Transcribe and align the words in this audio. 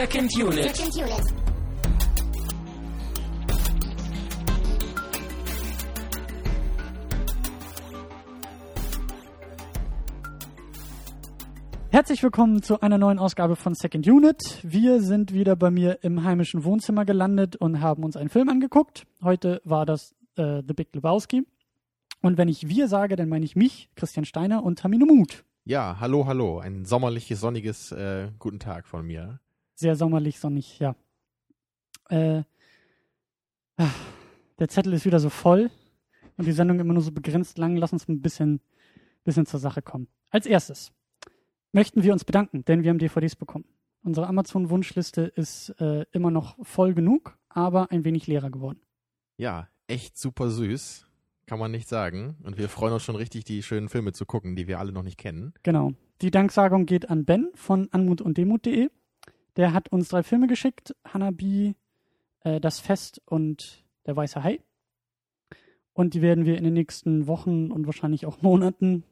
Second 0.00 0.34
Unit. 0.34 0.74
Second 0.74 0.96
Unit. 0.96 1.34
Herzlich 11.90 12.22
willkommen 12.22 12.62
zu 12.62 12.80
einer 12.80 12.96
neuen 12.96 13.18
Ausgabe 13.18 13.56
von 13.56 13.74
Second 13.74 14.08
Unit. 14.08 14.38
Wir 14.62 15.02
sind 15.02 15.34
wieder 15.34 15.54
bei 15.54 15.70
mir 15.70 15.98
im 16.02 16.24
heimischen 16.24 16.64
Wohnzimmer 16.64 17.04
gelandet 17.04 17.56
und 17.56 17.82
haben 17.82 18.02
uns 18.02 18.16
einen 18.16 18.30
Film 18.30 18.48
angeguckt. 18.48 19.06
Heute 19.22 19.60
war 19.64 19.84
das 19.84 20.14
äh, 20.36 20.62
The 20.66 20.72
Big 20.72 20.94
Lebowski. 20.94 21.46
Und 22.22 22.38
wenn 22.38 22.48
ich 22.48 22.70
wir 22.70 22.88
sage, 22.88 23.16
dann 23.16 23.28
meine 23.28 23.44
ich 23.44 23.54
mich, 23.54 23.90
Christian 23.96 24.24
Steiner 24.24 24.64
und 24.64 24.78
Tamino 24.78 25.04
Mut. 25.04 25.44
Ja, 25.66 25.98
hallo, 26.00 26.24
hallo. 26.24 26.58
Ein 26.58 26.86
sommerliches, 26.86 27.40
sonniges 27.40 27.92
äh, 27.92 28.30
guten 28.38 28.60
Tag 28.60 28.86
von 28.86 29.06
mir. 29.06 29.40
Sehr 29.80 29.96
sommerlich, 29.96 30.38
sonnig, 30.38 30.78
ja. 30.78 30.94
Äh, 32.10 32.42
ah, 33.78 33.88
der 34.58 34.68
Zettel 34.68 34.92
ist 34.92 35.06
wieder 35.06 35.18
so 35.18 35.30
voll 35.30 35.70
und 36.36 36.46
die 36.46 36.52
Sendung 36.52 36.78
immer 36.80 36.92
nur 36.92 37.02
so 37.02 37.12
begrenzt 37.12 37.56
lang. 37.56 37.76
Lass 37.76 37.94
uns 37.94 38.06
ein 38.06 38.20
bisschen, 38.20 38.60
bisschen 39.24 39.46
zur 39.46 39.58
Sache 39.58 39.80
kommen. 39.80 40.06
Als 40.28 40.44
erstes 40.44 40.92
möchten 41.72 42.02
wir 42.02 42.12
uns 42.12 42.26
bedanken, 42.26 42.62
denn 42.66 42.82
wir 42.82 42.90
haben 42.90 42.98
DVDs 42.98 43.36
bekommen. 43.36 43.64
Unsere 44.02 44.26
Amazon-Wunschliste 44.26 45.22
ist 45.22 45.70
äh, 45.80 46.04
immer 46.12 46.30
noch 46.30 46.58
voll 46.62 46.92
genug, 46.92 47.38
aber 47.48 47.90
ein 47.90 48.04
wenig 48.04 48.26
leerer 48.26 48.50
geworden. 48.50 48.82
Ja, 49.38 49.68
echt 49.86 50.18
super 50.18 50.50
süß. 50.50 51.06
Kann 51.46 51.58
man 51.58 51.70
nicht 51.70 51.88
sagen. 51.88 52.36
Und 52.42 52.58
wir 52.58 52.68
freuen 52.68 52.92
uns 52.92 53.02
schon 53.02 53.16
richtig, 53.16 53.44
die 53.44 53.62
schönen 53.62 53.88
Filme 53.88 54.12
zu 54.12 54.26
gucken, 54.26 54.56
die 54.56 54.68
wir 54.68 54.78
alle 54.78 54.92
noch 54.92 55.04
nicht 55.04 55.16
kennen. 55.16 55.54
Genau. 55.62 55.94
Die 56.20 56.30
Danksagung 56.30 56.84
geht 56.84 57.08
an 57.08 57.24
Ben 57.24 57.48
von 57.54 57.88
anmut 57.92 58.20
und 58.20 58.36
demut.de. 58.36 58.90
Der 59.56 59.72
hat 59.72 59.90
uns 59.92 60.08
drei 60.08 60.22
Filme 60.22 60.46
geschickt: 60.46 60.94
Hanabi, 61.06 61.74
äh, 62.44 62.60
Das 62.60 62.80
Fest 62.80 63.20
und 63.26 63.84
Der 64.06 64.16
Weiße 64.16 64.42
Hai. 64.42 64.60
Und 65.92 66.14
die 66.14 66.22
werden 66.22 66.44
wir 66.46 66.56
in 66.56 66.64
den 66.64 66.72
nächsten 66.72 67.26
Wochen 67.26 67.70
und 67.70 67.84
wahrscheinlich 67.86 68.24
auch 68.26 68.40
Monaten 68.42 69.04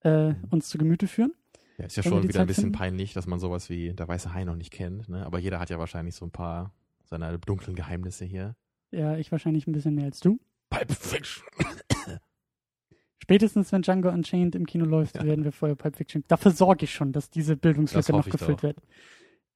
äh, 0.00 0.34
uns 0.50 0.68
zu 0.68 0.78
Gemüte 0.78 1.08
führen. 1.08 1.32
Ja, 1.78 1.86
ist 1.86 1.96
ja 1.96 2.02
schon 2.02 2.22
wieder 2.22 2.40
ein 2.40 2.42
Zeit 2.42 2.46
bisschen 2.48 2.64
finden. 2.64 2.78
peinlich, 2.78 3.12
dass 3.14 3.26
man 3.26 3.40
sowas 3.40 3.70
wie 3.70 3.92
der 3.94 4.06
weiße 4.06 4.32
Hai 4.34 4.44
noch 4.44 4.54
nicht 4.54 4.70
kennt. 4.72 5.08
Ne? 5.08 5.24
Aber 5.24 5.38
jeder 5.38 5.58
hat 5.58 5.70
ja 5.70 5.78
wahrscheinlich 5.78 6.14
so 6.14 6.24
ein 6.26 6.30
paar 6.30 6.72
seiner 7.04 7.36
dunklen 7.38 7.74
Geheimnisse 7.74 8.24
hier. 8.24 8.54
Ja, 8.90 9.16
ich 9.16 9.32
wahrscheinlich 9.32 9.66
ein 9.66 9.72
bisschen 9.72 9.94
mehr 9.94 10.04
als 10.04 10.20
du. 10.20 10.38
Pulp 10.70 10.92
Fiction. 10.92 11.44
Spätestens 13.18 13.70
wenn 13.72 13.82
Django 13.82 14.08
Unchained 14.10 14.54
im 14.54 14.66
Kino 14.66 14.84
läuft, 14.84 15.16
Ja. 15.16 15.24
werden 15.24 15.44
wir 15.44 15.52
vorher 15.52 15.76
Pulp 15.76 15.96
Fiction. 15.96 16.24
Dafür 16.28 16.50
sorge 16.50 16.84
ich 16.84 16.92
schon, 16.92 17.12
dass 17.12 17.30
diese 17.30 17.56
Bildungslücke 17.56 18.12
noch 18.12 18.28
gefüllt 18.28 18.62
wird. 18.62 18.76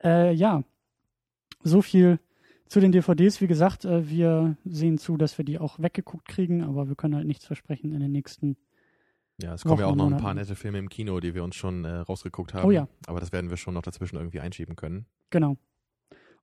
Äh, 0.02 0.32
ja, 0.32 0.62
so 1.62 1.82
viel 1.82 2.18
zu 2.68 2.80
den 2.80 2.92
DVDs. 2.92 3.40
Wie 3.40 3.46
gesagt, 3.46 3.84
äh, 3.84 4.08
wir 4.08 4.56
sehen 4.64 4.98
zu, 4.98 5.16
dass 5.16 5.38
wir 5.38 5.44
die 5.44 5.58
auch 5.58 5.78
weggeguckt 5.78 6.26
kriegen, 6.26 6.62
aber 6.62 6.88
wir 6.88 6.96
können 6.96 7.14
halt 7.14 7.26
nichts 7.26 7.46
versprechen 7.46 7.92
in 7.92 8.00
den 8.00 8.12
nächsten. 8.12 8.56
Ja, 9.38 9.54
es 9.54 9.64
kommen 9.64 9.80
ja 9.80 9.86
auch 9.86 9.96
noch 9.96 10.10
ein 10.10 10.16
paar 10.16 10.34
nette 10.34 10.56
Filme 10.56 10.78
im 10.78 10.88
Kino, 10.88 11.20
die 11.20 11.34
wir 11.34 11.44
uns 11.44 11.56
schon 11.56 11.84
äh, 11.84 11.96
rausgeguckt 11.96 12.54
haben. 12.54 12.66
Oh 12.66 12.70
ja. 12.70 12.88
Aber 13.06 13.20
das 13.20 13.32
werden 13.32 13.50
wir 13.50 13.58
schon 13.58 13.74
noch 13.74 13.82
dazwischen 13.82 14.16
irgendwie 14.16 14.40
einschieben 14.40 14.76
können. 14.76 15.06
Genau. 15.30 15.56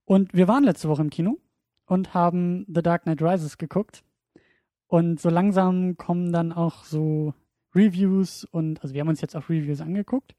Und 0.05 0.33
wir 0.33 0.47
waren 0.47 0.63
letzte 0.63 0.89
Woche 0.89 1.01
im 1.01 1.09
Kino 1.09 1.39
und 1.85 2.13
haben 2.13 2.65
The 2.67 2.83
Dark 2.83 3.03
Knight 3.03 3.21
Rises 3.21 3.57
geguckt. 3.57 4.03
Und 4.87 5.19
so 5.19 5.29
langsam 5.29 5.97
kommen 5.97 6.31
dann 6.31 6.51
auch 6.51 6.83
so 6.83 7.33
Reviews 7.73 8.43
und, 8.43 8.83
also 8.83 8.93
wir 8.93 9.01
haben 9.01 9.07
uns 9.07 9.21
jetzt 9.21 9.35
auch 9.35 9.49
Reviews 9.49 9.81
angeguckt 9.81 10.35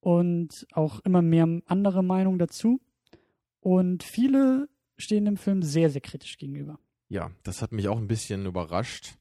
und 0.00 0.66
auch 0.72 1.00
immer 1.00 1.22
mehr 1.22 1.60
andere 1.66 2.02
Meinungen 2.02 2.38
dazu. 2.38 2.80
Und 3.60 4.02
viele 4.02 4.68
stehen 4.96 5.24
dem 5.24 5.36
Film 5.36 5.62
sehr, 5.62 5.90
sehr 5.90 6.00
kritisch 6.00 6.38
gegenüber. 6.38 6.78
Ja, 7.08 7.30
das 7.42 7.62
hat 7.62 7.72
mich 7.72 7.88
auch 7.88 7.98
ein 7.98 8.08
bisschen 8.08 8.46
überrascht. 8.46 9.14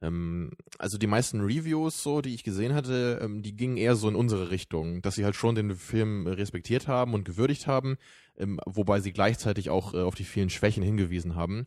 Ähm, 0.00 0.52
also 0.78 0.98
die 0.98 1.06
meisten 1.06 1.40
Reviews, 1.40 2.02
so, 2.02 2.20
die 2.20 2.34
ich 2.34 2.44
gesehen 2.44 2.74
hatte, 2.74 3.20
ähm, 3.22 3.42
die 3.42 3.56
gingen 3.56 3.76
eher 3.76 3.96
so 3.96 4.08
in 4.08 4.14
unsere 4.14 4.50
Richtung, 4.50 5.02
dass 5.02 5.14
sie 5.14 5.24
halt 5.24 5.36
schon 5.36 5.54
den 5.54 5.74
Film 5.76 6.26
respektiert 6.26 6.88
haben 6.88 7.14
und 7.14 7.24
gewürdigt 7.24 7.66
haben, 7.66 7.96
ähm, 8.36 8.60
wobei 8.66 9.00
sie 9.00 9.12
gleichzeitig 9.12 9.70
auch 9.70 9.94
äh, 9.94 9.98
auf 9.98 10.14
die 10.14 10.24
vielen 10.24 10.50
Schwächen 10.50 10.82
hingewiesen 10.82 11.34
haben. 11.34 11.64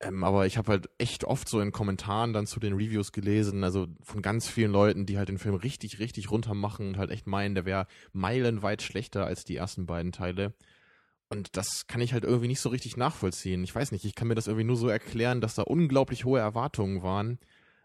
Ähm, 0.00 0.24
aber 0.24 0.46
ich 0.46 0.56
habe 0.56 0.72
halt 0.72 0.88
echt 0.96 1.24
oft 1.24 1.48
so 1.48 1.60
in 1.60 1.72
Kommentaren 1.72 2.32
dann 2.32 2.46
zu 2.46 2.58
den 2.58 2.72
Reviews 2.72 3.12
gelesen, 3.12 3.62
also 3.64 3.86
von 4.02 4.22
ganz 4.22 4.48
vielen 4.48 4.72
Leuten, 4.72 5.04
die 5.04 5.18
halt 5.18 5.28
den 5.28 5.38
Film 5.38 5.54
richtig, 5.54 5.98
richtig 5.98 6.30
runter 6.30 6.54
machen 6.54 6.88
und 6.88 6.96
halt 6.96 7.10
echt 7.10 7.26
meinen, 7.26 7.54
der 7.54 7.66
wäre 7.66 7.86
meilenweit 8.12 8.80
schlechter 8.80 9.26
als 9.26 9.44
die 9.44 9.56
ersten 9.56 9.84
beiden 9.84 10.12
Teile. 10.12 10.54
Und 11.28 11.56
das 11.56 11.86
kann 11.86 12.00
ich 12.00 12.12
halt 12.12 12.24
irgendwie 12.24 12.48
nicht 12.48 12.60
so 12.60 12.70
richtig 12.70 12.96
nachvollziehen. 12.96 13.62
Ich 13.62 13.74
weiß 13.74 13.92
nicht, 13.92 14.04
ich 14.04 14.14
kann 14.14 14.26
mir 14.26 14.34
das 14.34 14.48
irgendwie 14.48 14.64
nur 14.64 14.76
so 14.76 14.88
erklären, 14.88 15.40
dass 15.40 15.54
da 15.54 15.62
unglaublich 15.62 16.24
hohe 16.24 16.40
Erwartungen 16.40 17.02
waren. 17.02 17.38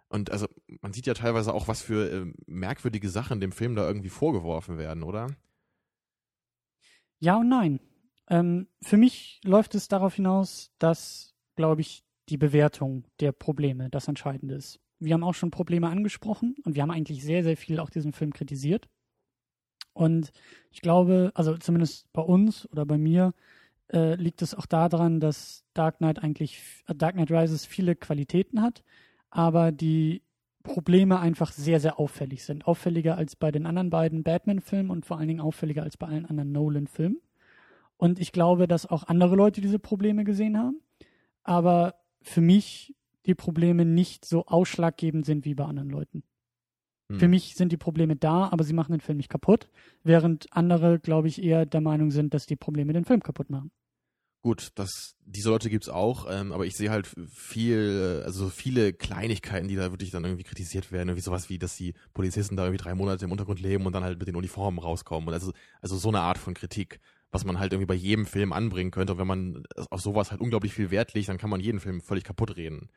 Und 0.07 0.31
also 0.31 0.47
man 0.81 0.93
sieht 0.93 1.07
ja 1.07 1.13
teilweise 1.13 1.53
auch, 1.53 1.67
was 1.67 1.81
für 1.81 2.11
äh, 2.11 2.33
merkwürdige 2.47 3.09
Sachen 3.09 3.41
dem 3.41 3.51
Film 3.51 3.75
da 3.75 3.85
irgendwie 3.85 4.09
vorgeworfen 4.09 4.77
werden, 4.77 5.03
oder? 5.03 5.27
Ja 7.19 7.37
und 7.37 7.49
nein. 7.49 7.79
Ähm, 8.29 8.67
für 8.81 8.97
mich 8.97 9.41
läuft 9.43 9.75
es 9.75 9.89
darauf 9.89 10.15
hinaus, 10.15 10.71
dass, 10.79 11.35
glaube 11.55 11.81
ich, 11.81 12.04
die 12.29 12.37
Bewertung 12.37 13.05
der 13.19 13.31
Probleme 13.31 13.89
das 13.89 14.07
Entscheidende 14.07 14.55
ist. 14.55 14.79
Wir 14.99 15.13
haben 15.13 15.23
auch 15.23 15.33
schon 15.33 15.51
Probleme 15.51 15.89
angesprochen 15.89 16.55
und 16.63 16.75
wir 16.75 16.81
haben 16.81 16.91
eigentlich 16.91 17.23
sehr, 17.23 17.43
sehr 17.43 17.57
viel 17.57 17.79
auch 17.79 17.89
diesen 17.89 18.13
Film 18.13 18.33
kritisiert. 18.33 18.87
Und 19.93 20.31
ich 20.71 20.81
glaube, 20.81 21.31
also 21.35 21.57
zumindest 21.57 22.11
bei 22.11 22.21
uns 22.21 22.69
oder 22.71 22.85
bei 22.85 22.97
mir, 22.97 23.33
äh, 23.93 24.15
liegt 24.15 24.41
es 24.41 24.55
auch 24.55 24.65
daran, 24.65 25.19
dass 25.19 25.63
Dark 25.73 25.97
Knight 25.97 26.19
eigentlich, 26.19 26.61
äh, 26.87 26.95
Dark 26.95 27.13
Knight 27.15 27.31
Rises 27.31 27.65
viele 27.65 27.95
Qualitäten 27.95 28.61
hat, 28.61 28.83
aber 29.29 29.71
die 29.71 30.23
Probleme 30.63 31.19
einfach 31.19 31.51
sehr, 31.51 31.79
sehr 31.79 31.99
auffällig 31.99 32.43
sind. 32.43 32.65
Auffälliger 32.65 33.17
als 33.17 33.35
bei 33.35 33.51
den 33.51 33.65
anderen 33.65 33.91
beiden 33.91 34.23
Batman-Filmen 34.23 34.89
und 34.89 35.05
vor 35.05 35.17
allen 35.17 35.27
Dingen 35.27 35.39
auffälliger 35.41 35.83
als 35.83 35.97
bei 35.97 36.07
allen 36.07 36.25
anderen 36.25 36.51
Nolan-Filmen. 36.51 37.21
Und 37.97 38.19
ich 38.19 38.31
glaube, 38.31 38.67
dass 38.67 38.85
auch 38.85 39.03
andere 39.03 39.35
Leute 39.35 39.61
diese 39.61 39.79
Probleme 39.79 40.23
gesehen 40.23 40.57
haben, 40.57 40.81
aber 41.43 41.95
für 42.25 42.41
mich 42.41 42.95
die 43.25 43.35
Probleme 43.35 43.85
nicht 43.85 44.25
so 44.25 44.45
ausschlaggebend 44.45 45.25
sind 45.25 45.45
wie 45.45 45.55
bei 45.55 45.65
anderen 45.65 45.89
Leuten. 45.89 46.23
Hm. 47.09 47.19
Für 47.19 47.27
mich 47.27 47.55
sind 47.55 47.71
die 47.71 47.77
Probleme 47.77 48.15
da, 48.15 48.49
aber 48.49 48.63
sie 48.63 48.73
machen 48.73 48.91
den 48.91 49.01
Film 49.01 49.17
nicht 49.17 49.29
kaputt, 49.29 49.69
während 50.03 50.51
andere, 50.51 50.99
glaube 50.99 51.27
ich, 51.27 51.41
eher 51.41 51.65
der 51.65 51.81
Meinung 51.81 52.11
sind, 52.11 52.33
dass 52.33 52.45
die 52.45 52.55
Probleme 52.55 52.93
den 52.93 53.05
Film 53.05 53.21
kaputt 53.21 53.49
machen. 53.49 53.71
Gut, 54.41 54.69
das, 54.75 55.15
diese 55.21 55.49
Leute 55.49 55.71
gibt's 55.71 55.89
auch, 55.89 56.27
ähm, 56.29 56.51
aber 56.51 56.67
ich 56.67 56.75
sehe 56.75 56.91
halt 56.91 57.09
viel, 57.33 58.19
äh, 58.21 58.25
also 58.25 58.43
so 58.43 58.49
viele 58.51 58.93
Kleinigkeiten, 58.93 59.67
die 59.67 59.75
da 59.75 59.89
wirklich 59.89 60.11
dann 60.11 60.23
irgendwie 60.23 60.43
kritisiert 60.43 60.91
werden, 60.91 61.09
irgendwie 61.09 61.23
sowas 61.23 61.49
wie, 61.49 61.57
dass 61.57 61.75
die 61.75 61.95
Polizisten 62.13 62.55
da 62.55 62.65
irgendwie 62.65 62.83
drei 62.83 62.93
Monate 62.93 63.25
im 63.25 63.31
Untergrund 63.31 63.59
leben 63.59 63.87
und 63.87 63.93
dann 63.93 64.03
halt 64.03 64.19
mit 64.19 64.27
den 64.27 64.35
Uniformen 64.35 64.77
rauskommen. 64.77 65.29
Und 65.29 65.33
also, 65.33 65.51
also 65.81 65.97
so 65.97 66.09
eine 66.09 66.19
Art 66.19 66.37
von 66.37 66.53
Kritik, 66.53 66.99
was 67.31 67.43
man 67.45 67.59
halt 67.59 67.73
irgendwie 67.73 67.87
bei 67.87 67.95
jedem 67.95 68.25
Film 68.25 68.53
anbringen 68.53 68.91
könnte. 68.91 69.13
Und 69.13 69.19
wenn 69.19 69.27
man 69.27 69.63
auf 69.89 70.01
sowas 70.01 70.31
halt 70.31 70.41
unglaublich 70.41 70.73
viel 70.73 70.91
Wert 70.91 71.13
legt, 71.13 71.27
dann 71.29 71.37
kann 71.37 71.49
man 71.49 71.59
jeden 71.59 71.79
Film 71.79 72.01
völlig 72.01 72.23
kaputt 72.23 72.55
reden. 72.55 72.89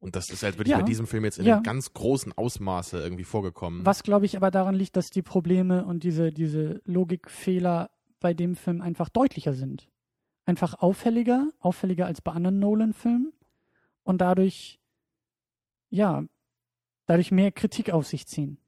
Und 0.00 0.16
das 0.16 0.28
ist 0.30 0.42
halt 0.42 0.58
wirklich 0.58 0.72
Ja. 0.72 0.78
bei 0.78 0.84
diesem 0.84 1.06
Film 1.06 1.24
jetzt 1.24 1.38
in 1.38 1.46
Ja. 1.46 1.54
einem 1.54 1.62
ganz 1.62 1.94
großen 1.94 2.32
Ausmaße 2.32 3.00
irgendwie 3.00 3.24
vorgekommen. 3.24 3.86
Was, 3.86 4.02
glaube 4.02 4.26
ich, 4.26 4.36
aber 4.36 4.50
daran 4.50 4.74
liegt, 4.74 4.96
dass 4.96 5.10
die 5.10 5.22
Probleme 5.22 5.84
und 5.86 6.02
diese, 6.02 6.30
diese 6.32 6.82
Logikfehler 6.84 7.90
bei 8.20 8.34
dem 8.34 8.54
Film 8.56 8.80
einfach 8.82 9.08
deutlicher 9.08 9.54
sind. 9.54 9.88
Einfach 10.46 10.74
auffälliger, 10.74 11.48
auffälliger 11.58 12.04
als 12.06 12.20
bei 12.20 12.32
anderen 12.32 12.58
Nolan-Filmen 12.58 13.32
und 14.02 14.20
dadurch, 14.20 14.78
ja, 15.88 16.24
dadurch 17.06 17.30
mehr 17.30 17.52
Kritik 17.52 17.90
auf 17.90 18.06
sich 18.06 18.26
ziehen. 18.26 18.58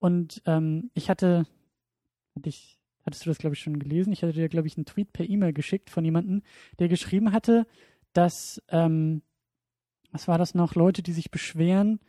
Und 0.00 0.42
ähm, 0.46 0.90
ich 0.94 1.08
hatte, 1.08 1.46
hatte 2.34 2.48
ich, 2.48 2.78
hattest 3.04 3.24
du 3.26 3.30
das, 3.30 3.38
glaube 3.38 3.54
ich, 3.54 3.60
schon 3.60 3.78
gelesen? 3.78 4.12
Ich 4.12 4.22
hatte 4.22 4.32
dir, 4.32 4.48
glaube 4.48 4.66
ich, 4.68 4.76
einen 4.76 4.86
Tweet 4.86 5.12
per 5.12 5.28
E-Mail 5.28 5.52
geschickt 5.52 5.90
von 5.90 6.04
jemandem, 6.04 6.42
der 6.78 6.88
geschrieben 6.88 7.32
hatte, 7.32 7.66
dass, 8.12 8.62
ähm, 8.68 9.22
was 10.10 10.28
war 10.28 10.38
das 10.38 10.54
noch, 10.54 10.74
Leute, 10.74 11.02
die 11.02 11.12
sich 11.12 11.30
beschweren 11.30 12.00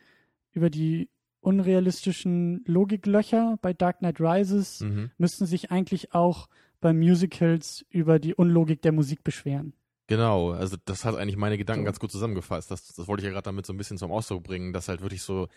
über 0.52 0.70
die 0.70 1.10
unrealistischen 1.42 2.64
Logiklöcher 2.66 3.58
bei 3.62 3.74
Dark 3.74 4.00
Knight 4.00 4.20
Rises, 4.20 4.82
Mhm. 4.82 5.12
müssten 5.18 5.46
sich 5.46 5.72
eigentlich 5.72 6.14
auch 6.14 6.48
bei 6.82 6.94
Musicals 6.94 7.86
über 7.90 8.20
die 8.20 8.36
Unlogik 8.36 8.82
der 8.82 8.92
Musik 8.92 9.24
beschweren. 9.24 9.74
Genau, 10.08 10.52
also 10.52 10.76
das 10.84 11.06
hat 11.06 11.16
eigentlich 11.16 11.38
meine 11.38 11.58
Gedanken 11.58 11.84
So. 11.84 11.86
ganz 11.86 12.00
gut 12.00 12.12
zusammengefasst. 12.12 12.70
Das, 12.70 12.86
das 12.94 13.08
wollte 13.08 13.22
ich 13.22 13.26
ja 13.26 13.32
gerade 13.32 13.46
damit 13.46 13.66
so 13.66 13.72
ein 13.74 13.78
bisschen 13.78 13.98
zum 13.98 14.12
Ausdruck 14.12 14.44
bringen, 14.44 14.74
dass 14.74 14.90
halt 14.90 15.02
wirklich 15.02 15.22
so 15.22 15.48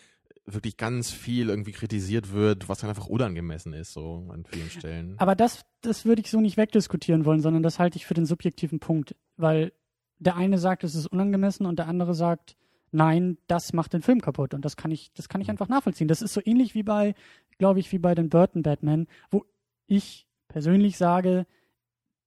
wirklich 0.47 0.77
ganz 0.77 1.11
viel 1.11 1.49
irgendwie 1.49 1.73
kritisiert 1.73 2.33
wird, 2.33 2.69
was 2.69 2.79
dann 2.79 2.91
einfach 2.91 3.07
unangemessen 3.07 3.73
ist, 3.73 3.93
so 3.93 4.29
an 4.31 4.45
vielen 4.45 4.71
Stellen. 4.71 5.15
Aber 5.19 5.35
das, 5.35 5.65
das 5.81 6.05
würde 6.05 6.23
ich 6.23 6.31
so 6.31 6.41
nicht 6.41 6.57
wegdiskutieren 6.57 7.25
wollen, 7.25 7.41
sondern 7.41 7.63
das 7.63 7.79
halte 7.79 7.97
ich 7.97 8.07
für 8.07 8.15
den 8.15 8.27
subjektiven 8.27 8.79
Punkt, 8.79 9.17
weil 9.37 9.73
der 10.19 10.37
eine 10.37 10.59
sagt, 10.59 10.85
es 10.85 10.95
ist 10.95 11.07
unangemessen 11.07 11.67
und 11.67 11.79
der 11.79 11.89
andere 11.89 12.15
sagt, 12.15 12.57
nein, 12.93 13.39
das 13.49 13.73
macht 13.73 13.93
den 13.93 14.03
Film 14.03 14.21
kaputt 14.21 14.55
und 14.55 14.65
das 14.65 14.77
kann 14.77 14.91
ich, 14.91 15.13
das 15.13 15.29
kann 15.29 15.41
ich 15.41 15.51
einfach 15.51 15.69
nachvollziehen. 15.69 16.09
Das 16.09 16.23
ist 16.23 16.33
so 16.33 16.41
ähnlich 16.45 16.75
wie 16.75 16.85
bei, 16.85 17.15
glaube 17.59 17.81
ich, 17.81 17.93
wie 17.93 17.99
bei 17.99 18.15
den 18.15 18.29
Burton 18.29 18.63
Batman, 18.63 19.07
wo 19.31 19.45
ich 19.87 20.27
persönlich 20.49 20.97
sage, 20.97 21.47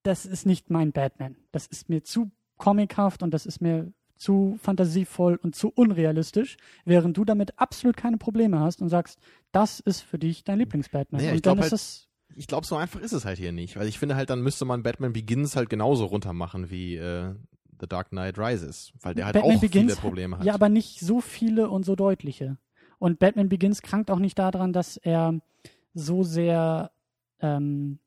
das 0.04 0.26
ist 0.26 0.46
nicht 0.46 0.70
mein 0.70 0.92
Batman. 0.92 1.36
Das 1.52 1.68
ist 1.68 1.90
mir 1.90 2.04
zu 2.04 2.32
comichaft 2.58 3.24
und 3.24 3.34
das 3.34 3.46
ist 3.46 3.62
mir 3.62 3.92
zu 4.20 4.60
fantasievoll 4.62 5.40
und 5.42 5.56
zu 5.56 5.70
unrealistisch, 5.70 6.58
während 6.86 7.18
du 7.18 7.24
damit 7.26 7.58
absolut 7.58 7.96
keine 7.98 8.18
Probleme 8.18 8.60
hast 8.60 8.82
und 8.82 8.90
sagst, 8.90 9.18
das 9.52 9.80
ist 9.80 10.02
für 10.02 10.20
dich 10.20 10.44
dein 10.44 10.60
Lieblings-Batman. 10.60 11.20
Naja, 11.22 11.32
und 11.32 11.36
ich 11.38 11.42
dann 11.42 11.58
ist 11.58 11.64
halt- 11.64 11.74
es 11.74 12.08
Ich 12.36 12.48
glaube, 12.48 12.68
so 12.68 12.76
einfach 12.76 13.00
ist 13.00 13.14
es 13.14 13.24
halt 13.26 13.40
hier 13.40 13.52
nicht. 13.54 13.78
Weil 13.78 13.88
ich 13.88 13.98
finde 13.98 14.16
halt, 14.16 14.30
dann 14.30 14.42
müsste 14.42 14.66
man 14.66 14.84
Batman 14.84 15.14
Begins 15.14 15.56
halt 15.56 15.70
genauso 15.70 16.06
runtermachen 16.06 16.70
wie 16.70 16.96
äh, 16.98 17.34
The 17.80 17.88
Dark 17.88 18.10
Knight 18.10 18.38
Rises. 18.38 18.92
Weil 19.02 19.16
der 19.16 19.26
halt 19.26 19.36
Batman 19.36 19.56
auch 19.56 19.62
Begins 19.62 19.94
viele 19.94 20.02
Probleme 20.02 20.38
hat. 20.38 20.46
Ja, 20.46 20.54
aber 20.54 20.68
nicht 20.70 21.00
so 21.00 21.22
viele 21.22 21.70
und 21.70 21.86
so 21.86 21.96
deutliche. 21.96 22.58
Und 23.00 23.20
Batman 23.20 23.48
Begins 23.48 23.82
krankt 23.82 24.12
auch 24.12 24.20
nicht 24.20 24.38
daran, 24.38 24.74
dass 24.74 24.98
er 24.98 25.40
so 25.94 26.24
sehr 26.24 26.92
ähm, 27.40 28.00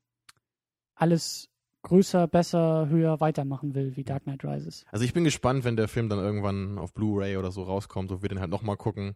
alles 0.94 1.48
größer, 1.82 2.29
besser, 2.29 2.88
höher 2.88 3.20
weitermachen 3.20 3.75
will 3.75 3.96
wie 3.96 4.05
Dark 4.05 4.25
Knight 4.25 4.44
Rises. 4.44 4.84
Also 4.90 5.05
ich 5.05 5.12
bin 5.12 5.25
gespannt, 5.25 5.64
wenn 5.64 5.76
der 5.76 5.88
Film 5.88 6.08
dann 6.08 6.19
irgendwann 6.19 6.79
auf 6.79 6.94
Blu-ray 6.94 7.37
oder 7.37 7.50
so 7.50 7.62
rauskommt 7.62 8.11
und 8.12 8.23
wir 8.23 8.29
den 8.29 8.40
halt 8.40 8.50
nochmal 8.50 8.76
gucken, 8.76 9.14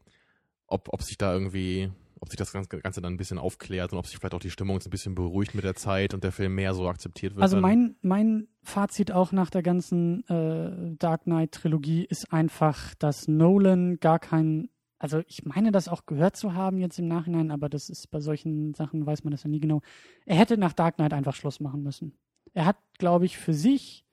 ob, 0.66 0.88
ob 0.92 1.02
sich 1.02 1.16
da 1.16 1.32
irgendwie, 1.32 1.90
ob 2.20 2.28
sich 2.28 2.36
das 2.36 2.52
Ganze 2.52 3.00
dann 3.00 3.14
ein 3.14 3.16
bisschen 3.16 3.38
aufklärt 3.38 3.92
und 3.92 3.98
ob 3.98 4.06
sich 4.06 4.16
vielleicht 4.16 4.34
auch 4.34 4.40
die 4.40 4.50
Stimmung 4.50 4.80
ein 4.84 4.90
bisschen 4.90 5.14
beruhigt 5.14 5.54
mit 5.54 5.64
der 5.64 5.76
Zeit 5.76 6.12
und 6.12 6.24
der 6.24 6.32
Film 6.32 6.54
mehr 6.54 6.74
so 6.74 6.88
akzeptiert 6.88 7.34
wird. 7.34 7.42
Also 7.42 7.58
mein, 7.58 7.96
mein 8.02 8.48
Fazit 8.62 9.12
auch 9.12 9.32
nach 9.32 9.50
der 9.50 9.62
ganzen 9.62 10.26
äh, 10.28 10.96
Dark 10.98 11.24
Knight 11.24 11.52
Trilogie 11.52 12.04
ist 12.04 12.32
einfach, 12.32 12.94
dass 12.96 13.28
Nolan 13.28 14.00
gar 14.00 14.18
kein, 14.18 14.70
also 14.98 15.22
ich 15.28 15.44
meine 15.44 15.70
das 15.70 15.88
auch 15.88 16.06
gehört 16.06 16.36
zu 16.36 16.54
haben 16.54 16.78
jetzt 16.78 16.98
im 16.98 17.06
Nachhinein, 17.06 17.52
aber 17.52 17.68
das 17.68 17.88
ist 17.88 18.10
bei 18.10 18.20
solchen 18.20 18.74
Sachen 18.74 19.06
weiß 19.06 19.22
man 19.22 19.30
das 19.30 19.44
ja 19.44 19.50
nie 19.50 19.60
genau. 19.60 19.82
Er 20.24 20.36
hätte 20.36 20.58
nach 20.58 20.72
Dark 20.72 20.96
Knight 20.96 21.12
einfach 21.12 21.34
Schluss 21.34 21.60
machen 21.60 21.84
müssen. 21.84 22.18
Er 22.56 22.64
hat, 22.64 22.78
glaube 22.96 23.26
ich, 23.26 23.36
für 23.36 23.52
sich 23.52 24.06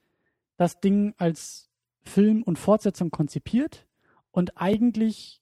das 0.58 0.82
Ding 0.82 1.14
als 1.18 1.70
Film 2.02 2.44
und 2.44 2.60
Fortsetzung 2.60 3.10
konzipiert 3.10 3.88
und 4.32 4.58
eigentlich 4.58 5.42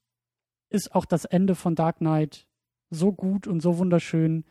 ist 0.69 0.93
auch 0.93 1.05
das 1.05 1.25
Ende 1.25 1.55
von 1.55 1.73
Dark 1.73 1.97
Knight 1.97 2.45
so 2.91 3.11
gut 3.11 3.47
und 3.47 3.59
so 3.59 3.79
wunderschön, 3.79 4.45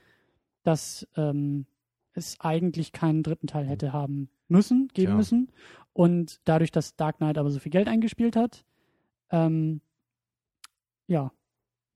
dass 0.64 1.06
ähm, 1.16 1.66
es 2.12 2.40
eigentlich 2.40 2.90
keinen 2.90 3.22
dritten 3.22 3.46
Teil 3.46 3.68
hätte 3.68 3.92
haben 3.92 4.30
müssen, 4.48 4.88
geben 4.94 5.12
Tja. 5.12 5.16
müssen. 5.16 5.52
Und 5.92 6.40
dadurch, 6.44 6.72
dass 6.72 6.96
Dark 6.96 7.18
Knight 7.18 7.38
aber 7.38 7.50
so 7.50 7.60
viel 7.60 7.70
Geld 7.70 7.86
eingespielt 7.86 8.34
hat, 8.34 8.64
ähm, 9.30 9.80
ja, 11.06 11.30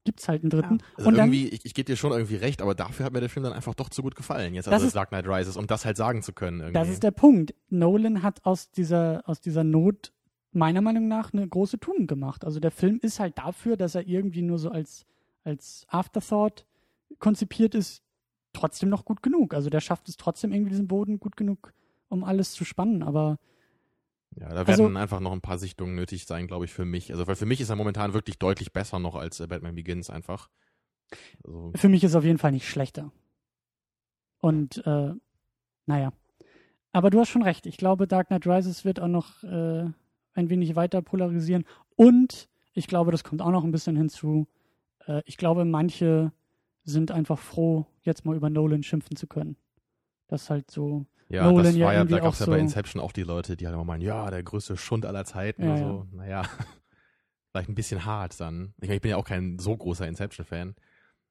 gibt's 0.05 0.29
halt 0.29 0.43
einen 0.43 0.51
dritten. 0.51 0.79
Also 0.97 1.09
und 1.09 1.17
dann, 1.17 1.33
irgendwie, 1.33 1.49
ich, 1.49 1.65
ich 1.65 1.75
gebe 1.75 1.87
dir 1.87 1.97
schon 1.97 2.13
irgendwie 2.13 2.37
recht, 2.37 2.61
aber 2.63 2.75
dafür 2.75 3.07
hat 3.07 3.13
mir 3.13 3.21
der 3.21 3.29
Film 3.31 3.45
dann 3.45 3.53
einfach 3.53 3.75
doch 3.75 3.89
zu 3.89 4.03
gut 4.03 4.15
gefallen, 4.15 4.55
jetzt 4.55 4.67
Das 4.67 4.75
als 4.75 4.83
ist- 4.85 4.97
Dark 4.97 5.09
Knight 5.09 5.27
Rises, 5.27 5.57
um 5.57 5.67
das 5.67 5.85
halt 5.85 5.97
sagen 5.97 6.23
zu 6.23 6.33
können 6.33 6.61
irgendwie. 6.61 6.75
das 6.75 6.89
ist 6.89 7.03
der 7.03 7.11
Punkt. 7.11 7.55
Nolan 7.71 8.23
hat 8.23 8.45
aus 8.45 8.71
dieser, 8.71 9.23
aus 9.27 9.41
dieser 9.41 9.65
Not 9.65 10.13
meiner 10.53 10.83
Meinung 10.83 11.09
nach 11.09 11.33
eine 11.33 11.49
große 11.49 11.81
Tugend 11.81 12.07
gemacht. 12.07 12.45
Also 12.45 12.61
der 12.61 12.71
Film 12.71 13.01
ist 13.03 13.19
halt 13.19 13.37
dafür, 13.39 13.77
dass 13.77 13.95
er 13.97 14.07
irgendwie 14.07 14.43
nur 14.43 14.59
so 14.59 14.71
als, 14.71 15.05
als 15.43 15.85
Afterthought 15.89 16.65
konzipiert 17.19 17.75
ist, 17.75 18.03
trotzdem 18.53 18.89
noch 18.89 19.05
gut 19.05 19.23
genug. 19.23 19.53
Also 19.55 19.69
der 19.71 19.81
schafft 19.81 20.09
es 20.09 20.17
trotzdem 20.17 20.53
irgendwie 20.53 20.71
diesen 20.71 20.87
Boden 20.87 21.19
gut 21.19 21.37
genug, 21.37 21.73
um 22.09 22.23
alles 22.23 22.53
zu 22.53 22.65
spannen. 22.65 23.03
Aber 23.03 23.39
ja, 24.41 24.49
da 24.49 24.63
also- 24.63 24.85
werden 24.85 24.97
einfach 24.97 25.21
noch 25.21 25.33
ein 25.33 25.41
paar 25.41 25.59
Sichtungen 25.59 25.95
nötig 25.95 26.27
sein, 26.27 26.47
glaube 26.47 26.65
ich, 26.65 26.73
für 26.73 26.85
mich. 26.85 27.13
Also 27.13 27.27
weil 27.27 27.37
für 27.37 27.47
mich 27.47 27.61
ist 27.61 27.71
er 27.71 27.77
momentan 27.77 28.15
wirklich 28.15 28.39
deutlich 28.39 28.73
besser 28.73 28.99
noch 28.99 29.15
als 29.15 29.41
äh, 29.41 29.47
Batman 29.47 29.75
Begins 29.75 30.11
einfach. 30.11 30.49
Also, 31.45 31.73
für 31.77 31.89
mich 31.89 32.03
ist 32.03 32.13
es 32.13 32.17
auf 32.17 32.25
jeden 32.25 32.39
Fall 32.39 32.53
nicht 32.53 32.69
schlechter. 32.69 33.13
Und 34.39 34.85
äh, 34.87 35.13
naja. 35.87 36.13
Aber 36.93 37.11
du 37.11 37.19
hast 37.19 37.29
schon 37.29 37.43
recht. 37.43 37.67
Ich 37.67 37.77
glaube, 37.77 38.07
Dark 38.07 38.29
Knight 38.29 38.47
Rises 38.47 38.85
wird 38.85 39.01
auch 39.01 39.09
noch 39.09 39.43
äh, 39.43 39.91
ein 40.35 40.51
wenig 40.51 40.77
weiter 40.77 41.03
polarisieren. 41.03 41.65
Und 41.97 42.49
ich 42.73 42.87
glaube, 42.87 43.11
das 43.11 43.25
kommt 43.25 43.43
auch 43.43 43.51
noch 43.51 43.65
ein 43.65 43.73
bisschen 43.73 43.97
hinzu. 43.97 44.47
Äh, 45.07 45.23
ich 45.25 45.37
glaube, 45.37 45.65
manche 45.65 46.33
sind 46.85 47.11
einfach 47.11 47.39
froh, 47.39 47.87
jetzt 48.03 48.25
mal 48.25 48.37
über 48.37 48.51
Nolan 48.51 48.83
schimpfen 48.83 49.17
zu 49.17 49.27
können. 49.27 49.57
Das 50.29 50.43
ist 50.45 50.51
halt 50.51 50.71
so. 50.71 51.07
ja, 51.29 51.45
Nolan 51.45 51.65
das 51.65 51.77
ja 51.77 51.87
war 51.87 51.93
ja, 51.95 52.05
da 52.05 52.19
gab 52.19 52.33
es 52.33 52.43
auch 52.43 52.47
ja 52.47 52.53
bei 52.53 52.59
Inception 52.59 53.03
auch 53.03 53.13
die 53.13 53.23
Leute, 53.23 53.57
die 53.57 53.67
halt 53.67 53.75
immer 53.75 53.85
meinen, 53.85 54.01
ja, 54.03 54.31
der 54.31 54.43
größte 54.43 54.77
Schund 54.77 55.07
aller 55.07 55.25
Zeiten 55.25 55.63
Ja, 55.65 55.73
und 55.73 55.79
so. 55.79 56.07
Naja, 56.13 56.43
vielleicht 57.53 57.69
ein 57.69 57.75
bisschen 57.75 58.05
hart 58.05 58.41
dann. 58.41 58.75
Ich 58.81 58.89
meine, 58.89 58.97
ich 58.97 59.03
bin 59.03 59.11
ja 59.11 59.17
auch 59.17 59.25
kein 59.27 59.59
so 59.59 59.77
großer 59.77 60.07
Inception-Fan. 60.09 60.75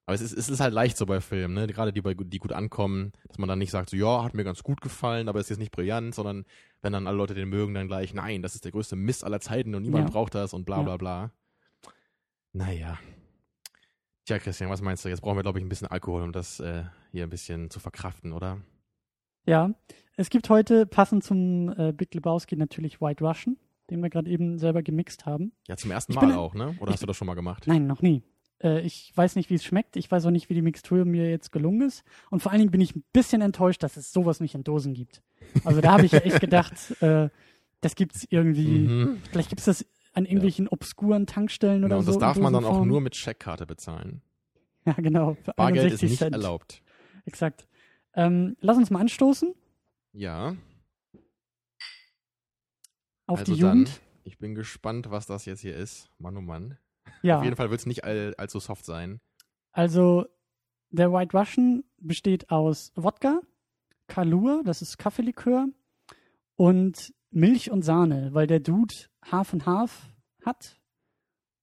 Aber 0.06 0.14
es 0.14 0.20
ist, 0.20 0.32
es 0.36 0.50
ist 0.50 0.60
halt 0.60 0.74
leicht 0.74 0.98
so 0.98 1.06
bei 1.06 1.22
Filmen, 1.22 1.54
ne? 1.54 1.66
Gerade 1.66 1.90
die, 1.90 2.02
bei, 2.02 2.12
die 2.12 2.38
gut 2.38 2.52
ankommen, 2.52 3.12
dass 3.26 3.38
man 3.38 3.48
dann 3.48 3.58
nicht 3.58 3.70
sagt, 3.70 3.88
so, 3.88 3.96
ja, 3.96 4.22
hat 4.22 4.34
mir 4.34 4.44
ganz 4.44 4.62
gut 4.62 4.82
gefallen, 4.82 5.28
aber 5.30 5.40
ist 5.40 5.48
jetzt 5.48 5.58
nicht 5.58 5.72
brillant, 5.72 6.14
sondern 6.14 6.44
wenn 6.82 6.92
dann 6.92 7.06
alle 7.06 7.16
Leute 7.16 7.32
den 7.34 7.48
mögen, 7.48 7.72
dann 7.72 7.88
gleich, 7.88 8.12
nein, 8.12 8.42
das 8.42 8.54
ist 8.54 8.64
der 8.66 8.72
größte 8.72 8.96
Mist 8.96 9.24
aller 9.24 9.40
Zeiten 9.40 9.74
und 9.74 9.82
niemand 9.82 10.04
Ja. 10.08 10.12
braucht 10.12 10.34
das 10.34 10.52
und 10.52 10.66
bla 10.66 10.76
Ja. 10.78 10.82
bla 10.82 10.96
bla. 10.98 11.30
Naja. 12.52 12.98
Tja, 14.26 14.38
Christian, 14.38 14.70
was 14.70 14.82
meinst 14.82 15.04
du? 15.04 15.08
Jetzt 15.08 15.20
brauchen 15.22 15.36
wir, 15.38 15.42
glaube 15.42 15.58
ich, 15.58 15.64
ein 15.64 15.68
bisschen 15.70 15.88
Alkohol, 15.88 16.22
um 16.22 16.32
das 16.32 16.60
äh, 16.60 16.84
hier 17.10 17.24
ein 17.24 17.30
bisschen 17.30 17.70
zu 17.70 17.80
verkraften, 17.80 18.32
oder? 18.32 18.58
Ja. 19.46 19.70
Es 20.16 20.30
gibt 20.30 20.48
heute, 20.48 20.86
passend 20.86 21.24
zum 21.24 21.74
äh, 21.76 21.92
Big 21.92 22.14
Lebowski, 22.14 22.56
natürlich 22.56 23.00
White 23.00 23.24
Russian, 23.24 23.56
den 23.90 24.00
wir 24.02 24.10
gerade 24.10 24.30
eben 24.30 24.58
selber 24.58 24.82
gemixt 24.82 25.26
haben. 25.26 25.52
Ja, 25.66 25.76
zum 25.76 25.90
ersten 25.90 26.12
Ich 26.12 26.16
Mal 26.16 26.26
bin- 26.28 26.36
auch, 26.36 26.54
ne? 26.54 26.76
Oder 26.78 26.90
ich 26.90 26.94
hast 26.94 27.02
du 27.02 27.06
das 27.06 27.16
schon 27.16 27.26
mal 27.26 27.34
gemacht? 27.34 27.64
Nein, 27.66 27.86
noch 27.86 28.00
nie. 28.00 28.22
Äh, 28.62 28.80
ich 28.82 29.12
weiß 29.16 29.34
nicht, 29.36 29.50
wie 29.50 29.54
es 29.54 29.64
schmeckt. 29.64 29.96
Ich 29.96 30.08
weiß 30.10 30.24
auch 30.26 30.30
nicht, 30.30 30.48
wie 30.48 30.54
die 30.54 30.62
Mixtur 30.62 31.04
mir 31.04 31.28
jetzt 31.28 31.50
gelungen 31.50 31.82
ist. 31.82 32.04
Und 32.30 32.42
vor 32.42 32.52
allen 32.52 32.60
Dingen 32.60 32.70
bin 32.70 32.80
ich 32.80 32.94
ein 32.94 33.02
bisschen 33.12 33.42
enttäuscht, 33.42 33.82
dass 33.82 33.96
es 33.96 34.12
sowas 34.12 34.38
nicht 34.40 34.54
in 34.54 34.62
Dosen 34.62 34.94
gibt. 34.94 35.20
Also 35.64 35.80
da 35.80 35.92
habe 35.92 36.06
ich 36.06 36.12
ja 36.12 36.20
echt 36.20 36.40
gedacht, 36.40 36.74
äh, 37.02 37.28
das 37.80 37.96
gibt's 37.96 38.24
irgendwie. 38.30 38.68
Mhm. 38.86 39.22
Vielleicht 39.30 39.48
gibt's 39.48 39.64
das 39.64 39.84
an 40.12 40.24
irgendwelchen 40.26 40.68
obskuren 40.68 41.26
Tankstellen 41.26 41.82
Genau, 41.82 41.86
oder 41.86 41.98
und 41.98 42.04
so. 42.04 42.12
das 42.12 42.20
darf 42.20 42.38
man 42.38 42.52
dann 42.52 42.64
auch 42.64 42.84
nur 42.84 43.00
mit 43.00 43.16
Scheckkarte 43.16 43.66
bezahlen. 43.66 44.22
Ja, 44.86 44.92
genau. 44.92 45.34
Bargeld 45.56 45.86
ist 45.94 46.02
61 46.02 46.10
nicht 46.10 46.18
Cent. 46.18 46.34
erlaubt. 46.34 46.82
Exakt. 47.24 47.66
Ähm, 48.14 48.56
lass 48.60 48.76
uns 48.76 48.90
mal 48.90 49.00
anstoßen 49.00 49.54
Ja, 50.12 50.56
auf 53.26 53.40
also 53.40 53.54
die 53.54 53.60
dann, 53.60 53.78
Jugend. 53.78 54.00
ich 54.24 54.38
bin 54.38 54.54
gespannt, 54.54 55.10
was 55.10 55.26
das 55.26 55.44
jetzt 55.46 55.60
hier 55.60 55.76
ist. 55.76 56.10
Mann, 56.18 56.36
oh 56.36 56.40
Mann. 56.40 56.78
Ja, 57.22 57.38
Auf 57.38 57.44
jeden 57.44 57.56
Fall 57.56 57.70
wird 57.70 57.80
es 57.80 57.86
nicht 57.86 58.04
all, 58.04 58.34
allzu 58.36 58.58
soft 58.60 58.84
sein. 58.84 59.20
also 59.72 60.26
der 60.90 61.12
White 61.12 61.36
Russian 61.36 61.82
besteht 61.98 62.50
aus 62.50 62.92
Wodka, 62.94 63.40
Kalua, 64.06 64.62
das 64.64 64.80
ist 64.80 64.96
Kaffeelikör, 64.98 65.66
und 66.56 67.12
Milch 67.30 67.70
und 67.72 67.82
Sahne, 67.82 68.32
weil 68.32 68.46
der 68.46 68.60
Dude 68.60 68.94
Half 69.24 69.52
and 69.54 69.66
Half 69.66 70.08
hat. 70.44 70.78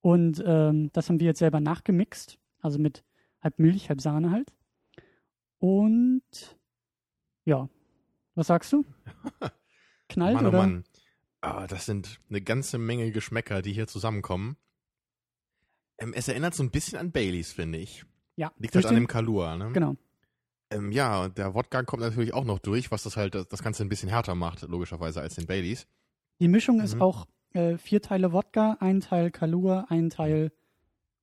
Und 0.01 0.43
ähm, 0.45 0.89
das 0.91 1.07
haben 1.07 1.19
wir 1.21 1.27
jetzt 1.27 1.39
selber 1.39 1.61
nachgemixt. 1.61 2.39
Also 2.59 2.77
mit 2.77 3.05
halb 3.41 3.57
Milch, 3.57 3.87
halb 3.87 4.01
Sahne 4.01 4.31
halt. 4.31 4.51
Und 5.61 6.23
ja, 7.45 7.69
was 8.33 8.47
sagst 8.47 8.73
du? 8.73 8.83
Knallt 10.09 10.33
Mann, 10.33 10.45
oh 10.45 10.49
oder? 10.49 10.57
Mann. 10.57 10.83
Ah, 11.41 11.67
das 11.67 11.85
sind 11.85 12.19
eine 12.29 12.41
ganze 12.41 12.79
Menge 12.79 13.11
Geschmäcker, 13.11 13.61
die 13.61 13.71
hier 13.71 13.87
zusammenkommen. 13.87 14.57
Ähm, 15.99 16.13
es 16.15 16.27
erinnert 16.27 16.55
so 16.55 16.63
ein 16.63 16.71
bisschen 16.71 16.97
an 16.97 17.11
Baileys, 17.11 17.53
finde 17.53 17.77
ich. 17.77 18.03
Ja, 18.37 18.51
Liegt 18.57 18.73
halt 18.75 18.87
an 18.87 18.95
dem 18.95 19.07
Kalua, 19.07 19.55
ne? 19.55 19.71
Genau. 19.71 19.95
Ähm, 20.71 20.91
ja, 20.91 21.29
der 21.29 21.53
Wodka 21.53 21.83
kommt 21.83 22.01
natürlich 22.01 22.33
auch 22.33 22.45
noch 22.45 22.57
durch, 22.57 22.89
was 22.89 23.03
das 23.03 23.15
halt 23.15 23.35
das, 23.35 23.61
Ganze 23.61 23.83
ein 23.83 23.89
bisschen 23.89 24.09
härter 24.09 24.33
macht, 24.33 24.63
logischerweise, 24.63 25.21
als 25.21 25.35
den 25.35 25.45
Baileys. 25.45 25.85
Die 26.39 26.47
Mischung 26.47 26.79
ist 26.79 26.95
Mhm. 26.95 27.01
auch 27.03 27.27
äh, 27.53 27.77
vier 27.77 28.01
Teile 28.01 28.31
Wodka, 28.33 28.77
ein 28.79 28.99
Teil 29.01 29.29
Kalua, 29.29 29.85
ein 29.89 30.09
Teil 30.09 30.51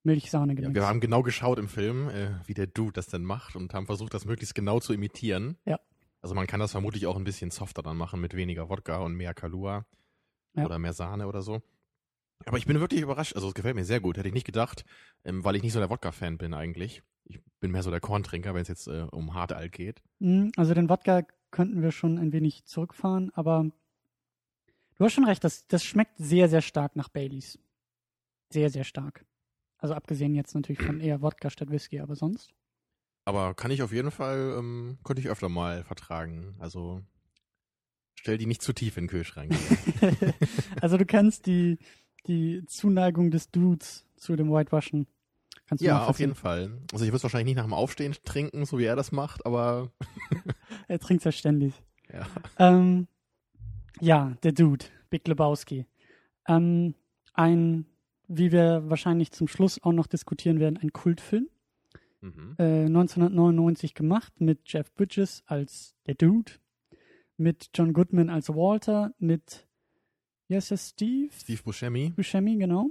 Milchsahne 0.09 0.53
Ja, 0.53 0.57
gemixt. 0.57 0.75
wir 0.75 0.87
haben 0.87 1.01
genau 1.01 1.23
geschaut 1.23 1.59
im 1.59 1.69
Film, 1.69 2.09
äh, 2.09 2.31
wie 2.47 2.55
der 2.55 2.67
Dude 2.67 2.93
das 2.93 3.07
denn 3.07 3.23
macht 3.25 3.55
und 3.57 3.75
haben 3.75 3.87
versucht, 3.87 4.13
das 4.15 4.25
möglichst 4.25 4.55
genau 4.55 4.81
zu 4.81 4.93
imitieren. 4.93 5.57
Ja. 5.65 5.79
Also 6.21 6.35
man 6.35 6.47
kann 6.47 6.59
das 6.61 6.73
vermutlich 6.73 7.07
auch 7.07 7.17
ein 7.17 7.25
bisschen 7.25 7.51
softer 7.51 7.83
dann 7.83 7.97
machen 7.97 8.21
mit 8.21 8.35
weniger 8.35 8.69
Wodka 8.69 8.99
und 8.99 9.15
mehr 9.15 9.35
Kalua 9.35 9.87
Ja. 10.55 10.65
oder 10.65 10.79
mehr 10.79 10.93
Sahne 10.93 11.29
oder 11.29 11.43
so. 11.43 11.63
Aber 12.47 12.57
ich 12.59 12.67
bin 12.67 12.79
wirklich 12.81 13.01
überrascht. 13.03 13.35
Also 13.37 13.49
es 13.49 13.55
gefällt 13.55 13.75
mir 13.77 13.85
sehr 13.85 14.01
gut. 14.01 14.17
Hätte 14.17 14.29
ich 14.29 14.35
nicht 14.35 14.47
gedacht, 14.47 14.85
ähm, 15.25 15.45
weil 15.45 15.57
ich 15.57 15.63
nicht 15.63 15.73
so 15.73 15.79
der 15.81 15.91
Wodka-Fan 15.91 16.39
bin 16.39 16.55
eigentlich. 16.55 17.03
Ich 17.25 17.41
bin 17.61 17.71
mehr 17.73 17.83
so 17.83 17.91
der 17.91 18.01
Korntrinker, 18.01 18.55
wenn 18.55 18.63
es 18.63 18.69
jetzt 18.69 18.87
äh, 18.89 19.07
um 19.11 19.35
Hartalt 19.35 19.73
geht. 19.73 20.03
Mm, 20.21 20.49
Also 20.57 20.73
den 20.75 20.89
Wodka 20.89 21.23
könnten 21.51 21.83
wir 21.83 21.91
schon 21.93 22.19
ein 22.19 22.33
wenig 22.33 22.65
zurückfahren, 22.65 23.31
aber 23.35 23.67
du 24.97 25.05
hast 25.05 25.13
schon 25.13 25.25
recht, 25.27 25.43
das, 25.45 25.67
das 25.67 25.85
schmeckt 25.85 26.17
sehr, 26.19 26.49
sehr 26.49 26.63
stark 26.63 26.95
nach 26.97 27.09
Baileys. 27.09 27.59
Sehr, 28.51 28.71
sehr 28.71 28.85
stark. 28.85 29.25
Also 29.79 29.95
abgesehen 29.95 30.35
jetzt 30.35 30.55
natürlich 30.55 30.83
von 30.83 31.01
eher 31.01 31.23
Wodka 31.23 31.51
statt 31.51 31.71
Whisky, 31.71 32.01
aber 32.01 32.17
sonst. 32.17 32.53
Aber 33.25 33.55
kann 33.55 33.71
ich 33.71 33.83
auf 33.83 33.93
jeden 33.93 34.11
Fall, 34.11 34.57
ähm, 34.59 34.99
könnte 35.05 35.21
ich 35.21 35.29
öfter 35.29 35.49
mal 35.49 35.85
vertragen. 35.85 36.57
Also 36.59 37.03
stell 38.15 38.39
die 38.39 38.47
nicht 38.47 38.63
zu 38.63 38.73
tief 38.73 38.97
in 38.97 39.05
den 39.05 39.11
Kühlschrank. 39.11 39.55
also 40.81 40.97
du 40.97 41.07
kennst 41.07 41.47
die, 41.47 41.79
die 42.27 42.65
Zuneigung 42.67 43.31
des 43.31 43.51
Dudes 43.51 44.07
zu 44.17 44.35
dem 44.35 44.51
White 44.51 44.75
Russian. 44.75 45.07
Kannst 45.67 45.83
du 45.83 45.87
ja, 45.87 46.07
auf 46.07 46.19
jeden 46.19 46.35
Fall. 46.35 46.73
Also 46.93 47.05
ich 47.05 47.11
würde 47.11 47.19
es 47.19 47.23
wahrscheinlich 47.23 47.55
nicht 47.55 47.57
nach 47.57 47.65
dem 47.65 47.75
Aufstehen 47.75 48.17
trinken, 48.25 48.65
so 48.65 48.79
wie 48.79 48.85
er 48.85 48.97
das 48.97 49.13
macht, 49.13 49.45
aber 49.45 49.93
Er 50.89 50.99
trinkt 50.99 51.25
ja 51.25 51.33
ständig. 51.33 51.75
Ja. 52.11 52.27
Ähm, 52.59 53.07
ja, 54.01 54.35
der 54.43 54.53
Dude, 54.53 54.87
Big 55.11 55.29
Lebowski. 55.29 55.87
Ähm, 56.47 56.95
ein, 57.35 57.85
wie 58.29 58.53
wir 58.53 58.89
wahrscheinlich 58.89 59.33
zum 59.33 59.49
Schluss 59.49 59.83
auch 59.83 59.93
noch 59.93 60.07
diskutieren 60.07 60.61
werden, 60.61 60.79
ein 60.79 60.93
Kultfilm. 60.93 61.49
Mhm. 62.21 62.57
Äh, 62.59 62.87
1999 62.87 63.95
gemacht 63.95 64.41
mit 64.41 64.61
Jeff 64.71 64.93
Bridges 64.95 65.43
als 65.47 65.95
der 66.07 66.15
Dude, 66.15 66.53
mit 67.37 67.71
John 67.75 67.93
Goodman 67.93 68.29
als 68.29 68.49
Walter, 68.49 69.15
mit, 69.19 69.67
heißt 70.53 70.73
der, 70.73 70.77
Steve? 70.77 71.33
Steve 71.33 71.63
Buscemi. 71.63 72.11
Buscemi, 72.11 72.57
genau. 72.57 72.91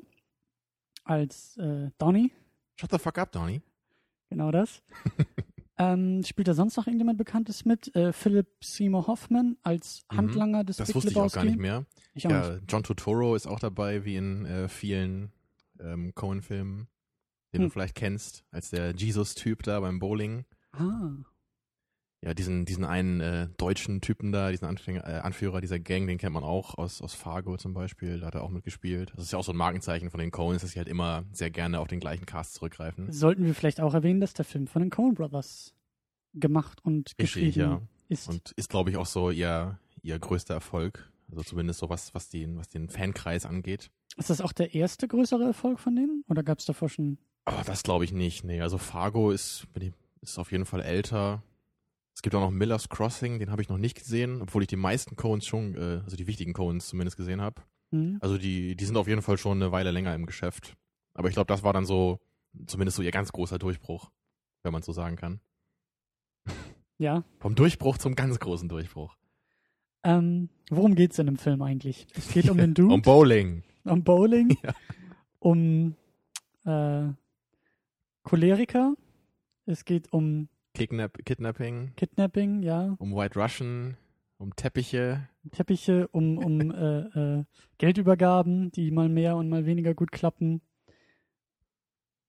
Als 1.03 1.57
äh, 1.57 1.91
Donny, 1.97 2.31
Shut 2.75 2.91
the 2.91 2.99
fuck 2.99 3.17
up, 3.17 3.31
Donny. 3.31 3.61
genau 4.29 4.51
das. 4.51 4.81
ähm, 5.77 6.23
spielt 6.23 6.47
da 6.47 6.53
sonst 6.53 6.75
noch 6.77 6.87
irgendjemand 6.87 7.17
Bekanntes 7.17 7.65
mit? 7.65 7.95
Äh, 7.95 8.11
Philip 8.13 8.47
Seymour 8.63 9.07
Hoffman 9.07 9.57
als 9.63 10.03
Mhm. 10.11 10.17
Handlanger 10.17 10.63
des 10.63 10.77
Das 10.77 10.87
Big 10.87 10.95
wusste 10.95 11.09
ich 11.11 11.15
auch 11.17 11.21
Lebowski. 11.21 11.39
gar 11.39 11.45
nicht 11.45 11.59
mehr. 11.59 11.85
Ich 12.13 12.27
auch 12.27 12.31
nicht. 12.31 12.49
Ja, 12.49 12.59
John 12.67 12.83
Turturro 12.83 13.35
ist 13.35 13.47
auch 13.47 13.59
dabei, 13.59 14.03
wie 14.05 14.15
in 14.15 14.45
äh, 14.45 14.67
vielen 14.69 15.31
ähm, 15.79 16.13
Cohen-Filmen, 16.15 16.87
den 17.53 17.61
Hm. 17.61 17.67
du 17.67 17.69
vielleicht 17.71 17.95
kennst, 17.95 18.43
als 18.51 18.69
der 18.71 18.95
Jesus-Typ 18.95 19.63
da 19.63 19.79
beim 19.79 19.99
Bowling. 19.99 20.45
Ah, 20.71 21.11
Ja, 22.23 22.33
diesen, 22.33 22.65
diesen 22.65 22.83
einen 22.83 23.21
äh, 23.21 23.47
deutschen 23.57 24.01
Typen 24.01 24.31
da, 24.31 24.49
diesen 24.49 24.65
Anfänger, 24.65 25.07
äh, 25.07 25.19
Anführer 25.19 25.61
dieser 25.61 25.77
Gang, 25.77 26.07
den 26.07 26.17
kennt 26.17 26.33
man 26.33 26.43
auch 26.43 26.75
aus, 26.75 26.99
aus 27.01 27.13
Fargo 27.13 27.57
zum 27.57 27.75
Beispiel, 27.75 28.19
da 28.19 28.27
hat 28.27 28.35
er 28.35 28.43
auch 28.43 28.49
mitgespielt. 28.49 29.13
Das 29.15 29.25
ist 29.25 29.33
ja 29.33 29.37
auch 29.37 29.43
so 29.43 29.51
ein 29.51 29.57
Markenzeichen 29.57 30.09
von 30.09 30.19
den 30.19 30.31
Coens, 30.31 30.63
dass 30.63 30.71
sie 30.71 30.79
halt 30.79 30.87
immer 30.87 31.25
sehr 31.31 31.51
gerne 31.51 31.79
auf 31.79 31.87
den 31.87 31.99
gleichen 31.99 32.25
Cast 32.25 32.55
zurückgreifen. 32.55 33.11
sollten 33.11 33.45
wir 33.45 33.53
vielleicht 33.53 33.79
auch 33.79 33.93
erwähnen, 33.93 34.19
dass 34.19 34.33
der 34.33 34.45
Film 34.45 34.65
von 34.65 34.81
den 34.81 34.89
Coen 34.89 35.13
Brothers 35.13 35.75
gemacht 36.33 36.83
und 36.83 37.15
geschrieben 37.17 37.45
Richtig, 37.45 37.61
ja. 37.61 37.81
ist. 38.09 38.27
Und 38.27 38.51
ist, 38.51 38.69
glaube 38.69 38.89
ich, 38.89 38.97
auch 38.97 39.05
so 39.05 39.29
ihr, 39.29 39.79
ihr 40.01 40.17
größter 40.17 40.55
Erfolg. 40.55 41.11
Also 41.29 41.43
zumindest 41.43 41.79
so 41.79 41.89
was, 41.89 42.15
was 42.15 42.29
den, 42.29 42.57
was 42.57 42.69
den 42.69 42.89
Fankreis 42.89 43.45
angeht. 43.45 43.91
ist 44.15 44.29
das 44.29 44.41
auch 44.41 44.53
der 44.53 44.73
erste 44.73 45.07
größere 45.07 45.43
Erfolg 45.43 45.79
von 45.79 45.95
denen? 45.95 46.23
Oder 46.29 46.41
gab 46.41 46.59
es 46.59 46.65
davor 46.65 46.89
schon? 46.89 47.17
Aber 47.45 47.63
das 47.63 47.83
glaube 47.83 48.05
ich 48.05 48.11
nicht. 48.11 48.43
Nee, 48.43 48.61
also 48.61 48.77
Fargo 48.77 49.31
ist, 49.31 49.67
ist 50.21 50.39
auf 50.39 50.51
jeden 50.51 50.65
Fall 50.65 50.81
älter. 50.81 51.43
Es 52.17 52.23
gibt 52.23 52.33
auch 52.33 52.41
noch 52.41 52.49
Miller's 52.49 52.89
Crossing, 52.89 53.37
den 53.37 53.51
habe 53.51 53.61
ich 53.61 53.69
noch 53.69 53.77
nicht 53.77 53.95
gesehen, 53.95 54.41
obwohl 54.41 54.63
ich 54.63 54.67
die 54.67 54.75
meisten 54.75 55.15
Coens 55.15 55.45
schon, 55.45 55.75
äh, 55.75 56.01
also 56.03 56.17
die 56.17 56.25
wichtigen 56.25 56.51
Coens 56.51 56.87
zumindest 56.87 57.15
gesehen 57.15 57.41
habe. 57.41 57.61
Hm? 57.91 58.17
Also 58.21 58.39
die, 58.39 58.75
die 58.75 58.85
sind 58.85 58.97
auf 58.97 59.07
jeden 59.07 59.21
Fall 59.21 59.37
schon 59.37 59.61
eine 59.61 59.71
Weile 59.71 59.91
länger 59.91 60.15
im 60.15 60.25
Geschäft. 60.25 60.73
Aber 61.13 61.27
ich 61.27 61.35
glaube, 61.35 61.45
das 61.45 61.61
war 61.61 61.73
dann 61.73 61.85
so, 61.85 62.19
zumindest 62.65 62.97
so 62.97 63.03
ihr 63.03 63.11
ganz 63.11 63.31
großer 63.31 63.59
Durchbruch, 63.59 64.09
wenn 64.63 64.73
man 64.73 64.81
so 64.81 64.93
sagen 64.93 65.15
kann. 65.15 65.41
Ja. 66.97 67.23
Vom 67.37 67.53
Durchbruch 67.53 67.99
zum 67.99 68.15
ganz 68.15 68.39
großen 68.39 68.67
Durchbruch. 68.67 69.15
Ähm, 70.03 70.49
worum 70.71 70.95
geht's 70.95 71.19
in 71.19 71.27
dem 71.27 71.37
Film 71.37 71.61
eigentlich? 71.61 72.07
Es 72.15 72.29
geht 72.29 72.49
um 72.49 72.57
den 72.57 72.73
Dude, 72.73 72.95
Um 72.95 73.03
Bowling. 73.03 73.61
um 73.83 74.03
Bowling, 74.03 74.57
Ja. 74.63 74.73
um 75.37 75.93
äh, 76.65 77.09
Choleriker. 78.23 78.95
Es 79.67 79.85
geht 79.85 80.11
um 80.11 80.49
Kidnap 80.77 81.17
Kidnapping, 81.25 81.93
Kidnapping, 81.95 82.63
ja, 82.63 82.95
um 82.99 83.15
White 83.15 83.39
Russian, 83.39 83.97
um 84.37 84.55
Teppiche. 84.55 85.27
Teppiche, 85.51 86.07
um, 86.09 86.37
um 86.37 86.71
äh, 86.71 86.99
äh, 87.39 87.43
Geldübergaben, 87.77 88.71
die 88.71 88.91
mal 88.91 89.09
mehr 89.09 89.35
und 89.37 89.49
mal 89.49 89.65
weniger 89.65 89.93
gut 89.93 90.11
klappen. 90.11 90.61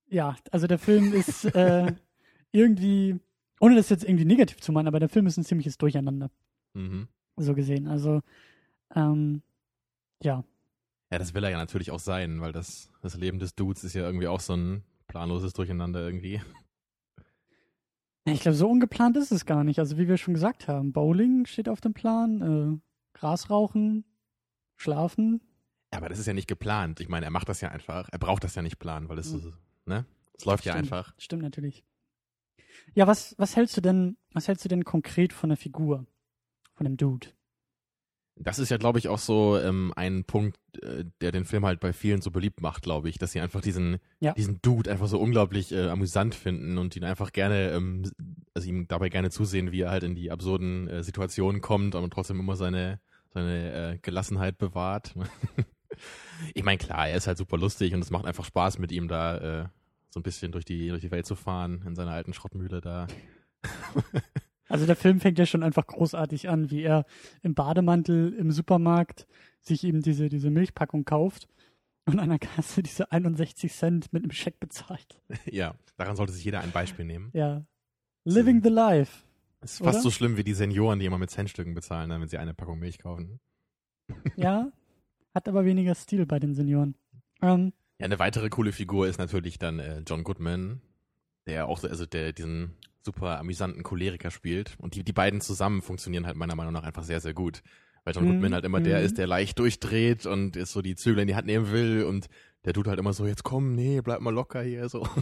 Ja, 0.08 0.36
also 0.50 0.66
der 0.66 0.78
Film 0.78 1.12
ist 1.12 1.44
äh, 1.54 1.94
irgendwie, 2.52 3.20
ohne 3.60 3.76
das 3.76 3.90
jetzt 3.90 4.04
irgendwie 4.04 4.24
negativ 4.24 4.60
zu 4.60 4.72
meinen, 4.72 4.88
aber 4.88 5.00
der 5.00 5.08
Film 5.10 5.26
ist 5.26 5.36
ein 5.36 5.44
ziemliches 5.44 5.76
Durcheinander, 5.78 6.30
Mhm. 6.74 7.08
so 7.36 7.54
gesehen. 7.54 7.86
Also, 7.88 8.22
ähm, 8.94 9.42
ja, 10.22 10.44
Ja, 11.10 11.18
das 11.18 11.34
will 11.34 11.44
er 11.44 11.50
ja 11.50 11.58
natürlich 11.58 11.90
auch 11.90 12.00
sein, 12.00 12.40
weil 12.40 12.52
das, 12.52 12.90
das 13.02 13.14
Leben 13.16 13.38
des 13.38 13.54
Dudes 13.54 13.84
ist 13.84 13.94
ja 13.94 14.02
irgendwie 14.02 14.28
auch 14.28 14.40
so 14.40 14.54
ein 14.54 14.84
planloses 15.06 15.52
Durcheinander 15.52 16.00
irgendwie. 16.00 16.40
Ja, 18.28 18.34
Ich 18.34 18.40
glaube, 18.40 18.56
so 18.56 18.68
ungeplant 18.70 19.16
ist 19.16 19.32
es 19.32 19.44
gar 19.46 19.64
nicht. 19.64 19.78
Also 19.78 19.98
wie 19.98 20.08
wir 20.08 20.16
schon 20.16 20.34
gesagt 20.34 20.68
haben, 20.68 20.92
Bowling 20.92 21.46
steht 21.46 21.68
auf 21.68 21.80
dem 21.80 21.94
Plan, 21.94 22.42
äh, 22.42 23.18
Gras 23.18 23.50
rauchen, 23.50 24.04
schlafen. 24.76 25.40
Ja, 25.92 25.98
aber 25.98 26.08
das 26.08 26.18
ist 26.18 26.26
ja 26.26 26.34
nicht 26.34 26.48
geplant. 26.48 27.00
Ich 27.00 27.08
meine, 27.08 27.26
er 27.26 27.30
macht 27.30 27.48
das 27.48 27.60
ja 27.60 27.70
einfach. 27.70 28.08
Er 28.12 28.18
braucht 28.18 28.44
das 28.44 28.54
ja 28.54 28.62
nicht 28.62 28.78
planen, 28.78 29.08
weil 29.08 29.18
es, 29.18 29.32
Mhm. 29.32 29.54
ne? 29.86 30.04
Es 30.34 30.44
läuft 30.44 30.64
ja 30.64 30.72
Stimmt. 30.72 30.84
einfach. 30.92 31.14
Stimmt 31.18 31.42
natürlich. 31.42 31.84
Ja, 32.94 33.06
was, 33.06 33.34
was 33.38 33.56
hältst 33.56 33.76
du 33.76 33.80
denn, 33.80 34.16
was 34.32 34.46
hältst 34.48 34.64
du 34.64 34.68
denn 34.68 34.84
konkret 34.84 35.32
von 35.32 35.48
der 35.48 35.56
Figur? 35.56 36.06
Von 36.74 36.84
dem 36.84 36.96
Dude? 36.96 37.28
Das 38.40 38.58
ist 38.58 38.70
ja, 38.70 38.76
glaube 38.76 38.98
ich, 38.98 39.08
auch 39.08 39.18
so 39.18 39.58
ähm, 39.58 39.92
ein 39.96 40.24
Punkt, 40.24 40.58
äh, 40.82 41.04
der 41.20 41.32
den 41.32 41.44
Film 41.44 41.66
halt 41.66 41.80
bei 41.80 41.92
vielen 41.92 42.20
so 42.20 42.30
beliebt 42.30 42.60
macht, 42.60 42.82
glaube 42.82 43.08
ich, 43.08 43.18
dass 43.18 43.32
sie 43.32 43.40
einfach 43.40 43.60
diesen, 43.60 43.98
Ja. 44.20 44.32
diesen 44.32 44.60
Dude 44.62 44.90
einfach 44.90 45.08
so 45.08 45.18
unglaublich 45.18 45.72
äh, 45.72 45.88
amüsant 45.88 46.34
finden 46.34 46.78
und 46.78 46.94
ihn 46.96 47.04
einfach 47.04 47.32
gerne, 47.32 47.70
ähm, 47.72 48.10
also 48.54 48.68
ihm 48.68 48.86
dabei 48.88 49.08
gerne 49.08 49.30
zusehen, 49.30 49.72
wie 49.72 49.82
er 49.82 49.90
halt 49.90 50.04
in 50.04 50.14
die 50.14 50.30
absurden 50.30 50.88
äh, 50.88 51.02
Situationen 51.02 51.60
kommt, 51.60 51.94
aber 51.94 52.08
trotzdem 52.10 52.38
immer 52.38 52.56
seine, 52.56 53.00
seine 53.34 53.72
äh, 53.94 53.98
Gelassenheit 54.02 54.56
bewahrt. 54.58 55.14
ich 56.54 56.64
meine, 56.64 56.78
klar, 56.78 57.08
er 57.08 57.16
ist 57.16 57.26
halt 57.26 57.38
super 57.38 57.58
lustig 57.58 57.92
und 57.94 58.00
es 58.00 58.10
macht 58.10 58.24
einfach 58.26 58.44
Spaß 58.44 58.78
mit 58.78 58.92
ihm 58.92 59.08
da 59.08 59.62
äh, 59.62 59.66
so 60.10 60.20
ein 60.20 60.22
bisschen 60.22 60.52
durch 60.52 60.64
die, 60.64 60.88
durch 60.88 61.02
die 61.02 61.10
Welt 61.10 61.26
zu 61.26 61.34
fahren, 61.34 61.82
in 61.86 61.94
seiner 61.94 62.12
alten 62.12 62.32
Schrottmühle 62.32 62.80
da. 62.80 63.06
Also 64.68 64.86
der 64.86 64.96
Film 64.96 65.20
fängt 65.20 65.38
ja 65.38 65.46
schon 65.46 65.62
einfach 65.62 65.86
großartig 65.86 66.48
an, 66.48 66.70
wie 66.70 66.82
er 66.82 67.06
im 67.42 67.54
Bademantel 67.54 68.34
im 68.34 68.50
Supermarkt 68.52 69.26
sich 69.60 69.84
eben 69.84 70.02
diese, 70.02 70.28
diese 70.28 70.50
Milchpackung 70.50 71.04
kauft 71.04 71.48
und 72.04 72.18
an 72.18 72.28
der 72.28 72.38
Kasse 72.38 72.82
diese 72.82 73.10
61 73.10 73.72
Cent 73.72 74.12
mit 74.12 74.22
einem 74.22 74.30
Scheck 74.30 74.60
bezahlt. 74.60 75.20
ja, 75.46 75.74
daran 75.96 76.16
sollte 76.16 76.32
sich 76.32 76.44
jeder 76.44 76.60
ein 76.60 76.70
Beispiel 76.70 77.04
nehmen. 77.04 77.30
Ja. 77.32 77.64
Living 78.24 78.62
the 78.62 78.68
life. 78.68 79.24
Es 79.60 79.72
ist 79.72 79.78
fast 79.78 79.96
Oder? 79.96 80.02
so 80.02 80.10
schlimm 80.10 80.36
wie 80.36 80.44
die 80.44 80.54
Senioren, 80.54 80.98
die 81.00 81.06
immer 81.06 81.18
mit 81.18 81.30
Centstücken 81.30 81.74
bezahlen, 81.74 82.10
ne, 82.10 82.20
wenn 82.20 82.28
sie 82.28 82.38
eine 82.38 82.54
Packung 82.54 82.78
Milch 82.78 82.98
kaufen. 82.98 83.40
Ja. 84.36 84.72
Hat 85.34 85.48
aber 85.48 85.64
weniger 85.66 85.94
Stil 85.94 86.24
bei 86.24 86.38
den 86.38 86.54
Senioren. 86.54 86.94
Ähm, 87.42 87.72
Ja, 87.98 88.06
eine 88.06 88.18
weitere 88.18 88.48
coole 88.48 88.72
Figur 88.72 89.06
ist 89.06 89.18
natürlich 89.18 89.58
dann 89.58 89.78
äh, 89.78 90.02
John 90.06 90.24
Goodman, 90.24 90.80
der 91.46 91.68
auch 91.68 91.78
so, 91.78 91.88
also 91.88 92.06
der 92.06 92.32
diesen 92.32 92.74
super 93.08 93.38
amüsanten 93.38 93.82
Choleriker 93.82 94.30
spielt. 94.30 94.76
Und 94.78 94.94
die, 94.94 95.02
die 95.04 95.12
beiden 95.12 95.40
zusammen 95.40 95.82
funktionieren 95.82 96.26
halt 96.26 96.36
meiner 96.36 96.54
Meinung 96.56 96.72
nach 96.72 96.84
einfach 96.84 97.04
sehr, 97.04 97.20
sehr 97.20 97.34
gut. 97.34 97.62
Weil 98.04 98.14
John 98.14 98.24
Mhm, 98.24 98.28
Goodman 98.28 98.54
halt 98.54 98.64
immer 98.64 98.80
der 98.80 98.98
mhm. 98.98 99.04
ist, 99.04 99.18
der 99.18 99.26
leicht 99.26 99.58
durchdreht 99.58 100.26
und 100.26 100.56
ist 100.56 100.72
so 100.72 100.82
die 100.82 100.94
Zügel 100.96 101.20
in 101.22 101.28
die 101.28 101.34
Hand 101.36 101.46
nehmen 101.46 101.72
will 101.72 102.04
und 102.04 102.28
der 102.64 102.72
tut 102.74 102.86
halt 102.88 102.98
immer 102.98 103.12
so, 103.12 103.26
jetzt 103.26 103.44
komm, 103.44 103.74
nee, 103.74 104.00
bleib 104.00 104.20
mal 104.20 104.34
locker 104.34 104.62
hier, 104.62 104.88
so. 104.88 105.06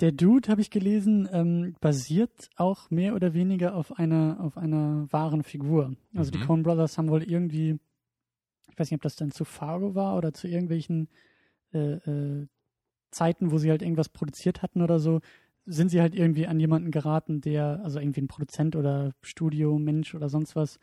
Der 0.00 0.10
Dude, 0.10 0.48
habe 0.48 0.60
ich 0.60 0.70
gelesen, 0.70 1.28
ähm, 1.30 1.76
basiert 1.80 2.50
auch 2.56 2.90
mehr 2.90 3.14
oder 3.14 3.32
weniger 3.32 3.76
auf 3.76 3.96
einer, 3.96 4.38
auf 4.40 4.56
einer 4.58 5.06
wahren 5.12 5.44
Figur. 5.44 5.94
Also 6.14 6.32
die 6.32 6.38
Mhm. 6.38 6.46
Coen 6.46 6.62
Brothers 6.64 6.98
haben 6.98 7.08
wohl 7.10 7.22
irgendwie, 7.22 7.78
ich 8.68 8.78
weiß 8.78 8.90
nicht, 8.90 8.98
ob 8.98 9.02
das 9.02 9.14
dann 9.14 9.30
zu 9.30 9.44
Fargo 9.44 9.94
war 9.94 10.16
oder 10.16 10.32
zu 10.32 10.48
irgendwelchen 10.48 11.08
äh, 11.72 11.92
äh, 11.94 12.48
Zeiten, 13.12 13.52
wo 13.52 13.58
sie 13.58 13.70
halt 13.70 13.82
irgendwas 13.82 14.08
produziert 14.08 14.62
hatten 14.62 14.82
oder 14.82 14.98
so, 14.98 15.20
sind 15.66 15.88
sie 15.88 16.00
halt 16.00 16.14
irgendwie 16.14 16.46
an 16.46 16.60
jemanden 16.60 16.90
geraten, 16.90 17.40
der, 17.40 17.80
also 17.82 17.98
irgendwie 17.98 18.22
ein 18.22 18.28
Produzent 18.28 18.76
oder 18.76 19.12
Studiomensch 19.22 20.14
oder 20.14 20.28
sonst 20.28 20.56
was, 20.56 20.78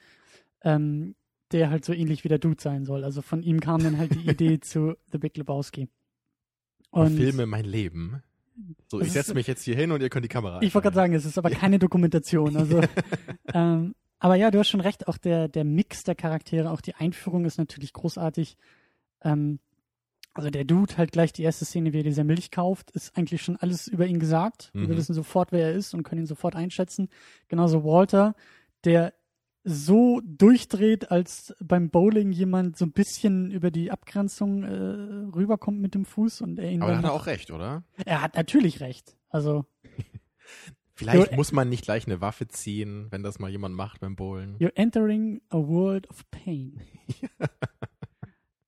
ähm, 0.63 1.15
der 1.51 1.69
halt 1.69 1.85
so 1.85 1.93
ähnlich 1.93 2.23
wie 2.23 2.29
der 2.29 2.39
Dude 2.39 2.61
sein 2.61 2.85
soll. 2.85 3.03
Also 3.03 3.21
von 3.21 3.43
ihm 3.43 3.59
kam 3.59 3.83
dann 3.83 3.97
halt 3.97 4.15
die 4.15 4.29
Idee 4.29 4.59
zu 4.59 4.95
The 5.11 5.17
Big 5.17 5.37
Lebowski. 5.37 5.87
Und 6.89 7.15
Filme 7.15 7.45
mein 7.45 7.65
Leben. 7.65 8.21
So, 8.87 8.99
ich 8.99 9.11
setze 9.11 9.33
mich 9.33 9.47
jetzt 9.47 9.63
hier 9.63 9.75
hin 9.75 9.91
und 9.91 10.01
ihr 10.01 10.09
könnt 10.09 10.25
die 10.25 10.29
Kamera 10.29 10.61
Ich 10.61 10.73
wollte 10.73 10.85
gerade 10.85 10.95
sagen, 10.95 11.13
es 11.13 11.25
ist 11.25 11.37
aber 11.37 11.49
keine 11.49 11.79
Dokumentation. 11.79 12.57
Also, 12.57 12.81
ähm, 13.53 13.95
aber 14.19 14.35
ja, 14.35 14.51
du 14.51 14.59
hast 14.59 14.69
schon 14.69 14.81
recht, 14.81 15.07
auch 15.07 15.17
der, 15.17 15.47
der 15.47 15.63
Mix 15.63 16.03
der 16.03 16.15
Charaktere, 16.15 16.69
auch 16.69 16.81
die 16.81 16.95
Einführung 16.95 17.45
ist 17.45 17.57
natürlich 17.57 17.93
großartig. 17.93 18.57
Ähm, 19.23 19.59
also 20.33 20.49
der 20.49 20.63
Dude 20.63 20.97
halt 20.97 21.11
gleich 21.11 21.33
die 21.33 21.43
erste 21.43 21.65
Szene, 21.65 21.93
wie 21.93 21.99
er 21.99 22.03
diese 22.03 22.23
Milch 22.23 22.51
kauft, 22.51 22.91
ist 22.91 23.17
eigentlich 23.17 23.41
schon 23.41 23.57
alles 23.57 23.87
über 23.87 24.05
ihn 24.05 24.19
gesagt. 24.19 24.71
Mhm. 24.73 24.89
Wir 24.89 24.97
wissen 24.97 25.13
sofort, 25.13 25.51
wer 25.51 25.67
er 25.67 25.73
ist 25.73 25.93
und 25.93 26.03
können 26.03 26.21
ihn 26.21 26.27
sofort 26.27 26.55
einschätzen. 26.55 27.09
Genauso 27.47 27.83
Walter, 27.83 28.35
der 28.85 29.13
so 29.63 30.21
durchdreht, 30.23 31.11
als 31.11 31.53
beim 31.59 31.89
Bowling 31.89 32.31
jemand 32.31 32.77
so 32.77 32.85
ein 32.85 32.93
bisschen 32.93 33.51
über 33.51 33.69
die 33.69 33.91
Abgrenzung 33.91 34.63
äh, 34.63 35.35
rüberkommt 35.35 35.79
mit 35.79 35.93
dem 35.93 36.05
Fuß 36.05 36.41
und 36.41 36.57
er 36.57 36.71
ihn 36.71 36.81
Aber 36.81 36.97
hat 36.97 37.03
er 37.03 37.13
auch 37.13 37.27
recht, 37.27 37.51
oder? 37.51 37.83
er 38.05 38.21
hat 38.21 38.35
natürlich 38.35 38.79
recht. 38.79 39.15
Also 39.29 39.65
Vielleicht 40.93 41.35
muss 41.35 41.51
man 41.51 41.69
nicht 41.69 41.83
gleich 41.83 42.05
eine 42.05 42.21
Waffe 42.21 42.47
ziehen, 42.47 43.07
wenn 43.09 43.23
das 43.23 43.39
mal 43.39 43.49
jemand 43.49 43.75
macht 43.75 44.01
beim 44.01 44.15
Bowlen. 44.15 44.57
You're 44.59 44.75
entering 44.75 45.41
a 45.49 45.57
world 45.57 46.09
of 46.09 46.29
pain. 46.31 46.79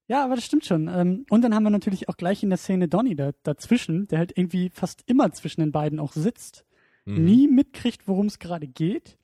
ja, 0.08 0.24
aber 0.24 0.36
das 0.36 0.46
stimmt 0.46 0.66
schon. 0.66 0.88
Ähm, 0.88 1.26
Und 1.30 1.42
dann 1.42 1.56
haben 1.56 1.64
wir 1.64 1.70
natürlich 1.70 2.10
auch 2.10 2.18
gleich 2.18 2.44
in 2.44 2.50
der 2.50 2.58
Szene 2.58 2.88
Donny 2.88 3.16
da, 3.16 3.32
dazwischen, 3.44 4.08
der 4.08 4.20
halt 4.20 4.38
irgendwie 4.38 4.70
fast 4.70 5.04
immer 5.06 5.32
zwischen 5.32 5.62
den 5.62 5.72
beiden 5.72 6.00
auch 6.00 6.14
sitzt, 6.14 6.66
Mhm. 7.06 7.26
nie 7.26 7.48
mitkriegt, 7.48 8.08
worum 8.08 8.28
es 8.28 8.40
gerade 8.40 8.68
geht, 8.68 9.18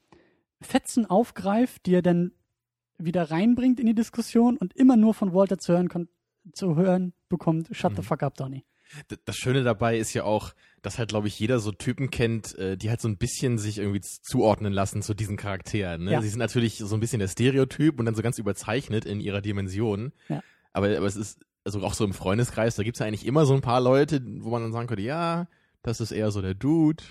Fetzen 0.61 1.05
aufgreift, 1.05 1.85
die 1.85 1.93
er 1.93 2.01
dann 2.01 2.33
wieder 2.97 3.31
reinbringt 3.31 3.79
in 3.79 3.85
die 3.85 3.95
Diskussion 3.95 4.57
und 4.57 4.75
immer 4.75 4.97
nur 4.97 5.13
von 5.13 5.33
Walter 5.33 5.57
zu 5.57 5.71
hören, 5.71 6.09
zu 6.51 6.75
hören 6.75 7.13
bekommt, 7.29 7.69
shut 7.71 7.95
the 7.95 8.01
mhm. 8.01 8.05
fuck 8.05 8.23
up, 8.23 8.35
Donny. 8.35 8.65
Das 9.23 9.37
Schöne 9.37 9.63
dabei 9.63 9.97
ist 9.99 10.13
ja 10.13 10.23
auch, 10.23 10.53
dass 10.81 10.97
halt, 10.97 11.09
glaube 11.09 11.27
ich, 11.27 11.39
jeder 11.39 11.59
so 11.59 11.71
Typen 11.71 12.09
kennt, 12.09 12.57
äh, 12.57 12.75
die 12.75 12.89
halt 12.89 12.99
so 12.99 13.07
ein 13.07 13.17
bisschen 13.17 13.59
sich 13.59 13.77
irgendwie 13.77 14.01
zuordnen 14.01 14.73
lassen 14.73 15.03
zu 15.03 15.13
diesen 15.13 15.37
Charakteren. 15.37 16.05
Ne? 16.05 16.13
Ja. 16.13 16.21
Sie 16.21 16.29
sind 16.29 16.39
natürlich 16.39 16.79
so 16.79 16.95
ein 16.95 16.99
bisschen 16.99 17.19
der 17.19 17.27
Stereotyp 17.27 17.99
und 17.99 18.07
dann 18.07 18.15
so 18.15 18.23
ganz 18.23 18.39
überzeichnet 18.39 19.05
in 19.05 19.19
ihrer 19.21 19.41
Dimension. 19.41 20.11
Ja. 20.27 20.41
Aber, 20.73 20.95
aber 20.95 21.05
es 21.05 21.15
ist, 21.15 21.45
also 21.63 21.81
auch 21.83 21.93
so 21.93 22.05
im 22.05 22.13
Freundeskreis, 22.13 22.75
da 22.75 22.83
gibt 22.83 22.95
es 22.95 22.99
ja 22.99 23.05
eigentlich 23.05 23.25
immer 23.25 23.45
so 23.45 23.53
ein 23.53 23.61
paar 23.61 23.81
Leute, 23.81 24.21
wo 24.39 24.49
man 24.49 24.61
dann 24.61 24.71
sagen 24.71 24.87
könnte, 24.87 25.03
ja, 25.03 25.47
das 25.81 26.01
ist 26.01 26.11
eher 26.11 26.31
so 26.31 26.41
der 26.41 26.53
Dude. 26.53 27.03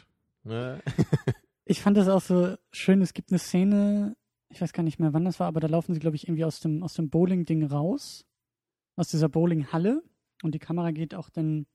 Ne? 0.44 0.80
ich 1.64 1.80
fand 1.80 1.96
das 1.96 2.08
auch 2.08 2.20
so 2.20 2.56
schön, 2.70 3.02
es 3.02 3.14
gibt 3.14 3.30
eine 3.30 3.38
Szene, 3.38 4.16
ich 4.48 4.60
weiß 4.60 4.72
gar 4.72 4.82
nicht 4.82 4.98
mehr, 4.98 5.12
wann 5.12 5.24
das 5.24 5.40
war, 5.40 5.46
aber 5.46 5.60
da 5.60 5.68
laufen 5.68 5.94
sie, 5.94 6.00
glaube 6.00 6.16
ich, 6.16 6.26
irgendwie 6.26 6.44
aus 6.44 6.60
dem, 6.60 6.82
aus 6.82 6.94
dem 6.94 7.10
Bowling-Ding 7.10 7.64
raus, 7.64 8.24
aus 8.96 9.08
dieser 9.08 9.28
Bowling-Halle 9.28 10.02
und 10.42 10.54
die 10.54 10.58
Kamera 10.58 10.90
geht 10.90 11.14
auch 11.14 11.30
dann 11.30 11.66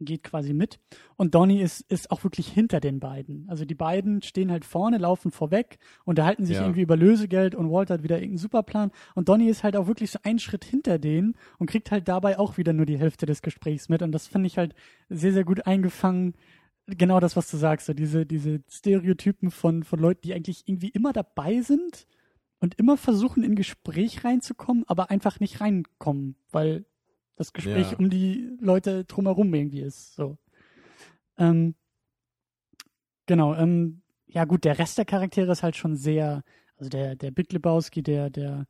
geht 0.00 0.22
quasi 0.22 0.52
mit. 0.52 0.80
Und 1.16 1.34
Donny 1.34 1.60
ist, 1.60 1.80
ist 1.90 2.10
auch 2.10 2.24
wirklich 2.24 2.48
hinter 2.48 2.80
den 2.80 3.00
beiden. 3.00 3.48
Also 3.48 3.64
die 3.64 3.74
beiden 3.74 4.22
stehen 4.22 4.50
halt 4.50 4.64
vorne, 4.64 4.98
laufen 4.98 5.30
vorweg, 5.30 5.78
unterhalten 6.04 6.44
sich 6.46 6.56
ja. 6.56 6.62
irgendwie 6.62 6.82
über 6.82 6.96
Lösegeld 6.96 7.54
und 7.54 7.70
Walter 7.70 7.94
hat 7.94 8.02
wieder 8.02 8.16
irgendeinen 8.16 8.38
Superplan. 8.38 8.90
Und 9.14 9.28
Donny 9.28 9.48
ist 9.48 9.62
halt 9.62 9.76
auch 9.76 9.86
wirklich 9.86 10.10
so 10.10 10.18
einen 10.22 10.38
Schritt 10.38 10.64
hinter 10.64 10.98
denen 10.98 11.34
und 11.58 11.70
kriegt 11.70 11.90
halt 11.90 12.08
dabei 12.08 12.38
auch 12.38 12.56
wieder 12.56 12.72
nur 12.72 12.86
die 12.86 12.98
Hälfte 12.98 13.26
des 13.26 13.42
Gesprächs 13.42 13.88
mit. 13.88 14.02
Und 14.02 14.12
das 14.12 14.26
finde 14.26 14.46
ich 14.46 14.58
halt 14.58 14.74
sehr, 15.08 15.32
sehr 15.32 15.44
gut 15.44 15.66
eingefangen. 15.66 16.34
Genau 16.86 17.20
das, 17.20 17.36
was 17.36 17.50
du 17.50 17.56
sagst, 17.56 17.86
so 17.86 17.94
diese, 17.94 18.26
diese 18.26 18.62
Stereotypen 18.68 19.50
von, 19.50 19.84
von 19.84 19.98
Leuten, 19.98 20.22
die 20.24 20.34
eigentlich 20.34 20.64
irgendwie 20.66 20.90
immer 20.90 21.12
dabei 21.12 21.62
sind 21.62 22.06
und 22.60 22.74
immer 22.78 22.96
versuchen, 22.96 23.42
in 23.42 23.54
Gespräch 23.54 24.24
reinzukommen, 24.24 24.84
aber 24.86 25.10
einfach 25.10 25.40
nicht 25.40 25.60
reinkommen, 25.60 26.36
weil 26.50 26.84
das 27.36 27.52
Gespräch 27.52 27.92
ja. 27.92 27.98
um 27.98 28.10
die 28.10 28.56
Leute 28.60 29.04
drumherum 29.04 29.52
irgendwie 29.52 29.80
ist. 29.80 30.14
So. 30.14 30.38
Ähm, 31.36 31.74
genau, 33.26 33.54
ähm, 33.54 34.02
ja 34.26 34.44
gut, 34.44 34.64
der 34.64 34.78
Rest 34.78 34.98
der 34.98 35.04
Charaktere 35.04 35.52
ist 35.52 35.62
halt 35.62 35.76
schon 35.76 35.96
sehr, 35.96 36.42
also 36.76 36.90
der, 36.90 37.16
der 37.16 37.30
Big 37.30 37.52
Lebowski, 37.52 38.02
der, 38.02 38.30
der 38.30 38.66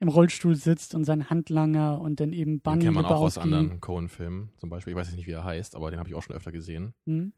im 0.00 0.08
Rollstuhl 0.08 0.54
sitzt 0.54 0.94
und 0.94 1.04
sein 1.04 1.28
Handlanger 1.28 2.00
und 2.00 2.20
dann 2.20 2.32
eben 2.32 2.60
Bunny 2.60 2.78
den 2.78 2.84
kennt 2.86 2.94
man 2.94 3.04
Lebowski. 3.04 3.20
auch 3.20 3.26
aus 3.26 3.38
anderen 3.38 3.80
Cohen-Filmen 3.80 4.50
zum 4.58 4.70
Beispiel. 4.70 4.92
Ich 4.92 4.96
weiß 4.96 5.12
nicht, 5.12 5.26
wie 5.26 5.32
er 5.32 5.44
heißt, 5.44 5.74
aber 5.74 5.90
den 5.90 5.98
habe 5.98 6.08
ich 6.08 6.14
auch 6.14 6.22
schon 6.22 6.36
öfter 6.36 6.52
gesehen. 6.52 6.94
Mhm. 7.04 7.32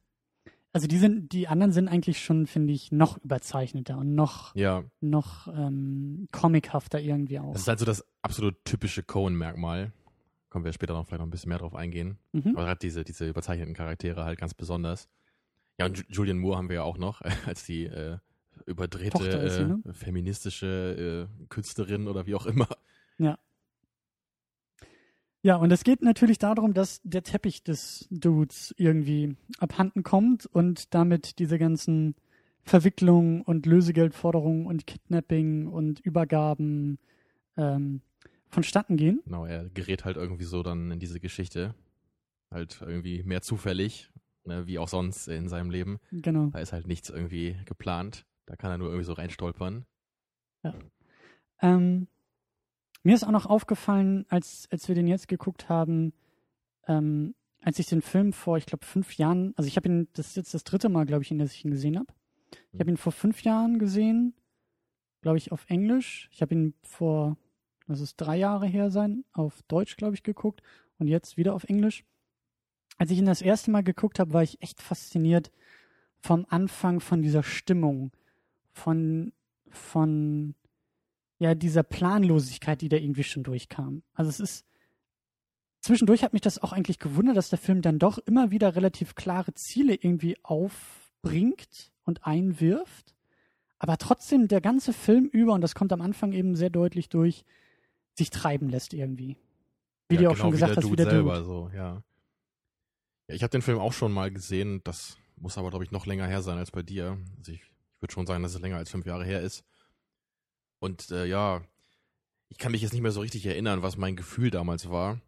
Also 0.72 0.87
die 0.87 0.99
sind, 0.99 1.32
die 1.32 1.49
anderen 1.49 1.72
sind 1.72 1.88
eigentlich 1.88 2.22
schon, 2.22 2.46
finde 2.46 2.72
ich, 2.72 2.92
noch 2.92 3.18
überzeichneter 3.18 3.99
und 3.99 4.14
noch, 4.14 4.54
ja. 4.54 4.84
noch 5.00 5.49
ähm, 5.49 6.28
comichafter 6.30 7.00
irgendwie 7.00 7.40
auch. 7.40 7.52
Das 7.52 7.62
ist 7.62 7.68
halt 7.68 7.80
so 7.80 7.84
das 7.84 8.04
absolut 8.22 8.64
typische 8.64 9.02
Cohen-Merkmal 9.02 9.92
kommen 10.50 10.64
wir 10.64 10.73
später 10.73 10.95
noch 10.95 11.07
vielleicht 11.07 11.21
noch 11.21 11.26
ein 11.26 11.30
bisschen 11.30 11.49
mehr 11.49 11.59
drauf 11.59 11.75
eingehen. 11.75 12.19
Mhm. 12.33 12.57
Aber 12.57 12.66
gerade 12.66 12.80
diese, 12.80 13.04
diese 13.04 13.28
überzeichneten 13.28 13.75
Charaktere 13.75 14.25
halt 14.25 14.38
ganz 14.38 14.52
besonders. 14.52 15.09
Ja, 15.78 15.87
und 15.87 16.04
Julian 16.09 16.38
Moore 16.38 16.59
haben 16.59 16.69
wir 16.69 16.76
ja 16.76 16.83
auch 16.83 16.99
noch 16.99 17.23
als 17.47 17.64
die 17.64 17.87
äh, 17.87 18.19
überdrehte 18.66 19.28
äh, 19.28 19.64
ne? 19.64 19.83
feministische 19.95 21.28
äh, 21.30 21.47
Künstlerin 21.49 22.09
oder 22.09 22.26
wie 22.26 22.35
auch 22.35 22.47
immer. 22.47 22.69
Ja. 23.19 23.38
Ja, 25.42 25.57
und 25.57 25.71
es 25.71 25.85
geht 25.85 26.02
natürlich 26.02 26.38
darum, 26.38 26.74
dass 26.74 27.01
der 27.03 27.22
Teppich 27.22 27.62
des 27.62 28.07
Dudes 28.11 28.74
irgendwie 28.77 29.37
abhanden 29.59 30.03
kommt 30.03 30.44
und 30.44 30.92
damit 30.92 31.38
diese 31.38 31.59
ganzen 31.59 32.14
Verwicklungen 32.62 33.40
und 33.40 33.64
Lösegeldforderungen 33.64 34.66
und 34.66 34.87
Kidnapping 34.87 35.66
und 35.66 36.01
Übergaben 36.01 36.98
ähm, 37.57 38.03
vonstatten 38.50 38.96
gehen. 38.96 39.20
Genau, 39.24 39.46
er 39.46 39.68
gerät 39.70 40.04
halt 40.04 40.16
irgendwie 40.16 40.44
so 40.44 40.62
dann 40.62 40.90
in 40.90 40.98
diese 40.98 41.20
Geschichte. 41.20 41.74
Halt 42.50 42.80
irgendwie 42.80 43.22
mehr 43.22 43.42
zufällig, 43.42 44.10
ne, 44.44 44.66
wie 44.66 44.78
auch 44.78 44.88
sonst 44.88 45.28
in 45.28 45.48
seinem 45.48 45.70
Leben. 45.70 45.98
Genau. 46.10 46.46
Da 46.46 46.58
ist 46.58 46.72
halt 46.72 46.86
nichts 46.86 47.10
irgendwie 47.10 47.56
geplant. 47.64 48.26
Da 48.46 48.56
kann 48.56 48.70
er 48.70 48.78
nur 48.78 48.88
irgendwie 48.88 49.04
so 49.04 49.12
reinstolpern. 49.12 49.86
Ja. 50.64 50.74
Ähm, 51.62 52.08
mir 53.02 53.14
ist 53.14 53.24
auch 53.24 53.30
noch 53.30 53.46
aufgefallen, 53.46 54.26
als, 54.28 54.68
als 54.70 54.88
wir 54.88 54.94
den 54.94 55.06
jetzt 55.06 55.28
geguckt 55.28 55.68
haben, 55.68 56.12
ähm, 56.86 57.34
als 57.62 57.78
ich 57.78 57.86
den 57.86 58.02
Film 58.02 58.32
vor, 58.32 58.56
ich 58.58 58.66
glaube, 58.66 58.84
fünf 58.84 59.16
Jahren, 59.16 59.52
also 59.56 59.68
ich 59.68 59.76
habe 59.76 59.88
ihn, 59.88 60.08
das 60.14 60.28
ist 60.28 60.36
jetzt 60.36 60.54
das 60.54 60.64
dritte 60.64 60.88
Mal, 60.88 61.06
glaube 61.06 61.22
ich, 61.22 61.30
in 61.30 61.38
das 61.38 61.52
ich 61.52 61.64
ihn 61.64 61.70
gesehen 61.70 61.98
habe. 61.98 62.12
Ich 62.72 62.80
habe 62.80 62.90
mhm. 62.90 62.94
ihn 62.94 62.96
vor 62.96 63.12
fünf 63.12 63.42
Jahren 63.42 63.78
gesehen, 63.78 64.34
glaube 65.20 65.38
ich, 65.38 65.52
auf 65.52 65.66
Englisch. 65.68 66.28
Ich 66.32 66.42
habe 66.42 66.54
ihn 66.54 66.74
vor 66.82 67.36
das 67.90 68.00
ist 68.00 68.16
drei 68.16 68.37
Jahre 68.37 68.66
her 68.66 68.90
sein, 68.90 69.24
auf 69.33 69.62
Deutsch, 69.68 69.96
glaube 69.96 70.14
ich, 70.14 70.22
geguckt 70.22 70.62
und 70.98 71.09
jetzt 71.09 71.37
wieder 71.37 71.55
auf 71.55 71.64
Englisch. 71.64 72.05
Als 72.98 73.11
ich 73.11 73.18
ihn 73.18 73.26
das 73.26 73.42
erste 73.42 73.70
Mal 73.70 73.83
geguckt 73.83 74.18
habe, 74.18 74.33
war 74.33 74.42
ich 74.42 74.61
echt 74.62 74.81
fasziniert 74.81 75.50
vom 76.20 76.46
Anfang 76.48 77.00
von 77.00 77.22
dieser 77.22 77.42
Stimmung, 77.42 78.12
von, 78.72 79.33
von, 79.70 80.55
ja, 81.38 81.55
dieser 81.55 81.83
Planlosigkeit, 81.83 82.83
die 82.83 82.90
da 82.90 82.98
irgendwie 82.98 83.24
schon 83.24 83.42
durchkam. 83.42 84.03
Also 84.12 84.29
es 84.29 84.40
ist, 84.40 84.66
zwischendurch 85.81 86.22
hat 86.22 86.35
mich 86.35 86.42
das 86.42 86.62
auch 86.62 86.72
eigentlich 86.72 86.98
gewundert, 86.98 87.37
dass 87.37 87.48
der 87.48 87.59
Film 87.59 87.81
dann 87.81 87.98
doch 87.98 88.18
immer 88.18 88.50
wieder 88.50 88.76
relativ 88.76 89.14
klare 89.14 89.55
Ziele 89.55 89.94
irgendwie 89.94 90.37
aufbringt 90.42 91.90
und 92.05 92.26
einwirft. 92.26 93.14
Aber 93.79 93.96
trotzdem 93.96 94.46
der 94.46 94.61
ganze 94.61 94.92
Film 94.92 95.24
über, 95.24 95.55
und 95.55 95.62
das 95.62 95.74
kommt 95.74 95.94
am 95.94 96.03
Anfang 96.03 96.33
eben 96.33 96.55
sehr 96.55 96.68
deutlich 96.68 97.09
durch, 97.09 97.46
sich 98.16 98.31
treiben 98.31 98.68
lässt 98.68 98.92
irgendwie. 98.92 99.37
Wie 100.09 100.16
ja, 100.16 100.23
du 100.23 100.27
auch 100.29 100.33
genau 100.33 100.42
schon 100.44 100.51
gesagt 100.53 100.77
hast, 100.77 100.90
wie 100.90 100.96
der 100.96 101.11
selber 101.11 101.37
Dude. 101.37 101.44
so, 101.44 101.70
ja. 101.75 102.03
Ja, 103.29 103.35
ich 103.35 103.42
habe 103.42 103.51
den 103.51 103.62
Film 103.62 103.79
auch 103.79 103.92
schon 103.92 104.12
mal 104.12 104.31
gesehen, 104.31 104.81
das 104.85 105.16
muss 105.37 105.57
aber, 105.57 105.70
glaube 105.70 105.85
ich, 105.85 105.90
noch 105.90 106.07
länger 106.07 106.27
her 106.27 106.42
sein 106.42 106.59
als 106.59 106.70
bei 106.70 106.83
dir. 106.83 107.18
Also 107.38 107.53
ich, 107.53 107.61
ich 107.61 108.03
würde 108.03 108.12
schon 108.12 108.27
sagen, 108.27 108.42
dass 108.42 108.55
es 108.55 108.61
länger 108.61 108.77
als 108.77 108.90
fünf 108.90 109.07
Jahre 109.07 109.25
her 109.25 109.40
ist. 109.40 109.64
Und 110.81 111.11
äh, 111.11 111.27
ja, 111.27 111.62
ich 112.49 112.59
kann 112.59 112.73
mich 112.73 112.83
jetzt 112.83 112.92
nicht 112.92 113.03
mehr 113.03 113.12
so 113.12 113.20
richtig 113.20 113.46
erinnern, 113.46 113.83
was 113.83 113.96
mein 113.96 114.16
Gefühl 114.16 114.51
damals 114.51 114.90
war. 114.90 115.20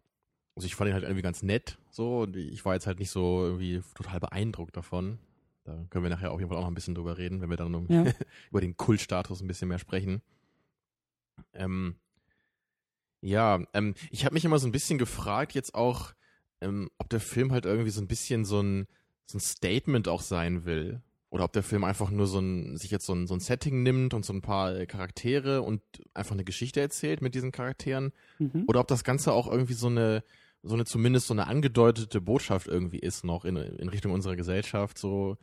Also 0.55 0.65
ich 0.65 0.75
fand 0.75 0.89
ihn 0.89 0.93
halt 0.93 1.03
irgendwie 1.03 1.23
ganz 1.23 1.41
nett, 1.41 1.79
so, 1.89 2.21
und 2.21 2.35
ich 2.35 2.63
war 2.63 2.75
jetzt 2.75 2.85
halt 2.85 2.99
nicht 2.99 3.09
so 3.09 3.43
irgendwie 3.43 3.81
total 3.95 4.19
beeindruckt 4.19 4.77
davon. 4.77 5.17
Da 5.63 5.85
können 5.89 6.03
wir 6.03 6.09
nachher 6.09 6.31
auf 6.31 6.39
jeden 6.39 6.49
Fall 6.49 6.57
auch 6.57 6.63
noch 6.63 6.71
ein 6.71 6.75
bisschen 6.75 6.93
drüber 6.93 7.17
reden, 7.17 7.41
wenn 7.41 7.49
wir 7.49 7.57
dann 7.57 7.87
ja. 7.87 8.05
über 8.51 8.61
den 8.61 8.75
Kultstatus 8.75 9.41
ein 9.41 9.47
bisschen 9.47 9.69
mehr 9.69 9.79
sprechen. 9.79 10.21
Ähm, 11.53 11.95
ja, 13.23 13.61
ähm, 13.73 13.95
ich 14.11 14.25
habe 14.25 14.33
mich 14.33 14.43
immer 14.43 14.59
so 14.59 14.67
ein 14.67 14.73
bisschen 14.73 14.97
gefragt, 14.97 15.53
jetzt 15.53 15.75
auch, 15.75 16.13
ähm, 16.61 16.89
ob 16.97 17.09
der 17.09 17.21
Film 17.21 17.51
halt 17.53 17.65
irgendwie 17.65 17.89
so 17.89 18.01
ein 18.01 18.07
bisschen 18.07 18.43
so 18.43 18.61
ein, 18.61 18.85
so 19.25 19.37
ein 19.37 19.41
Statement 19.41 20.07
auch 20.09 20.21
sein 20.21 20.65
will. 20.65 21.01
Oder 21.29 21.45
ob 21.45 21.53
der 21.53 21.63
Film 21.63 21.83
einfach 21.83 22.11
nur 22.11 22.27
so 22.27 22.39
ein, 22.39 22.77
sich 22.77 22.91
jetzt 22.91 23.05
so 23.05 23.13
ein, 23.13 23.25
so 23.25 23.33
ein 23.33 23.39
Setting 23.39 23.81
nimmt 23.81 24.13
und 24.13 24.23
so 24.23 24.33
ein 24.33 24.41
paar 24.41 24.75
äh, 24.75 24.85
Charaktere 24.85 25.61
und 25.61 25.81
einfach 26.13 26.33
eine 26.33 26.43
Geschichte 26.43 26.79
erzählt 26.79 27.21
mit 27.21 27.33
diesen 27.33 27.51
Charakteren. 27.51 28.11
Mhm. 28.39 28.65
Oder 28.67 28.81
ob 28.81 28.87
das 28.87 29.03
Ganze 29.03 29.31
auch 29.31 29.49
irgendwie 29.49 29.73
so 29.73 29.87
eine, 29.87 30.23
so 30.61 30.75
eine 30.75 30.85
zumindest 30.85 31.27
so 31.27 31.33
eine 31.33 31.47
angedeutete 31.47 32.21
Botschaft 32.21 32.67
irgendwie 32.67 32.99
ist 32.99 33.23
noch 33.23 33.45
in, 33.45 33.55
in 33.55 33.89
Richtung 33.89 34.11
unserer 34.11 34.35
Gesellschaft. 34.35 34.97
So, 34.97 35.37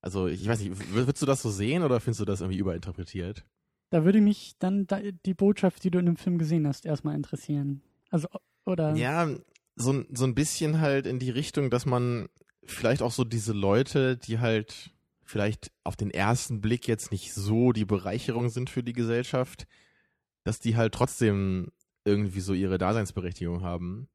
also 0.00 0.26
ich 0.26 0.46
weiß 0.46 0.60
nicht, 0.60 0.92
würdest 0.92 1.22
du 1.22 1.26
das 1.26 1.40
so 1.40 1.50
sehen 1.50 1.84
oder 1.84 2.00
findest 2.00 2.20
du 2.20 2.24
das 2.24 2.40
irgendwie 2.40 2.58
überinterpretiert? 2.58 3.44
Da 3.92 4.06
würde 4.06 4.22
mich 4.22 4.54
dann 4.58 4.86
die 5.26 5.34
Botschaft, 5.34 5.84
die 5.84 5.90
du 5.90 5.98
in 5.98 6.06
dem 6.06 6.16
Film 6.16 6.38
gesehen 6.38 6.66
hast, 6.66 6.86
erstmal 6.86 7.14
interessieren. 7.14 7.82
Also, 8.08 8.26
oder? 8.64 8.94
Ja, 8.94 9.28
so, 9.76 10.02
so 10.10 10.24
ein 10.24 10.34
bisschen 10.34 10.80
halt 10.80 11.06
in 11.06 11.18
die 11.18 11.28
Richtung, 11.28 11.68
dass 11.68 11.84
man 11.84 12.30
vielleicht 12.64 13.02
auch 13.02 13.12
so 13.12 13.22
diese 13.22 13.52
Leute, 13.52 14.16
die 14.16 14.38
halt 14.38 14.92
vielleicht 15.24 15.72
auf 15.84 15.94
den 15.94 16.10
ersten 16.10 16.62
Blick 16.62 16.88
jetzt 16.88 17.12
nicht 17.12 17.34
so 17.34 17.72
die 17.72 17.84
Bereicherung 17.84 18.48
sind 18.48 18.70
für 18.70 18.82
die 18.82 18.94
Gesellschaft, 18.94 19.66
dass 20.42 20.58
die 20.58 20.74
halt 20.74 20.94
trotzdem 20.94 21.70
irgendwie 22.06 22.40
so 22.40 22.54
ihre 22.54 22.78
Daseinsberechtigung 22.78 23.60
haben. 23.62 24.08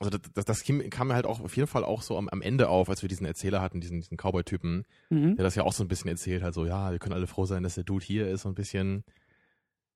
Also 0.00 0.18
das, 0.18 0.44
das, 0.44 0.64
kam 0.64 1.08
mir 1.08 1.14
halt 1.14 1.26
auch 1.26 1.40
auf 1.40 1.56
jeden 1.56 1.68
Fall 1.68 1.84
auch 1.84 2.02
so 2.02 2.18
am, 2.18 2.28
am 2.28 2.42
Ende 2.42 2.68
auf, 2.68 2.88
als 2.88 3.02
wir 3.02 3.08
diesen 3.08 3.26
Erzähler 3.26 3.60
hatten, 3.60 3.80
diesen, 3.80 4.00
diesen 4.00 4.16
Cowboy-Typen, 4.16 4.84
mhm. 5.10 5.36
der 5.36 5.44
das 5.44 5.54
ja 5.54 5.62
auch 5.62 5.72
so 5.72 5.84
ein 5.84 5.88
bisschen 5.88 6.10
erzählt 6.10 6.42
hat, 6.42 6.52
so 6.52 6.66
ja, 6.66 6.90
wir 6.90 6.98
können 6.98 7.14
alle 7.14 7.28
froh 7.28 7.46
sein, 7.46 7.62
dass 7.62 7.76
der 7.76 7.84
Dude 7.84 8.04
hier 8.04 8.28
ist, 8.28 8.42
so 8.42 8.48
ein 8.48 8.56
bisschen. 8.56 9.04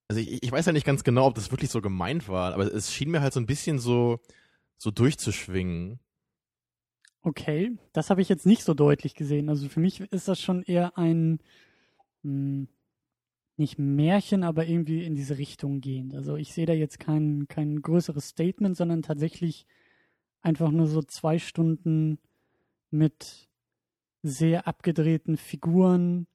Also 0.06 0.20
ich, 0.20 0.42
ich 0.42 0.52
weiß 0.52 0.66
ja 0.66 0.72
nicht 0.72 0.86
ganz 0.86 1.02
genau, 1.02 1.26
ob 1.26 1.34
das 1.34 1.50
wirklich 1.50 1.70
so 1.70 1.80
gemeint 1.80 2.28
war, 2.28 2.54
aber 2.54 2.72
es 2.72 2.92
schien 2.92 3.10
mir 3.10 3.20
halt 3.20 3.32
so 3.32 3.40
ein 3.40 3.46
bisschen 3.46 3.78
so, 3.80 4.20
so 4.76 4.90
durchzuschwingen. 4.92 5.98
Okay, 7.22 7.76
das 7.92 8.08
habe 8.08 8.22
ich 8.22 8.28
jetzt 8.28 8.46
nicht 8.46 8.62
so 8.62 8.74
deutlich 8.74 9.14
gesehen. 9.16 9.48
Also 9.48 9.68
für 9.68 9.80
mich 9.80 10.00
ist 10.00 10.28
das 10.28 10.40
schon 10.40 10.62
eher 10.62 10.96
ein, 10.96 11.40
mh, 12.22 12.30
hm, 12.30 12.68
nicht 13.58 13.78
Märchen, 13.78 14.44
aber 14.44 14.66
irgendwie 14.66 15.02
in 15.02 15.16
diese 15.16 15.36
Richtung 15.36 15.80
gehend. 15.80 16.14
Also 16.14 16.36
ich 16.36 16.52
sehe 16.52 16.66
da 16.66 16.72
jetzt 16.72 17.00
kein, 17.00 17.48
kein 17.48 17.82
größeres 17.82 18.28
Statement, 18.28 18.76
sondern 18.76 19.02
tatsächlich 19.02 19.66
einfach 20.42 20.70
nur 20.70 20.86
so 20.86 21.02
zwei 21.02 21.38
Stunden 21.38 22.18
mit 22.90 23.48
sehr 24.22 24.66
abgedrehten 24.66 25.36
Figuren 25.36 26.26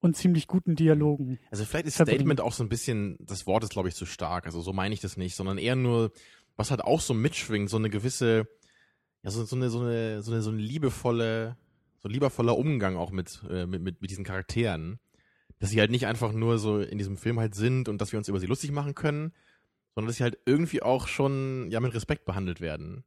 und 0.00 0.16
ziemlich 0.16 0.46
guten 0.46 0.76
Dialogen. 0.76 1.38
Also 1.50 1.64
vielleicht 1.64 1.86
ist 1.86 1.96
verbringen. 1.96 2.20
Statement 2.20 2.40
auch 2.40 2.52
so 2.52 2.62
ein 2.62 2.68
bisschen, 2.68 3.16
das 3.20 3.46
Wort 3.46 3.64
ist 3.64 3.70
glaube 3.70 3.88
ich 3.88 3.94
zu 3.94 4.06
stark, 4.06 4.46
also 4.46 4.60
so 4.60 4.72
meine 4.72 4.94
ich 4.94 5.00
das 5.00 5.16
nicht, 5.16 5.34
sondern 5.34 5.58
eher 5.58 5.76
nur, 5.76 6.12
was 6.56 6.70
halt 6.70 6.82
auch 6.82 7.00
so 7.00 7.14
mitschwingt, 7.14 7.70
so 7.70 7.76
eine 7.76 7.90
gewisse, 7.90 8.48
ja, 9.22 9.30
so, 9.30 9.44
so 9.44 9.56
eine, 9.56 9.70
so 9.70 9.80
eine, 9.80 10.22
so 10.22 10.32
eine, 10.32 10.42
so 10.42 10.50
eine 10.50 10.60
liebevolle, 10.60 11.56
so 11.98 12.08
ein 12.08 12.12
liebevoller 12.12 12.56
Umgang 12.56 12.96
auch 12.96 13.10
mit, 13.10 13.42
äh, 13.50 13.66
mit, 13.66 13.82
mit, 13.82 14.00
mit 14.00 14.10
diesen 14.10 14.24
Charakteren. 14.24 14.98
Dass 15.60 15.70
sie 15.70 15.80
halt 15.80 15.90
nicht 15.90 16.06
einfach 16.06 16.32
nur 16.32 16.58
so 16.58 16.78
in 16.78 16.98
diesem 16.98 17.16
Film 17.16 17.40
halt 17.40 17.56
sind 17.56 17.88
und 17.88 18.00
dass 18.00 18.12
wir 18.12 18.18
uns 18.18 18.28
über 18.28 18.38
sie 18.38 18.46
lustig 18.46 18.70
machen 18.70 18.94
können, 18.94 19.32
sondern 19.92 20.06
dass 20.06 20.16
sie 20.16 20.22
halt 20.22 20.38
irgendwie 20.46 20.82
auch 20.82 21.08
schon, 21.08 21.68
ja, 21.72 21.80
mit 21.80 21.94
Respekt 21.94 22.24
behandelt 22.24 22.60
werden. 22.60 23.02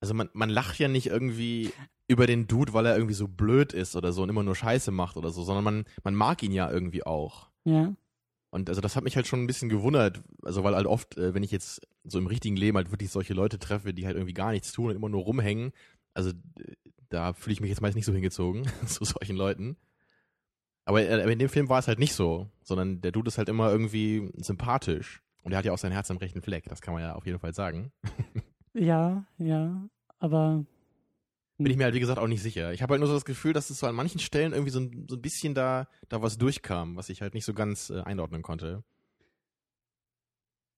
Also 0.00 0.14
man, 0.14 0.28
man 0.32 0.50
lacht 0.50 0.78
ja 0.78 0.88
nicht 0.88 1.06
irgendwie 1.06 1.72
über 2.08 2.26
den 2.26 2.46
Dude, 2.46 2.72
weil 2.72 2.86
er 2.86 2.96
irgendwie 2.96 3.14
so 3.14 3.28
blöd 3.28 3.72
ist 3.72 3.96
oder 3.96 4.12
so 4.12 4.22
und 4.22 4.28
immer 4.28 4.42
nur 4.42 4.54
Scheiße 4.54 4.90
macht 4.90 5.16
oder 5.16 5.30
so, 5.30 5.42
sondern 5.42 5.64
man, 5.64 5.84
man 6.04 6.14
mag 6.14 6.42
ihn 6.42 6.52
ja 6.52 6.70
irgendwie 6.70 7.04
auch. 7.04 7.48
Ja. 7.64 7.94
Und 8.50 8.68
also 8.68 8.80
das 8.80 8.96
hat 8.96 9.04
mich 9.04 9.16
halt 9.16 9.26
schon 9.26 9.42
ein 9.42 9.46
bisschen 9.46 9.68
gewundert, 9.68 10.22
also 10.42 10.62
weil 10.64 10.74
halt 10.74 10.86
oft, 10.86 11.18
äh, 11.18 11.34
wenn 11.34 11.42
ich 11.42 11.50
jetzt 11.50 11.80
so 12.04 12.18
im 12.18 12.26
richtigen 12.26 12.56
Leben 12.56 12.76
halt 12.76 12.90
wirklich 12.90 13.10
solche 13.10 13.34
Leute 13.34 13.58
treffe, 13.58 13.92
die 13.92 14.06
halt 14.06 14.16
irgendwie 14.16 14.34
gar 14.34 14.52
nichts 14.52 14.72
tun 14.72 14.90
und 14.90 14.96
immer 14.96 15.08
nur 15.08 15.24
rumhängen, 15.24 15.72
also 16.14 16.30
äh, 16.30 16.72
da 17.08 17.32
fühle 17.32 17.54
ich 17.54 17.60
mich 17.60 17.70
jetzt 17.70 17.80
meist 17.80 17.96
nicht 17.96 18.06
so 18.06 18.12
hingezogen 18.12 18.66
zu 18.86 19.04
solchen 19.04 19.36
Leuten. 19.36 19.76
Aber, 20.84 21.02
äh, 21.02 21.20
aber 21.20 21.32
in 21.32 21.38
dem 21.38 21.48
Film 21.48 21.68
war 21.68 21.80
es 21.80 21.88
halt 21.88 21.98
nicht 21.98 22.14
so, 22.14 22.48
sondern 22.62 23.00
der 23.00 23.12
Dude 23.12 23.28
ist 23.28 23.38
halt 23.38 23.48
immer 23.48 23.70
irgendwie 23.70 24.30
sympathisch. 24.36 25.22
Und 25.42 25.52
er 25.52 25.58
hat 25.58 25.64
ja 25.64 25.72
auch 25.72 25.78
sein 25.78 25.92
Herz 25.92 26.10
am 26.10 26.16
rechten 26.16 26.42
Fleck, 26.42 26.64
das 26.64 26.80
kann 26.80 26.94
man 26.94 27.02
ja 27.02 27.14
auf 27.14 27.26
jeden 27.26 27.38
Fall 27.38 27.54
sagen. 27.54 27.92
Ja, 28.76 29.24
ja. 29.38 29.88
Aber 30.18 30.64
Bin 31.58 31.70
ich 31.70 31.76
mir 31.78 31.84
halt, 31.84 31.94
wie 31.94 32.00
gesagt, 32.00 32.18
auch 32.18 32.26
nicht 32.28 32.42
sicher. 32.42 32.72
Ich 32.72 32.82
habe 32.82 32.92
halt 32.92 33.00
nur 33.00 33.08
so 33.08 33.14
das 33.14 33.24
Gefühl, 33.24 33.54
dass 33.54 33.70
es 33.70 33.78
so 33.78 33.86
an 33.86 33.94
manchen 33.94 34.18
Stellen 34.20 34.52
irgendwie 34.52 34.70
so 34.70 34.80
ein, 34.80 35.06
so 35.08 35.16
ein 35.16 35.22
bisschen 35.22 35.54
da, 35.54 35.88
da 36.08 36.20
was 36.20 36.36
durchkam, 36.38 36.96
was 36.96 37.08
ich 37.08 37.22
halt 37.22 37.32
nicht 37.34 37.44
so 37.46 37.54
ganz 37.54 37.88
äh, 37.90 38.00
einordnen 38.02 38.42
konnte. 38.42 38.84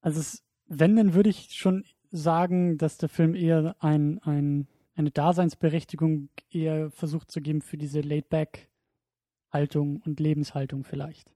Also 0.01 0.21
es, 0.21 0.45
wenn, 0.67 0.95
dann 0.97 1.15
würde 1.15 1.31
ich 1.31 1.55
schon 1.55 1.85
sagen, 2.11 2.79
dass 2.79 2.99
der 2.99 3.09
Film 3.09 3.35
eher 3.35 3.75
ein, 3.81 4.21
ein, 4.21 4.69
eine 4.95 5.11
Daseinsberechtigung 5.11 6.29
eher 6.51 6.91
versucht 6.93 7.33
zu 7.33 7.41
geben 7.41 7.63
für 7.63 7.77
diese 7.77 8.01
Laid-Back-Haltung 8.01 10.01
und 10.05 10.21
Lebenshaltung 10.21 10.85
vielleicht. 10.85 11.35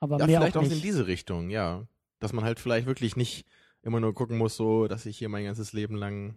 Aber 0.00 0.18
Ja, 0.18 0.26
mehr 0.26 0.40
vielleicht 0.40 0.58
auch 0.58 0.62
auch 0.62 0.70
in 0.70 0.82
diese 0.82 1.06
Richtung, 1.06 1.48
ja. 1.50 1.86
Dass 2.20 2.32
man 2.32 2.44
halt 2.44 2.58
vielleicht 2.60 2.86
wirklich 2.86 3.16
nicht 3.16 3.46
immer 3.82 4.00
nur 4.00 4.14
gucken 4.14 4.38
muss, 4.38 4.56
so, 4.56 4.88
dass 4.88 5.06
ich 5.06 5.18
hier 5.18 5.28
mein 5.28 5.44
ganzes 5.44 5.72
Leben 5.72 5.96
lang 5.96 6.36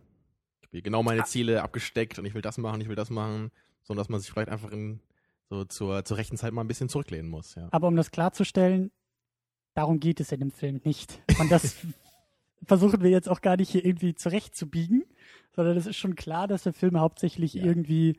genau 0.72 1.04
meine 1.04 1.26
Ziele 1.26 1.62
abgesteckt 1.64 2.18
und 2.18 2.26
ich 2.26 2.34
will 2.34 2.42
das 2.42 2.58
machen, 2.58 2.80
ich 2.82 2.88
will 2.88 2.96
das 2.96 3.10
machen, 3.10 3.52
sondern 3.84 4.02
dass 4.02 4.10
man 4.10 4.20
sich 4.22 4.32
vielleicht 4.32 4.50
einfach 4.50 4.72
in, 4.72 5.02
so 5.50 5.66
zur, 5.66 6.06
zur 6.06 6.18
rechten 6.18 6.38
Zeit 6.38 6.54
mal 6.54 6.62
ein 6.62 6.68
bisschen 6.68 6.88
zurücklehnen 6.88 7.30
muss, 7.30 7.56
ja. 7.56 7.68
Aber 7.72 7.88
um 7.90 7.96
das 7.98 8.12
klarzustellen, 8.12 8.92
darum 9.74 10.00
geht 10.00 10.20
es 10.22 10.32
in 10.32 10.40
dem 10.40 10.52
Film 10.52 10.80
nicht. 10.86 11.22
Und 11.40 11.52
das 11.52 11.76
versuchen 12.66 13.02
wir 13.02 13.10
jetzt 13.10 13.28
auch 13.28 13.42
gar 13.42 13.58
nicht 13.58 13.70
hier 13.70 13.84
irgendwie 13.84 14.16
zurechtzubiegen, 14.16 15.04
sondern 15.54 15.76
es 15.76 15.88
ist 15.88 15.98
schon 15.98 16.16
klar, 16.16 16.48
dass 16.48 16.64
der 16.64 16.74
Film 16.74 16.98
hauptsächlich 17.00 17.54
Ja. 17.56 17.66
irgendwie 17.66 18.18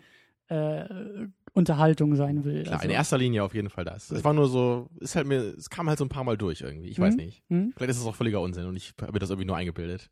äh, 0.52 1.28
Unterhaltung 1.54 2.16
sein 2.16 2.44
will. 2.44 2.62
Klar, 2.62 2.74
also, 2.76 2.84
in 2.84 2.90
erster 2.90 3.18
Linie 3.18 3.42
auf 3.44 3.54
jeden 3.54 3.68
Fall 3.70 3.84
das. 3.84 4.10
Es 4.10 4.24
war 4.24 4.32
nur 4.32 4.48
so, 4.48 4.88
ist 5.00 5.16
halt 5.16 5.26
mir, 5.26 5.38
es 5.40 5.70
kam 5.70 5.88
halt 5.88 5.98
so 5.98 6.04
ein 6.04 6.08
paar 6.08 6.24
Mal 6.24 6.36
durch 6.36 6.60
irgendwie. 6.62 6.88
Ich 6.88 6.98
weiß 6.98 7.14
Mhm. 7.16 7.20
nicht. 7.24 7.42
Hm? 7.48 7.72
Vielleicht 7.76 7.90
ist 7.90 7.98
es 8.00 8.06
auch 8.06 8.14
völliger 8.14 8.40
Unsinn 8.40 8.66
und 8.66 8.76
ich 8.76 8.94
habe 9.00 9.12
mir 9.12 9.18
das 9.18 9.30
irgendwie 9.30 9.46
nur 9.46 9.56
eingebildet. 9.56 10.10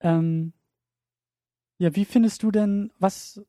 Ähm, 0.00 0.52
ja, 1.78 1.94
wie 1.96 2.04
findest 2.04 2.42
du 2.42 2.50
denn, 2.50 2.92
was, 2.98 3.40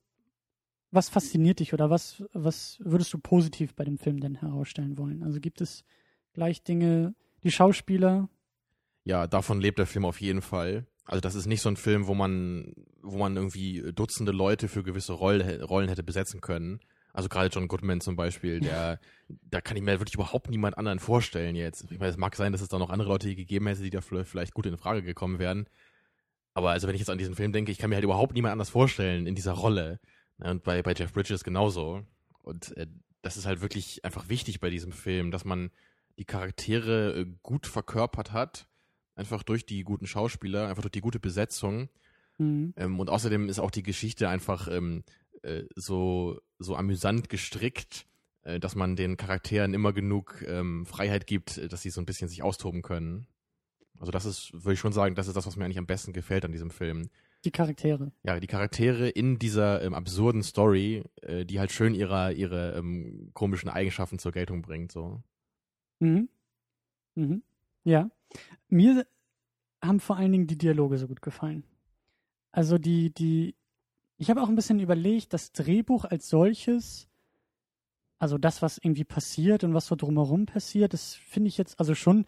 was 0.91 1.09
fasziniert 1.09 1.59
dich 1.59 1.73
oder 1.73 1.89
was, 1.89 2.23
was 2.33 2.77
würdest 2.83 3.13
du 3.13 3.17
positiv 3.19 3.75
bei 3.75 3.83
dem 3.83 3.97
Film 3.97 4.19
denn 4.19 4.35
herausstellen 4.35 4.97
wollen? 4.97 5.23
Also 5.23 5.39
gibt 5.39 5.61
es 5.61 5.83
gleich 6.33 6.63
Dinge, 6.63 7.13
die 7.43 7.51
Schauspieler, 7.51 8.29
Ja, 9.03 9.27
davon 9.27 9.59
lebt 9.59 9.79
der 9.79 9.87
Film 9.87 10.05
auf 10.05 10.21
jeden 10.21 10.41
Fall. 10.41 10.85
Also 11.11 11.19
das 11.19 11.35
ist 11.35 11.45
nicht 11.45 11.61
so 11.61 11.67
ein 11.67 11.75
Film, 11.75 12.07
wo 12.07 12.13
man, 12.13 12.73
wo 13.01 13.17
man 13.17 13.35
irgendwie 13.35 13.91
Dutzende 13.93 14.31
Leute 14.31 14.69
für 14.69 14.81
gewisse 14.81 15.11
Roll, 15.11 15.41
Rollen 15.61 15.89
hätte 15.89 16.03
besetzen 16.03 16.39
können. 16.39 16.79
Also 17.11 17.27
gerade 17.27 17.49
John 17.49 17.67
Goodman 17.67 17.99
zum 17.99 18.15
Beispiel, 18.15 18.61
der, 18.61 18.97
da 19.27 19.59
kann 19.59 19.75
ich 19.75 19.83
mir 19.83 19.99
wirklich 19.99 20.15
überhaupt 20.15 20.49
niemand 20.49 20.77
anderen 20.77 20.99
vorstellen 20.99 21.57
jetzt. 21.57 21.83
Ich 21.91 21.99
meine, 21.99 22.11
es 22.11 22.17
mag 22.17 22.33
sein, 22.37 22.53
dass 22.53 22.61
es 22.61 22.69
da 22.69 22.79
noch 22.79 22.89
andere 22.89 23.09
Leute 23.09 23.35
gegeben 23.35 23.67
hätte, 23.67 23.83
die 23.83 23.89
da 23.89 23.99
vielleicht 23.99 24.53
gut 24.53 24.65
in 24.65 24.77
Frage 24.77 25.03
gekommen 25.03 25.37
wären. 25.37 25.67
Aber 26.53 26.69
also 26.69 26.87
wenn 26.87 26.95
ich 26.95 27.01
jetzt 27.01 27.09
an 27.09 27.17
diesen 27.17 27.35
Film 27.35 27.51
denke, 27.51 27.73
ich 27.73 27.77
kann 27.77 27.89
mir 27.89 27.97
halt 27.97 28.05
überhaupt 28.05 28.33
niemand 28.33 28.53
anders 28.53 28.69
vorstellen 28.69 29.27
in 29.27 29.35
dieser 29.35 29.51
Rolle. 29.51 29.99
Und 30.37 30.63
bei, 30.63 30.81
bei 30.81 30.93
Jeff 30.93 31.11
Bridges 31.11 31.43
genauso. 31.43 32.05
Und 32.41 32.75
äh, 32.77 32.87
das 33.21 33.35
ist 33.35 33.45
halt 33.45 33.59
wirklich 33.59 34.05
einfach 34.05 34.29
wichtig 34.29 34.61
bei 34.61 34.69
diesem 34.69 34.93
Film, 34.93 35.29
dass 35.29 35.43
man 35.43 35.71
die 36.17 36.25
Charaktere 36.25 37.19
äh, 37.19 37.25
gut 37.43 37.67
verkörpert 37.67 38.31
hat. 38.31 38.69
Einfach 39.15 39.43
durch 39.43 39.65
die 39.65 39.83
guten 39.83 40.07
Schauspieler, 40.07 40.67
einfach 40.67 40.81
durch 40.83 40.91
die 40.93 41.01
gute 41.01 41.19
Besetzung. 41.19 41.89
hm, 42.37 42.73
Ähm, 42.77 42.99
und 42.99 43.09
außerdem 43.09 43.49
ist 43.49 43.59
auch 43.59 43.71
die 43.71 43.83
Geschichte 43.83 44.29
einfach 44.29 44.67
ähm, 44.69 45.03
äh, 45.43 45.63
so, 45.75 46.39
so 46.59 46.75
amüsant 46.75 47.29
gestrickt, 47.29 48.05
äh, 48.43 48.59
dass 48.59 48.75
man 48.75 48.95
den 48.95 49.17
Charakteren 49.17 49.73
immer 49.73 49.93
genug 49.93 50.43
ähm, 50.47 50.85
Freiheit 50.85 51.27
gibt, 51.27 51.57
äh, 51.57 51.67
dass 51.67 51.81
sie 51.81 51.89
so 51.89 52.01
ein 52.01 52.05
bisschen 52.05 52.29
sich 52.29 52.41
austoben 52.41 52.81
können. 52.81 53.27
Also 53.99 54.11
das 54.11 54.25
ist, 54.25 54.51
würde 54.53 54.73
ich 54.73 54.79
schon 54.79 54.93
sagen, 54.93 55.13
das 55.13 55.27
ist 55.27 55.35
das, 55.35 55.45
was 55.45 55.55
mir 55.57 55.65
eigentlich 55.65 55.77
am 55.77 55.85
besten 55.85 56.13
gefällt 56.13 56.43
an 56.43 56.51
diesem 56.51 56.71
Film. 56.71 57.09
die 57.45 57.51
Charaktere. 57.51 58.11
Ja, 58.23 58.39
die 58.39 58.47
Charaktere 58.47 59.09
in 59.09 59.37
dieser 59.37 59.83
ähm, 59.83 59.93
absurden 59.93 60.41
Story, 60.41 61.03
äh, 61.21 61.45
die 61.45 61.59
halt 61.59 61.71
schön 61.71 61.93
ihre, 61.93 62.33
ihre 62.33 62.75
ähm, 62.77 63.29
komischen 63.33 63.69
Eigenschaften 63.69 64.17
zur 64.17 64.31
Geltung 64.31 64.63
bringt. 64.63 64.91
So. 64.91 65.21
Mhm. 65.99 66.29
Mhm. 67.15 67.43
Ja. 67.83 68.09
Mir 68.69 69.05
haben 69.83 69.99
vor 69.99 70.17
allen 70.17 70.31
Dingen 70.31 70.47
die 70.47 70.57
Dialoge 70.57 70.97
so 70.97 71.07
gut 71.07 71.21
gefallen. 71.21 71.63
Also 72.51 72.77
die, 72.77 73.13
die, 73.13 73.55
ich 74.17 74.29
habe 74.29 74.41
auch 74.41 74.49
ein 74.49 74.55
bisschen 74.55 74.79
überlegt, 74.79 75.33
das 75.33 75.51
Drehbuch 75.51 76.05
als 76.05 76.29
solches, 76.29 77.07
also 78.19 78.37
das, 78.37 78.61
was 78.61 78.77
irgendwie 78.77 79.03
passiert 79.03 79.63
und 79.63 79.73
was 79.73 79.87
so 79.87 79.95
drumherum 79.95 80.45
passiert, 80.45 80.93
das 80.93 81.15
finde 81.15 81.47
ich 81.47 81.57
jetzt 81.57 81.79
also 81.79 81.95
schon, 81.95 82.25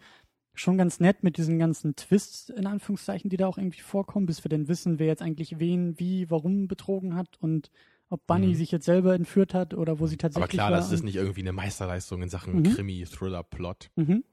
schon 0.54 0.76
ganz 0.78 0.98
nett 0.98 1.22
mit 1.22 1.36
diesen 1.36 1.58
ganzen 1.58 1.94
Twists, 1.94 2.48
in 2.48 2.66
Anführungszeichen, 2.66 3.30
die 3.30 3.36
da 3.36 3.46
auch 3.46 3.58
irgendwie 3.58 3.80
vorkommen, 3.80 4.26
bis 4.26 4.44
wir 4.44 4.48
dann 4.48 4.66
wissen, 4.68 4.98
wer 4.98 5.06
jetzt 5.06 5.22
eigentlich 5.22 5.58
wen, 5.58 5.98
wie, 5.98 6.30
warum 6.30 6.66
betrogen 6.68 7.14
hat 7.14 7.36
und 7.40 7.70
ob 8.08 8.26
Bunny 8.26 8.48
Mhm. 8.48 8.54
sich 8.54 8.70
jetzt 8.70 8.84
selber 8.84 9.14
entführt 9.14 9.54
hat 9.54 9.74
oder 9.74 9.98
wo 9.98 10.06
sie 10.06 10.14
Aber 10.14 10.22
tatsächlich 10.22 10.50
klar, 10.50 10.70
war 10.70 10.76
das 10.78 10.92
ist 10.92 11.02
nicht 11.04 11.16
irgendwie 11.16 11.40
eine 11.40 11.52
Meisterleistung 11.52 12.22
in 12.22 12.28
Sachen 12.28 12.56
Mhm. 12.58 12.62
Krimi, 12.64 13.04
Thriller, 13.04 13.42
Plot. 13.42 13.90
Mhm. 13.96 14.24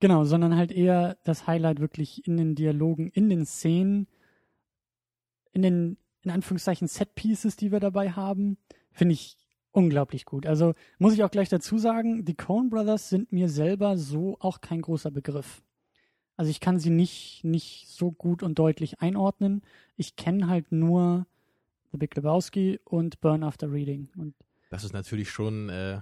Genau, 0.00 0.24
sondern 0.24 0.56
halt 0.56 0.72
eher 0.72 1.18
das 1.24 1.46
Highlight 1.46 1.78
wirklich 1.78 2.26
in 2.26 2.38
den 2.38 2.54
Dialogen, 2.54 3.08
in 3.08 3.28
den 3.28 3.44
Szenen, 3.44 4.08
in 5.52 5.62
den, 5.62 5.98
in 6.22 6.30
Anführungszeichen, 6.30 6.88
Set-Pieces, 6.88 7.56
die 7.56 7.70
wir 7.70 7.80
dabei 7.80 8.10
haben, 8.10 8.56
finde 8.92 9.12
ich 9.12 9.36
unglaublich 9.72 10.24
gut. 10.24 10.46
Also 10.46 10.74
muss 10.98 11.12
ich 11.12 11.22
auch 11.22 11.30
gleich 11.30 11.50
dazu 11.50 11.78
sagen, 11.78 12.24
die 12.24 12.34
Coen 12.34 12.70
Brothers 12.70 13.10
sind 13.10 13.30
mir 13.30 13.48
selber 13.48 13.96
so 13.98 14.36
auch 14.40 14.60
kein 14.60 14.80
großer 14.80 15.10
Begriff. 15.10 15.62
Also 16.36 16.50
ich 16.50 16.60
kann 16.60 16.78
sie 16.78 16.90
nicht, 16.90 17.44
nicht 17.44 17.88
so 17.88 18.10
gut 18.10 18.42
und 18.42 18.58
deutlich 18.58 19.00
einordnen. 19.00 19.62
Ich 19.96 20.16
kenne 20.16 20.48
halt 20.48 20.72
nur 20.72 21.26
The 21.92 21.98
Big 21.98 22.16
Lebowski 22.16 22.80
und 22.84 23.20
Burn 23.20 23.42
After 23.42 23.70
Reading. 23.70 24.08
Und 24.16 24.34
Das 24.70 24.82
ist 24.82 24.94
natürlich 24.94 25.30
schon 25.30 25.68
äh, 25.68 26.00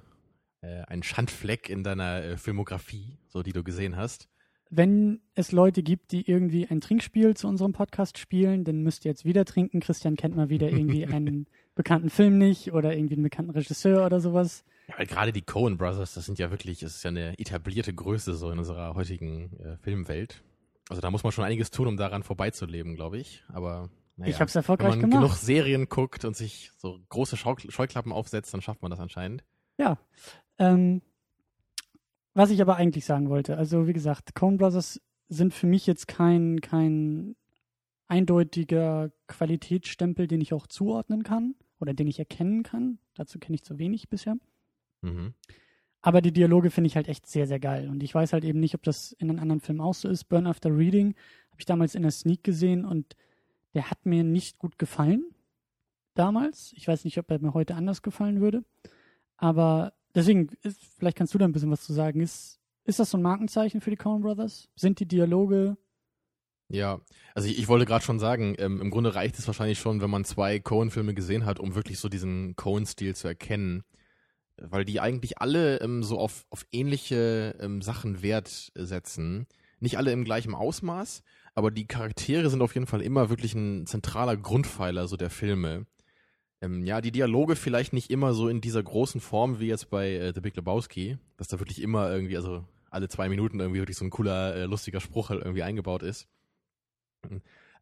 äh, 0.60 0.82
ein 0.88 1.02
Schandfleck 1.02 1.68
in 1.68 1.82
deiner 1.84 2.22
äh, 2.22 2.36
Filmografie, 2.36 3.18
so 3.28 3.42
die 3.42 3.52
du 3.52 3.62
gesehen 3.62 3.96
hast. 3.96 4.28
wenn 4.70 5.20
es 5.34 5.50
Leute 5.52 5.82
gibt, 5.82 6.12
die 6.12 6.28
irgendwie 6.28 6.66
ein 6.68 6.80
Trinkspiel 6.80 7.34
zu 7.36 7.48
unserem 7.48 7.72
Podcast 7.72 8.18
spielen, 8.18 8.64
dann 8.64 8.82
müsst 8.82 9.04
ihr 9.04 9.10
jetzt 9.10 9.24
wieder 9.24 9.44
trinken. 9.44 9.80
Christian 9.80 10.16
kennt 10.16 10.36
mal 10.36 10.48
wieder 10.50 10.68
irgendwie 10.70 11.06
einen 11.14 11.46
bekannten 11.74 12.10
Film 12.10 12.36
nicht 12.38 12.72
oder 12.72 12.92
irgendwie 12.94 13.14
einen 13.14 13.22
bekannten 13.22 13.52
Regisseur 13.52 14.04
oder 14.04 14.20
sowas. 14.20 14.64
Ja, 14.88 14.98
weil 14.98 15.06
gerade 15.06 15.32
die 15.32 15.42
Coen 15.42 15.78
Brothers, 15.78 16.14
das 16.14 16.26
sind 16.26 16.38
ja 16.38 16.50
wirklich, 16.50 16.80
das 16.80 16.96
ist 16.96 17.02
ja 17.04 17.08
eine 17.10 17.38
etablierte 17.38 17.94
Größe 17.94 18.34
so 18.34 18.50
in 18.50 18.58
unserer 18.58 18.94
heutigen 18.94 19.52
äh, 19.60 19.76
Filmwelt. 19.78 20.42
Also 20.90 21.00
da 21.02 21.10
muss 21.10 21.22
man 21.22 21.32
schon 21.32 21.44
einiges 21.44 21.70
tun, 21.70 21.86
um 21.86 21.96
daran 21.96 22.22
vorbeizuleben, 22.22 22.94
glaube 22.96 23.18
ich. 23.18 23.44
Aber 23.48 23.90
naja, 24.16 24.30
Ich 24.30 24.40
habe 24.40 24.48
es 24.48 24.54
wenn 24.54 24.60
erfolgreich 24.60 24.88
man 24.90 25.00
gemacht. 25.00 25.22
genug 25.22 25.34
Serien 25.36 25.88
guckt 25.88 26.24
und 26.24 26.36
sich 26.36 26.72
so 26.76 26.98
große 27.10 27.36
Schau 27.36 27.56
Scheuklappen 27.58 28.12
aufsetzt, 28.12 28.52
dann 28.54 28.60
schafft 28.62 28.82
man 28.82 28.90
das 28.90 28.98
anscheinend. 29.00 29.44
Ja. 29.78 29.98
Ähm, 30.58 31.02
was 32.34 32.50
ich 32.50 32.60
aber 32.60 32.76
eigentlich 32.76 33.04
sagen 33.04 33.30
wollte, 33.30 33.56
also 33.56 33.86
wie 33.86 33.92
gesagt, 33.92 34.34
Coen 34.34 34.58
Brothers 34.58 35.00
sind 35.28 35.54
für 35.54 35.66
mich 35.66 35.86
jetzt 35.86 36.08
kein, 36.08 36.60
kein 36.60 37.36
eindeutiger 38.06 39.10
Qualitätsstempel, 39.26 40.26
den 40.26 40.40
ich 40.40 40.52
auch 40.52 40.66
zuordnen 40.66 41.22
kann 41.22 41.54
oder 41.80 41.94
den 41.94 42.06
ich 42.06 42.18
erkennen 42.18 42.62
kann. 42.62 42.98
Dazu 43.14 43.38
kenne 43.38 43.56
ich 43.56 43.64
zu 43.64 43.78
wenig 43.78 44.08
bisher. 44.08 44.36
Mhm. 45.02 45.34
Aber 46.00 46.22
die 46.22 46.32
Dialoge 46.32 46.70
finde 46.70 46.86
ich 46.88 46.96
halt 46.96 47.08
echt 47.08 47.26
sehr, 47.26 47.46
sehr 47.46 47.60
geil. 47.60 47.88
Und 47.88 48.02
ich 48.02 48.14
weiß 48.14 48.32
halt 48.32 48.44
eben 48.44 48.60
nicht, 48.60 48.74
ob 48.74 48.82
das 48.82 49.12
in 49.12 49.28
den 49.28 49.38
anderen 49.38 49.60
Filmen 49.60 49.80
auch 49.80 49.94
so 49.94 50.08
ist. 50.08 50.24
Burn 50.24 50.46
After 50.46 50.74
Reading 50.74 51.14
habe 51.50 51.60
ich 51.60 51.66
damals 51.66 51.94
in 51.94 52.02
der 52.02 52.12
Sneak 52.12 52.44
gesehen 52.44 52.84
und 52.84 53.16
der 53.74 53.90
hat 53.90 54.06
mir 54.06 54.24
nicht 54.24 54.58
gut 54.58 54.78
gefallen. 54.78 55.24
Damals. 56.14 56.72
Ich 56.76 56.86
weiß 56.86 57.04
nicht, 57.04 57.18
ob 57.18 57.30
er 57.30 57.40
mir 57.40 57.52
heute 57.52 57.74
anders 57.74 58.02
gefallen 58.02 58.40
würde. 58.40 58.64
Aber 59.36 59.92
deswegen, 60.14 60.48
ist, 60.62 60.80
vielleicht 60.98 61.16
kannst 61.16 61.34
du 61.34 61.38
da 61.38 61.44
ein 61.44 61.52
bisschen 61.52 61.70
was 61.70 61.84
zu 61.84 61.92
sagen. 61.92 62.20
Ist, 62.20 62.60
ist 62.84 62.98
das 62.98 63.10
so 63.10 63.18
ein 63.18 63.22
Markenzeichen 63.22 63.80
für 63.80 63.90
die 63.90 63.96
Coen 63.96 64.22
Brothers? 64.22 64.68
Sind 64.76 65.00
die 65.00 65.06
Dialoge 65.06 65.76
Ja, 66.70 67.00
also 67.34 67.48
ich, 67.48 67.58
ich 67.58 67.68
wollte 67.68 67.86
gerade 67.86 68.04
schon 68.04 68.18
sagen, 68.18 68.54
ähm, 68.58 68.80
im 68.80 68.90
Grunde 68.90 69.14
reicht 69.14 69.38
es 69.38 69.46
wahrscheinlich 69.46 69.78
schon, 69.78 70.00
wenn 70.02 70.10
man 70.10 70.24
zwei 70.24 70.58
Cohen-Filme 70.60 71.14
gesehen 71.14 71.46
hat, 71.46 71.60
um 71.60 71.74
wirklich 71.74 71.98
so 71.98 72.08
diesen 72.08 72.56
Cohen-Stil 72.56 73.14
zu 73.16 73.28
erkennen. 73.28 73.84
Weil 74.60 74.84
die 74.84 75.00
eigentlich 75.00 75.38
alle 75.38 75.80
ähm, 75.80 76.02
so 76.02 76.18
auf, 76.18 76.46
auf 76.50 76.66
ähnliche 76.72 77.56
ähm, 77.60 77.80
Sachen 77.80 78.22
Wert 78.22 78.72
setzen. 78.74 79.46
Nicht 79.80 79.96
alle 79.98 80.12
im 80.12 80.24
gleichen 80.24 80.54
Ausmaß, 80.54 81.22
aber 81.54 81.70
die 81.70 81.86
Charaktere 81.86 82.50
sind 82.50 82.62
auf 82.62 82.74
jeden 82.74 82.86
Fall 82.86 83.02
immer 83.02 83.30
wirklich 83.30 83.54
ein 83.54 83.86
zentraler 83.86 84.36
Grundpfeiler 84.36 85.08
so 85.08 85.16
der 85.16 85.30
Filme. 85.30 85.86
Ähm, 86.60 86.84
ja, 86.84 87.00
die 87.00 87.12
Dialoge 87.12 87.56
vielleicht 87.56 87.92
nicht 87.92 88.10
immer 88.10 88.34
so 88.34 88.48
in 88.48 88.60
dieser 88.60 88.82
großen 88.82 89.20
Form 89.20 89.60
wie 89.60 89.68
jetzt 89.68 89.90
bei 89.90 90.12
äh, 90.14 90.32
The 90.34 90.40
Big 90.40 90.56
Lebowski, 90.56 91.18
dass 91.36 91.48
da 91.48 91.60
wirklich 91.60 91.80
immer 91.80 92.10
irgendwie, 92.10 92.36
also 92.36 92.64
alle 92.90 93.08
zwei 93.08 93.28
Minuten 93.28 93.60
irgendwie 93.60 93.80
wirklich 93.80 93.96
so 93.96 94.04
ein 94.04 94.10
cooler, 94.10 94.54
äh, 94.54 94.64
lustiger 94.64 95.00
Spruch 95.00 95.30
halt 95.30 95.42
irgendwie 95.42 95.62
eingebaut 95.62 96.02
ist. 96.02 96.26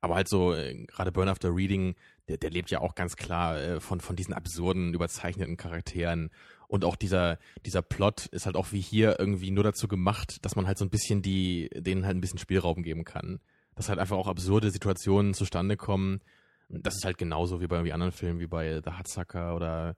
Aber 0.00 0.14
halt 0.14 0.28
so, 0.28 0.54
äh, 0.54 0.84
gerade 0.86 1.10
Burn 1.10 1.28
After 1.28 1.54
Reading, 1.54 1.94
der, 2.28 2.36
der 2.36 2.50
lebt 2.50 2.70
ja 2.70 2.80
auch 2.80 2.94
ganz 2.94 3.16
klar 3.16 3.60
äh, 3.60 3.80
von, 3.80 4.00
von 4.00 4.16
diesen 4.16 4.34
absurden, 4.34 4.94
überzeichneten 4.94 5.56
Charakteren. 5.56 6.30
Und 6.68 6.84
auch 6.84 6.96
dieser, 6.96 7.38
dieser 7.64 7.82
Plot 7.82 8.26
ist 8.26 8.46
halt 8.46 8.56
auch 8.56 8.72
wie 8.72 8.80
hier 8.80 9.18
irgendwie 9.18 9.50
nur 9.50 9.64
dazu 9.64 9.88
gemacht, 9.88 10.44
dass 10.44 10.56
man 10.56 10.66
halt 10.66 10.78
so 10.78 10.84
ein 10.84 10.90
bisschen 10.90 11.22
die, 11.22 11.70
denen 11.74 12.04
halt 12.04 12.16
ein 12.16 12.20
bisschen 12.20 12.38
Spielraum 12.38 12.82
geben 12.82 13.04
kann. 13.04 13.40
Dass 13.74 13.88
halt 13.88 13.98
einfach 13.98 14.16
auch 14.16 14.28
absurde 14.28 14.70
Situationen 14.70 15.34
zustande 15.34 15.76
kommen. 15.76 16.20
Das 16.68 16.96
ist 16.96 17.05
halt 17.05 17.18
genauso 17.18 17.61
wie 17.61 17.66
bei 17.66 17.76
irgendwie 17.76 17.92
anderen 17.92 18.12
Filmen, 18.12 18.40
wie 18.40 18.46
bei 18.46 18.81
The 18.85 18.92
Hudsucker 18.98 19.55
oder 19.55 19.96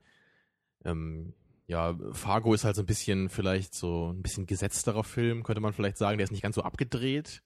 ähm, 0.85 1.33
ja, 1.67 1.95
Fargo 2.13 2.53
ist 2.53 2.63
halt 2.63 2.75
so 2.75 2.81
ein 2.81 2.87
bisschen 2.87 3.29
vielleicht 3.29 3.75
so 3.75 4.11
ein 4.11 4.21
bisschen 4.21 4.47
gesetzterer 4.47 5.03
Film, 5.03 5.43
könnte 5.43 5.61
man 5.61 5.73
vielleicht 5.73 5.97
sagen. 5.97 6.17
Der 6.17 6.23
ist 6.23 6.31
nicht 6.31 6.41
ganz 6.41 6.55
so 6.55 6.63
abgedreht, 6.63 7.43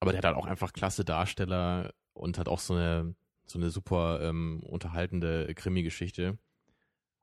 aber 0.00 0.12
der 0.12 0.18
hat 0.18 0.24
halt 0.24 0.36
auch 0.36 0.46
einfach 0.46 0.72
klasse 0.72 1.04
Darsteller 1.04 1.92
und 2.12 2.38
hat 2.38 2.48
auch 2.48 2.60
so 2.60 2.74
eine, 2.74 3.14
so 3.46 3.58
eine 3.58 3.70
super 3.70 4.20
ähm, 4.22 4.62
unterhaltende 4.64 5.52
Krimi-Geschichte. 5.54 6.38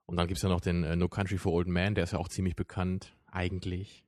Und 0.06 0.18
dann 0.18 0.28
gibt's 0.28 0.44
ja 0.44 0.50
noch 0.50 0.60
den 0.60 0.84
äh, 0.84 0.98
No 0.98 1.08
Country 1.08 1.38
for 1.38 1.54
Old 1.54 1.70
Man, 1.70 1.96
der 1.96 2.04
ist 2.04 2.12
ja 2.12 2.20
auch 2.20 2.28
ziemlich 2.28 2.58
bekannt, 2.58 3.16
eigentlich. 3.28 4.04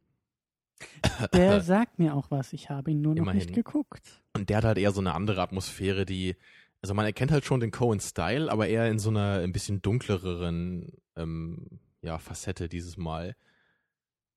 Der 1.34 1.62
sagt 1.62 2.00
mir 2.00 2.16
auch 2.16 2.32
was. 2.32 2.52
Ich 2.52 2.70
habe 2.70 2.92
ihn 2.92 3.02
nur 3.02 3.16
noch 3.16 3.22
Immerhin. 3.22 3.40
nicht 3.40 3.54
geguckt. 3.54 4.22
Und 4.34 4.50
der 4.50 4.58
hat 4.58 4.66
halt 4.66 4.78
eher 4.78 4.92
so 4.92 5.00
eine 5.00 5.14
andere 5.14 5.42
Atmosphäre, 5.42 6.06
die, 6.06 6.36
also 6.84 6.94
man 6.94 7.06
erkennt 7.06 7.32
halt 7.32 7.46
schon 7.46 7.62
den 7.62 7.72
Cohen-Style, 7.72 8.52
aber 8.52 8.68
eher 8.68 8.90
in 8.92 9.00
so 9.00 9.10
einer 9.10 9.40
ein 9.40 9.54
bisschen 9.54 9.82
dunklereren 9.82 10.92
ähm, 11.16 11.80
ja, 12.02 12.20
Facette 12.20 12.68
dieses 12.70 12.98
Mal. 12.98 13.36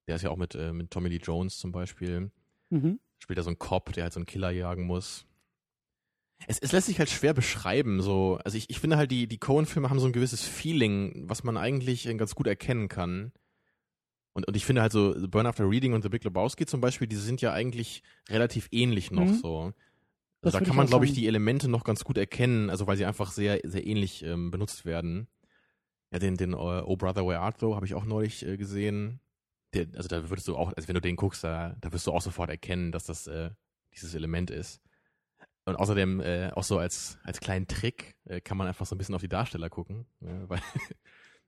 Der 0.06 0.14
ist 0.16 0.22
ja 0.22 0.30
auch 0.30 0.36
mit, 0.36 0.54
äh, 0.54 0.72
mit 0.72 0.92
Tommy 0.92 1.08
Lee 1.08 1.20
Jones 1.22 1.58
zum 1.58 1.72
Beispiel. 1.72 2.30
Mhm. 2.70 3.00
Spielt 3.18 3.38
er 3.38 3.42
so 3.42 3.50
einen 3.50 3.58
Cop, 3.58 3.92
der 3.92 4.04
halt 4.04 4.12
so 4.12 4.20
einen 4.20 4.26
Killer 4.26 4.50
jagen 4.50 4.84
muss. 4.86 5.26
Es, 6.46 6.58
es 6.60 6.70
lässt 6.70 6.86
sich 6.86 6.98
halt 7.00 7.10
schwer 7.10 7.34
beschreiben, 7.34 8.00
so. 8.00 8.38
Also 8.44 8.56
ich, 8.58 8.70
ich 8.70 8.78
finde 8.78 8.96
halt, 8.96 9.10
die, 9.10 9.26
die 9.26 9.38
Cohen-Filme 9.38 9.90
haben 9.90 9.98
so 9.98 10.06
ein 10.06 10.12
gewisses 10.12 10.42
Feeling, 10.42 11.24
was 11.28 11.42
man 11.42 11.56
eigentlich 11.56 12.06
äh, 12.06 12.14
ganz 12.14 12.34
gut 12.36 12.46
erkennen 12.46 12.88
kann. 12.88 13.32
Und, 14.34 14.46
und 14.46 14.54
ich 14.56 14.66
finde 14.66 14.82
halt 14.82 14.92
so, 14.92 15.18
The 15.18 15.26
Burn 15.26 15.46
After 15.46 15.68
Reading 15.68 15.94
und 15.94 16.02
The 16.02 16.10
Big 16.10 16.22
Lebowski 16.22 16.66
zum 16.66 16.80
Beispiel, 16.80 17.08
die 17.08 17.16
sind 17.16 17.40
ja 17.40 17.52
eigentlich 17.52 18.02
relativ 18.28 18.68
ähnlich 18.70 19.10
noch 19.10 19.24
Mhm. 19.26 19.34
so. 19.34 19.72
Also 20.42 20.58
da 20.58 20.64
kann 20.64 20.76
man, 20.76 20.86
glaube 20.86 21.04
ich, 21.06 21.12
die 21.12 21.26
Elemente 21.26 21.68
noch 21.68 21.82
ganz 21.84 22.04
gut 22.04 22.18
erkennen, 22.18 22.70
also 22.70 22.86
weil 22.86 22.96
sie 22.96 23.04
einfach 23.04 23.32
sehr, 23.32 23.60
sehr 23.64 23.86
ähnlich 23.86 24.22
ähm, 24.22 24.50
benutzt 24.50 24.84
werden. 24.84 25.26
Ja, 26.12 26.18
den, 26.18 26.36
den 26.36 26.52
äh, 26.52 26.56
Oh 26.56 26.96
Brother 26.96 27.26
Where 27.26 27.40
Art 27.40 27.60
Thou 27.60 27.74
habe 27.74 27.86
ich 27.86 27.94
auch 27.94 28.04
neulich 28.04 28.46
äh, 28.46 28.56
gesehen. 28.56 29.20
Der, 29.74 29.86
also 29.96 30.08
da 30.08 30.30
würdest 30.30 30.46
du 30.46 30.56
auch, 30.56 30.72
also 30.76 30.86
wenn 30.88 30.94
du 30.94 31.00
den 31.00 31.16
guckst, 31.16 31.42
da, 31.42 31.74
da 31.80 31.92
wirst 31.92 32.06
du 32.06 32.12
auch 32.12 32.22
sofort 32.22 32.48
erkennen, 32.50 32.92
dass 32.92 33.04
das 33.04 33.26
äh, 33.26 33.50
dieses 33.92 34.14
Element 34.14 34.50
ist. 34.50 34.80
Und 35.64 35.74
außerdem 35.74 36.20
äh, 36.20 36.50
auch 36.52 36.62
so 36.62 36.78
als, 36.78 37.18
als 37.24 37.40
kleinen 37.40 37.66
Trick 37.66 38.14
äh, 38.24 38.40
kann 38.40 38.56
man 38.56 38.68
einfach 38.68 38.86
so 38.86 38.94
ein 38.94 38.98
bisschen 38.98 39.16
auf 39.16 39.20
die 39.20 39.28
Darsteller 39.28 39.68
gucken. 39.68 40.06
Ja, 40.20 40.30
weil 40.48 40.60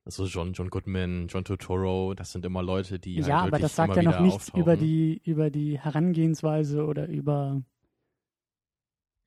also 0.05 0.25
John, 0.25 0.55
John 0.55 0.71
Goodman, 0.71 1.29
John 1.29 1.45
Turturro, 1.45 2.15
das 2.15 2.33
sind 2.33 2.45
immer 2.45 2.63
Leute, 2.63 2.99
die 2.99 3.23
halt 3.23 3.27
Ja, 3.27 3.39
aber 3.43 3.53
wirklich 3.53 3.63
das 3.63 3.77
sagt 3.77 3.95
ja 3.95 4.03
noch 4.03 4.19
nichts 4.19 4.49
über 4.49 4.73
auftauchen. 4.73 4.79
die, 4.79 5.21
über 5.25 5.51
die 5.51 5.79
Herangehensweise 5.79 6.85
oder 6.85 7.07
über. 7.07 7.63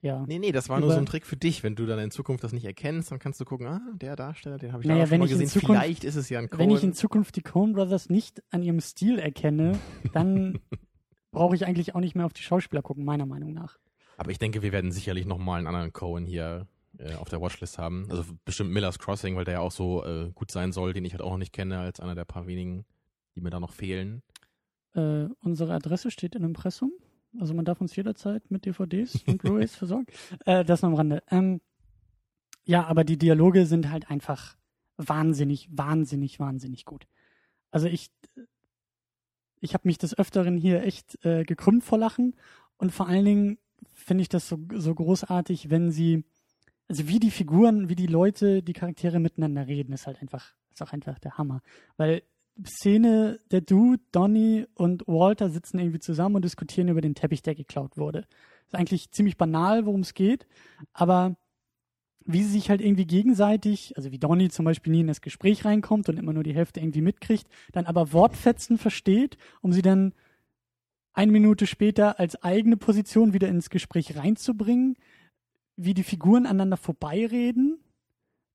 Ja. 0.03 0.25
Nee, 0.27 0.39
nee, 0.39 0.51
das 0.51 0.67
war 0.67 0.79
nur 0.79 0.91
so 0.91 0.97
ein 0.97 1.05
Trick 1.05 1.25
für 1.27 1.37
dich. 1.37 1.61
Wenn 1.61 1.75
du 1.75 1.85
dann 1.85 1.99
in 1.99 2.09
Zukunft 2.09 2.43
das 2.43 2.53
nicht 2.53 2.65
erkennst, 2.65 3.11
dann 3.11 3.19
kannst 3.19 3.39
du 3.39 3.45
gucken, 3.45 3.67
ah, 3.67 3.81
der 3.93 4.15
Darsteller, 4.15 4.57
den 4.57 4.73
habe 4.73 4.81
ich 4.81 4.87
Naja, 4.89 5.01
da 5.01 5.07
schon 5.07 5.19
mal 5.19 5.25
in 5.25 5.29
gesehen. 5.31 5.47
Zukunft- 5.47 5.79
Vielleicht 5.81 6.03
ist 6.03 6.15
es 6.15 6.27
ja 6.29 6.39
ein 6.39 6.49
Cohen. 6.49 6.59
Wenn 6.59 6.69
ich 6.71 6.83
in 6.83 6.93
Zukunft 6.93 7.35
die 7.35 7.43
Coen 7.43 7.73
Brothers 7.73 8.09
nicht 8.09 8.41
an 8.49 8.63
ihrem 8.63 8.79
Stil 8.81 9.19
erkenne, 9.19 9.77
dann 10.13 10.59
brauche 11.31 11.55
ich 11.55 11.65
eigentlich 11.67 11.93
auch 11.93 11.99
nicht 11.99 12.15
mehr 12.15 12.25
auf 12.25 12.33
die 12.33 12.41
Schauspieler 12.41 12.81
gucken, 12.81 13.05
meiner 13.05 13.27
Meinung 13.27 13.53
nach. 13.53 13.77
Aber 14.17 14.31
ich 14.31 14.39
denke, 14.39 14.63
wir 14.63 14.71
werden 14.71 14.91
sicherlich 14.91 15.25
noch 15.27 15.37
mal 15.37 15.57
einen 15.57 15.67
anderen 15.67 15.93
Cohen 15.93 16.25
hier 16.25 16.67
äh, 16.97 17.13
auf 17.15 17.29
der 17.29 17.39
Watchlist 17.39 17.77
haben. 17.77 18.07
Also 18.09 18.23
bestimmt 18.43 18.71
Miller's 18.71 18.97
Crossing, 18.99 19.35
weil 19.35 19.45
der 19.45 19.55
ja 19.55 19.59
auch 19.59 19.71
so 19.71 20.03
äh, 20.03 20.31
gut 20.33 20.49
sein 20.51 20.71
soll, 20.71 20.93
den 20.93 21.05
ich 21.05 21.13
halt 21.13 21.21
auch 21.21 21.31
noch 21.31 21.37
nicht 21.37 21.53
kenne, 21.53 21.79
als 21.79 21.99
einer 21.99 22.15
der 22.15 22.25
paar 22.25 22.47
wenigen, 22.47 22.85
die 23.35 23.41
mir 23.41 23.49
da 23.51 23.59
noch 23.59 23.71
fehlen. 23.71 24.23
Äh, 24.93 25.27
unsere 25.41 25.73
Adresse 25.73 26.09
steht 26.11 26.35
im 26.35 26.43
Impressum. 26.43 26.91
Also 27.39 27.53
man 27.53 27.65
darf 27.65 27.79
uns 27.81 27.95
jederzeit 27.95 28.49
mit 28.51 28.65
DVDs 28.65 29.23
und 29.25 29.41
Blu-rays 29.41 29.75
versorgen. 29.77 30.07
Äh, 30.45 30.65
das 30.65 30.81
nur 30.81 30.91
am 30.91 30.95
Rande. 30.95 31.23
Ähm, 31.29 31.61
ja, 32.65 32.85
aber 32.85 33.03
die 33.03 33.17
Dialoge 33.17 33.65
sind 33.65 33.89
halt 33.89 34.09
einfach 34.09 34.57
wahnsinnig, 34.97 35.67
wahnsinnig, 35.71 36.39
wahnsinnig 36.39 36.85
gut. 36.85 37.07
Also 37.71 37.87
ich, 37.87 38.11
ich 39.59 39.73
habe 39.73 39.87
mich 39.87 39.97
des 39.97 40.17
Öfteren 40.17 40.57
hier 40.57 40.83
echt 40.83 41.23
äh, 41.25 41.43
gekrümmt 41.43 41.83
vor 41.83 41.97
Lachen 41.97 42.35
und 42.77 42.91
vor 42.91 43.07
allen 43.07 43.25
Dingen 43.25 43.57
finde 43.93 44.21
ich 44.23 44.29
das 44.29 44.47
so, 44.47 44.59
so 44.75 44.93
großartig, 44.93 45.69
wenn 45.69 45.91
sie, 45.91 46.23
also 46.87 47.07
wie 47.07 47.19
die 47.19 47.31
Figuren, 47.31 47.89
wie 47.89 47.95
die 47.95 48.07
Leute, 48.07 48.61
die 48.61 48.73
Charaktere 48.73 49.19
miteinander 49.19 49.67
reden, 49.67 49.93
ist 49.93 50.07
halt 50.07 50.21
einfach, 50.21 50.53
ist 50.71 50.81
auch 50.81 50.93
einfach 50.93 51.17
der 51.19 51.37
Hammer. 51.37 51.61
Weil 51.97 52.23
Szene, 52.65 53.39
der 53.52 53.62
Dude, 53.62 54.02
Donny 54.12 54.67
und 54.76 55.08
Walter 55.08 55.50
sitzen 55.50 55.80
irgendwie 55.80 56.00
zusammen 56.00 56.36
und 56.36 56.45
diskutieren 56.45 56.89
über 56.89 57.02
den 57.02 57.15
Teppich, 57.15 57.41
der 57.41 57.56
geklaut 57.56 57.97
wurde. 57.97 58.26
Ist 58.67 58.76
eigentlich 58.76 59.12
ziemlich 59.12 59.38
banal, 59.38 59.86
worum 59.86 60.02
es 60.02 60.13
geht, 60.13 60.47
aber 60.93 61.36
wie 62.26 62.43
sie 62.43 62.52
sich 62.52 62.69
halt 62.69 62.82
irgendwie 62.82 63.06
gegenseitig, 63.06 63.97
also 63.97 64.12
wie 64.12 64.19
Donny 64.19 64.50
zum 64.50 64.65
Beispiel 64.65 64.91
nie 64.91 65.02
in 65.02 65.08
das 65.08 65.21
Gespräch 65.21 65.65
reinkommt 65.65 66.08
und 66.08 66.17
immer 66.17 66.34
nur 66.34 66.43
die 66.43 66.54
Hälfte 66.54 66.80
irgendwie 66.80 67.02
mitkriegt, 67.02 67.47
dann 67.71 67.86
aber 67.86 68.13
Wortfetzen 68.13 68.78
versteht, 68.78 69.38
um 69.62 69.74
sie 69.74 69.82
dann 69.82 70.13
eine 71.13 71.32
Minute 71.32 71.67
später 71.67 72.19
als 72.19 72.41
eigene 72.41 72.78
Position 72.78 73.34
wieder 73.34 73.47
ins 73.47 73.69
Gespräch 73.69 74.15
reinzubringen, 74.15 74.95
wie 75.76 75.93
die 75.93 76.04
Figuren 76.04 76.45
aneinander 76.45 76.78
vorbeireden, 76.78 77.80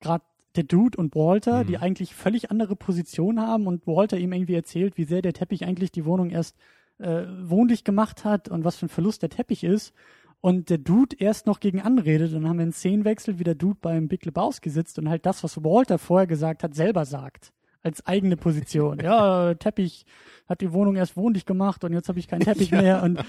gerade 0.00 0.24
der 0.56 0.64
Dude 0.64 0.98
und 0.98 1.14
Walter, 1.14 1.62
Mhm. 1.62 1.66
die 1.68 1.78
eigentlich 1.78 2.14
völlig 2.14 2.50
andere 2.50 2.76
Positionen 2.76 3.40
haben 3.40 3.66
und 3.66 3.86
Walter 3.86 4.16
ihm 4.18 4.32
irgendwie 4.32 4.54
erzählt, 4.54 4.96
wie 4.96 5.04
sehr 5.04 5.22
der 5.22 5.32
Teppich 5.32 5.64
eigentlich 5.66 5.92
die 5.92 6.04
Wohnung 6.04 6.30
erst 6.30 6.56
äh, 6.98 7.24
wohnlich 7.42 7.84
gemacht 7.84 8.24
hat 8.24 8.48
und 8.48 8.64
was 8.64 8.76
für 8.76 8.86
ein 8.86 8.90
Verlust 8.90 9.22
der 9.22 9.28
Teppich 9.28 9.64
ist. 9.64 9.92
Und 10.40 10.70
der 10.70 10.78
Dude 10.78 11.16
erst 11.18 11.46
noch 11.46 11.60
gegen 11.60 11.80
anredet. 11.80 12.32
Und 12.32 12.42
dann 12.42 12.48
haben 12.48 12.58
wir 12.58 12.62
einen 12.62 12.72
Szenenwechsel, 12.72 13.38
wie 13.38 13.44
der 13.44 13.54
Dude 13.54 13.78
beim 13.80 14.06
Big 14.08 14.24
Lebowski 14.24 14.70
sitzt 14.70 14.98
und 14.98 15.08
halt 15.08 15.26
das, 15.26 15.42
was 15.42 15.62
Walter 15.64 15.98
vorher 15.98 16.26
gesagt 16.26 16.62
hat, 16.62 16.74
selber 16.74 17.04
sagt. 17.04 17.52
Als 17.86 18.04
eigene 18.04 18.36
Position. 18.36 18.98
ja, 18.98 19.54
Teppich 19.54 20.04
hat 20.48 20.60
die 20.60 20.72
Wohnung 20.72 20.96
erst 20.96 21.16
wohnlich 21.16 21.46
gemacht 21.46 21.84
und 21.84 21.92
jetzt 21.92 22.08
habe 22.08 22.18
ich 22.18 22.26
keinen 22.26 22.40
Teppich 22.40 22.70
mehr. 22.72 23.00
Und 23.04 23.24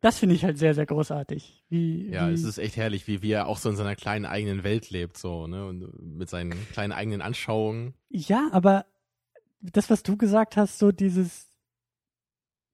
das 0.00 0.18
finde 0.18 0.34
ich 0.34 0.44
halt 0.44 0.58
sehr, 0.58 0.74
sehr 0.74 0.84
großartig. 0.84 1.62
Wie, 1.68 2.10
Ja, 2.10 2.28
wie, 2.28 2.32
es 2.32 2.42
ist 2.42 2.58
echt 2.58 2.76
herrlich, 2.76 3.06
wie, 3.06 3.22
wie 3.22 3.30
er 3.30 3.46
auch 3.46 3.58
so 3.58 3.70
in 3.70 3.76
seiner 3.76 3.94
kleinen 3.94 4.26
eigenen 4.26 4.64
Welt 4.64 4.90
lebt, 4.90 5.16
so, 5.16 5.46
ne, 5.46 5.64
und 5.64 6.18
mit 6.18 6.28
seinen 6.28 6.50
kleinen 6.72 6.92
eigenen 6.92 7.22
Anschauungen. 7.22 7.94
Ja, 8.08 8.48
aber 8.50 8.86
das, 9.60 9.90
was 9.90 10.02
du 10.02 10.16
gesagt 10.16 10.56
hast, 10.56 10.80
so 10.80 10.90
dieses, 10.90 11.48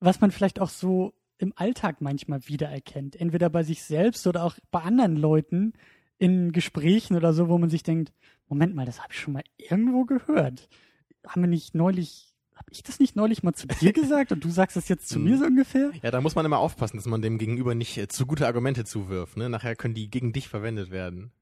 was 0.01 0.23
man 0.23 0.31
vielleicht 0.31 0.59
auch 0.59 0.71
so 0.71 1.13
im 1.37 1.53
Alltag 1.55 2.01
manchmal 2.01 2.49
wiedererkennt, 2.49 3.15
entweder 3.15 3.51
bei 3.51 3.63
sich 3.63 3.83
selbst 3.83 4.27
oder 4.27 4.43
auch 4.43 4.57
bei 4.71 4.81
anderen 4.81 5.17
Leuten 5.17 5.75
in 6.17 6.53
Gesprächen 6.53 7.15
oder 7.15 7.35
so, 7.35 7.51
wo 7.51 7.59
man 7.59 7.69
sich 7.69 7.83
denkt, 7.83 8.15
Moment 8.49 8.75
mal, 8.75 8.87
das 8.87 9.03
habe 9.03 9.13
ich 9.13 9.21
schon 9.21 9.35
mal 9.35 9.45
irgendwo 9.59 10.05
gehört. 10.05 10.69
Haben 11.27 11.43
wir 11.43 11.49
nicht 11.49 11.75
neulich, 11.75 12.33
habe 12.55 12.69
ich 12.71 12.83
das 12.83 13.01
nicht 13.01 13.17
neulich 13.17 13.43
mal 13.43 13.53
zu 13.53 13.67
dir 13.67 13.93
gesagt 13.93 14.33
und 14.33 14.45
du 14.45 14.51
sagst 14.51 14.77
das 14.77 14.89
jetzt 14.89 15.09
zu 15.09 15.19
Mhm. 15.19 15.25
mir 15.25 15.39
so 15.39 15.45
ungefähr? 15.45 15.91
Ja, 16.03 16.11
da 16.11 16.21
muss 16.21 16.35
man 16.35 16.47
immer 16.47 16.59
aufpassen, 16.59 16.97
dass 16.97 17.07
man 17.07 17.23
dem 17.23 17.39
Gegenüber 17.39 17.75
nicht 17.75 17.97
äh, 17.99 18.09
zu 18.09 18.27
gute 18.27 18.47
Argumente 18.47 18.85
zuwirft, 18.85 19.37
ne? 19.37 19.49
Nachher 19.49 19.77
können 19.77 19.95
die 19.95 20.09
gegen 20.11 20.33
dich 20.33 20.49
verwendet 20.49 20.91
werden. 20.91 21.33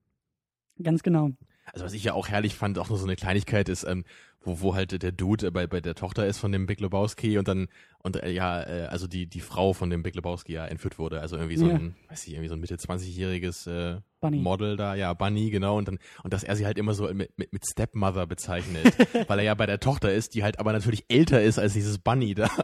Ganz 0.82 1.02
genau. 1.02 1.30
Also 1.72 1.84
was 1.84 1.92
ich 1.94 2.04
ja 2.04 2.12
auch 2.14 2.28
herrlich 2.28 2.54
fand, 2.56 2.78
auch 2.78 2.88
nur 2.88 2.98
so 2.98 3.04
eine 3.06 3.16
Kleinigkeit 3.16 3.68
ist, 3.68 3.84
ähm, 3.84 4.04
wo, 4.44 4.60
wo 4.60 4.74
halt 4.74 5.02
der 5.02 5.12
Dude 5.12 5.50
bei, 5.50 5.66
bei 5.66 5.80
der 5.80 5.94
Tochter 5.94 6.26
ist 6.26 6.38
von 6.38 6.52
dem 6.52 6.66
Big 6.66 6.80
Lebowski 6.80 7.38
und 7.38 7.48
dann, 7.48 7.68
und 8.02 8.16
äh, 8.22 8.30
ja, 8.30 8.62
äh, 8.62 8.86
also 8.86 9.06
die, 9.06 9.26
die 9.26 9.40
Frau 9.40 9.72
von 9.72 9.90
dem 9.90 10.02
Big 10.02 10.14
Lebowski 10.14 10.52
ja 10.52 10.66
entführt 10.66 10.98
wurde. 10.98 11.20
Also 11.20 11.36
irgendwie 11.36 11.56
so 11.56 11.66
Ja. 11.68 11.74
ein, 11.76 11.96
weiß 12.08 12.26
ich, 12.26 12.34
irgendwie 12.34 12.48
so 12.48 12.54
ein 12.54 12.60
Mitte 12.60 12.76
20-jähriges 12.76 13.66
äh, 13.70 14.00
Bunny. 14.20 14.38
Model 14.38 14.76
da, 14.76 14.94
ja, 14.94 15.12
Bunny, 15.14 15.50
genau, 15.50 15.76
und 15.78 15.88
dann, 15.88 15.98
und 16.22 16.32
dass 16.32 16.44
er 16.44 16.56
sie 16.56 16.64
halt 16.66 16.78
immer 16.78 16.94
so 16.94 17.12
mit, 17.12 17.36
mit, 17.38 17.52
mit 17.52 17.64
Stepmother 17.66 18.26
bezeichnet, 18.26 18.84
weil 19.28 19.38
er 19.38 19.44
ja 19.44 19.54
bei 19.54 19.66
der 19.66 19.80
Tochter 19.80 20.12
ist, 20.12 20.34
die 20.34 20.42
halt 20.42 20.58
aber 20.58 20.72
natürlich 20.72 21.04
älter 21.08 21.42
ist 21.42 21.58
als 21.58 21.72
dieses 21.72 21.98
Bunny 21.98 22.34
da. 22.34 22.48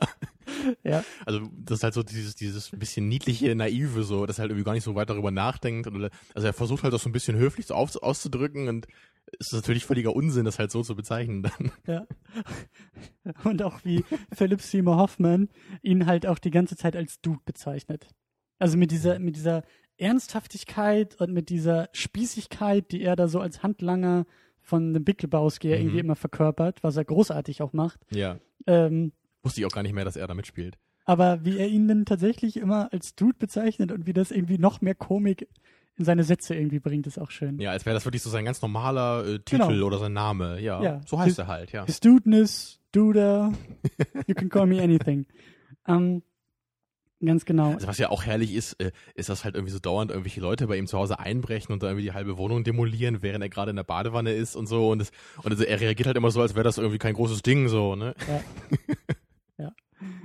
Ja. 0.83 1.05
Also 1.25 1.41
das 1.57 1.79
ist 1.79 1.85
halt 1.85 1.95
so 1.95 2.03
dieses, 2.03 2.35
dieses 2.35 2.71
bisschen 2.71 3.09
niedliche, 3.09 3.55
naive 3.55 4.03
so, 4.03 4.27
dass 4.27 4.39
er 4.39 4.43
halt 4.43 4.51
irgendwie 4.51 4.65
gar 4.65 4.73
nicht 4.75 4.83
so 4.85 4.95
weit 4.95 5.09
darüber 5.09 5.31
nachdenkt. 5.31 5.89
Also 6.35 6.47
er 6.47 6.53
versucht 6.53 6.83
halt 6.83 6.93
das 6.93 7.03
so 7.03 7.09
ein 7.09 7.13
bisschen 7.13 7.37
höflich 7.37 7.67
so 7.67 7.75
auf, 7.75 7.95
auszudrücken 8.03 8.69
und 8.69 8.87
ist 9.39 9.53
natürlich 9.53 9.85
völliger 9.85 10.15
Unsinn, 10.15 10.45
das 10.45 10.59
halt 10.59 10.71
so 10.71 10.83
zu 10.83 10.95
bezeichnen 10.97 11.43
dann. 11.43 11.73
Ja. 11.87 12.07
Und 13.45 13.63
auch 13.63 13.85
wie 13.85 14.05
Philip 14.33 14.61
Seymour 14.61 14.97
Hoffman 14.97 15.49
ihn 15.83 16.07
halt 16.07 16.27
auch 16.27 16.39
die 16.39 16.51
ganze 16.51 16.77
Zeit 16.77 16.97
als 16.97 17.21
Dude 17.21 17.41
bezeichnet. 17.45 18.09
Also 18.59 18.77
mit 18.77 18.91
dieser, 18.91 19.19
mit 19.19 19.37
dieser 19.37 19.63
Ernsthaftigkeit 19.97 21.19
und 21.21 21.33
mit 21.33 21.49
dieser 21.49 21.89
Spießigkeit, 21.93 22.91
die 22.93 23.03
er 23.03 23.17
da 23.17 23.29
so 23.29 23.41
als 23.41 23.63
Handlanger 23.63 24.27
von 24.61 24.93
dem 24.93 25.05
Big 25.05 25.23
Lebowski 25.23 25.69
Mhm. 25.69 25.75
irgendwie 25.75 25.99
immer 26.01 26.17
verkörpert, 26.17 26.83
was 26.83 26.97
er 26.97 27.05
großartig 27.05 27.63
auch 27.63 27.73
macht. 27.73 28.01
Ja. 28.11 28.39
Ähm, 28.67 29.13
Wusste 29.43 29.61
ich 29.61 29.67
auch 29.67 29.71
gar 29.73 29.83
nicht 29.83 29.95
mehr, 29.95 30.05
dass 30.05 30.17
er 30.17 30.27
da 30.27 30.35
mitspielt. 30.35 30.77
aber 31.07 31.45
wie 31.45 31.59
er 31.59 31.69
ihn 31.69 31.89
dann 31.89 32.05
tatsächlich 32.05 32.57
immer 32.59 32.93
als 32.93 33.15
Dude 33.15 33.39
bezeichnet 33.39 33.91
und 33.93 34.07
wie 34.07 34.13
das 34.13 34.31
irgendwie 34.31 34.59
noch 34.59 34.81
mehr 34.83 34.95
Komik 34.95 35.49
in 35.97 36.05
seine 36.05 36.25
Sätze 36.25 36.55
irgendwie 36.55 36.81
bringt, 36.81 37.07
ist 37.07 37.19
auch 37.19 37.31
schön. 37.31 37.59
Ja, 37.61 37.71
als 37.73 37.85
wäre 37.85 37.95
das 37.95 38.05
wirklich 38.07 38.23
so 38.23 38.31
sein 38.31 38.45
ganz 38.45 38.63
normaler 38.63 39.25
äh, 39.27 39.39
Titel 39.41 39.67
Genau. 39.69 39.87
oder 39.87 39.99
sein 39.99 40.13
Name. 40.15 40.61
Ja, 40.61 40.83
Ja. 40.83 41.01
so 41.07 41.19
heißt 41.19 41.29
His- 41.29 41.39
er 41.39 41.47
halt, 41.47 41.73
ja. 41.73 41.85
His 41.85 42.01
Dudeness, 42.01 42.79
Duder, 42.93 43.53
you 44.27 44.35
can 44.35 44.49
call 44.49 44.67
me 44.67 44.83
anything. 44.83 45.27
Ähm, 45.87 46.23
ganz 47.23 47.45
genau. 47.45 47.73
Also 47.75 47.87
was 47.87 47.99
ja 47.99 48.09
auch 48.09 48.25
herrlich 48.25 48.55
ist, 48.55 48.81
äh, 48.81 48.93
ist, 49.15 49.29
dass 49.29 49.45
halt 49.45 49.55
irgendwie 49.55 49.73
so 49.73 49.79
dauernd 49.79 50.11
irgendwelche 50.11 50.41
Leute 50.41 50.67
bei 50.67 50.77
ihm 50.79 50.87
zu 50.87 50.97
Hause 50.97 51.19
einbrechen 51.19 51.73
und 51.73 51.83
dann 51.83 51.91
irgendwie 51.91 52.07
die 52.07 52.13
halbe 52.15 52.39
Wohnung 52.39 52.65
demolieren, 52.65 53.21
während 53.23 53.43
er 53.45 53.51
gerade 53.51 53.69
in 53.71 53.77
der 53.77 53.85
Badewanne 53.85 54.33
ist 54.33 54.57
und 54.57 54.67
so. 54.69 54.89
Und, 54.91 55.01
das, 55.01 55.11
und 55.43 55.53
also 55.53 55.65
er 55.65 55.81
reagiert 55.81 56.07
halt 56.07 56.17
immer 56.17 56.31
so, 56.31 56.41
als 56.41 56.55
wäre 56.55 56.65
das 56.65 56.79
irgendwie 56.79 56.99
kein 56.99 57.13
großes 57.15 57.43
Ding, 57.43 57.69
so, 57.69 57.95
ne? 57.95 58.15
Ja. 58.27 58.41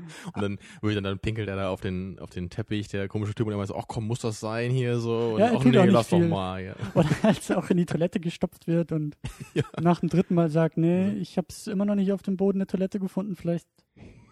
Und 0.34 0.41
dann, 0.41 0.60
würde 0.82 0.96
dann, 0.96 1.04
dann 1.04 1.20
pinkelt 1.20 1.48
er 1.48 1.56
da 1.56 1.70
auf 1.70 1.82
den, 1.82 2.20
auf 2.20 2.30
den 2.30 2.50
Teppich, 2.50 2.88
der 2.88 3.08
komische 3.08 3.34
Typ, 3.36 3.48
und 3.48 3.54
er 3.54 3.58
meint 3.58 3.68
so, 3.70 3.76
ach 3.76 3.86
komm, 3.88 4.08
muss 4.08 4.20
das 4.20 4.39
sein 4.39 4.72
hier 4.72 5.00
so? 5.00 5.34
Und 5.36 5.39
Ja, 5.41 5.48
er 5.48 5.56
ach 5.58 5.63
nee, 5.63 5.72
lass 5.86 6.08
viel. 6.08 6.22
doch 6.22 6.28
mal. 6.28 6.63
Ja. 6.63 6.76
Oder 6.94 7.10
als 7.24 7.50
er 7.50 7.58
auch 7.58 7.70
in 7.70 7.78
die 7.78 7.86
Toilette 7.86 8.20
gestopft 8.20 8.68
wird 8.68 8.91
und 8.91 9.18
Ja. 9.54 9.63
nach 9.82 10.00
dem 10.02 10.10
dritten 10.10 10.36
Mal 10.36 10.50
sagt, 10.50 10.78
nee, 10.78 11.12
Mhm. 11.12 11.22
ich 11.22 11.38
habe 11.38 11.48
es 11.50 11.68
immer 11.68 11.86
noch 11.86 11.96
nicht 11.96 12.12
auf 12.12 12.22
dem 12.24 12.38
Boden 12.38 12.60
der 12.60 12.68
Toilette 12.68 13.00
gefunden, 13.00 13.36
vielleicht, 13.36 13.68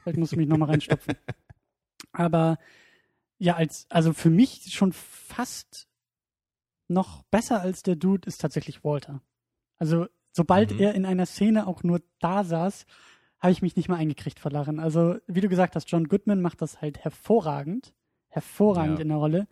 vielleicht 0.02 0.18
muss 0.18 0.32
ich 0.32 0.38
mich 0.38 0.48
nochmal 0.48 0.70
reinstopfen. 0.70 1.16
Aber 2.12 2.58
ja, 3.40 3.56
als, 3.56 3.86
also 3.90 4.14
für 4.14 4.30
mich 4.30 4.74
schon 4.74 4.94
fast 4.94 5.88
noch 6.88 7.24
besser 7.24 7.62
als 7.62 7.82
der 7.84 7.96
Dude 7.96 8.28
ist 8.28 8.40
tatsächlich 8.42 8.84
Walter. 8.84 9.22
Also 9.80 10.08
sobald 10.32 10.72
Mhm. 10.72 10.80
er 10.80 10.94
in 10.96 11.06
einer 11.06 11.26
Szene 11.26 11.66
auch 11.68 11.84
nur 11.84 12.02
da 12.20 12.44
saß, 12.44 12.86
habe 13.44 13.52
ich 13.52 13.62
mich 13.62 13.76
nicht 13.76 13.90
mehr 13.90 13.98
eingekriegt 13.98 14.40
vor 14.40 14.50
Lachen. 14.52 14.80
Also 14.80 15.18
wie 15.28 15.42
du 15.42 15.50
gesagt 15.50 15.76
hast, 15.76 15.92
John 15.92 16.08
Goodman 16.08 16.42
macht 16.42 16.62
das 16.62 16.82
halt 16.82 17.00
hervorragend, 17.04 17.94
hervorragend 18.30 18.98
Ja. 19.00 19.04
in 19.04 19.10
der 19.10 19.18
Rolle. 19.18 19.48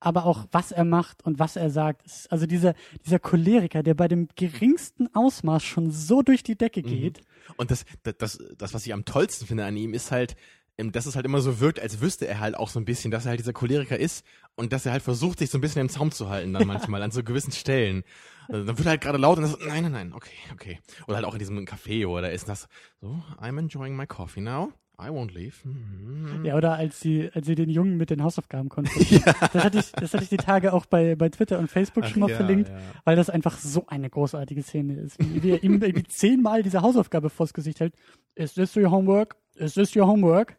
Aber 0.00 0.26
auch 0.26 0.46
was 0.52 0.70
er 0.70 0.84
macht 0.84 1.24
und 1.24 1.38
was 1.40 1.56
er 1.56 1.70
sagt, 1.70 2.04
ist, 2.06 2.30
also 2.30 2.46
dieser, 2.46 2.74
dieser 3.04 3.18
Choleriker, 3.18 3.82
der 3.82 3.94
bei 3.94 4.06
dem 4.06 4.28
geringsten 4.36 5.12
Ausmaß 5.12 5.64
schon 5.64 5.90
so 5.90 6.22
durch 6.22 6.44
die 6.44 6.56
Decke 6.56 6.82
Mhm. 6.82 6.86
geht. 6.86 7.20
Und 7.56 7.70
das, 7.72 7.84
das, 8.04 8.16
das, 8.18 8.38
das, 8.56 8.74
was 8.74 8.86
ich 8.86 8.92
am 8.92 9.04
tollsten 9.04 9.46
finde 9.46 9.64
an 9.64 9.76
ihm, 9.76 9.94
ist 9.94 10.12
halt, 10.12 10.36
dass 10.78 11.06
es 11.06 11.16
halt 11.16 11.26
immer 11.26 11.40
so 11.40 11.60
wirkt, 11.60 11.80
als 11.80 12.00
wüsste 12.00 12.26
er 12.28 12.38
halt 12.40 12.56
auch 12.56 12.68
so 12.68 12.78
ein 12.78 12.84
bisschen, 12.84 13.10
dass 13.10 13.24
er 13.26 13.30
halt 13.30 13.40
dieser 13.40 13.52
Choleriker 13.52 13.98
ist 13.98 14.24
und 14.54 14.72
dass 14.72 14.86
er 14.86 14.92
halt 14.92 15.02
versucht, 15.02 15.40
sich 15.40 15.50
so 15.50 15.58
ein 15.58 15.60
bisschen 15.60 15.82
im 15.82 15.88
Zaum 15.88 16.12
zu 16.12 16.28
halten 16.28 16.52
dann 16.52 16.66
manchmal 16.66 17.02
an 17.02 17.10
so 17.10 17.22
gewissen 17.24 17.52
Stellen. 17.52 18.04
Also 18.48 18.64
dann 18.64 18.78
wird 18.78 18.86
er 18.86 18.90
halt 18.90 19.00
gerade 19.00 19.18
laut 19.18 19.38
und 19.38 19.42
dann 19.42 19.50
so, 19.50 19.58
nein, 19.58 19.82
nein, 19.82 19.92
nein, 19.92 20.12
okay, 20.12 20.36
okay. 20.52 20.78
Oder 21.06 21.16
halt 21.16 21.26
auch 21.26 21.34
in 21.34 21.40
diesem 21.40 21.58
Café, 21.64 22.08
er 22.08 22.22
da 22.22 22.28
ist 22.28 22.48
das 22.48 22.68
so, 23.00 23.22
I'm 23.40 23.58
enjoying 23.58 23.96
my 23.96 24.06
coffee 24.06 24.40
now. 24.40 24.72
I 25.00 25.10
won't 25.10 25.32
leave. 25.32 25.54
Mhm. 25.62 26.44
Ja, 26.44 26.56
oder 26.56 26.74
als 26.74 27.00
sie, 27.00 27.30
als 27.32 27.46
sie 27.46 27.54
den 27.54 27.70
Jungen 27.70 27.96
mit 27.96 28.10
den 28.10 28.22
Hausaufgaben 28.22 28.68
konfrontiert. 28.68 29.22
Das 29.52 29.64
hatte 29.64 29.78
ich, 29.78 29.92
das 29.92 30.12
hatte 30.12 30.24
ich 30.24 30.30
die 30.30 30.36
Tage 30.36 30.72
auch 30.72 30.86
bei, 30.86 31.14
bei 31.14 31.28
Twitter 31.28 31.58
und 31.58 31.70
Facebook 31.70 32.04
Ach 32.04 32.10
schon 32.10 32.20
mal 32.20 32.30
ja, 32.30 32.36
verlinkt, 32.36 32.68
ja. 32.68 32.78
weil 33.04 33.14
das 33.14 33.30
einfach 33.30 33.56
so 33.58 33.86
eine 33.86 34.10
großartige 34.10 34.62
Szene 34.62 34.94
ist. 34.94 35.18
Wie, 35.20 35.42
wie 35.42 35.50
er 35.52 35.62
ihm 35.62 35.80
irgendwie 35.80 36.02
zehnmal 36.04 36.62
diese 36.64 36.82
Hausaufgabe 36.82 37.30
vors 37.30 37.52
Gesicht 37.54 37.78
hält. 37.80 37.94
Is 38.34 38.54
this 38.54 38.76
your 38.76 38.90
homework? 38.90 39.36
Is 39.54 39.74
this 39.74 39.94
your 39.94 40.06
homework? 40.06 40.56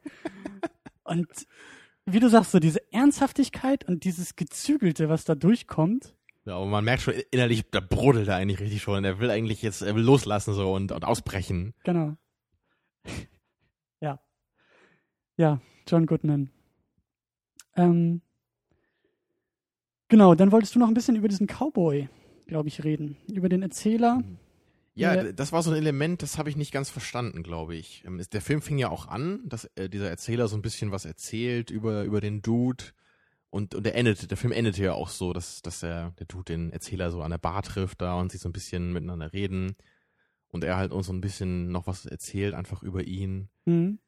Und 1.03 1.27
wie 2.05 2.19
du 2.19 2.29
sagst, 2.29 2.51
so 2.51 2.59
diese 2.59 2.81
Ernsthaftigkeit 2.93 3.83
und 3.87 4.03
dieses 4.03 4.35
Gezügelte, 4.35 5.09
was 5.09 5.25
da 5.25 5.35
durchkommt, 5.35 6.15
Ja, 6.45 6.55
aber 6.55 6.65
man 6.65 6.85
merkt 6.85 7.03
schon 7.03 7.13
innerlich, 7.31 7.69
da 7.69 7.81
brodelt 7.81 8.27
er 8.27 8.37
eigentlich 8.37 8.59
richtig 8.61 8.81
schon. 8.81 9.03
Er 9.03 9.19
will 9.19 9.29
eigentlich 9.29 9.61
jetzt, 9.61 9.81
er 9.81 9.95
will 9.95 10.03
loslassen 10.03 10.53
so 10.53 10.73
und, 10.73 10.91
und 10.91 11.03
ausbrechen. 11.05 11.73
Genau. 11.83 12.15
ja. 14.01 14.19
Ja, 15.39 15.61
John 15.87 16.05
Goodman. 16.05 16.49
Ähm, 17.77 18.19
genau, 20.09 20.35
dann 20.35 20.51
wolltest 20.51 20.75
du 20.75 20.79
noch 20.79 20.89
ein 20.89 20.93
bisschen 20.93 21.15
über 21.15 21.29
diesen 21.29 21.47
Cowboy, 21.47 22.09
glaube 22.45 22.67
ich, 22.67 22.83
reden. 22.83 23.15
Über 23.31 23.47
den 23.47 23.61
Erzähler. 23.61 24.21
Ja, 24.95 25.31
das 25.31 25.53
war 25.53 25.63
so 25.63 25.71
ein 25.71 25.77
Element, 25.77 26.23
das 26.23 26.37
habe 26.37 26.49
ich 26.49 26.57
nicht 26.57 26.73
ganz 26.73 26.89
verstanden, 26.89 27.41
glaube 27.41 27.77
ich. 27.77 28.03
Ähm, 28.05 28.21
Der 28.33 28.41
Film 28.41 28.61
fing 28.61 28.77
ja 28.79 28.89
auch 28.89 29.07
an, 29.07 29.39
dass 29.47 29.63
äh, 29.75 29.87
dieser 29.87 30.09
Erzähler 30.09 30.49
so 30.49 30.57
ein 30.57 30.61
bisschen 30.61 30.91
was 30.91 31.05
erzählt 31.05 31.69
über, 31.69 32.03
über 32.03 32.19
den 32.19 32.41
Dude. 32.41 32.83
Und, 33.49 33.75
und 33.75 33.85
der 33.85 33.95
endete, 33.95 34.27
der 34.27 34.35
Film 34.35 34.51
endete 34.51 34.83
ja 34.83 34.91
auch 34.93 35.07
so, 35.07 35.31
dass, 35.31 35.61
dass 35.61 35.79
der, 35.79 36.11
der 36.19 36.25
Dude 36.25 36.51
den 36.51 36.73
Erzähler 36.73 37.11
so 37.11 37.21
an 37.21 37.31
der 37.31 37.37
Bar 37.37 37.63
trifft 37.63 38.01
da 38.01 38.19
und 38.19 38.29
sie 38.29 38.37
so 38.37 38.49
ein 38.49 38.53
bisschen 38.53 38.91
miteinander 38.91 39.31
reden. 39.31 39.77
Und 40.49 40.65
er 40.65 40.75
halt 40.75 40.91
uns 40.91 41.07
so 41.07 41.13
ein 41.13 41.21
bisschen 41.21 41.71
noch 41.71 41.87
was 41.87 42.05
erzählt, 42.05 42.55
einfach 42.55 42.83
über 42.83 43.05
ihn. 43.05 43.47
Mhm. 43.63 43.99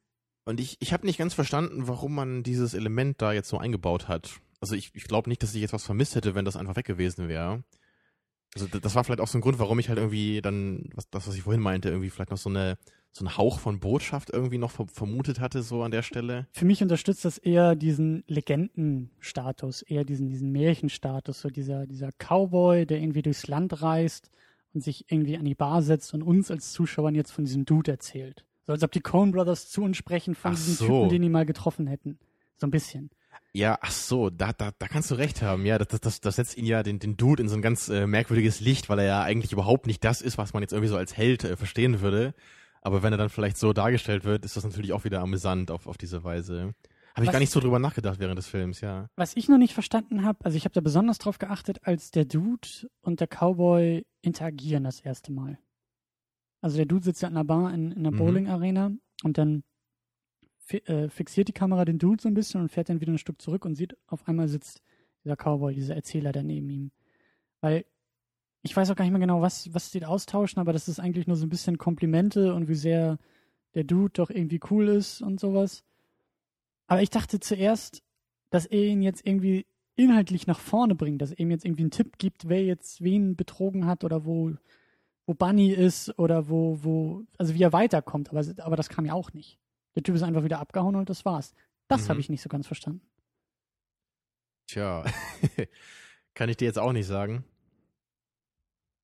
Und 0.44 0.60
ich, 0.60 0.76
ich 0.80 0.92
habe 0.92 1.06
nicht 1.06 1.18
ganz 1.18 1.34
verstanden, 1.34 1.86
warum 1.86 2.14
man 2.14 2.42
dieses 2.42 2.74
Element 2.74 3.22
da 3.22 3.32
jetzt 3.32 3.48
so 3.48 3.58
eingebaut 3.58 4.08
hat. 4.08 4.40
Also 4.60 4.74
ich, 4.74 4.90
ich 4.94 5.04
glaube 5.04 5.28
nicht, 5.28 5.42
dass 5.42 5.54
ich 5.54 5.60
jetzt 5.60 5.72
was 5.72 5.84
vermisst 5.84 6.14
hätte, 6.14 6.34
wenn 6.34 6.44
das 6.44 6.56
einfach 6.56 6.76
weg 6.76 6.86
gewesen 6.86 7.28
wäre. 7.28 7.62
Also 8.54 8.66
das 8.66 8.94
war 8.94 9.04
vielleicht 9.04 9.20
auch 9.20 9.28
so 9.28 9.38
ein 9.38 9.40
Grund, 9.40 9.58
warum 9.58 9.78
ich 9.78 9.88
halt 9.88 9.98
irgendwie 9.98 10.42
dann, 10.42 10.90
was, 10.94 11.08
das, 11.10 11.26
was 11.26 11.34
ich 11.34 11.42
vorhin 11.42 11.62
meinte, 11.62 11.88
irgendwie 11.88 12.10
vielleicht 12.10 12.30
noch 12.30 12.38
so 12.38 12.50
eine 12.50 12.76
so 13.12 13.26
einen 13.26 13.36
Hauch 13.36 13.60
von 13.60 13.78
Botschaft 13.78 14.30
irgendwie 14.30 14.58
noch 14.58 14.70
ver 14.70 14.86
vermutet 14.86 15.38
hatte, 15.38 15.62
so 15.62 15.82
an 15.82 15.90
der 15.90 16.02
Stelle. 16.02 16.46
Für 16.50 16.64
mich 16.64 16.82
unterstützt 16.82 17.24
das 17.26 17.36
eher 17.36 17.74
diesen 17.76 18.24
Legendenstatus, 18.26 19.82
eher 19.82 20.04
diesen, 20.04 20.30
diesen 20.30 20.50
Märchenstatus, 20.50 21.42
so 21.42 21.50
dieser, 21.50 21.86
dieser 21.86 22.10
Cowboy, 22.12 22.86
der 22.86 23.00
irgendwie 23.00 23.22
durchs 23.22 23.46
Land 23.46 23.82
reist 23.82 24.30
und 24.72 24.82
sich 24.82 25.04
irgendwie 25.10 25.36
an 25.36 25.44
die 25.44 25.54
Bar 25.54 25.82
setzt 25.82 26.14
und 26.14 26.22
uns 26.22 26.50
als 26.50 26.72
Zuschauern 26.72 27.14
jetzt 27.14 27.32
von 27.32 27.44
diesem 27.44 27.66
Dude 27.66 27.90
erzählt. 27.90 28.46
So 28.64 28.72
als 28.72 28.82
ob 28.82 28.92
die 28.92 29.00
Coen 29.00 29.32
Brothers 29.32 29.68
zu 29.68 29.82
uns 29.82 29.96
sprechen 29.96 30.34
von 30.34 30.52
Ach 30.52 30.56
diesem 30.56 30.74
so. 30.74 30.86
Typen, 30.86 31.08
den 31.08 31.22
die 31.22 31.28
mal 31.28 31.46
getroffen 31.46 31.86
hätten. 31.86 32.18
So 32.56 32.66
ein 32.66 32.70
bisschen. 32.70 33.10
Ja, 33.54 33.78
ach 33.82 33.90
so, 33.90 34.30
da, 34.30 34.52
da, 34.52 34.70
da 34.78 34.88
kannst 34.88 35.10
du 35.10 35.14
recht 35.14 35.42
haben. 35.42 35.66
Ja, 35.66 35.78
das, 35.78 35.88
das, 35.88 36.00
das, 36.00 36.20
das 36.20 36.36
setzt 36.36 36.56
ihn 36.56 36.64
ja, 36.64 36.82
den, 36.82 36.98
den 36.98 37.16
Dude, 37.16 37.42
in 37.42 37.48
so 37.48 37.56
ein 37.56 37.62
ganz 37.62 37.88
äh, 37.88 38.06
merkwürdiges 38.06 38.60
Licht, 38.60 38.88
weil 38.88 38.98
er 39.00 39.04
ja 39.04 39.22
eigentlich 39.22 39.52
überhaupt 39.52 39.86
nicht 39.86 40.02
das 40.04 40.22
ist, 40.22 40.38
was 40.38 40.52
man 40.54 40.62
jetzt 40.62 40.72
irgendwie 40.72 40.88
so 40.88 40.96
als 40.96 41.16
Held 41.16 41.44
äh, 41.44 41.56
verstehen 41.56 42.00
würde. 42.00 42.34
Aber 42.80 43.02
wenn 43.02 43.12
er 43.12 43.18
dann 43.18 43.28
vielleicht 43.28 43.58
so 43.58 43.72
dargestellt 43.72 44.24
wird, 44.24 44.44
ist 44.44 44.56
das 44.56 44.64
natürlich 44.64 44.92
auch 44.92 45.04
wieder 45.04 45.20
amüsant 45.20 45.70
auf, 45.70 45.86
auf 45.86 45.98
diese 45.98 46.24
Weise. 46.24 46.74
Habe 47.14 47.24
ich 47.24 47.28
Was- 47.28 47.32
gar 47.32 47.40
nicht 47.40 47.52
so 47.52 47.60
drüber 47.60 47.78
nachgedacht 47.78 48.20
während 48.20 48.38
des 48.38 48.46
Films, 48.46 48.80
ja. 48.80 49.10
Was 49.16 49.36
ich 49.36 49.48
noch 49.48 49.58
nicht 49.58 49.74
verstanden 49.74 50.24
habe, 50.24 50.38
also 50.44 50.56
ich 50.56 50.64
habe 50.64 50.72
da 50.74 50.80
besonders 50.80 51.18
drauf 51.18 51.38
geachtet, 51.38 51.80
als 51.82 52.10
der 52.10 52.24
Dude 52.24 52.68
und 53.02 53.20
der 53.20 53.26
Cowboy 53.28 54.06
interagieren 54.22 54.84
das 54.84 55.00
erste 55.00 55.30
Mal. 55.30 55.58
Also 56.62 56.78
der 56.78 56.86
Dude 56.86 57.04
sitzt 57.04 57.20
ja 57.20 57.28
in 57.28 57.36
einer 57.36 57.44
Bar 57.44 57.74
in, 57.74 57.92
in 57.92 57.98
einer 57.98 58.12
Mhm. 58.12 58.16
Bowling-Arena 58.18 58.92
und 59.24 59.36
dann 59.36 59.64
fi 60.58 60.78
äh, 60.86 61.10
fixiert 61.10 61.48
die 61.48 61.52
Kamera 61.52 61.84
den 61.84 61.98
Dude 61.98 62.22
so 62.22 62.28
ein 62.28 62.34
bisschen 62.34 62.62
und 62.62 62.70
fährt 62.70 62.88
dann 62.88 63.00
wieder 63.00 63.12
ein 63.12 63.18
Stück 63.18 63.42
zurück 63.42 63.64
und 63.66 63.74
sieht, 63.74 63.96
auf 64.06 64.26
einmal 64.26 64.48
sitzt 64.48 64.80
dieser 65.24 65.36
Cowboy, 65.36 65.74
dieser 65.74 65.96
Erzähler 65.96 66.32
da 66.32 66.42
neben 66.42 66.70
ihm. 66.70 66.90
Weil 67.60 67.84
ich 68.62 68.74
weiß 68.76 68.90
auch 68.90 68.96
gar 68.96 69.04
nicht 69.04 69.12
mehr 69.12 69.20
genau, 69.20 69.42
was, 69.42 69.74
was 69.74 69.90
die 69.90 70.00
da 70.00 70.06
austauschen, 70.06 70.60
aber 70.60 70.72
das 70.72 70.88
ist 70.88 71.00
eigentlich 71.00 71.26
nur 71.26 71.36
so 71.36 71.44
ein 71.44 71.50
bisschen 71.50 71.78
Komplimente 71.78 72.54
und 72.54 72.68
wie 72.68 72.74
sehr 72.76 73.18
der 73.74 73.84
Dude 73.84 74.12
doch 74.14 74.30
irgendwie 74.30 74.60
cool 74.70 74.88
ist 74.88 75.20
und 75.20 75.40
sowas. 75.40 75.84
Aber 76.86 77.02
ich 77.02 77.10
dachte 77.10 77.40
zuerst, 77.40 78.02
dass 78.50 78.66
er 78.66 78.84
ihn 78.84 79.02
jetzt 79.02 79.26
irgendwie 79.26 79.66
inhaltlich 79.96 80.46
nach 80.46 80.60
vorne 80.60 80.94
bringt, 80.94 81.22
dass 81.22 81.32
er 81.32 81.40
ihm 81.40 81.50
jetzt 81.50 81.64
irgendwie 81.64 81.82
einen 81.82 81.90
Tipp 81.90 82.18
gibt, 82.18 82.48
wer 82.48 82.64
jetzt 82.64 83.02
wen 83.02 83.34
betrogen 83.34 83.86
hat 83.86 84.04
oder 84.04 84.24
wo, 84.24 84.52
wo 85.26 85.34
Bunny 85.34 85.70
ist 85.72 86.18
oder 86.18 86.48
wo, 86.48 86.78
wo, 86.82 87.22
also 87.38 87.54
wie 87.54 87.62
er 87.62 87.72
weiterkommt. 87.72 88.30
Aber, 88.30 88.44
aber 88.64 88.76
das 88.76 88.88
kam 88.88 89.04
ja 89.04 89.12
auch 89.14 89.32
nicht. 89.32 89.58
Der 89.94 90.02
Typ 90.02 90.14
ist 90.14 90.22
einfach 90.22 90.44
wieder 90.44 90.58
abgehauen 90.58 90.96
und 90.96 91.08
das 91.10 91.24
war's. 91.24 91.54
Das 91.88 92.04
Mhm. 92.04 92.08
habe 92.10 92.20
ich 92.20 92.28
nicht 92.28 92.42
so 92.42 92.48
ganz 92.48 92.66
verstanden. 92.66 93.02
Tja, 94.66 95.04
kann 96.34 96.48
ich 96.48 96.56
dir 96.56 96.64
jetzt 96.66 96.78
auch 96.78 96.92
nicht 96.92 97.06
sagen. 97.06 97.44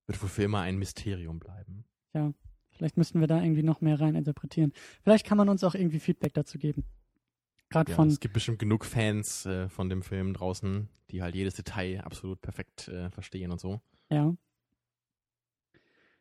wird 0.07 0.21
wohl 0.21 0.29
für 0.29 0.43
immer 0.43 0.61
ein 0.61 0.77
Mysterium 0.77 1.39
bleiben. 1.39 1.85
Ja, 2.13 2.33
vielleicht 2.71 2.97
müssten 2.97 3.19
wir 3.19 3.27
da 3.27 3.41
irgendwie 3.41 3.61
noch 3.63 3.79
mehr 3.81 3.99
rein 3.99 4.15
interpretieren. 4.15 4.73
Vielleicht 5.03 5.25
kann 5.25 5.37
man 5.37 5.47
uns 5.49 5.63
auch 5.63 5.75
irgendwie 5.75 5.99
Feedback 5.99 6.33
dazu 6.33 6.57
geben. 6.57 6.83
Gerade 7.69 7.91
Ja, 7.91 7.95
von, 7.95 8.07
es 8.07 8.19
gibt 8.19 8.33
bestimmt 8.33 8.57
genug 8.57 8.83
Fans 8.85 9.45
äh, 9.45 9.69
von 9.69 9.89
dem 9.89 10.01
Film 10.01 10.33
draußen, 10.33 10.89
die 11.11 11.21
halt 11.21 11.35
jedes 11.35 11.53
Detail 11.53 12.01
absolut 12.03 12.41
perfekt 12.41 12.87
äh, 12.87 13.11
verstehen 13.11 13.51
und 13.51 13.59
so. 13.59 13.79
ja. 14.09 14.33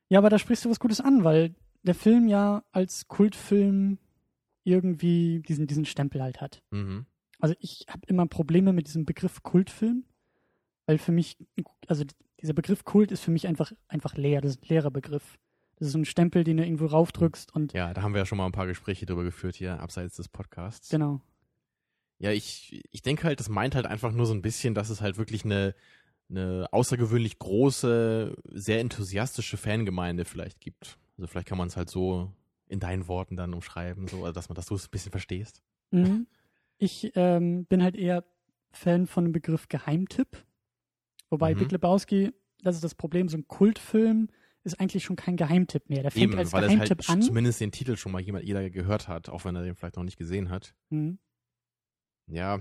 Ja, 0.09 0.19
aber 0.19 0.31
da 0.31 0.39
sprichst 0.39 0.65
du 0.65 0.71
was 0.71 0.81
Gutes 0.81 1.01
an, 1.01 1.25
weil 1.25 1.55
der 1.83 1.95
Film 1.95 2.29
ja 2.29 2.65
als 2.73 3.09
Kultfilm 3.09 3.99
irgendwie 4.65 5.41
diesen, 5.47 5.67
diesen 5.67 5.85
Stempel 5.85 6.23
halt 6.23 6.41
hat. 6.41 6.63
Mhm. 6.71 7.07
Also 7.41 7.55
ich 7.61 7.87
habe 7.89 8.03
immer 8.07 8.27
Probleme 8.27 8.73
mit 8.73 8.87
diesem 8.89 9.05
Begriff 9.05 9.43
Kultfilm, 9.43 10.05
weil 10.87 10.99
für 10.99 11.13
mich, 11.13 11.37
also 11.87 12.05
dieser 12.41 12.55
Begriff 12.55 12.85
Kult 12.85 13.13
ist 13.13 13.23
für 13.23 13.31
mich 13.31 13.47
einfach, 13.47 13.73
einfach 13.87 14.17
leer. 14.17 14.41
Das 14.41 14.53
ist 14.53 14.63
ein 14.63 14.69
leerer 14.69 14.91
Begriff. 14.91 15.39
Das 15.77 15.87
ist 15.87 15.93
so 15.93 15.99
ein 15.99 16.05
Stempel, 16.05 16.43
den 16.43 16.57
du 16.57 16.65
irgendwo 16.65 16.87
raufdrückst 16.87 17.55
und 17.55 17.73
Ja, 17.73 17.95
da 17.95 18.03
haben 18.03 18.13
wir 18.13 18.19
ja 18.19 18.27
schon 18.27 18.39
mal 18.39 18.47
ein 18.47 18.53
paar 18.53 18.67
Gespräche 18.67 19.07
drüber 19.07 19.23
geführt 19.25 19.55
hier, 19.55 19.81
abseits 19.81 20.17
des 20.17 20.29
Podcasts. 20.29 20.89
genau. 20.89 21.21
Ja, 22.21 22.33
ich, 22.33 22.83
ich 22.91 23.03
denke 23.03 23.23
halt, 23.29 23.39
das 23.39 23.49
meint 23.49 23.77
halt 23.77 23.87
einfach 23.87 24.11
nur 24.11 24.27
so 24.27 24.35
ein 24.35 24.43
bisschen, 24.43 24.75
dass 24.75 24.91
es 24.91 25.01
halt 25.01 25.19
wirklich 25.19 25.45
eine, 25.45 25.77
eine 26.31 26.67
außergewöhnlich 26.73 27.39
große, 27.39 28.37
sehr 28.51 28.81
enthusiastische 28.81 29.57
Fangemeinde 29.57 30.25
vielleicht 30.25 30.61
gibt. 30.61 30.99
Also 31.17 31.27
vielleicht 31.27 31.49
kann 31.49 31.59
man 31.59 31.69
es 31.69 31.77
halt 31.77 31.89
so 31.91 32.33
in 32.67 32.81
deinen 32.81 33.09
Worten 33.09 33.37
dann 33.37 33.55
umschreiben, 33.55 34.09
so, 34.09 34.19
also 34.25 34.33
dass 34.33 34.49
man, 34.49 34.55
dass 34.57 34.67
du 34.67 34.75
es 34.75 34.87
ein 34.87 34.91
bisschen 34.91 35.11
verstehst. 35.11 35.63
Mhm. 35.91 36.27
Ich 36.77 37.13
ähm, 37.15 37.65
bin 37.65 37.83
halt 37.83 37.97
eher 37.97 38.25
Fan 38.73 39.07
von 39.07 39.25
dem 39.25 39.33
Begriff 39.33 39.69
Geheimtipp. 39.69 40.45
Wobei 41.31 41.55
Mhm. 41.55 41.59
Big 41.61 41.73
Lebowski, 41.73 42.33
das 42.63 42.75
ist 42.75 42.85
das 42.85 42.95
Problem, 42.95 43.29
so 43.29 43.37
ein 43.39 43.49
Kultfilm 43.49 44.29
ist 44.65 44.79
eigentlich 44.81 45.05
schon 45.05 45.17
kein 45.17 45.37
Geheimtipp 45.37 45.89
mehr. 45.89 46.03
Der 46.03 46.11
fängt 46.11 46.25
Eben, 46.25 46.39
als 46.39 46.53
weil 46.53 46.65
es 46.65 46.71
halt 46.71 46.81
Geheimtipp 46.89 47.01
sch- 47.01 47.11
an. 47.13 47.23
zumindest 47.23 47.61
den 47.61 47.73
Titel 47.73 47.97
schon 47.97 48.13
mal 48.13 48.21
jemand, 48.21 48.45
jeder 48.45 48.69
gehört 48.69 49.09
hat, 49.09 49.29
auch 49.31 49.45
wenn 49.47 49.57
er 49.57 49.63
den 49.63 49.75
vielleicht 49.75 49.97
noch 49.97 50.05
nicht 50.05 50.19
gesehen 50.19 50.51
hat. 50.51 50.75
Mhm. 50.91 51.19
Ja, 52.31 52.61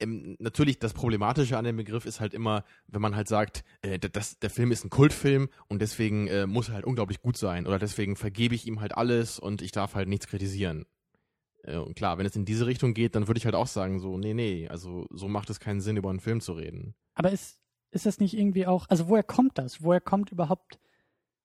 ähm, 0.00 0.36
natürlich 0.38 0.78
das 0.78 0.94
Problematische 0.94 1.58
an 1.58 1.64
dem 1.64 1.76
Begriff 1.76 2.06
ist 2.06 2.20
halt 2.20 2.34
immer, 2.34 2.64
wenn 2.86 3.02
man 3.02 3.14
halt 3.14 3.28
sagt, 3.28 3.64
äh, 3.82 3.98
das, 3.98 4.38
der 4.38 4.50
Film 4.50 4.72
ist 4.72 4.84
ein 4.84 4.90
Kultfilm 4.90 5.48
und 5.68 5.82
deswegen 5.82 6.28
äh, 6.28 6.46
muss 6.46 6.68
er 6.68 6.74
halt 6.76 6.86
unglaublich 6.86 7.20
gut 7.20 7.36
sein 7.36 7.66
oder 7.66 7.78
deswegen 7.78 8.16
vergebe 8.16 8.54
ich 8.54 8.66
ihm 8.66 8.80
halt 8.80 8.96
alles 8.96 9.38
und 9.38 9.60
ich 9.60 9.72
darf 9.72 9.94
halt 9.94 10.08
nichts 10.08 10.26
kritisieren. 10.26 10.86
Äh, 11.62 11.76
und 11.76 11.94
klar, 11.94 12.18
wenn 12.18 12.26
es 12.26 12.36
in 12.36 12.44
diese 12.44 12.66
Richtung 12.66 12.94
geht, 12.94 13.14
dann 13.14 13.28
würde 13.28 13.38
ich 13.38 13.44
halt 13.44 13.54
auch 13.54 13.66
sagen, 13.66 14.00
so, 14.00 14.16
nee, 14.18 14.34
nee, 14.34 14.68
also 14.68 15.06
so 15.10 15.28
macht 15.28 15.50
es 15.50 15.60
keinen 15.60 15.80
Sinn, 15.80 15.96
über 15.96 16.10
einen 16.10 16.20
Film 16.20 16.40
zu 16.40 16.52
reden. 16.52 16.94
Aber 17.14 17.30
ist, 17.30 17.58
ist 17.90 18.06
das 18.06 18.18
nicht 18.18 18.36
irgendwie 18.36 18.66
auch, 18.66 18.88
also 18.88 19.08
woher 19.08 19.22
kommt 19.22 19.58
das? 19.58 19.82
Woher 19.82 20.00
kommt 20.00 20.32
überhaupt, 20.32 20.78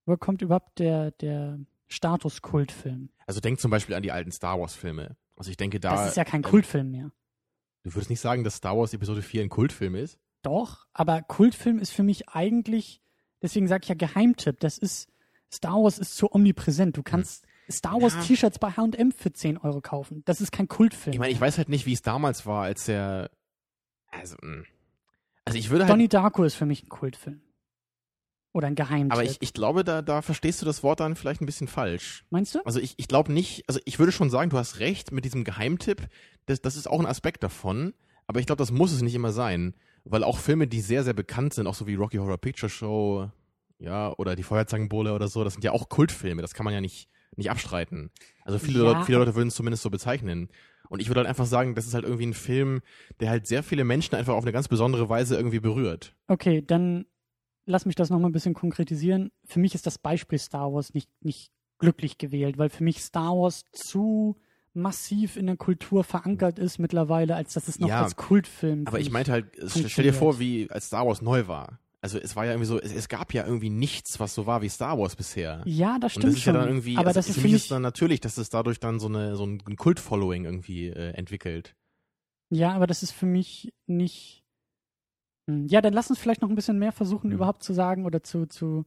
woher 0.05 0.17
kommt 0.17 0.41
überhaupt 0.41 0.79
der, 0.79 1.11
der 1.11 1.59
Status 1.87 2.41
Kultfilm? 2.41 3.09
Also 3.25 3.41
denk 3.41 3.59
zum 3.59 3.71
Beispiel 3.71 3.95
an 3.95 4.03
die 4.03 4.11
alten 4.11 4.31
Star 4.31 4.59
Wars-Filme. 4.59 5.17
Also 5.35 5.51
ich 5.51 5.57
denke 5.57 5.79
da. 5.79 5.91
Das 5.91 6.09
ist 6.09 6.17
ja 6.17 6.25
kein 6.25 6.43
ähm, 6.43 6.49
Kultfilm 6.49 6.91
mehr. 6.91 7.11
Du 7.87 7.95
würdest 7.95 8.09
nicht 8.09 8.19
sagen, 8.19 8.43
dass 8.43 8.55
Star 8.55 8.77
Wars 8.77 8.93
Episode 8.93 9.21
4 9.21 9.43
ein 9.43 9.49
Kultfilm 9.49 9.95
ist? 9.95 10.19
Doch, 10.41 10.87
aber 10.93 11.21
Kultfilm 11.21 11.79
ist 11.79 11.91
für 11.91 12.03
mich 12.03 12.29
eigentlich, 12.29 13.01
deswegen 13.41 13.67
sage 13.67 13.83
ich 13.83 13.89
ja 13.89 13.95
Geheimtipp, 13.95 14.59
das 14.59 14.77
ist, 14.77 15.09
Star 15.51 15.75
Wars 15.75 15.97
ist 15.97 16.15
zu 16.17 16.33
omnipräsent. 16.33 16.97
Du 16.97 17.03
kannst 17.03 17.45
Star 17.71 18.01
Wars 18.01 18.13
Ja. 18.13 18.21
T-Shirts 18.21 18.59
bei 18.59 18.71
H&M 18.71 19.11
für 19.11 19.31
10 19.31 19.57
Euro 19.57 19.81
kaufen. 19.81 20.21
Das 20.25 20.41
ist 20.41 20.51
kein 20.51 20.67
Kultfilm. 20.67 21.13
Ich 21.13 21.19
meine, 21.19 21.31
ich 21.31 21.39
weiß 21.39 21.57
halt 21.57 21.69
nicht, 21.69 21.85
wie 21.85 21.93
es 21.93 22.01
damals 22.01 22.45
war, 22.45 22.63
als 22.63 22.85
der. 22.85 23.31
Also, 24.09 24.35
mh. 24.41 24.63
also 25.45 25.57
ich 25.57 25.69
würde 25.69 25.85
halt. 25.85 25.91
Donnie 25.91 26.09
Darko 26.09 26.43
ist 26.43 26.55
für 26.55 26.65
mich 26.65 26.83
ein 26.83 26.89
Kultfilm. 26.89 27.41
Oder 28.53 28.67
ein 28.67 28.75
Geheimtipp. 28.75 29.11
aber 29.11 29.23
ich, 29.23 29.37
ich 29.41 29.53
glaube, 29.53 29.83
da, 29.83 30.01
da 30.01 30.21
verstehst 30.21 30.61
du 30.61 30.65
das 30.65 30.81
Wort 30.81 30.99
dann 30.99 31.15
vielleicht 31.15 31.41
ein 31.41 31.45
bisschen 31.45 31.67
falsch. 31.67 32.25
Meinst 32.29 32.55
du? 32.55 32.59
Also 32.65 32.79
ich, 32.79 32.95
ich 32.97 33.07
glaube 33.07 33.31
nicht, 33.31 33.63
also 33.67 33.79
ich 33.85 33.99
würde 33.99 34.11
schon 34.11 34.29
sagen, 34.29 34.49
du 34.49 34.57
hast 34.57 34.79
recht 34.79 35.11
mit 35.11 35.25
diesem 35.25 35.43
Geheimtipp. 35.43 36.07
Das, 36.47 36.61
das 36.61 36.75
ist 36.75 36.87
auch 36.87 36.99
ein 36.99 37.05
Aspekt 37.05 37.43
davon. 37.43 37.93
Aber 38.25 38.39
ich 38.39 38.45
glaube, 38.45 38.57
das 38.59 38.71
muss 38.71 38.91
es 38.91 39.01
nicht 39.01 39.15
immer 39.15 39.31
sein. 39.31 39.75
Weil 40.05 40.23
auch 40.23 40.37
Filme, 40.39 40.67
die 40.67 40.81
sehr, 40.81 41.03
sehr 41.03 41.13
bekannt 41.13 41.53
sind, 41.53 41.67
auch 41.67 41.73
so 41.75 41.85
wie 41.85 41.95
Rocky 41.95 42.17
Horror 42.17 42.37
Picture 42.37 42.69
Show, 42.69 43.29
ja, 43.79 44.13
oder 44.17 44.35
die 44.35 44.43
Feuerzangenbowle 44.43 45.13
oder 45.13 45.27
so, 45.27 45.43
das 45.43 45.53
sind 45.53 45.63
ja 45.63 45.71
auch 45.71 45.89
Kultfilme. 45.89 46.41
Das 46.41 46.53
kann 46.53 46.63
man 46.63 46.73
ja 46.73 46.81
nicht, 46.81 47.09
nicht 47.35 47.51
abstreiten. 47.51 48.09
Also 48.43 48.57
viele, 48.57 48.79
Ja. 48.79 48.85
Leute, 48.93 49.05
viele 49.05 49.17
Leute 49.19 49.35
würden 49.35 49.49
es 49.49 49.55
zumindest 49.55 49.83
so 49.83 49.89
bezeichnen. 49.89 50.49
Und 50.89 51.01
ich 51.01 51.09
würde 51.09 51.19
halt 51.19 51.27
einfach 51.27 51.45
sagen, 51.45 51.75
das 51.75 51.85
ist 51.85 51.93
halt 51.93 52.05
irgendwie 52.05 52.25
ein 52.25 52.33
Film, 52.33 52.81
der 53.19 53.29
halt 53.29 53.45
sehr 53.45 53.61
viele 53.61 53.83
Menschen 53.83 54.15
einfach 54.15 54.33
auf 54.33 54.43
eine 54.43 54.53
ganz 54.53 54.69
besondere 54.69 55.09
Weise 55.09 55.35
irgendwie 55.35 55.59
berührt. 55.59 56.15
Okay, 56.27 56.63
dann 56.65 57.05
lass 57.67 57.85
mich 57.85 57.93
das 57.95 58.09
nochmal 58.09 58.29
ein 58.29 58.33
bisschen 58.33 58.55
konkretisieren. 58.55 59.29
Für 59.45 59.59
mich 59.59 59.75
ist 59.75 59.85
das 59.85 59.99
Beispiel 59.99 60.39
Star 60.39 60.73
Wars 60.73 60.95
nicht, 60.95 61.09
nicht 61.21 61.51
glücklich 61.77 62.17
gewählt, 62.17 62.57
weil 62.57 62.69
für 62.69 62.83
mich 62.83 63.03
Star 63.03 63.33
Wars 63.37 63.63
zu 63.71 64.35
massiv 64.73 65.37
in 65.37 65.45
der 65.47 65.57
Kultur 65.57 66.03
verankert 66.03 66.57
ist 66.57 66.79
mittlerweile, 66.79 67.35
als 67.35 67.53
dass 67.53 67.67
es 67.67 67.79
noch 67.79 67.89
Ja, 67.89 68.03
als 68.03 68.15
Kultfilm. 68.15 68.87
Aber 68.87 68.99
ich 68.99 69.11
meinte 69.11 69.31
halt, 69.31 69.45
stell 69.67 70.03
dir 70.05 70.13
vor, 70.13 70.39
wie 70.39 70.69
als 70.71 70.87
Star 70.87 71.05
Wars 71.05 71.21
neu 71.21 71.47
war. 71.47 71.79
Also 71.99 72.19
es 72.19 72.35
war 72.35 72.45
ja 72.45 72.51
irgendwie 72.51 72.67
so, 72.67 72.79
es, 72.79 72.93
es 72.93 73.09
gab 73.09 73.33
ja 73.33 73.43
irgendwie 73.45 73.71
nichts, 73.71 74.19
was 74.19 74.33
so 74.35 74.45
war 74.45 74.61
wie 74.61 74.69
Star 74.69 74.97
Wars 74.99 75.15
bisher. 75.15 75.63
Ja, 75.65 75.97
das 75.99 76.15
Und 76.15 76.21
stimmt 76.21 76.25
das 76.25 76.37
ist 76.37 76.43
schon. 76.43 76.53
ja 76.53 76.59
dann 76.61 76.69
irgendwie, 76.69 76.95
aber 76.95 77.07
also 77.07 77.17
das 77.17 77.29
ist 77.29 77.35
für 77.39 77.41
mich, 77.41 77.53
ist 77.53 77.71
dann 77.71 77.81
natürlich, 77.81 78.21
dass 78.21 78.37
es 78.37 78.49
dadurch 78.49 78.79
dann 78.79 78.99
so 78.99 79.07
eine 79.07 79.35
so 79.35 79.45
ein 79.45 79.59
Kult-Following 79.75 80.45
irgendwie 80.45 80.87
äh, 80.89 81.11
entwickelt. 81.13 81.75
ja, 82.49 82.71
aber 82.73 82.85
das 82.87 83.01
ist 83.03 83.11
für 83.11 83.25
mich 83.25 83.73
nicht. 83.87 84.43
Hm, 85.47 85.67
Ja, 85.67 85.81
dann 85.81 85.93
lass 85.93 86.09
uns 86.09 86.19
vielleicht 86.19 86.41
noch 86.41 86.49
ein 86.49 86.55
bisschen 86.55 86.79
mehr 86.79 86.91
versuchen, 86.91 87.31
überhaupt 87.31 87.63
zu 87.63 87.73
sagen 87.73 88.05
oder 88.05 88.21
zu, 88.23 88.45
zu 88.45 88.85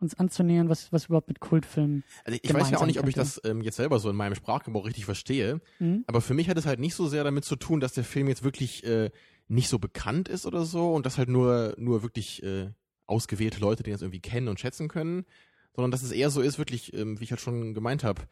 uns 0.00 0.14
anzunähern, 0.14 0.68
was, 0.68 0.92
was 0.92 1.06
überhaupt 1.06 1.28
mit 1.28 1.40
Kultfilmen. 1.40 2.04
Also 2.24 2.38
ich 2.40 2.54
weiß 2.54 2.70
ja 2.70 2.78
auch 2.78 2.86
nicht, 2.86 3.00
ob 3.00 3.08
ich 3.08 3.14
das 3.14 3.40
ähm, 3.44 3.62
jetzt 3.62 3.76
selber 3.76 3.98
so 3.98 4.08
in 4.10 4.16
meinem 4.16 4.34
Sprachgebrauch 4.36 4.86
richtig 4.86 5.04
verstehe, 5.04 5.60
Hm? 5.78 6.04
aber 6.06 6.20
für 6.20 6.34
mich 6.34 6.48
hat 6.48 6.56
es 6.56 6.66
halt 6.66 6.78
nicht 6.78 6.94
so 6.94 7.08
sehr 7.08 7.24
damit 7.24 7.44
zu 7.44 7.56
tun, 7.56 7.80
dass 7.80 7.92
der 7.92 8.04
Film 8.04 8.28
jetzt 8.28 8.44
wirklich 8.44 8.84
äh, 8.84 9.10
nicht 9.48 9.68
so 9.68 9.78
bekannt 9.78 10.28
ist 10.28 10.46
oder 10.46 10.64
so 10.64 10.92
und 10.94 11.04
dass 11.06 11.18
halt 11.18 11.28
nur 11.28 11.74
nur 11.78 12.02
wirklich 12.02 12.42
äh, 12.42 12.70
ausgewählte 13.06 13.58
Leute 13.60 13.82
den 13.82 13.92
jetzt 13.92 14.02
irgendwie 14.02 14.20
kennen 14.20 14.48
und 14.48 14.60
schätzen 14.60 14.86
können, 14.88 15.24
sondern 15.74 15.90
dass 15.90 16.02
es 16.02 16.12
eher 16.12 16.30
so 16.30 16.42
ist, 16.42 16.58
wirklich, 16.58 16.92
ähm, 16.92 17.18
wie 17.18 17.24
ich 17.24 17.30
halt 17.30 17.40
schon 17.40 17.74
gemeint 17.74 18.04
habe, 18.04 18.22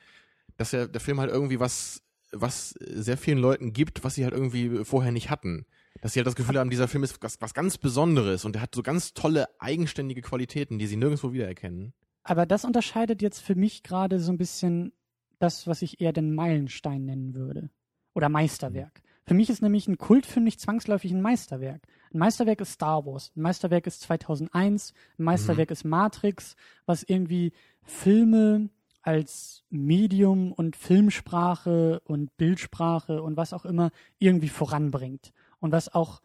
dass 0.57 0.71
der, 0.71 0.87
der 0.87 1.01
Film 1.01 1.19
halt 1.19 1.31
irgendwie 1.31 1.59
was, 1.59 2.03
was 2.41 2.71
sehr 2.81 3.17
vielen 3.17 3.39
Leuten 3.39 3.73
gibt, 3.73 4.05
was 4.05 4.15
sie 4.15 4.25
halt 4.25 4.35
irgendwie 4.35 4.85
vorher 4.85 5.13
nicht 5.13 5.31
hatten. 5.31 5.67
Dass 6.03 6.13
sie 6.13 6.21
halt 6.21 6.27
das 6.27 6.37
Gefühl 6.37 6.59
haben, 6.59 6.71
dieser 6.71 6.89
Film 6.89 7.05
ist 7.05 7.23
was, 7.23 7.41
was 7.41 7.55
ganz 7.55 7.79
Besonderes 7.79 8.45
und 8.45 8.55
der 8.55 8.63
hat 8.63 8.75
so 8.75 8.83
ganz 8.83 9.15
tolle, 9.15 9.49
eigenständige 9.59 10.21
Qualitäten, 10.21 10.79
die 10.79 10.87
sie 10.87 10.97
nirgendwo 10.97 11.33
wiedererkennen. 11.33 11.95
Aber 12.23 12.45
das 12.45 12.65
unterscheidet 12.65 13.23
jetzt 13.23 13.41
für 13.41 13.55
mich 13.55 13.83
gerade 13.83 14.19
so 14.19 14.33
ein 14.33 14.39
bisschen 14.39 14.93
das, 15.39 15.67
was 15.67 15.83
ich 15.83 16.01
eher 16.01 16.13
den 16.13 16.35
Meilenstein 16.35 17.05
nennen 17.05 17.35
würde. 17.35 17.71
Oder 18.15 18.29
Meisterwerk. 18.29 19.03
Für 19.25 19.35
mich 19.35 19.51
ist 19.51 19.61
nämlich 19.61 19.89
ein 19.89 19.99
Kultfilm 19.99 20.45
nicht 20.45 20.61
zwangsläufig 20.61 21.13
ein 21.13 21.21
Meisterwerk. 21.21 21.87
Ein 22.15 22.19
Meisterwerk 22.19 22.61
ist 22.61 22.73
Star 22.73 23.05
Wars. 23.05 23.33
Ein 23.37 23.43
Meisterwerk 23.43 23.87
ist 23.87 24.01
2001. 24.03 24.93
Ein 25.19 25.25
Meisterwerk 25.25 25.71
ist 25.71 25.85
Matrix, 25.85 26.55
was 26.87 27.03
irgendwie 27.03 27.53
Filme 27.83 28.71
als 29.07 29.65
Medium 29.71 30.53
und 30.53 30.77
Filmsprache 30.77 32.01
und 32.05 32.37
Bildsprache 32.37 33.23
und 33.23 33.37
was 33.37 33.53
auch 33.53 33.65
immer 33.65 33.91
irgendwie 34.19 34.49
voranbringt. 34.49 35.33
Und 35.61 35.73
was 35.73 35.95
auch 35.95 36.21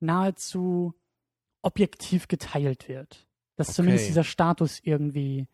nahezu 0.00 0.94
objektiv 1.62 2.28
geteilt 2.28 2.88
wird. 2.88 3.26
Dass 3.56 3.68
Okay. 3.68 3.76
zumindest 3.76 4.08
dieser 4.08 4.24
Status 4.24 4.80
irgendwie 4.82 5.46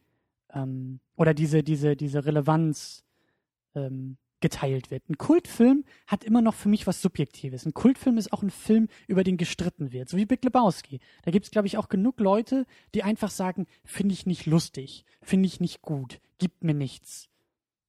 ähm, 0.53 1.01
oder 1.17 1.35
diese, 1.35 1.63
diese, 1.63 1.97
diese 1.97 2.25
Relevanz 2.25 3.05
ähm, 3.75 4.17
geteilt 4.41 4.91
wird. 4.91 5.09
Ein 5.09 5.19
Kultfilm 5.19 5.85
hat 6.07 6.23
immer 6.23 6.43
noch 6.43 6.55
für 6.55 6.69
mich 6.69 6.87
was 6.87 7.01
Subjektives. 7.01 7.65
Ein 7.65 7.75
Kultfilm 7.75 8.19
ist 8.19 8.33
auch 8.33 8.43
ein 8.43 8.51
Film, 8.51 8.89
über 9.09 9.25
den 9.25 9.39
gestritten 9.39 9.93
wird, 9.93 10.09
so 10.09 10.17
wie 10.17 10.27
Big 10.27 10.45
Lebowski. 10.45 11.01
Da 11.23 11.31
gibt 11.31 11.47
es, 11.47 11.51
glaube 11.51 11.67
ich, 11.67 11.79
auch 11.79 11.89
genug 11.89 12.21
Leute, 12.21 12.67
die 12.95 13.03
einfach 13.03 13.31
sagen, 13.31 13.67
finde 13.85 14.13
ich 14.13 14.27
nicht 14.27 14.47
lustig, 14.47 15.05
finde 15.23 15.47
ich 15.47 15.59
nicht 15.59 15.83
gut, 15.83 16.21
gibt 16.39 16.63
mir 16.65 16.75
nichts. 16.75 17.29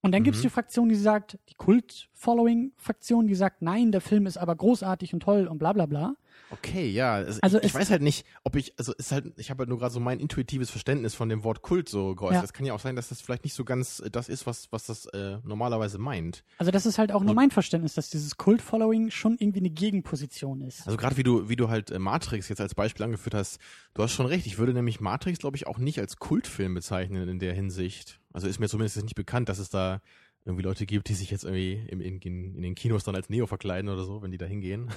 Und 0.01 0.11
dann 0.11 0.23
gibt 0.23 0.35
es 0.37 0.41
Mhm. 0.43 0.47
die 0.47 0.53
Fraktion, 0.53 0.89
die 0.89 0.95
sagt, 0.95 1.37
die 1.49 1.55
Kult-Following-Fraktion, 1.55 3.27
die 3.27 3.35
sagt, 3.35 3.61
nein, 3.61 3.91
der 3.91 4.01
Film 4.01 4.25
ist 4.25 4.37
aber 4.37 4.55
großartig 4.55 5.13
und 5.13 5.21
toll 5.21 5.47
und 5.47 5.57
bla 5.57 5.73
bla 5.73 5.85
bla. 5.85 6.15
Okay, 6.51 6.89
ja. 6.89 7.15
Also, 7.15 7.39
Also 7.41 7.57
ich, 7.57 7.65
ich 7.65 7.73
weiß 7.73 7.89
halt 7.89 8.01
nicht, 8.03 8.25
ob 8.43 8.55
ich, 8.55 8.73
also 8.77 8.93
ist 8.93 9.11
halt, 9.11 9.33
ich 9.37 9.49
habe 9.49 9.61
halt 9.61 9.69
nur 9.69 9.79
gerade 9.79 9.91
so 9.93 9.99
mein 9.99 10.19
intuitives 10.19 10.69
Verständnis 10.69 11.13
von 11.15 11.27
dem 11.29 11.43
Wort 11.43 11.61
Kult 11.61 11.89
so 11.89 12.15
geäußert. 12.15 12.35
Ja. 12.35 12.43
Es 12.43 12.53
kann 12.53 12.65
ja 12.65 12.73
auch 12.73 12.79
sein, 12.79 12.95
dass 12.95 13.09
das 13.09 13.21
vielleicht 13.21 13.43
nicht 13.43 13.55
so 13.55 13.65
ganz 13.65 13.99
äh, 13.99 14.09
das 14.11 14.29
ist, 14.29 14.45
was, 14.45 14.71
was 14.71 14.85
das 14.85 15.07
äh, 15.07 15.39
normalerweise 15.43 15.97
meint. 15.97 16.43
Also 16.57 16.71
das 16.71 16.85
ist 16.85 16.99
halt 16.99 17.11
auch 17.11 17.21
nur 17.21 17.31
Und- 17.31 17.35
mein 17.35 17.51
Verständnis, 17.51 17.95
dass 17.95 18.09
dieses 18.09 18.37
Kult-Following 18.37 19.09
schon 19.09 19.35
irgendwie 19.39 19.59
eine 19.59 19.71
Gegenposition 19.71 20.61
ist. 20.61 20.85
Also 20.85 20.95
gerade 20.95 21.17
wie 21.17 21.23
du, 21.23 21.49
wie 21.49 21.55
du 21.57 21.69
halt 21.69 21.89
äh, 21.91 21.99
Matrix 21.99 22.47
jetzt 22.49 22.61
als 22.61 22.75
Beispiel 22.75 23.03
angeführt 23.03 23.33
hast, 23.33 23.59
du 23.95 24.03
hast 24.03 24.13
schon 24.13 24.27
recht. 24.27 24.45
Ich 24.45 24.57
würde 24.57 24.73
nämlich 24.73 25.01
Matrix, 25.01 25.39
glaube 25.39 25.57
ich, 25.57 25.65
auch 25.67 25.79
nicht 25.79 25.99
als 25.99 26.17
Kultfilm 26.17 26.75
bezeichnen 26.75 27.27
in 27.27 27.39
der 27.39 27.53
Hinsicht. 27.53 28.21
Also 28.37 28.47
ist 28.47 28.59
mir 28.59 28.69
zumindest 28.69 29.01
nicht 29.01 29.15
bekannt, 29.15 29.49
dass 29.49 29.57
es 29.57 29.71
da 29.71 29.99
irgendwie 30.45 30.61
Leute 30.61 30.85
gibt, 30.85 31.09
die 31.09 31.15
sich 31.15 31.31
jetzt 31.31 31.43
irgendwie 31.43 31.87
im, 31.89 31.99
in, 31.99 32.21
in, 32.21 32.61
den 32.61 32.75
Kinos 32.75 33.03
dann 33.03 33.15
als 33.15 33.29
Neo 33.29 33.47
verkleiden 33.47 33.89
oder 33.89 34.03
so, 34.03 34.21
wenn 34.21 34.29
die 34.29 34.37
da 34.37 34.45
hingehen. 34.45 34.91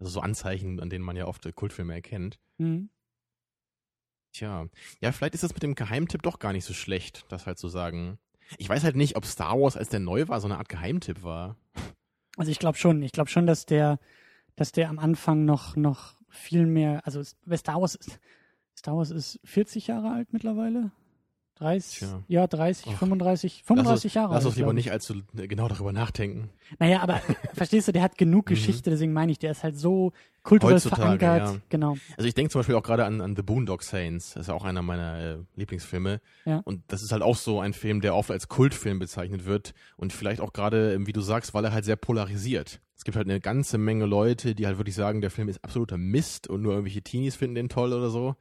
Also 0.00 0.10
so 0.10 0.20
Anzeichen, 0.20 0.80
an 0.80 0.90
denen 0.90 1.04
man 1.04 1.14
ja 1.14 1.26
oft 1.26 1.46
äh, 1.46 1.52
Kultfilme 1.52 1.94
erkennt. 1.94 2.40
Mhm. 2.56 2.88
Tja, 4.32 4.66
ja, 5.00 5.12
vielleicht 5.12 5.34
ist 5.34 5.44
das 5.44 5.52
mit 5.52 5.62
dem 5.62 5.76
Geheimtipp 5.76 6.22
doch 6.22 6.40
gar 6.40 6.52
nicht 6.52 6.64
so 6.64 6.72
schlecht, 6.72 7.26
das 7.28 7.46
halt 7.46 7.58
zu 7.58 7.68
sagen. 7.68 8.18
Ich 8.56 8.68
weiß 8.68 8.82
halt 8.82 8.96
nicht, 8.96 9.14
ob 9.14 9.24
Star 9.24 9.60
Wars, 9.60 9.76
als 9.76 9.90
der 9.90 10.00
neu 10.00 10.26
war, 10.26 10.40
so 10.40 10.48
eine 10.48 10.58
Art 10.58 10.68
Geheimtipp 10.68 11.22
war. 11.22 11.56
Also 12.38 12.50
ich 12.50 12.58
glaube 12.58 12.76
schon, 12.76 13.02
ich 13.02 13.12
glaube 13.12 13.30
schon, 13.30 13.46
dass 13.46 13.66
der, 13.66 14.00
dass 14.56 14.72
der 14.72 14.88
am 14.88 14.98
Anfang 14.98 15.44
noch, 15.44 15.76
noch 15.76 16.14
viel 16.28 16.66
mehr, 16.66 17.06
also 17.06 17.22
Star 17.22 17.80
Wars 17.80 17.94
ist, 17.94 18.18
Star 18.76 18.96
Wars 18.96 19.12
ist 19.12 19.38
40 19.44 19.86
Jahre 19.86 20.10
alt 20.10 20.32
mittlerweile. 20.32 20.90
30, 21.60 21.98
Tja. 21.98 22.22
ja, 22.28 22.46
30, 22.46 22.86
Ach. 22.88 22.98
35, 22.98 23.62
35 23.64 24.04
lass 24.04 24.14
Jahre. 24.14 24.34
Lass 24.34 24.46
uns 24.46 24.56
lieber 24.56 24.72
nicht 24.72 24.90
allzu 24.90 25.22
genau 25.34 25.68
darüber 25.68 25.92
nachdenken. 25.92 26.50
Naja, 26.78 27.00
aber 27.02 27.20
verstehst 27.54 27.88
du, 27.88 27.92
der 27.92 28.02
hat 28.02 28.16
genug 28.16 28.46
mhm. 28.46 28.54
Geschichte, 28.54 28.90
deswegen 28.90 29.12
meine 29.12 29.32
ich, 29.32 29.38
der 29.38 29.50
ist 29.50 29.62
halt 29.62 29.78
so 29.78 30.12
kulturell 30.42 30.76
Heutzutage, 30.76 31.02
verankert. 31.02 31.54
Ja. 31.54 31.60
Genau. 31.68 31.96
Also 32.16 32.26
ich 32.26 32.34
denke 32.34 32.50
zum 32.50 32.60
Beispiel 32.60 32.76
auch 32.76 32.82
gerade 32.82 33.04
an, 33.04 33.20
an 33.20 33.36
The 33.36 33.42
Boondock 33.42 33.82
Saints, 33.82 34.32
das 34.32 34.42
ist 34.42 34.46
ja 34.48 34.54
auch 34.54 34.64
einer 34.64 34.80
meiner 34.80 35.18
äh, 35.18 35.36
Lieblingsfilme. 35.54 36.20
Ja. 36.46 36.62
Und 36.64 36.82
das 36.88 37.02
ist 37.02 37.12
halt 37.12 37.22
auch 37.22 37.36
so 37.36 37.60
ein 37.60 37.74
Film, 37.74 38.00
der 38.00 38.14
oft 38.14 38.30
als 38.30 38.48
Kultfilm 38.48 38.98
bezeichnet 38.98 39.44
wird 39.44 39.74
und 39.96 40.14
vielleicht 40.14 40.40
auch 40.40 40.54
gerade, 40.54 40.94
ähm, 40.94 41.06
wie 41.06 41.12
du 41.12 41.20
sagst, 41.20 41.52
weil 41.52 41.64
er 41.64 41.72
halt 41.72 41.84
sehr 41.84 41.96
polarisiert. 41.96 42.80
Es 42.96 43.04
gibt 43.04 43.16
halt 43.16 43.28
eine 43.28 43.40
ganze 43.40 43.76
Menge 43.76 44.06
Leute, 44.06 44.54
die 44.54 44.66
halt 44.66 44.78
wirklich 44.78 44.94
sagen, 44.94 45.20
der 45.20 45.30
Film 45.30 45.48
ist 45.48 45.62
absoluter 45.62 45.98
Mist 45.98 46.48
und 46.48 46.62
nur 46.62 46.72
irgendwelche 46.72 47.02
Teenies 47.02 47.36
finden 47.36 47.54
den 47.54 47.68
toll 47.68 47.92
oder 47.92 48.08
so 48.08 48.36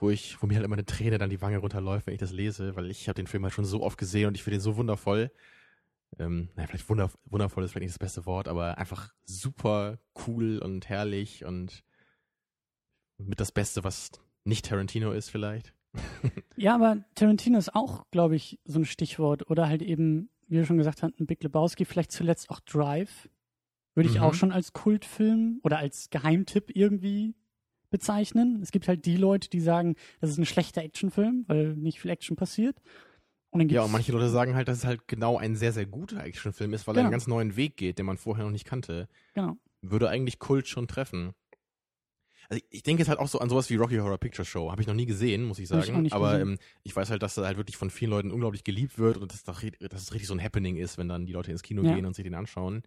wo 0.00 0.10
ich, 0.10 0.40
wo 0.42 0.46
mir 0.46 0.54
halt 0.54 0.64
immer 0.64 0.76
eine 0.76 0.84
Träne 0.84 1.18
dann 1.18 1.30
die 1.30 1.40
Wange 1.40 1.58
runterläuft, 1.58 2.06
wenn 2.06 2.14
ich 2.14 2.20
das 2.20 2.32
lese, 2.32 2.76
weil 2.76 2.90
ich 2.90 3.08
habe 3.08 3.14
den 3.14 3.26
Film 3.26 3.44
halt 3.44 3.54
schon 3.54 3.64
so 3.64 3.82
oft 3.82 3.98
gesehen 3.98 4.28
und 4.28 4.34
ich 4.34 4.42
finde 4.42 4.58
ihn 4.58 4.62
so 4.62 4.76
wundervoll. 4.76 5.30
Ähm, 6.18 6.48
naja, 6.56 6.66
vielleicht 6.66 6.88
wunder, 6.88 7.10
wundervoll 7.24 7.64
ist 7.64 7.72
vielleicht 7.72 7.84
nicht 7.84 7.94
das 7.94 7.98
beste 7.98 8.26
Wort, 8.26 8.48
aber 8.48 8.78
einfach 8.78 9.12
super 9.24 9.98
cool 10.26 10.58
und 10.58 10.88
herrlich 10.88 11.44
und 11.44 11.84
mit 13.18 13.40
das 13.40 13.52
Beste, 13.52 13.84
was 13.84 14.10
nicht 14.44 14.66
Tarantino 14.66 15.12
ist 15.12 15.30
vielleicht. 15.30 15.74
ja, 16.56 16.74
aber 16.74 17.04
Tarantino 17.14 17.58
ist 17.58 17.74
auch, 17.74 18.10
glaube 18.10 18.36
ich, 18.36 18.58
so 18.64 18.80
ein 18.80 18.84
Stichwort 18.84 19.50
oder 19.50 19.68
halt 19.68 19.82
eben, 19.82 20.30
wie 20.48 20.56
du 20.56 20.66
schon 20.66 20.78
gesagt 20.78 21.02
hast, 21.02 21.18
ein 21.20 21.26
Big 21.26 21.42
Lebowski, 21.42 21.84
vielleicht 21.84 22.12
zuletzt 22.12 22.50
auch 22.50 22.60
Drive. 22.60 23.28
Würde 23.94 24.08
ich 24.08 24.16
mhm. 24.16 24.22
auch 24.22 24.34
schon 24.34 24.52
als 24.52 24.72
Kultfilm 24.72 25.60
oder 25.62 25.78
als 25.78 26.10
Geheimtipp 26.10 26.70
irgendwie 26.74 27.34
bezeichnen. 27.90 28.60
Es 28.62 28.70
gibt 28.70 28.88
halt 28.88 29.04
die 29.04 29.16
Leute, 29.16 29.50
die 29.50 29.60
sagen, 29.60 29.96
das 30.20 30.30
ist 30.30 30.38
ein 30.38 30.46
schlechter 30.46 30.82
Actionfilm, 30.82 31.44
weil 31.46 31.74
nicht 31.74 32.00
viel 32.00 32.10
Action 32.10 32.36
passiert. 32.36 32.76
Und 33.50 33.70
ja, 33.72 33.82
und 33.82 33.90
manche 33.90 34.12
Leute 34.12 34.28
sagen 34.28 34.54
halt, 34.54 34.68
dass 34.68 34.78
es 34.78 34.84
halt 34.84 35.08
genau 35.08 35.36
ein 35.36 35.56
sehr, 35.56 35.72
sehr 35.72 35.86
guter 35.86 36.22
Actionfilm 36.22 36.72
ist, 36.72 36.86
weil 36.86 36.94
genau. 36.94 37.02
er 37.02 37.06
einen 37.06 37.12
ganz 37.12 37.26
neuen 37.26 37.56
Weg 37.56 37.76
geht, 37.76 37.98
den 37.98 38.06
man 38.06 38.16
vorher 38.16 38.44
noch 38.44 38.52
nicht 38.52 38.64
kannte. 38.64 39.08
Genau. 39.34 39.56
Würde 39.82 40.08
eigentlich 40.08 40.38
Kult 40.38 40.68
schon 40.68 40.86
treffen. 40.86 41.34
Also 42.48 42.64
ich, 42.70 42.82
denke 42.82 43.00
jetzt 43.00 43.08
halt 43.08 43.18
auch 43.20 43.28
so 43.28 43.38
an 43.38 43.48
sowas 43.48 43.70
wie 43.70 43.76
Rocky 43.76 43.96
Horror 43.96 44.18
Picture 44.18 44.44
Show. 44.44 44.70
Habe 44.70 44.82
ich 44.82 44.88
noch 44.88 44.94
nie 44.94 45.06
gesehen, 45.06 45.44
muss 45.44 45.58
ich 45.58 45.68
sagen. 45.68 46.04
Ich 46.04 46.12
Aber 46.12 46.40
ähm, 46.40 46.58
ich 46.82 46.94
weiß 46.94 47.10
halt, 47.10 47.22
dass 47.22 47.36
er 47.36 47.46
halt 47.46 47.56
wirklich 47.56 47.76
von 47.76 47.90
vielen 47.90 48.10
Leuten 48.10 48.32
unglaublich 48.32 48.64
geliebt 48.64 48.98
wird 48.98 49.18
und 49.18 49.32
dass, 49.32 49.44
dass 49.44 49.62
es 49.62 50.12
richtig 50.12 50.26
so 50.26 50.34
ein 50.34 50.42
Happening 50.42 50.76
ist, 50.76 50.98
wenn 50.98 51.08
dann 51.08 51.26
die 51.26 51.32
Leute 51.32 51.52
ins 51.52 51.62
Kino 51.62 51.82
ja. 51.82 51.94
gehen 51.94 52.06
und 52.06 52.14
sich 52.14 52.24
den 52.24 52.34
anschauen. 52.34 52.82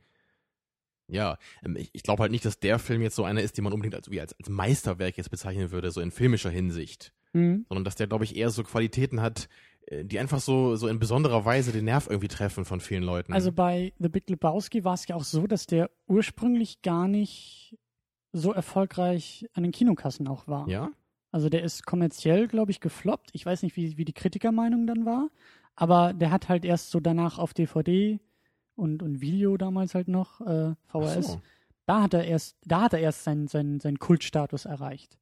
Ja, 1.07 1.37
ähm, 1.63 1.77
ich, 1.77 2.03
glaube 2.03 2.21
halt 2.21 2.31
nicht, 2.31 2.45
dass 2.45 2.59
der 2.59 2.79
Film 2.79 3.01
jetzt 3.01 3.15
so 3.15 3.23
einer 3.23 3.41
ist, 3.41 3.57
den 3.57 3.63
man 3.63 3.73
unbedingt 3.73 3.95
als, 3.95 4.09
wie 4.09 4.21
als, 4.21 4.33
als 4.39 4.49
Meisterwerk 4.49 5.17
jetzt 5.17 5.29
bezeichnen 5.29 5.71
würde, 5.71 5.91
so 5.91 6.01
in 6.01 6.11
filmischer 6.11 6.49
Hinsicht. 6.49 7.13
Mhm. 7.33 7.65
Sondern 7.67 7.83
dass 7.83 7.95
der, 7.95 8.07
glaube 8.07 8.23
ich, 8.23 8.35
eher 8.35 8.49
so 8.49 8.63
Qualitäten 8.63 9.21
hat, 9.21 9.49
äh, 9.87 10.05
die 10.05 10.19
einfach 10.19 10.39
so, 10.39 10.75
so 10.75 10.87
in 10.87 10.99
besonderer 10.99 11.45
Weise 11.45 11.71
den 11.71 11.85
Nerv 11.85 12.07
irgendwie 12.07 12.27
treffen 12.27 12.65
von 12.65 12.79
vielen 12.79 13.03
Leuten. 13.03 13.33
Also 13.33 13.51
bei 13.51 13.93
The 13.99 14.09
Big 14.09 14.29
Lebowski 14.29 14.83
war 14.83 14.93
es 14.93 15.07
ja 15.07 15.15
auch 15.15 15.23
so, 15.23 15.47
dass 15.47 15.67
der 15.67 15.89
ursprünglich 16.07 16.81
gar 16.81 17.07
nicht 17.07 17.77
so 18.31 18.51
erfolgreich 18.51 19.47
an 19.53 19.63
den 19.63 19.71
Kinokassen 19.71 20.27
auch 20.27 20.47
war. 20.47 20.67
Ja? 20.67 20.91
Also 21.31 21.49
der 21.49 21.63
ist 21.63 21.85
kommerziell, 21.85 22.47
glaube 22.47 22.71
ich, 22.71 22.79
gefloppt. 22.79 23.31
Ich 23.33 23.45
weiß 23.45 23.63
nicht, 23.63 23.75
wie, 23.75 23.97
wie 23.97 24.05
die 24.05 24.13
Kritikermeinung 24.13 24.87
dann 24.87 25.05
war, 25.05 25.29
aber 25.75 26.13
der 26.13 26.31
hat 26.31 26.49
halt 26.49 26.65
erst 26.65 26.91
so 26.91 26.99
danach 26.99 27.39
auf 27.39 27.53
DVD 27.53 28.19
und, 28.76 29.03
und 29.03 29.21
Video 29.21 29.57
damals 29.57 29.95
halt 29.95 30.07
noch, 30.07 30.41
äh, 30.41 30.76
VHS. 30.88 31.28
So. 31.28 31.41
Da 31.86 32.03
hat 32.03 32.13
er 32.13 32.26
erst, 32.26 32.57
da 32.63 32.84
hat 32.84 32.93
er 32.93 32.99
erst 32.99 33.24
seinen, 33.24 33.47
seinen, 33.47 33.80
seinen 33.80 33.99
Kultstatus 33.99 34.65
erreicht. 34.65 35.17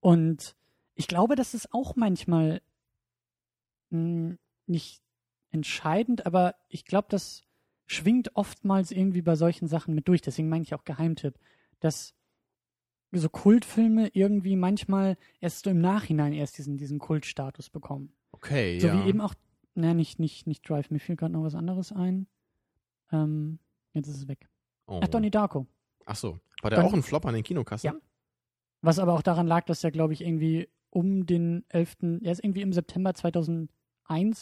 Und 0.00 0.56
ich 0.94 1.08
glaube, 1.08 1.36
das 1.36 1.54
ist 1.54 1.72
auch 1.72 1.96
manchmal 1.96 2.60
mh, 3.90 3.98
hm, 3.98 4.38
nicht 4.66 5.02
entscheidend, 5.50 6.26
aber 6.26 6.56
ich 6.68 6.84
glaube, 6.84 7.06
das 7.08 7.44
schwingt 7.86 8.34
oftmals 8.34 8.90
irgendwie 8.90 9.22
bei 9.22 9.36
solchen 9.36 9.68
Sachen 9.68 9.94
mit 9.94 10.08
durch. 10.08 10.20
Deswegen 10.20 10.48
meine 10.48 10.64
ich 10.64 10.74
auch 10.74 10.84
Geheimtipp, 10.84 11.38
dass 11.80 12.14
so 13.12 13.28
Kultfilme 13.28 14.08
irgendwie 14.12 14.56
manchmal 14.56 15.16
erst 15.40 15.64
so 15.64 15.70
im 15.70 15.80
Nachhinein 15.80 16.32
erst 16.32 16.58
diesen, 16.58 16.76
diesen 16.76 16.98
Kultstatus 16.98 17.70
bekommen. 17.70 18.12
Okay, 18.32 18.80
so 18.80 18.88
ja. 18.88 18.92
So 18.94 19.04
wie 19.04 19.08
eben 19.08 19.20
auch, 19.20 19.34
naja, 19.74 19.94
nicht, 19.94 20.18
nicht, 20.18 20.46
nicht 20.46 20.68
Drive, 20.68 20.90
mir 20.90 20.98
fiel 20.98 21.16
gerade 21.16 21.32
noch 21.32 21.44
was 21.44 21.54
anderes 21.54 21.92
ein. 21.92 22.26
Ähm, 23.12 23.58
jetzt 23.92 24.08
ist 24.08 24.16
es 24.16 24.28
weg. 24.28 24.48
Oh. 24.86 25.00
Ach, 25.02 25.08
Donnie 25.08 25.30
Darko. 25.30 25.66
Ach 26.04 26.16
so. 26.16 26.38
War 26.62 26.70
der 26.70 26.80
Don 26.80 26.88
auch 26.88 26.94
ein 26.94 27.02
Flop 27.02 27.26
an 27.26 27.34
den 27.34 27.42
Kinokassen? 27.42 27.86
Ja. 27.86 27.94
Was 28.82 28.98
aber 28.98 29.14
auch 29.14 29.22
daran 29.22 29.46
lag, 29.46 29.64
dass 29.64 29.82
er, 29.82 29.90
glaube 29.90 30.12
ich, 30.12 30.22
irgendwie 30.22 30.68
um 30.90 31.26
den 31.26 31.64
11. 31.68 31.96
Er 32.22 32.32
ist 32.32 32.44
irgendwie 32.44 32.62
im 32.62 32.72
September 32.72 33.14
2001 33.14 33.68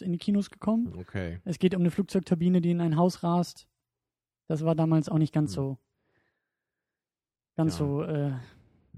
in 0.01 0.13
die 0.13 0.19
Kinos 0.19 0.51
gekommen. 0.51 0.95
Okay. 0.99 1.41
Es 1.45 1.59
geht 1.59 1.75
um 1.75 1.81
eine 1.81 1.91
Flugzeugturbine, 1.91 2.61
die 2.61 2.71
in 2.71 2.81
ein 2.81 2.97
Haus 2.97 3.23
rast. 3.23 3.67
Das 4.47 4.65
war 4.65 4.75
damals 4.75 5.09
auch 5.09 5.19
nicht 5.19 5.33
ganz 5.33 5.51
hm. 5.51 5.55
so. 5.55 5.79
Ganz 7.57 7.79
ja. 7.79 7.79
so, 7.79 8.03
äh, 8.03 8.33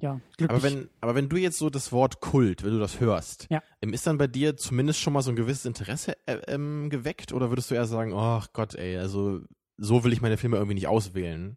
ja, 0.01 0.21
glücklich. 0.37 0.51
Aber 0.51 0.63
wenn, 0.63 0.91
aber 1.01 1.15
wenn 1.15 1.29
du 1.29 1.37
jetzt 1.37 1.59
so 1.59 1.71
das 1.71 1.93
Wort 1.93 2.21
Kult, 2.21 2.65
wenn 2.65 2.71
du 2.71 2.79
das 2.79 3.01
hörst, 3.01 3.47
ja. 3.51 3.63
Ähm, 3.81 3.93
ist 3.93 4.07
dann 4.07 4.19
bei 4.19 4.27
dir 4.27 4.57
zumindest 4.57 5.01
schon 5.01 5.13
mal 5.13 5.23
so 5.23 5.31
ein 5.31 5.37
gewisses 5.37 5.65
Interesse 5.65 6.17
äh, 6.27 6.39
ähm, 6.49 6.91
geweckt 6.91 7.33
oder 7.33 7.51
würdest 7.51 7.71
du 7.71 7.75
eher 7.75 7.87
sagen, 7.87 8.13
ach 8.15 8.53
Gott, 8.53 8.75
ey, 8.75 8.99
also 8.99 9.41
so 9.77 10.05
will 10.05 10.13
ich 10.13 10.21
meine 10.21 10.37
Filme 10.37 10.57
irgendwie 10.57 10.75
nicht 10.75 10.89
auswählen? 10.89 11.57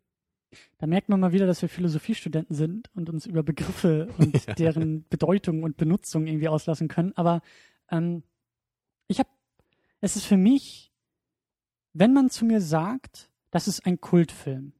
Da 0.77 0.87
merkt 0.87 1.09
man 1.09 1.19
mal 1.19 1.31
wieder, 1.31 1.45
dass 1.45 1.61
wir 1.61 1.69
Philosophiestudenten 1.69 2.55
sind 2.55 2.89
und 2.95 3.09
uns 3.09 3.25
über 3.25 3.43
Begriffe 3.43 4.09
und 4.17 4.33
ja. 4.47 4.53
deren 4.55 5.07
Bedeutung 5.07 5.63
und 5.63 5.77
Benutzung 5.77 6.25
irgendwie 6.25 6.47
auslassen 6.47 6.87
können. 6.87 7.13
Aber 7.15 7.41
ähm, 7.91 8.23
ich 9.07 9.19
habe, 9.19 9.29
es 10.01 10.15
ist 10.15 10.25
für 10.25 10.37
mich, 10.37 10.91
wenn 11.93 12.13
man 12.13 12.29
zu 12.29 12.45
mir 12.45 12.61
sagt, 12.61 13.29
das 13.51 13.67
ist 13.67 13.85
ein 13.85 13.99
Kultfilm. 14.01 14.73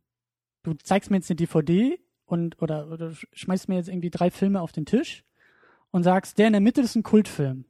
Du 0.64 0.74
zeigst 0.74 1.10
mir 1.10 1.18
jetzt 1.18 1.30
eine 1.30 1.38
DVD 1.38 2.00
und 2.26 2.62
oder, 2.62 2.92
oder 2.92 3.14
schmeißt 3.34 3.70
mir 3.70 3.76
jetzt 3.76 3.90
irgendwie 3.90 4.12
drei 4.12 4.32
Filme 4.32 4.62
auf 4.62 4.72
den 4.72 4.86
Tisch 4.86 5.24
und 5.92 6.04
sagst, 6.04 6.38
der 6.38 6.48
in 6.48 6.54
der 6.54 6.62
Mitte 6.62 6.82
ist 6.82 6.96
ein 6.96 7.04
Kultfilm. 7.04 7.66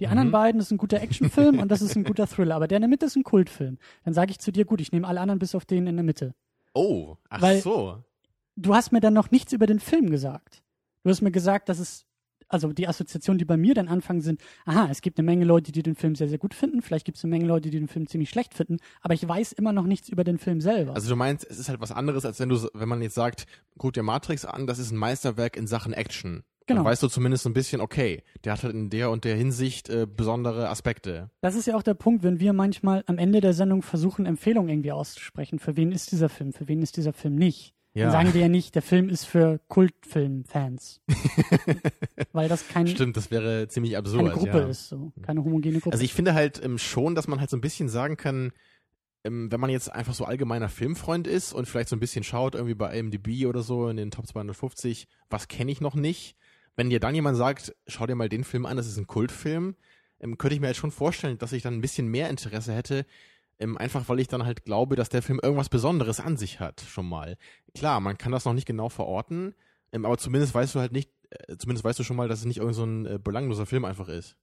Die 0.00 0.06
mhm. 0.06 0.12
anderen 0.12 0.30
beiden 0.30 0.60
ist 0.60 0.70
ein 0.70 0.78
guter 0.78 1.00
Actionfilm 1.00 1.58
und 1.58 1.70
das 1.70 1.82
ist 1.82 1.96
ein 1.96 2.04
guter 2.04 2.26
Thriller, 2.26 2.56
aber 2.56 2.68
der 2.68 2.76
in 2.76 2.82
der 2.82 2.88
Mitte 2.88 3.06
ist 3.06 3.16
ein 3.16 3.24
Kultfilm. 3.24 3.78
Dann 4.04 4.14
sage 4.14 4.30
ich 4.30 4.38
zu 4.38 4.52
dir, 4.52 4.64
gut, 4.64 4.80
ich 4.80 4.92
nehme 4.92 5.06
alle 5.06 5.20
anderen 5.20 5.38
bis 5.38 5.54
auf 5.54 5.64
den 5.64 5.86
in 5.86 5.96
der 5.96 6.04
Mitte. 6.04 6.34
Oh, 6.74 7.16
ach 7.28 7.42
Weil 7.42 7.60
so. 7.60 8.02
Du 8.56 8.74
hast 8.74 8.92
mir 8.92 9.00
dann 9.00 9.14
noch 9.14 9.30
nichts 9.30 9.52
über 9.52 9.66
den 9.66 9.80
Film 9.80 10.10
gesagt. 10.10 10.62
Du 11.02 11.10
hast 11.10 11.22
mir 11.22 11.30
gesagt, 11.30 11.68
dass 11.68 11.78
es 11.78 12.08
also 12.48 12.72
die 12.72 12.88
Assoziationen, 12.88 13.38
die 13.38 13.44
bei 13.44 13.56
mir 13.56 13.74
dann 13.74 13.88
anfangen, 13.88 14.20
sind, 14.20 14.40
aha, 14.64 14.88
es 14.90 15.02
gibt 15.02 15.18
eine 15.18 15.26
Menge 15.26 15.44
Leute, 15.44 15.70
die 15.70 15.82
den 15.82 15.94
Film 15.94 16.14
sehr, 16.14 16.28
sehr 16.28 16.38
gut 16.38 16.54
finden, 16.54 16.82
vielleicht 16.82 17.04
gibt 17.04 17.18
es 17.18 17.24
eine 17.24 17.30
Menge 17.30 17.46
Leute, 17.46 17.70
die 17.70 17.78
den 17.78 17.88
Film 17.88 18.06
ziemlich 18.06 18.30
schlecht 18.30 18.54
finden, 18.54 18.78
aber 19.02 19.14
ich 19.14 19.26
weiß 19.26 19.52
immer 19.52 19.72
noch 19.72 19.84
nichts 19.84 20.08
über 20.08 20.24
den 20.24 20.38
Film 20.38 20.60
selber. 20.60 20.94
Also 20.94 21.10
du 21.10 21.16
meinst, 21.16 21.46
es 21.48 21.58
ist 21.58 21.68
halt 21.68 21.80
was 21.80 21.92
anderes, 21.92 22.24
als 22.24 22.40
wenn 22.40 22.48
du, 22.48 22.68
wenn 22.72 22.88
man 22.88 23.02
jetzt 23.02 23.14
sagt, 23.14 23.46
guck 23.76 23.92
dir 23.92 24.02
Matrix 24.02 24.44
an, 24.44 24.66
das 24.66 24.78
ist 24.78 24.90
ein 24.90 24.96
Meisterwerk 24.96 25.56
in 25.56 25.66
Sachen 25.66 25.92
Action. 25.92 26.42
Genau. 26.68 26.80
Dann 26.80 26.90
weißt 26.90 27.02
du 27.02 27.08
zumindest 27.08 27.46
ein 27.46 27.54
bisschen, 27.54 27.80
okay, 27.80 28.22
der 28.44 28.52
hat 28.52 28.62
halt 28.62 28.74
in 28.74 28.90
der 28.90 29.10
und 29.10 29.24
der 29.24 29.34
Hinsicht 29.36 29.88
äh, 29.88 30.06
besondere 30.06 30.68
Aspekte. 30.68 31.30
Das 31.40 31.54
ist 31.54 31.66
ja 31.66 31.74
auch 31.74 31.82
der 31.82 31.94
Punkt, 31.94 32.22
wenn 32.22 32.40
wir 32.40 32.52
manchmal 32.52 33.02
am 33.06 33.16
Ende 33.16 33.40
der 33.40 33.54
Sendung 33.54 33.82
versuchen, 33.82 34.26
Empfehlungen 34.26 34.68
irgendwie 34.68 34.92
auszusprechen. 34.92 35.58
Für 35.58 35.76
wen 35.76 35.92
ist 35.92 36.12
dieser 36.12 36.28
Film, 36.28 36.52
für 36.52 36.68
wen 36.68 36.82
ist 36.82 36.98
dieser 36.98 37.14
Film 37.14 37.36
nicht? 37.36 37.74
Ja. 37.94 38.04
Dann 38.04 38.12
sagen 38.12 38.34
wir 38.34 38.42
ja 38.42 38.48
nicht, 38.48 38.74
der 38.74 38.82
Film 38.82 39.08
ist 39.08 39.24
für 39.24 39.60
Kultfilm-Fans. 39.68 41.00
Weil 42.32 42.50
das 42.50 42.68
kein, 42.68 42.86
Stimmt, 42.86 43.16
das 43.16 43.30
wäre 43.30 43.66
ziemlich 43.68 43.96
absurd. 43.96 44.26
Keine 44.26 44.34
Gruppe 44.34 44.58
ja. 44.58 44.68
ist, 44.68 44.90
so. 44.90 45.10
Keine 45.22 45.42
homogene 45.42 45.80
Gruppe. 45.80 45.94
Also 45.94 46.04
ich 46.04 46.12
finde 46.12 46.34
halt 46.34 46.62
ähm, 46.62 46.76
schon, 46.76 47.14
dass 47.14 47.28
man 47.28 47.40
halt 47.40 47.48
so 47.48 47.56
ein 47.56 47.62
bisschen 47.62 47.88
sagen 47.88 48.18
kann, 48.18 48.52
ähm, 49.24 49.50
wenn 49.50 49.58
man 49.58 49.70
jetzt 49.70 49.90
einfach 49.90 50.12
so 50.12 50.26
allgemeiner 50.26 50.68
Filmfreund 50.68 51.26
ist 51.26 51.54
und 51.54 51.66
vielleicht 51.66 51.88
so 51.88 51.96
ein 51.96 52.00
bisschen 52.00 52.24
schaut, 52.24 52.54
irgendwie 52.54 52.74
bei 52.74 52.96
IMDb 52.96 53.46
oder 53.46 53.62
so 53.62 53.88
in 53.88 53.96
den 53.96 54.10
Top 54.10 54.26
250, 54.26 55.08
was 55.30 55.48
kenne 55.48 55.72
ich 55.72 55.80
noch 55.80 55.94
nicht, 55.94 56.36
wenn 56.78 56.90
dir 56.90 57.00
dann 57.00 57.14
jemand 57.16 57.36
sagt, 57.36 57.74
schau 57.88 58.06
dir 58.06 58.14
mal 58.14 58.28
den 58.28 58.44
Film 58.44 58.64
an, 58.64 58.76
das 58.76 58.86
ist 58.86 58.98
ein 58.98 59.08
Kultfilm, 59.08 59.74
ähm, 60.20 60.38
könnte 60.38 60.54
ich 60.54 60.60
mir 60.60 60.68
halt 60.68 60.76
schon 60.76 60.92
vorstellen, 60.92 61.36
dass 61.36 61.52
ich 61.52 61.64
dann 61.64 61.74
ein 61.74 61.80
bisschen 61.80 62.06
mehr 62.06 62.30
Interesse 62.30 62.72
hätte, 62.72 63.04
ähm, 63.58 63.76
einfach 63.76 64.08
weil 64.08 64.20
ich 64.20 64.28
dann 64.28 64.46
halt 64.46 64.64
glaube, 64.64 64.94
dass 64.94 65.08
der 65.08 65.20
Film 65.20 65.40
irgendwas 65.42 65.70
Besonderes 65.70 66.20
an 66.20 66.36
sich 66.36 66.60
hat, 66.60 66.80
schon 66.80 67.08
mal. 67.08 67.36
Klar, 67.74 67.98
man 67.98 68.16
kann 68.16 68.30
das 68.30 68.44
noch 68.44 68.52
nicht 68.52 68.66
genau 68.66 68.90
verorten, 68.90 69.56
ähm, 69.90 70.06
aber 70.06 70.18
zumindest 70.18 70.54
weißt 70.54 70.76
du 70.76 70.78
halt 70.78 70.92
nicht, 70.92 71.10
äh, 71.30 71.56
zumindest 71.56 71.84
weißt 71.84 71.98
du 71.98 72.04
schon 72.04 72.16
mal, 72.16 72.28
dass 72.28 72.38
es 72.38 72.44
nicht 72.44 72.58
irgend 72.58 72.76
so 72.76 72.84
ein 72.84 73.06
äh, 73.06 73.18
belangloser 73.18 73.66
Film 73.66 73.84
einfach 73.84 74.06
ist. 74.06 74.36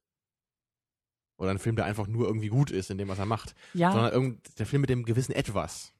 Oder 1.37 1.51
ein 1.51 1.59
Film, 1.59 1.77
der 1.77 1.85
einfach 1.85 2.07
nur 2.07 2.27
irgendwie 2.27 2.49
gut 2.49 2.69
ist 2.69 2.91
in 2.91 2.97
dem, 2.97 3.07
was 3.07 3.19
er 3.19 3.25
macht. 3.25 3.55
Ja. 3.73 3.93
Sondern 3.93 4.11
irgend, 4.11 4.59
der 4.59 4.65
Film 4.65 4.81
mit 4.81 4.89
dem 4.89 5.05
gewissen 5.05 5.31
Etwas. 5.31 5.93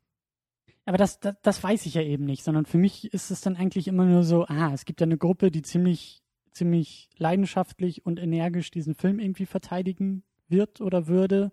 Aber 0.83 0.97
das, 0.97 1.21
das, 1.21 1.35
das 1.41 1.63
weiß 1.63 1.85
ich 1.85 1.93
ja 1.93 2.01
eben 2.01 2.25
nicht, 2.25 2.43
sondern 2.43 2.65
für 2.65 2.77
mich 2.77 3.13
ist 3.13 3.31
es 3.31 3.39
dann 3.39 3.55
eigentlich 3.55 3.87
immer 3.87 4.03
nur 4.03 4.23
so, 4.23 4.45
ah, 4.47 4.71
es 4.73 4.83
gibt 4.83 4.99
ja 4.99 5.05
eine 5.05 5.17
Gruppe, 5.17 5.49
die 5.49 5.61
ziemlich 5.61 6.24
ziemlich 6.55 7.09
leidenschaftlich 7.17 8.05
und 8.05 8.19
energisch 8.19 8.71
diesen 8.71 8.95
Film 8.95 9.19
irgendwie 9.19 9.45
verteidigen 9.45 10.23
wird 10.47 10.81
oder 10.81 11.07
würde, 11.07 11.51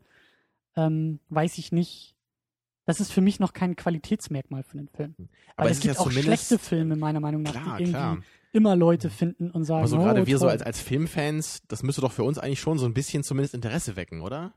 ähm, 0.77 1.21
weiß 1.29 1.59
ich 1.59 1.73
nicht. 1.73 2.17
Das 2.85 3.01
ist 3.01 3.13
für 3.13 3.21
mich 3.21 3.39
noch 3.39 3.53
kein 3.53 3.77
Qualitätsmerkmal 3.77 4.63
für 4.63 4.77
den 4.77 4.89
Film. 4.89 5.15
Aber 5.57 5.67
Weil 5.67 5.73
es 5.73 5.79
es 5.79 5.83
gibt 5.83 5.95
ja 5.95 6.01
auch 6.01 6.11
schlechte 6.11 6.59
Filme, 6.59 6.97
meiner 6.97 7.21
Meinung 7.21 7.43
nach, 7.43 7.53
Klar, 7.53 7.77
die 7.77 7.85
irgendwie 7.85 7.99
klar. 7.99 8.19
immer 8.53 8.75
Leute 8.75 9.09
finden 9.09 9.51
und 9.51 9.65
sagen, 9.65 9.81
Aber 9.81 9.89
so 9.89 9.99
oh, 9.99 10.03
gerade 10.03 10.27
wir 10.27 10.39
so 10.39 10.47
toll. 10.47 10.53
als, 10.53 10.63
als 10.63 10.81
Filmfans, 10.81 11.63
das 11.69 11.83
müsste 11.83 12.01
doch 12.01 12.13
für 12.13 12.25
uns 12.25 12.39
eigentlich 12.39 12.61
schon 12.61 12.79
so 12.79 12.87
ein 12.87 12.95
bisschen 12.95 13.23
zumindest 13.23 13.55
Interesse 13.55 13.95
wecken, 13.97 14.21
oder? 14.21 14.55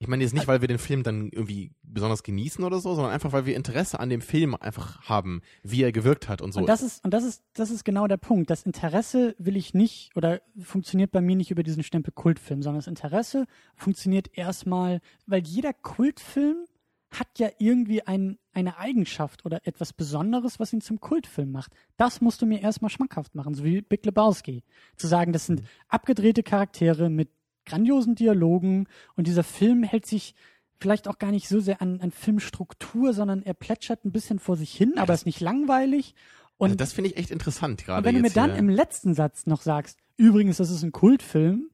Ich 0.00 0.06
meine 0.06 0.22
jetzt 0.22 0.32
nicht, 0.32 0.46
weil 0.46 0.60
wir 0.60 0.68
den 0.68 0.78
Film 0.78 1.02
dann 1.02 1.28
irgendwie 1.28 1.72
besonders 1.82 2.22
genießen 2.22 2.64
oder 2.64 2.78
so, 2.78 2.94
sondern 2.94 3.12
einfach, 3.12 3.32
weil 3.32 3.46
wir 3.46 3.56
Interesse 3.56 3.98
an 3.98 4.08
dem 4.08 4.20
Film 4.20 4.54
einfach 4.54 5.02
haben, 5.08 5.42
wie 5.64 5.82
er 5.82 5.90
gewirkt 5.90 6.28
hat 6.28 6.40
und 6.40 6.52
so. 6.52 6.60
Und 6.60 6.68
das 6.68 6.82
ist, 6.82 7.04
und 7.04 7.12
das 7.12 7.24
ist, 7.24 7.42
das 7.54 7.70
ist 7.70 7.84
genau 7.84 8.06
der 8.06 8.16
Punkt. 8.16 8.48
Das 8.48 8.62
Interesse 8.62 9.34
will 9.38 9.56
ich 9.56 9.74
nicht 9.74 10.10
oder 10.14 10.40
funktioniert 10.62 11.10
bei 11.10 11.20
mir 11.20 11.34
nicht 11.34 11.50
über 11.50 11.64
diesen 11.64 11.82
Stempel 11.82 12.12
Kultfilm, 12.12 12.62
sondern 12.62 12.78
das 12.78 12.86
Interesse 12.86 13.46
funktioniert 13.74 14.28
erstmal, 14.32 15.00
weil 15.26 15.42
jeder 15.44 15.72
Kultfilm 15.72 16.66
hat 17.10 17.38
ja 17.38 17.48
irgendwie 17.58 18.02
ein, 18.02 18.38
eine 18.52 18.78
Eigenschaft 18.78 19.44
oder 19.44 19.66
etwas 19.66 19.92
Besonderes, 19.92 20.60
was 20.60 20.72
ihn 20.72 20.80
zum 20.80 21.00
Kultfilm 21.00 21.50
macht. 21.50 21.72
Das 21.96 22.20
musst 22.20 22.42
du 22.42 22.46
mir 22.46 22.60
erstmal 22.60 22.90
schmackhaft 22.90 23.34
machen, 23.34 23.54
so 23.54 23.64
wie 23.64 23.80
Big 23.80 24.04
Lebowski. 24.04 24.62
Zu 24.96 25.06
sagen, 25.06 25.32
das 25.32 25.46
sind 25.46 25.62
abgedrehte 25.88 26.42
Charaktere 26.42 27.08
mit 27.08 27.30
grandiosen 27.68 28.14
Dialogen 28.14 28.86
und 29.16 29.26
dieser 29.26 29.44
Film 29.44 29.82
hält 29.82 30.06
sich 30.06 30.34
vielleicht 30.80 31.08
auch 31.08 31.18
gar 31.18 31.30
nicht 31.30 31.48
so 31.48 31.60
sehr 31.60 31.82
an, 31.82 32.00
an 32.00 32.10
Filmstruktur, 32.10 33.12
sondern 33.12 33.42
er 33.42 33.54
plätschert 33.54 34.04
ein 34.04 34.12
bisschen 34.12 34.38
vor 34.38 34.56
sich 34.56 34.72
hin, 34.72 34.94
aber 34.96 35.14
ist 35.14 35.26
nicht 35.26 35.40
langweilig. 35.40 36.14
Und, 36.56 36.66
also 36.66 36.76
das 36.76 36.92
finde 36.92 37.10
ich 37.10 37.16
echt 37.16 37.30
interessant 37.30 37.84
gerade 37.84 37.98
und 37.98 38.04
wenn 38.04 38.16
du 38.16 38.20
mir 38.22 38.30
dann 38.30 38.50
hier. 38.50 38.58
im 38.58 38.68
letzten 38.68 39.14
Satz 39.14 39.46
noch 39.46 39.62
sagst, 39.62 39.98
übrigens, 40.16 40.56
das 40.56 40.70
ist 40.70 40.82
ein 40.82 40.92
Kultfilm, 40.92 41.70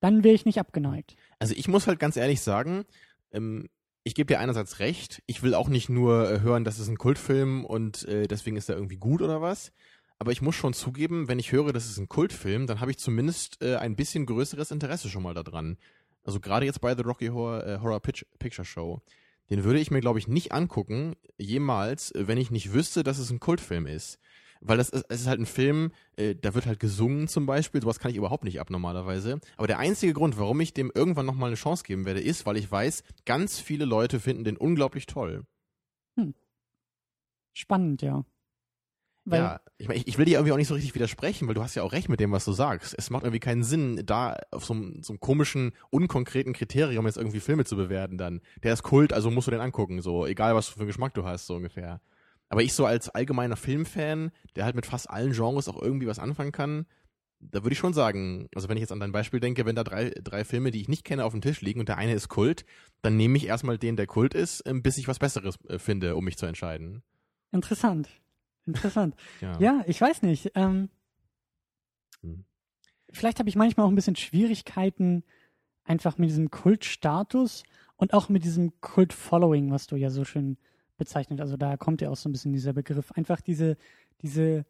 dann 0.00 0.24
wäre 0.24 0.34
ich 0.34 0.44
nicht 0.44 0.58
abgeneigt. 0.58 1.16
Also 1.38 1.54
ich 1.56 1.68
muss 1.68 1.86
halt 1.86 1.98
ganz 1.98 2.16
ehrlich 2.16 2.40
sagen, 2.40 2.84
ähm, 3.32 3.68
ich 4.04 4.14
gebe 4.14 4.32
dir 4.32 4.40
einerseits 4.40 4.78
recht, 4.78 5.22
ich 5.26 5.42
will 5.42 5.54
auch 5.54 5.68
nicht 5.68 5.88
nur 5.88 6.30
äh, 6.30 6.40
hören, 6.40 6.64
das 6.64 6.78
ist 6.78 6.88
ein 6.88 6.98
Kultfilm 6.98 7.64
und 7.64 8.06
äh, 8.08 8.26
deswegen 8.26 8.56
ist 8.56 8.68
er 8.68 8.76
irgendwie 8.76 8.96
gut 8.96 9.22
oder 9.22 9.42
was. 9.42 9.72
Aber 10.18 10.32
ich 10.32 10.42
muss 10.42 10.56
schon 10.56 10.74
zugeben, 10.74 11.28
wenn 11.28 11.38
ich 11.38 11.52
höre, 11.52 11.72
das 11.72 11.86
ist 11.86 11.98
ein 11.98 12.08
Kultfilm, 12.08 12.66
dann 12.66 12.80
habe 12.80 12.90
ich 12.90 12.98
zumindest 12.98 13.62
äh, 13.62 13.76
ein 13.76 13.94
bisschen 13.94 14.26
größeres 14.26 14.70
Interesse 14.70 15.08
schon 15.08 15.22
mal 15.22 15.34
daran. 15.34 15.78
Also 16.24 16.40
gerade 16.40 16.66
jetzt 16.66 16.80
bei 16.80 16.94
The 16.96 17.02
Rocky 17.02 17.28
Horror, 17.28 17.64
äh, 17.64 17.78
Horror 17.80 18.00
Pitch, 18.00 18.24
Picture 18.38 18.64
Show. 18.64 19.00
Den 19.50 19.64
würde 19.64 19.78
ich 19.78 19.90
mir, 19.90 20.00
glaube 20.00 20.18
ich, 20.18 20.28
nicht 20.28 20.52
angucken, 20.52 21.14
jemals, 21.38 22.12
wenn 22.14 22.36
ich 22.36 22.50
nicht 22.50 22.72
wüsste, 22.72 23.02
dass 23.02 23.18
es 23.18 23.30
ein 23.30 23.40
Kultfilm 23.40 23.86
ist. 23.86 24.18
Weil 24.60 24.76
das 24.76 24.90
ist, 24.90 25.06
es 25.08 25.20
ist 25.20 25.26
halt 25.28 25.40
ein 25.40 25.46
Film, 25.46 25.92
äh, 26.16 26.34
da 26.34 26.54
wird 26.54 26.66
halt 26.66 26.80
gesungen 26.80 27.28
zum 27.28 27.46
Beispiel, 27.46 27.80
sowas 27.80 28.00
kann 28.00 28.10
ich 28.10 28.16
überhaupt 28.16 28.44
nicht 28.44 28.60
ab 28.60 28.70
normalerweise. 28.70 29.40
Aber 29.56 29.68
der 29.68 29.78
einzige 29.78 30.12
Grund, 30.12 30.36
warum 30.36 30.60
ich 30.60 30.74
dem 30.74 30.90
irgendwann 30.92 31.26
nochmal 31.26 31.48
eine 31.48 31.56
Chance 31.56 31.84
geben 31.84 32.04
werde, 32.04 32.20
ist, 32.20 32.44
weil 32.44 32.56
ich 32.56 32.70
weiß, 32.70 33.04
ganz 33.24 33.60
viele 33.60 33.84
Leute 33.84 34.18
finden 34.18 34.44
den 34.44 34.56
unglaublich 34.56 35.06
toll. 35.06 35.44
Spannend, 37.52 38.02
ja. 38.02 38.24
Weil, 39.30 39.40
ja, 39.40 39.60
ich, 39.76 39.88
mein, 39.88 40.02
ich, 40.04 40.16
will 40.16 40.24
dir 40.24 40.38
irgendwie 40.38 40.52
auch 40.52 40.56
nicht 40.56 40.68
so 40.68 40.74
richtig 40.74 40.94
widersprechen, 40.94 41.46
weil 41.46 41.54
du 41.54 41.62
hast 41.62 41.74
ja 41.74 41.82
auch 41.82 41.92
recht 41.92 42.08
mit 42.08 42.20
dem, 42.20 42.32
was 42.32 42.44
du 42.44 42.52
sagst. 42.52 42.94
Es 42.96 43.10
macht 43.10 43.24
irgendwie 43.24 43.40
keinen 43.40 43.62
Sinn, 43.62 44.02
da 44.06 44.36
auf 44.50 44.64
so 44.64 44.74
einem, 44.74 45.02
so 45.02 45.12
einem 45.12 45.20
komischen, 45.20 45.72
unkonkreten 45.90 46.52
Kriterium 46.52 47.06
jetzt 47.06 47.18
irgendwie 47.18 47.40
Filme 47.40 47.64
zu 47.64 47.76
bewerten 47.76 48.16
dann. 48.16 48.40
Der 48.62 48.72
ist 48.72 48.82
Kult, 48.82 49.12
also 49.12 49.30
musst 49.30 49.46
du 49.46 49.50
den 49.50 49.60
angucken, 49.60 50.00
so, 50.00 50.26
egal 50.26 50.54
was 50.54 50.68
für 50.68 50.80
einen 50.80 50.86
Geschmack 50.86 51.14
du 51.14 51.24
hast, 51.24 51.46
so 51.46 51.56
ungefähr. 51.56 52.00
Aber 52.48 52.62
ich 52.62 52.72
so 52.72 52.86
als 52.86 53.10
allgemeiner 53.10 53.56
Filmfan, 53.56 54.30
der 54.56 54.64
halt 54.64 54.74
mit 54.74 54.86
fast 54.86 55.10
allen 55.10 55.32
Genres 55.32 55.68
auch 55.68 55.80
irgendwie 55.80 56.06
was 56.06 56.18
anfangen 56.18 56.52
kann, 56.52 56.86
da 57.40 57.62
würde 57.62 57.72
ich 57.72 57.78
schon 57.78 57.92
sagen, 57.92 58.48
also 58.54 58.68
wenn 58.68 58.76
ich 58.76 58.80
jetzt 58.80 58.92
an 58.92 59.00
dein 59.00 59.12
Beispiel 59.12 59.40
denke, 59.40 59.64
wenn 59.64 59.76
da 59.76 59.84
drei, 59.84 60.10
drei 60.22 60.44
Filme, 60.44 60.70
die 60.70 60.80
ich 60.80 60.88
nicht 60.88 61.04
kenne, 61.04 61.24
auf 61.24 61.32
dem 61.32 61.40
Tisch 61.40 61.60
liegen 61.60 61.80
und 61.80 61.88
der 61.88 61.98
eine 61.98 62.14
ist 62.14 62.28
Kult, 62.28 62.64
dann 63.02 63.16
nehme 63.16 63.36
ich 63.36 63.46
erstmal 63.46 63.78
den, 63.78 63.96
der 63.96 64.06
Kult 64.06 64.34
ist, 64.34 64.62
ähm, 64.66 64.82
bis 64.82 64.98
ich 64.98 65.06
was 65.06 65.18
Besseres 65.18 65.56
äh, 65.68 65.78
finde, 65.78 66.16
um 66.16 66.24
mich 66.24 66.36
zu 66.36 66.46
entscheiden. 66.46 67.02
Interessant. 67.52 68.08
Interessant. 68.68 69.14
Ja. 69.40 69.58
Ja, 69.58 69.84
ich 69.86 70.00
weiß 70.00 70.22
nicht. 70.22 70.52
Ähm, 70.54 70.90
Hm. 72.22 72.44
Vielleicht 73.10 73.38
habe 73.38 73.48
ich 73.48 73.56
manchmal 73.56 73.86
auch 73.86 73.90
ein 73.90 73.94
bisschen 73.94 74.16
Schwierigkeiten, 74.16 75.24
einfach 75.84 76.18
mit 76.18 76.28
diesem 76.28 76.50
Kultstatus 76.50 77.62
und 77.96 78.12
auch 78.12 78.28
mit 78.28 78.44
diesem 78.44 78.78
Kult-Following, 78.80 79.70
was 79.70 79.86
du 79.86 79.96
ja 79.96 80.10
so 80.10 80.24
schön 80.24 80.58
bezeichnet. 80.98 81.40
Also 81.40 81.56
da 81.56 81.76
kommt 81.76 82.00
ja 82.02 82.10
auch 82.10 82.16
so 82.16 82.28
ein 82.28 82.32
bisschen 82.32 82.52
dieser 82.52 82.72
Begriff. 82.72 83.12
Einfach 83.12 83.40
diese, 83.40 83.76
diese 84.20 84.66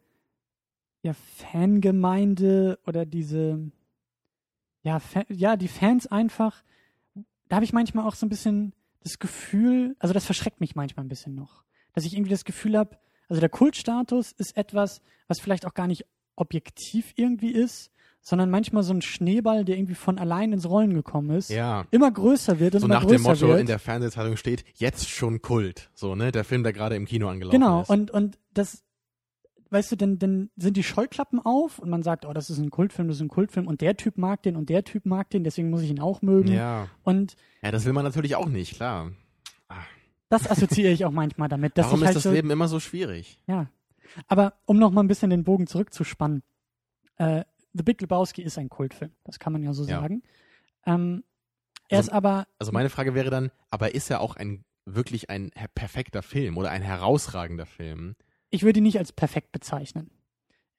ja, 1.01 1.13
Fangemeinde 1.13 2.79
oder 2.87 3.05
diese, 3.05 3.71
ja, 4.83 4.99
Fa 4.99 5.23
ja, 5.27 5.57
die 5.57 5.67
Fans 5.67 6.07
einfach. 6.07 6.63
Da 7.49 7.57
habe 7.57 7.65
ich 7.65 7.73
manchmal 7.73 8.05
auch 8.05 8.15
so 8.15 8.25
ein 8.25 8.29
bisschen 8.29 8.73
das 9.01 9.19
Gefühl, 9.19 9.95
also 9.99 10.13
das 10.13 10.25
verschreckt 10.25 10.61
mich 10.61 10.75
manchmal 10.75 11.05
ein 11.05 11.09
bisschen 11.09 11.35
noch, 11.35 11.63
dass 11.93 12.05
ich 12.05 12.13
irgendwie 12.13 12.31
das 12.31 12.45
Gefühl 12.45 12.77
habe, 12.77 12.97
also 13.29 13.39
der 13.39 13.49
Kultstatus 13.49 14.31
ist 14.31 14.57
etwas, 14.57 15.01
was 15.27 15.39
vielleicht 15.39 15.65
auch 15.65 15.73
gar 15.73 15.87
nicht 15.87 16.05
objektiv 16.35 17.13
irgendwie 17.15 17.51
ist, 17.51 17.91
sondern 18.21 18.49
manchmal 18.49 18.83
so 18.83 18.93
ein 18.93 19.01
Schneeball, 19.01 19.63
der 19.65 19.77
irgendwie 19.77 19.95
von 19.95 20.17
allein 20.17 20.51
ins 20.51 20.67
Rollen 20.69 20.93
gekommen 20.93 21.29
ist, 21.31 21.49
ja. 21.49 21.85
immer 21.91 22.11
größer 22.11 22.59
wird 22.59 22.75
und 22.75 22.81
So 22.81 22.85
immer 22.87 22.95
nach 22.95 23.03
größer 23.03 23.15
dem 23.15 23.23
Motto 23.23 23.47
wird. 23.47 23.59
in 23.61 23.67
der 23.67 23.79
Fernsehzeitung 23.79 24.35
steht, 24.35 24.65
jetzt 24.75 25.09
schon 25.09 25.41
Kult. 25.41 25.89
So, 25.93 26.15
ne? 26.15 26.31
Der 26.31 26.43
Film, 26.43 26.63
der 26.63 26.73
gerade 26.73 26.95
im 26.95 27.05
Kino 27.05 27.29
angelaufen 27.29 27.59
genau, 27.59 27.81
ist. 27.81 27.89
und, 27.89 28.11
und 28.11 28.37
das, 28.53 28.83
weißt 29.69 29.91
du, 29.91 29.95
dann, 29.95 30.19
dann 30.19 30.49
sind 30.57 30.75
die 30.75 30.83
Scheuklappen 30.83 31.39
auf 31.39 31.79
und 31.79 31.89
man 31.89 32.03
sagt, 32.03 32.25
oh, 32.25 32.33
das 32.33 32.49
ist 32.49 32.57
ein 32.57 32.71
Kultfilm, 32.71 33.07
das 33.07 33.17
ist 33.17 33.23
ein 33.23 33.29
Kultfilm 33.29 33.67
und 33.67 33.81
der 33.81 33.95
Typ 33.95 34.17
mag 34.17 34.43
den 34.43 34.55
und 34.55 34.69
der 34.69 34.83
Typ 34.83 35.05
mag 35.05 35.29
den, 35.29 35.43
deswegen 35.43 35.69
muss 35.69 35.81
ich 35.81 35.89
ihn 35.89 35.99
auch 36.01 36.21
mögen. 36.21 36.51
ja. 36.51 36.87
Und 37.03 37.35
ja, 37.61 37.71
das 37.71 37.85
will 37.85 37.93
man 37.93 38.03
natürlich 38.03 38.35
auch 38.35 38.47
nicht, 38.47 38.75
klar. 38.75 39.11
Das 40.29 40.49
assoziiere 40.49 40.91
ich 40.91 41.05
auch 41.05 41.11
manchmal 41.11 41.49
damit, 41.49 41.77
dass 41.77 41.87
Warum 41.87 41.99
ist 42.01 42.05
halt 42.07 42.15
das 42.17 42.23
so, 42.23 42.31
Leben 42.31 42.49
immer 42.51 42.67
so 42.67 42.79
schwierig? 42.79 43.39
Ja. 43.47 43.69
Aber 44.27 44.53
um 44.65 44.77
noch 44.79 44.91
mal 44.91 45.01
ein 45.03 45.07
bisschen 45.07 45.29
den 45.29 45.43
Bogen 45.43 45.67
zurückzuspannen, 45.67 46.43
äh, 47.17 47.43
The 47.73 47.83
Big 47.83 48.01
Lebowski 48.01 48.41
ist 48.41 48.57
ein 48.57 48.69
Kultfilm, 48.69 49.11
das 49.23 49.37
kann 49.39 49.53
man 49.53 49.61
ja 49.63 49.73
so 49.73 49.83
Ja. 49.83 50.01
sagen. 50.01 50.23
Ähm, 50.85 51.23
er 51.89 51.97
Also- 51.99 52.09
ist 52.09 52.13
aber, 52.15 52.47
Also 52.57 52.71
meine 52.71 52.89
Frage 52.89 53.13
wäre 53.13 53.29
dann, 53.29 53.51
aber 53.69 53.93
ist 53.93 54.09
er 54.09 54.21
auch 54.21 54.35
ein 54.35 54.63
wirklich 54.85 55.29
ein 55.29 55.51
perfekter 55.75 56.23
Film 56.23 56.57
oder 56.57 56.71
ein 56.71 56.81
herausragender 56.81 57.65
Film? 57.65 58.15
ich 58.51 58.63
würde 58.63 58.79
ihn 58.79 58.83
nicht 58.83 58.97
als 58.97 59.11
perfekt 59.11 59.51
bezeichnen. 59.51 60.09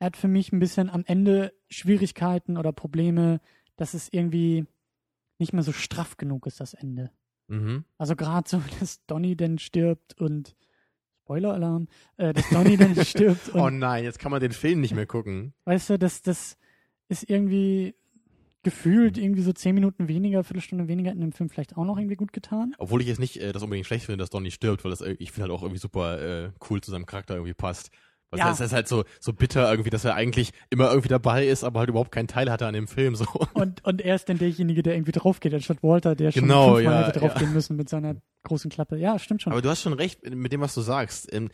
Er 0.01 0.07
hat 0.07 0.17
für 0.17 0.27
mich 0.27 0.51
ein 0.53 0.59
bisschen 0.59 0.91
am 0.91 1.05
Ende 1.07 1.53
Schwierigkeiten 1.69 2.57
oder 2.57 2.73
Probleme, 2.73 3.41
dass 3.77 3.95
es 3.95 4.09
irgendwie 4.13 4.67
nicht 5.39 5.53
mehr 5.53 5.63
so 5.63 5.71
straff 5.73 6.17
genug 6.17 6.47
ist, 6.47 6.59
das 6.59 6.75
Ende. 6.75 7.13
Mhm. 7.51 7.85
Also 7.99 8.17
gerade 8.17 8.49
so, 8.49 8.63
dass 8.81 9.05
Donny 9.07 9.37
dann 9.37 9.59
stirbt 9.59 10.19
und 10.21 10.57
Spoiler-Alarm, 11.23 11.89
äh, 12.17 12.33
dass 12.33 12.49
Donny 12.49 12.77
dann 12.77 12.95
stirbt 13.05 13.51
und 13.51 13.61
Oh 13.61 13.71
nein, 13.71 14.05
jetzt 14.05 14.19
kann 14.19 14.31
man 14.31 14.41
den 14.41 14.53
Film 14.53 14.81
nicht 14.81 14.95
mehr 14.95 15.07
gucken. 15.07 15.53
Weißt 15.65 15.91
du, 15.91 15.99
das, 15.99 16.23
das 16.23 16.57
ist 17.09 17.29
irgendwie 17.29 17.95
gefühlt 18.63 19.17
irgendwie 19.17 19.43
so 19.43 19.53
zehn 19.53 19.75
Minuten 19.75 20.09
weniger, 20.09 20.45
Viertelstunde 20.45 20.87
weniger 20.87 21.13
in 21.13 21.21
dem 21.21 21.33
Film 21.33 21.49
vielleicht 21.49 21.77
auch 21.77 21.85
noch 21.85 21.97
irgendwie 21.99 22.17
gut 22.17 22.33
getan. 22.33 22.75
Obwohl 22.79 23.01
ich 23.01 23.09
jetzt 23.09 23.21
nicht 23.21 23.39
äh, 23.39 23.53
das 23.53 23.63
unbedingt 23.63 23.87
schlecht 23.87 24.07
finde, 24.07 24.19
dass 24.19 24.31
Donnie 24.31 24.51
stirbt, 24.51 24.85
weil 24.85 24.91
das 24.91 25.01
äh, 25.01 25.17
ich 25.19 25.33
finde 25.33 25.49
halt 25.49 25.59
auch 25.59 25.63
irgendwie 25.63 25.81
super 25.81 26.21
äh, 26.21 26.51
cool 26.69 26.81
zu 26.81 26.91
seinem 26.91 27.07
Charakter 27.07 27.35
irgendwie 27.35 27.55
passt. 27.55 27.91
Weil 28.31 28.39
Ja. 28.39 28.49
das 28.49 28.61
ist 28.61 28.73
halt 28.73 28.87
so, 28.87 29.05
so 29.19 29.33
bitter 29.33 29.69
irgendwie, 29.71 29.91
dass 29.91 30.05
er 30.05 30.15
eigentlich 30.15 30.53
immer 30.71 30.89
irgendwie 30.89 31.09
dabei 31.09 31.47
ist, 31.47 31.65
aber 31.65 31.81
halt 31.81 31.89
überhaupt 31.89 32.13
keinen 32.13 32.29
Teil 32.29 32.51
hatte 32.51 32.67
an 32.67 32.75
dem 32.75 32.87
Film. 32.89 33.15
So. 33.17 33.25
Und, 33.55 33.85
und 33.85 34.01
er 34.01 34.15
ist 34.15 34.29
dann 34.29 34.39
derjenige, 34.39 34.83
der 34.83 34.95
irgendwie 34.95 35.13
drauf 35.13 35.41
geht, 35.41 35.53
anstatt 35.53 35.83
Walter, 35.83 36.15
der 36.15 36.31
schon 36.33 36.43
Genau, 36.43 36.75
fünfmal 36.77 37.01
ja, 37.03 37.07
hätte 37.09 37.19
drauf 37.19 37.41
ja. 37.41 37.47
müssen 37.49 37.77
mit 37.77 37.89
seiner 37.89 38.17
großen 38.45 38.71
Klappe. 38.71 38.97
Ja, 38.97 39.19
stimmt 39.19 39.43
schon. 39.43 39.53
Aber 39.53 39.63
du 39.63 39.69
hast 39.69 39.83
schon 39.83 39.93
recht 39.95 40.29
mit 40.33 40.53
dem, 40.53 40.61
was 40.61 40.75
du 40.75 40.81
sagst. 40.81 41.33
Ähm, 41.33 41.51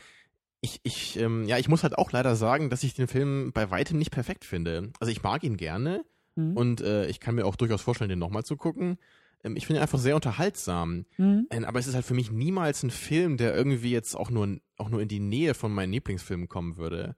ich, 0.61 0.81
ich, 0.83 1.18
ähm, 1.18 1.45
ja, 1.45 1.59
ich 1.59 1.68
muss 1.68 1.83
halt 1.83 1.97
auch 1.97 2.12
leider 2.12 2.35
sagen, 2.37 2.70
dass 2.70 2.83
ich 2.83 2.95
den 2.95 3.09
Film 3.09 3.53
bei 3.53 3.70
weitem 3.70 3.99
nicht 3.99 4.11
perfekt 4.11 4.45
finde. 4.45 4.91
Also 5.01 5.11
ich 5.11 5.22
mag 5.22 5.45
ihn 5.45 5.57
gerne 5.57 6.05
Mhm. 6.39 6.55
und 6.55 6.81
äh, 6.83 7.07
ich 7.07 7.18
kann 7.20 7.35
mir 7.37 7.47
auch 7.47 7.57
durchaus 7.57 7.81
vorstellen, 7.81 8.11
den 8.11 8.18
nochmal 8.18 8.45
zu 8.45 8.57
gucken. 8.59 8.99
Ähm, 9.45 9.57
ich 9.57 9.66
finde 9.66 9.80
ihn 9.80 9.82
einfach 9.82 9.99
sehr 9.99 10.14
unterhaltsam. 10.14 11.07
Mhm. 11.16 11.47
Ähm, 11.51 11.64
aber 11.64 11.78
es 11.78 11.87
ist 11.87 11.95
halt 11.95 12.05
für 12.05 12.14
mich 12.14 12.30
niemals 12.30 12.82
ein 12.82 12.91
Film, 12.91 13.37
der 13.37 13.55
irgendwie 13.55 13.91
jetzt 13.91 14.14
auch 14.14 14.30
nur, 14.30 14.59
auch 14.76 14.89
nur 14.89 15.01
in 15.01 15.09
die 15.09 15.20
Nähe 15.20 15.55
von 15.55 15.72
meinen 15.72 15.93
Lieblingsfilmen 15.93 16.49
kommen 16.49 16.76
würde. 16.76 17.16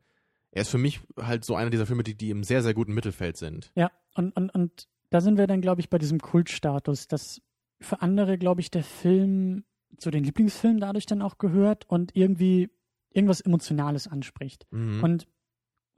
Er 0.50 0.62
ist 0.62 0.70
für 0.70 0.78
mich 0.78 1.00
halt 1.20 1.44
so 1.44 1.54
einer 1.54 1.70
dieser 1.70 1.86
Filme, 1.86 2.02
die, 2.02 2.16
die 2.16 2.30
im 2.30 2.42
sehr, 2.42 2.62
sehr 2.62 2.74
guten 2.74 2.94
Mittelfeld 2.94 3.36
sind. 3.36 3.70
Ja, 3.74 3.90
und, 4.14 4.36
und, 4.36 4.50
und 4.54 4.88
da 5.10 5.20
sind 5.20 5.38
wir 5.38 5.46
dann, 5.46 5.60
glaube 5.60 5.80
ich, 5.80 5.90
bei 5.90 5.98
diesem 5.98 6.20
Kultstatus, 6.20 7.08
dass 7.08 7.40
für 7.80 8.02
andere, 8.02 8.38
glaube 8.38 8.60
ich, 8.60 8.70
der 8.70 8.82
Film 8.82 9.64
zu 9.98 10.10
den 10.10 10.24
Lieblingsfilmen 10.24 10.80
dadurch 10.80 11.06
dann 11.06 11.22
auch 11.22 11.38
gehört 11.38 11.88
und 11.88 12.14
irgendwie 12.14 12.70
irgendwas 13.10 13.40
Emotionales 13.40 14.06
anspricht. 14.06 14.66
Mhm. 14.70 15.02
Und 15.02 15.26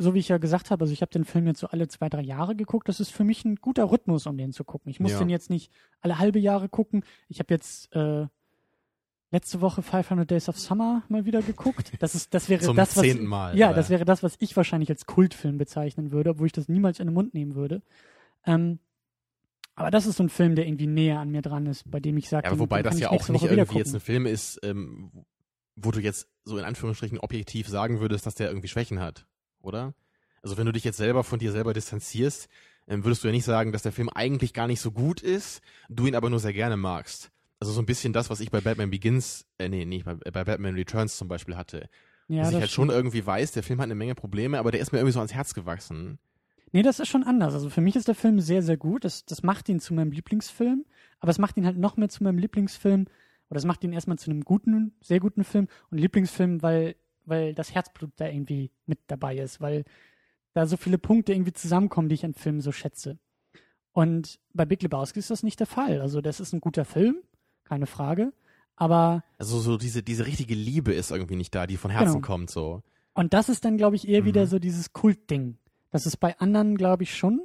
so 0.02 0.14
wie 0.14 0.18
ich 0.18 0.28
ja 0.28 0.38
gesagt 0.38 0.70
habe, 0.70 0.82
also 0.82 0.92
ich 0.92 1.02
habe 1.02 1.10
den 1.12 1.24
Film 1.24 1.46
jetzt 1.46 1.60
so 1.60 1.66
alle 1.68 1.86
zwei, 1.88 2.08
drei 2.08 2.22
Jahre 2.22 2.56
geguckt. 2.56 2.88
Das 2.88 3.00
ist 3.00 3.10
für 3.10 3.22
mich 3.24 3.44
ein 3.44 3.56
guter 3.56 3.90
Rhythmus, 3.90 4.26
um 4.26 4.36
den 4.38 4.52
zu 4.52 4.64
gucken. 4.64 4.90
Ich 4.90 4.98
muss 4.98 5.12
Ja. 5.12 5.18
den 5.18 5.28
jetzt 5.28 5.50
nicht 5.50 5.70
alle 6.00 6.18
halbe 6.18 6.38
Jahre 6.38 6.68
gucken. 6.70 7.04
Ich 7.28 7.38
habe 7.38 7.52
jetzt 7.52 7.94
äh, 7.94 8.26
letzte 9.30 9.60
Woche 9.60 9.82
500 9.82 10.30
Days 10.30 10.48
of 10.48 10.58
Summer 10.58 11.02
mal 11.08 11.24
wieder 11.26 11.42
geguckt. 11.42 11.92
Das 12.00 12.14
ist, 12.14 12.32
das 12.34 12.48
wäre 12.48 12.60
Zum 12.64 12.76
das, 12.76 12.96
was, 12.96 13.02
zehnten 13.04 13.26
Mal. 13.26 13.56
ja, 13.58 13.68
oder? 13.68 13.76
das 13.76 13.90
wäre 13.90 14.04
das, 14.04 14.22
was 14.22 14.36
ich 14.40 14.56
wahrscheinlich 14.56 14.88
als 14.90 15.06
Kultfilm 15.06 15.58
bezeichnen 15.58 16.10
würde, 16.12 16.30
obwohl 16.30 16.46
ich 16.46 16.52
das 16.52 16.68
niemals 16.68 16.98
in 16.98 17.06
den 17.08 17.14
Mund 17.14 17.34
nehmen 17.34 17.54
würde. 17.54 17.82
Ähm, 18.46 18.78
aber 19.74 19.90
das 19.90 20.06
ist 20.06 20.16
so 20.16 20.22
ein 20.24 20.28
Film, 20.30 20.56
der 20.56 20.66
irgendwie 20.66 20.86
näher 20.86 21.20
an 21.20 21.30
mir 21.30 21.42
dran 21.42 21.66
ist, 21.66 21.90
bei 21.90 22.00
dem 22.00 22.16
ich 22.16 22.28
sage, 22.28 22.46
Ja, 22.48 22.54
den- 22.54 22.58
wobei 22.58 22.82
den 22.82 22.90
das 22.90 23.00
ja 23.00 23.10
auch 23.10 23.28
nicht 23.28 23.42
Woche 23.42 23.54
irgendwie 23.54 23.78
jetzt 23.78 23.94
ein. 23.94 24.00
Film 24.00 24.26
ist, 24.26 24.58
ähm, 24.62 25.10
wo 25.76 25.90
du 25.90 26.00
jetzt 26.00 26.28
so 26.44 26.58
in 26.58 26.64
Anführungsstrichen 26.64 27.18
objektiv 27.18 27.68
sagen 27.68 28.00
würdest, 28.00 28.26
dass 28.26 28.34
der 28.34 28.48
irgendwie 28.48 28.68
Schwächen 28.68 28.98
hat, 29.00 29.26
oder? 29.62 29.94
Also 30.42 30.56
wenn 30.56 30.66
du 30.66 30.72
dich 30.72 30.84
jetzt 30.84 30.96
selber 30.96 31.24
von 31.24 31.38
dir 31.38 31.52
selber 31.52 31.72
distanzierst, 31.72 32.48
ähm, 32.88 33.04
würdest 33.04 33.22
du 33.22 33.28
ja 33.28 33.32
nicht 33.32 33.44
sagen, 33.44 33.72
dass 33.72 33.82
der 33.82 33.92
Film 33.92 34.08
eigentlich 34.08 34.52
gar 34.52 34.66
nicht 34.66 34.80
so 34.80 34.90
gut 34.90 35.20
ist, 35.20 35.60
du 35.88 36.06
ihn 36.06 36.14
aber 36.14 36.30
nur 36.30 36.40
sehr 36.40 36.52
gerne 36.52 36.76
magst. 36.76 37.30
Also 37.60 37.72
so 37.72 37.82
ein 37.82 37.86
bisschen 37.86 38.12
das, 38.12 38.30
was 38.30 38.40
ich 38.40 38.50
bei 38.50 38.60
Batman 38.60 38.90
Begins, 38.90 39.46
äh, 39.58 39.68
nee, 39.68 39.84
nicht 39.84 40.06
bei, 40.06 40.14
bei 40.14 40.44
Batman 40.44 40.74
Returns 40.74 41.16
zum 41.18 41.28
Beispiel 41.28 41.56
hatte. 41.56 41.88
Ja, 42.28 42.38
dass 42.38 42.48
ich 42.48 42.54
das 42.54 42.60
halt 42.62 42.70
schon 42.70 42.90
irgendwie 42.90 43.26
weiß, 43.26 43.52
der 43.52 43.62
Film 43.62 43.80
hat 43.80 43.84
eine 43.84 43.94
Menge 43.94 44.14
Probleme, 44.14 44.58
aber 44.58 44.70
der 44.70 44.80
ist 44.80 44.92
mir 44.92 44.98
irgendwie 44.98 45.12
so 45.12 45.18
ans 45.18 45.34
Herz 45.34 45.52
gewachsen. 45.52 46.18
Nee, 46.72 46.82
das 46.82 47.00
ist 47.00 47.08
schon 47.08 47.24
anders. 47.24 47.54
Also 47.54 47.68
für 47.68 47.80
mich 47.80 47.96
ist 47.96 48.08
der 48.08 48.14
Film 48.14 48.40
sehr, 48.40 48.62
sehr 48.62 48.76
gut. 48.76 49.04
Das, 49.04 49.24
das 49.24 49.42
macht 49.42 49.68
ihn 49.68 49.80
zu 49.80 49.92
meinem 49.92 50.12
Lieblingsfilm, 50.12 50.84
aber 51.18 51.30
es 51.30 51.38
macht 51.38 51.56
ihn 51.56 51.66
halt 51.66 51.76
noch 51.76 51.96
mehr 51.96 52.08
zu 52.08 52.22
meinem 52.22 52.38
Lieblingsfilm. 52.38 53.06
Oder 53.50 53.58
es 53.58 53.64
macht 53.64 53.82
ihn 53.82 53.92
erstmal 53.92 54.18
zu 54.18 54.30
einem 54.30 54.44
guten, 54.44 54.94
sehr 55.00 55.18
guten 55.18 55.42
Film 55.42 55.66
und 55.90 55.98
Lieblingsfilm, 55.98 56.62
weil, 56.62 56.94
weil 57.30 57.54
das 57.54 57.74
Herzblut 57.74 58.10
da 58.16 58.26
irgendwie 58.28 58.70
mit 58.86 58.98
dabei 59.06 59.36
ist, 59.38 59.60
weil 59.60 59.84
da 60.52 60.66
so 60.66 60.76
viele 60.76 60.98
Punkte 60.98 61.32
irgendwie 61.32 61.52
zusammenkommen, 61.52 62.08
die 62.08 62.16
ich 62.16 62.24
an 62.24 62.34
Filmen 62.34 62.60
so 62.60 62.72
schätze. 62.72 63.18
Und 63.92 64.38
bei 64.52 64.64
Big 64.64 64.82
Lebowski 64.82 65.18
ist 65.18 65.30
das 65.30 65.42
nicht 65.42 65.58
der 65.60 65.66
Fall. 65.66 66.00
Also 66.00 66.20
das 66.20 66.40
ist 66.40 66.52
ein 66.52 66.60
guter 66.60 66.84
Film, 66.84 67.16
keine 67.64 67.86
Frage. 67.86 68.32
Aber 68.76 69.24
Also 69.38 69.58
so 69.60 69.76
diese, 69.76 70.02
diese 70.02 70.26
richtige 70.26 70.54
Liebe 70.54 70.92
ist 70.92 71.10
irgendwie 71.10 71.36
nicht 71.36 71.54
da, 71.54 71.66
die 71.66 71.76
von 71.76 71.90
Herzen 71.90 72.14
Genau. 72.14 72.26
kommt, 72.26 72.50
so. 72.50 72.82
Und 73.14 73.34
das 73.34 73.48
ist 73.48 73.64
dann, 73.64 73.76
glaube 73.76 73.96
ich, 73.96 74.08
eher 74.08 74.22
Mhm. 74.22 74.26
wieder 74.26 74.46
so 74.46 74.58
dieses 74.58 74.92
Kultding, 74.92 75.58
dass 75.90 76.06
es 76.06 76.16
bei 76.16 76.38
anderen, 76.38 76.76
glaube 76.76 77.02
ich, 77.02 77.14
schon 77.16 77.40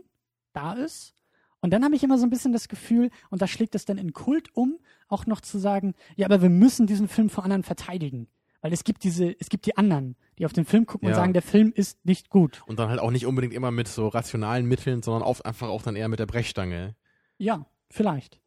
da 0.54 0.74
ist. 0.74 1.14
Und 1.62 1.72
dann 1.72 1.84
habe 1.84 1.96
ich 1.96 2.04
immer 2.04 2.18
so 2.20 2.26
ein 2.26 2.30
bisschen 2.30 2.54
das 2.54 2.68
Gefühl, 2.68 3.10
und 3.32 3.42
da 3.42 3.48
schlägt 3.48 3.74
es 3.76 3.86
dann 3.86 3.98
in 3.98 4.14
Kult 4.14 4.56
um, 4.56 4.78
auch 5.08 5.26
noch 5.26 5.42
zu 5.42 5.58
sagen, 5.58 5.96
ja, 6.16 6.28
aber 6.28 6.42
wir 6.42 6.50
müssen 6.50 6.86
diesen 6.88 7.08
Film 7.08 7.30
vor 7.30 7.44
anderen 7.44 7.64
verteidigen. 7.64 8.28
Weil 8.66 8.74
es 8.74 8.84
gibt 8.84 9.04
diese, 9.04 9.40
es 9.40 9.50
gibt 9.50 9.68
die 9.68 9.78
anderen, 9.78 10.16
die 10.40 10.46
auf 10.48 10.52
den 10.52 10.66
Film 10.66 10.88
gucken 10.88 11.06
und 11.06 11.12
Ja. 11.12 11.18
sagen, 11.18 11.34
der 11.34 11.44
Film 11.44 11.72
ist 11.72 12.04
nicht 12.04 12.32
gut. 12.32 12.64
Und 12.66 12.80
dann 12.80 12.90
halt 12.90 13.00
auch 13.00 13.12
nicht 13.12 13.28
unbedingt 13.28 13.54
immer 13.54 13.70
mit 13.70 13.88
so 13.88 14.08
rationalen 14.08 14.66
Mitteln, 14.66 15.04
sondern 15.04 15.22
auf, 15.22 15.46
einfach 15.46 15.68
auch 15.68 15.84
dann 15.84 15.96
eher 15.96 16.08
mit 16.08 16.18
der 16.18 16.26
Brechstange. 16.26 16.96
Ja, 17.38 17.68
vielleicht. 17.92 18.40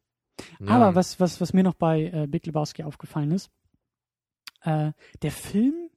Ja. 0.59 0.71
Aber 0.71 0.93
was, 0.93 1.21
was, 1.21 1.39
was 1.39 1.53
mir 1.53 1.63
noch 1.63 1.75
bei 1.75 2.11
äh, 2.13 2.27
Big 2.27 2.45
Lebowski 2.45 2.83
aufgefallen 2.83 3.31
ist, 3.31 3.49
äh, 4.63 4.91
der 5.21 5.31
Film 5.31 5.89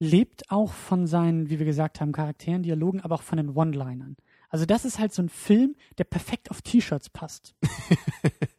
lebt 0.00 0.50
auch 0.50 0.72
von 0.72 1.06
seinen, 1.06 1.48
wie 1.48 1.60
wir 1.60 1.66
gesagt 1.66 2.00
haben, 2.00 2.10
Charakteren, 2.10 2.64
Dialogen, 2.64 3.02
aber 3.02 3.14
auch 3.14 3.22
von 3.22 3.36
den 3.36 3.50
One-Linern. 3.50 4.16
Also 4.48 4.66
das 4.66 4.84
ist 4.84 4.98
halt 4.98 5.14
so 5.14 5.22
ein 5.22 5.28
Film, 5.28 5.76
der 5.96 6.04
perfekt 6.04 6.50
auf 6.50 6.60
T-Shirts 6.60 7.08
passt. 7.08 7.54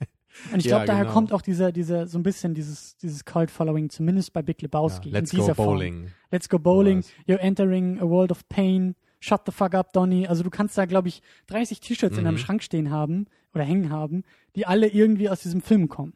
Und 0.52 0.60
ich 0.60 0.66
Ja, 0.66 0.78
glaube, 0.78 0.86
daher 0.88 1.04
genau. 1.04 1.14
kommt 1.14 1.32
auch 1.34 1.42
dieser, 1.42 1.72
dieser, 1.72 2.08
so 2.08 2.18
ein 2.18 2.24
bisschen 2.24 2.54
dieses, 2.54 2.98
dieses 2.98 3.24
Cult-Following, 3.26 3.90
zumindest 3.90 4.34
bei 4.34 4.42
Big 4.42 4.62
Lebowski. 4.62 5.10
ja, 5.10 5.20
Let's 5.20 5.32
in 5.32 5.40
dieser 5.40 5.54
go 5.54 5.64
Form. 5.64 5.68
bowling. 5.78 6.08
Let's 6.32 6.50
go 6.50 6.58
bowling, 6.60 7.04
you're 7.28 7.40
entering 7.40 8.00
a 8.00 8.04
world 8.04 8.32
of 8.32 8.48
pain, 8.50 8.96
shut 9.20 9.42
the 9.46 9.52
fuck 9.52 9.74
up, 9.76 9.94
Donny. 9.94 10.26
Also 10.28 10.44
du 10.44 10.50
kannst 10.50 10.78
da, 10.78 10.86
glaube 10.86 11.08
ich, 11.08 11.22
30 11.48 11.80
T-Shirts 11.80 12.18
in 12.18 12.24
Mhm. 12.24 12.26
deinem 12.26 12.38
Schrank 12.40 12.64
stehen 12.64 12.90
haben 12.90 13.28
oder 13.54 13.64
hängen 13.64 13.90
haben, 13.92 14.24
die 14.56 14.66
alle 14.66 14.88
irgendwie 14.88 15.30
aus 15.30 15.42
diesem 15.42 15.62
Film 15.62 15.88
kommen. 15.88 16.14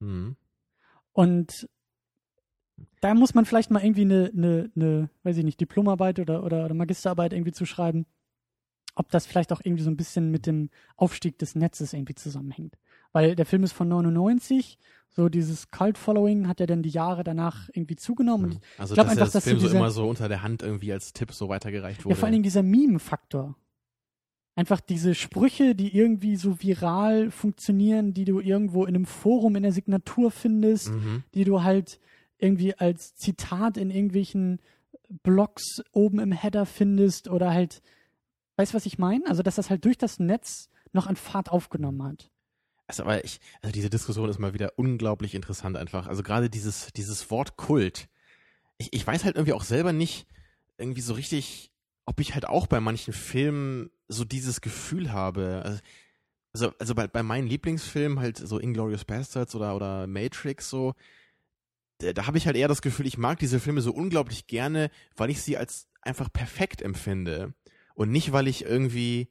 Mhm. 0.00 0.36
Und 1.12 1.68
da 3.00 3.14
muss 3.14 3.34
man 3.34 3.44
vielleicht 3.44 3.70
mal 3.70 3.82
irgendwie 3.82 4.02
eine, 4.02 4.30
eine, 4.36 4.70
eine 4.76 5.10
weiß 5.22 5.36
ich 5.38 5.44
nicht, 5.44 5.60
Diplomarbeit 5.60 6.18
oder, 6.20 6.44
oder, 6.44 6.64
oder 6.64 6.74
Magisterarbeit 6.74 7.32
irgendwie 7.32 7.52
zu 7.52 7.64
schreiben, 7.64 8.06
ob 8.98 9.10
das 9.10 9.26
vielleicht 9.26 9.52
auch 9.52 9.60
irgendwie 9.62 9.82
so 9.84 9.90
ein 9.90 9.96
bisschen 9.96 10.30
mit 10.30 10.46
dem 10.46 10.70
Aufstieg 10.96 11.38
des 11.38 11.54
Netzes 11.54 11.92
irgendwie 11.92 12.14
zusammenhängt. 12.14 12.76
Weil 13.12 13.34
der 13.36 13.46
Film 13.46 13.62
ist 13.64 13.72
von 13.72 13.88
99, 13.88 14.78
so 15.10 15.28
dieses 15.28 15.70
Cult-Following 15.70 16.46
hat 16.48 16.60
ja 16.60 16.66
dann 16.66 16.82
die 16.82 16.90
Jahre 16.90 17.24
danach 17.24 17.68
irgendwie 17.72 17.96
zugenommen. 17.96 18.52
Und 18.52 18.60
Also 18.76 18.94
glaub 18.94 19.06
dass 19.06 19.12
einfach, 19.12 19.26
das 19.26 19.32
dass 19.32 19.44
Film 19.44 19.58
so 19.60 19.66
dieser- 19.66 19.78
immer 19.78 19.90
so 19.90 20.08
unter 20.08 20.28
der 20.28 20.42
Hand 20.42 20.62
irgendwie 20.62 20.92
als 20.92 21.12
Tipp 21.12 21.32
so 21.32 21.48
weitergereicht 21.48 22.00
Ja, 22.00 22.04
wurde. 22.06 22.16
vor 22.16 22.24
allen 22.26 22.32
Dingen 22.32 22.42
dieser 22.42 22.62
Meme-Faktor. 22.62 23.56
Einfach 24.54 24.80
diese 24.80 25.14
Sprüche, 25.14 25.74
die 25.76 25.96
irgendwie 25.96 26.34
so 26.36 26.60
viral 26.60 27.30
funktionieren, 27.30 28.12
die 28.12 28.24
du 28.24 28.40
irgendwo 28.40 28.84
in 28.84 28.94
einem 28.96 29.06
Forum 29.06 29.54
in 29.54 29.62
der 29.62 29.72
Signatur 29.72 30.32
findest, 30.32 30.90
mhm. 30.90 31.22
die 31.34 31.44
du 31.44 31.62
halt 31.62 32.00
irgendwie 32.38 32.74
als 32.74 33.14
Zitat 33.14 33.76
in 33.76 33.90
irgendwelchen 33.90 34.58
Blogs 35.22 35.82
oben 35.92 36.18
im 36.18 36.32
Header 36.32 36.66
findest 36.66 37.28
oder 37.28 37.52
halt, 37.52 37.82
weißt 38.58 38.72
du, 38.72 38.76
was 38.76 38.86
ich 38.86 38.98
meine? 38.98 39.26
Also, 39.26 39.42
dass 39.42 39.56
das 39.56 39.70
halt 39.70 39.84
durch 39.84 39.98
das 39.98 40.18
Netz 40.18 40.68
noch 40.92 41.06
an 41.06 41.16
Fahrt 41.16 41.50
aufgenommen 41.50 42.02
hat. 42.02 42.30
Also, 42.86 43.04
aber 43.04 43.24
ich, 43.24 43.40
also 43.60 43.72
diese 43.72 43.90
Diskussion 43.90 44.28
ist 44.28 44.38
mal 44.38 44.54
wieder 44.54 44.72
unglaublich 44.76 45.34
interessant 45.34 45.76
einfach. 45.76 46.06
Also 46.06 46.22
gerade 46.22 46.48
dieses, 46.50 46.92
dieses 46.94 47.30
Wort 47.30 47.56
Kult. 47.56 48.08
Ich, 48.78 48.92
ich 48.92 49.06
weiß 49.06 49.24
halt 49.24 49.36
irgendwie 49.36 49.52
auch 49.52 49.64
selber 49.64 49.92
nicht 49.92 50.26
irgendwie 50.78 51.02
so 51.02 51.14
richtig, 51.14 51.70
ob 52.06 52.20
ich 52.20 52.34
halt 52.34 52.46
auch 52.46 52.66
bei 52.66 52.80
manchen 52.80 53.12
Filmen 53.12 53.90
so 54.08 54.24
dieses 54.24 54.60
Gefühl 54.60 55.12
habe. 55.12 55.62
Also, 55.64 55.80
also, 56.54 56.72
also 56.78 56.94
bei, 56.94 57.06
bei 57.06 57.22
meinen 57.22 57.46
Lieblingsfilmen 57.46 58.20
halt 58.20 58.38
so 58.38 58.58
Inglourious 58.58 59.04
Bastards 59.04 59.54
oder, 59.54 59.76
oder 59.76 60.06
Matrix 60.06 60.70
so, 60.70 60.94
da, 61.98 62.12
da 62.12 62.26
habe 62.26 62.38
ich 62.38 62.46
halt 62.46 62.56
eher 62.56 62.68
das 62.68 62.82
Gefühl, 62.82 63.06
ich 63.06 63.18
mag 63.18 63.38
diese 63.38 63.60
Filme 63.60 63.82
so 63.82 63.92
unglaublich 63.92 64.46
gerne, 64.46 64.90
weil 65.16 65.30
ich 65.30 65.42
sie 65.42 65.58
als 65.58 65.88
einfach 66.00 66.32
perfekt 66.32 66.80
empfinde. 66.80 67.52
Und 67.98 68.12
nicht, 68.12 68.30
weil 68.30 68.46
ich 68.46 68.64
irgendwie 68.64 69.28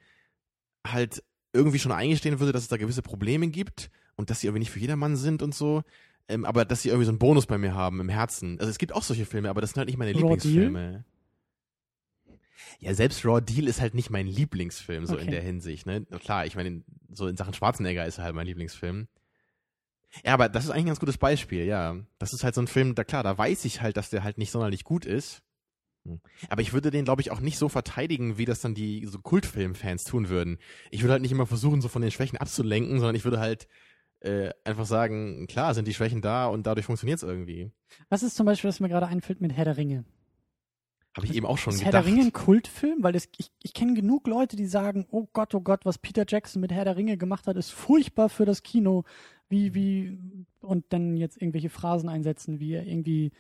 halt 0.86 1.24
irgendwie 1.54 1.80
schon 1.80 1.94
eingestehen 1.94 2.42
würde, 2.42 2.52
dass 2.52 2.64
es 2.64 2.68
da 2.68 2.76
gewisse 2.76 3.02
Probleme 3.02 3.48
gibt 3.48 3.90
und 4.18 4.30
dass 4.30 4.42
sie 4.42 4.48
irgendwie 4.48 4.60
nicht 4.60 4.72
für 4.72 4.80
jedermann 4.80 5.16
sind 5.16 5.42
und 5.42 5.56
so. 5.56 5.84
Ähm, 6.28 6.44
aber 6.44 6.66
dass 6.66 6.82
sie 6.82 6.90
irgendwie 6.90 7.06
so 7.06 7.12
einen 7.12 7.18
Bonus 7.18 7.46
bei 7.46 7.58
mir 7.58 7.74
haben 7.74 8.02
im 8.02 8.10
Herzen. 8.10 8.60
Also 8.60 8.70
es 8.70 8.78
gibt 8.78 8.92
auch 8.92 9.04
solche 9.04 9.26
Filme, 9.26 9.50
aber 9.50 9.62
das 9.62 9.70
sind 9.70 9.78
halt 9.78 9.88
nicht 9.88 9.98
meine 9.98 10.12
Raw 10.12 10.20
Lieblingsfilme. 10.20 11.06
Ja, 12.80 12.94
selbst 12.94 13.24
Raw 13.24 13.40
Deal 13.40 13.70
ist 13.70 13.80
halt 13.80 13.94
nicht 13.94 14.10
mein 14.10 14.28
Lieblingsfilm, 14.28 15.06
so 15.06 15.16
in 15.16 15.22
Okay. 15.22 15.32
der 15.32 15.42
Hinsicht, 15.42 15.86
ne? 15.86 16.06
Klar, 16.06 16.46
ich 16.46 16.58
meine, 16.58 16.84
so 17.10 17.28
in 17.28 17.38
Sachen 17.38 17.54
Schwarzenegger 17.54 18.06
ist 18.06 18.18
er 18.18 18.26
halt 18.26 18.36
mein 18.36 18.48
Lieblingsfilm. 18.48 19.08
Ja, 20.26 20.34
aber 20.34 20.50
das 20.50 20.66
ist 20.66 20.72
eigentlich 20.72 20.84
ein 20.84 20.88
ganz 20.88 21.00
gutes 21.00 21.18
Beispiel, 21.18 21.64
ja. 21.64 21.96
Das 22.20 22.34
ist 22.34 22.44
halt 22.44 22.54
so 22.54 22.62
ein 22.62 22.68
Film, 22.68 22.96
da 22.96 23.06
klar, 23.06 23.24
da 23.24 23.38
weiß 23.38 23.64
ich 23.64 23.82
halt, 23.82 23.96
dass 23.96 24.10
der 24.10 24.26
halt 24.26 24.38
nicht 24.38 24.52
sonderlich 24.52 24.84
gut 24.84 25.06
ist. 25.06 25.42
Aber 26.50 26.62
ich 26.62 26.74
würde 26.74 26.92
den, 26.92 27.06
glaube 27.06 27.22
ich, 27.22 27.32
auch 27.32 27.40
nicht 27.40 27.58
so 27.58 27.70
verteidigen, 27.70 28.38
wie 28.38 28.46
das 28.46 28.62
dann 28.62 28.74
die 28.74 29.06
so 29.06 29.20
Kultfilmfans 29.20 30.04
tun 30.04 30.30
würden. 30.30 30.58
Ich 30.92 31.02
würde 31.02 31.14
halt 31.14 31.22
nicht 31.22 31.32
immer 31.32 31.46
versuchen, 31.46 31.82
so 31.82 31.88
von 31.88 32.02
den 32.02 32.12
Schwächen 32.12 32.38
abzulenken, 32.38 33.00
sondern 33.00 33.16
ich 33.16 33.24
würde 33.24 33.40
halt 33.40 33.68
äh, 34.22 34.52
einfach 34.64 34.86
sagen, 34.86 35.48
klar, 35.48 35.74
sind 35.74 35.88
die 35.88 35.94
Schwächen 35.94 36.22
da 36.22 36.48
und 36.48 36.66
dadurch 36.66 36.86
funktioniert 36.86 37.18
es 37.18 37.24
irgendwie. 37.24 37.72
Was 38.10 38.24
ist 38.24 38.36
zum 38.36 38.46
Beispiel, 38.46 38.70
was 38.70 38.80
mir 38.80 38.90
gerade 38.90 39.08
einfällt 39.08 39.42
mit 39.42 39.54
Herr 39.54 39.66
der 39.66 39.78
Ringe? 39.78 40.06
Habe 41.16 41.26
ich 41.26 41.36
eben 41.36 41.48
auch 41.48 41.58
schon 41.58 41.74
ist 41.74 41.82
Herr 41.82 41.92
gedacht. 41.92 42.06
der 42.06 42.14
Ringe 42.14 42.26
ein 42.26 42.34
Kultfilm? 42.34 43.02
Weil 43.02 43.16
es, 43.16 43.28
ich, 43.38 43.52
ich 43.64 43.74
kenne 43.74 43.96
genug 43.96 44.28
Leute, 44.28 44.56
die 44.56 44.68
sagen, 44.68 45.08
oh 45.10 45.28
Gott, 45.34 45.56
oh 45.56 45.62
Gott, 45.62 45.84
was 45.84 45.98
Peter 45.98 46.26
Jackson 46.28 46.62
mit 46.62 46.72
Herr 46.72 46.86
der 46.86 46.96
Ringe 46.96 47.18
gemacht 47.18 47.48
hat, 47.48 47.58
ist 47.58 47.72
furchtbar 47.72 48.30
für 48.30 48.46
das 48.46 48.62
Kino. 48.62 49.04
Wie, 49.50 49.74
wie, 49.74 50.20
und 50.60 50.86
dann 50.90 51.16
jetzt 51.16 51.42
irgendwelche 51.42 51.70
Phrasen 51.70 52.10
einsetzen, 52.10 52.60
wie 52.60 52.74
er 52.74 52.86
irgendwie 52.86 53.32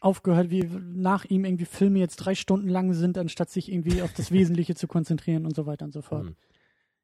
aufgehört, 0.00 0.50
wie 0.50 0.62
nach 0.64 1.24
ihm 1.24 1.44
irgendwie 1.44 1.64
Filme 1.64 1.98
jetzt 1.98 2.16
drei 2.16 2.34
Stunden 2.34 2.68
lang 2.68 2.92
sind, 2.92 3.16
anstatt 3.18 3.50
sich 3.50 3.70
irgendwie 3.72 4.02
auf 4.02 4.12
das 4.12 4.30
Wesentliche 4.30 4.74
zu 4.74 4.86
konzentrieren 4.86 5.46
und 5.46 5.54
so 5.56 5.66
weiter 5.66 5.84
und 5.84 5.92
so 5.92 6.02
fort. 6.02 6.26
Hm. 6.26 6.36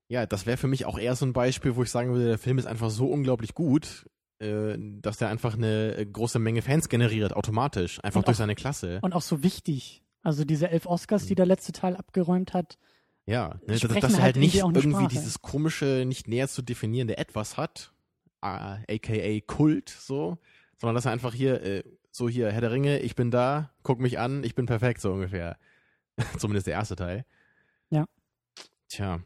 Ja, 0.09 0.26
das 0.26 0.45
wäre 0.47 0.57
für 0.59 0.68
mich 0.68 0.84
auch 0.84 0.99
eher 0.99 1.16
so 1.16 1.24
ein 1.24 1.32
Beispiel, 1.32 1.74
wo 1.76 1.82
ich 1.82 1.90
sagen 1.90 2.12
würde, 2.12 2.26
der 2.26 2.38
Film 2.38 2.59
ist 2.59 2.66
einfach 2.66 2.90
so 2.90 3.07
unglaublich 3.07 3.55
gut, 3.55 4.07
äh, 4.40 4.76
dass 4.78 5.16
der 5.16 5.28
einfach 5.28 5.55
eine 5.57 5.97
äh, 5.97 6.05
große 6.07 6.38
Menge 6.38 6.61
Fans 6.61 6.88
generiert, 6.90 7.34
automatisch. 7.34 7.99
Einfach 8.05 8.18
Und 8.20 8.28
durch 8.28 8.34
auch- 8.36 8.38
seine 8.38 8.55
Klasse. 8.55 8.99
Und 9.03 9.14
auch 9.14 9.22
so 9.22 9.43
wichtig. 9.43 10.03
Also 10.22 10.45
diese 10.45 10.68
elf 10.68 10.86
Oscars, 10.86 11.26
die 11.26 11.34
der 11.34 11.47
letzte 11.47 11.72
Teil 11.72 11.97
abgeräumt 11.97 12.53
hat, 12.53 12.78
Ja, 13.26 13.59
ne, 13.66 13.78
dass, 13.78 13.80
dass 13.80 13.90
er 13.95 14.03
halt 14.03 14.20
halt 14.20 14.36
nicht 14.36 14.57
irgendwie 14.57 14.90
Sprache. 14.90 15.09
dieses 15.09 15.40
komische, 15.40 16.05
nicht 16.07 16.28
näher 16.28 16.47
zu 16.49 16.61
definierende 16.62 17.16
Etwas 17.16 17.57
hat, 17.57 17.93
aka 18.40 19.40
Kult, 19.47 19.88
so, 19.88 20.38
sondern 20.78 20.95
dass 20.95 21.07
er 21.07 21.12
einfach 21.12 21.34
hier, 21.34 21.62
äh, 21.62 21.82
so 22.13 22.29
hier, 22.29 22.53
Herr 22.53 22.61
der 22.61 22.71
Ringe, 22.71 23.01
ich 23.01 23.17
bin 23.17 23.31
da, 23.31 23.73
guck 23.83 23.99
mich 23.99 24.19
an, 24.19 24.45
ich 24.45 24.55
bin 24.55 24.67
perfekt, 24.67 25.01
so 25.01 25.13
ungefähr. 25.13 25.57
Zumindest 26.39 26.67
der 26.67 26.75
erste 26.75 26.95
Teil. 26.95 27.25
Ja. 27.91 28.07
Tja. 28.89 29.21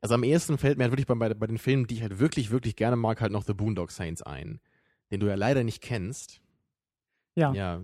Also 0.00 0.14
am 0.14 0.24
ehesten 0.24 0.58
fällt 0.58 0.78
mir 0.78 0.84
halt 0.84 0.92
wirklich 0.92 1.06
bei, 1.06 1.14
bei, 1.14 1.32
bei 1.32 1.46
den 1.46 1.58
Filmen, 1.58 1.86
die 1.86 1.96
ich 1.96 2.02
halt 2.02 2.18
wirklich, 2.18 2.50
wirklich 2.50 2.74
gerne 2.74 2.96
mag, 2.96 3.20
halt 3.20 3.30
noch 3.30 3.44
The 3.44 3.52
Boondock 3.52 3.92
Saints 3.92 4.22
ein. 4.22 4.60
Den 5.10 5.20
du 5.20 5.28
ja 5.28 5.34
leider 5.34 5.62
nicht 5.62 5.82
kennst. 5.82 6.40
ja, 7.36 7.52
Ja. 7.52 7.82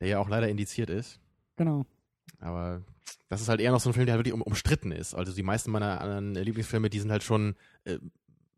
Der 0.00 0.08
ja 0.08 0.18
auch 0.18 0.28
leider 0.28 0.48
indiziert 0.48 0.90
ist. 0.90 1.20
genau. 1.56 1.86
Aber 2.40 2.82
das 3.28 3.40
ist 3.40 3.48
halt 3.48 3.60
eher 3.60 3.70
noch 3.70 3.80
so 3.80 3.90
ein 3.90 3.94
Film, 3.94 4.06
der 4.06 4.14
halt 4.14 4.20
wirklich 4.20 4.34
um, 4.34 4.42
umstritten 4.42 4.90
ist. 4.90 5.14
Also 5.14 5.32
die 5.32 5.42
meisten 5.42 5.70
meiner 5.70 6.00
anderen 6.00 6.34
Lieblingsfilme, 6.34 6.90
die 6.90 6.98
sind 6.98 7.12
halt 7.12 7.22
schon 7.22 7.54
äh, 7.84 7.98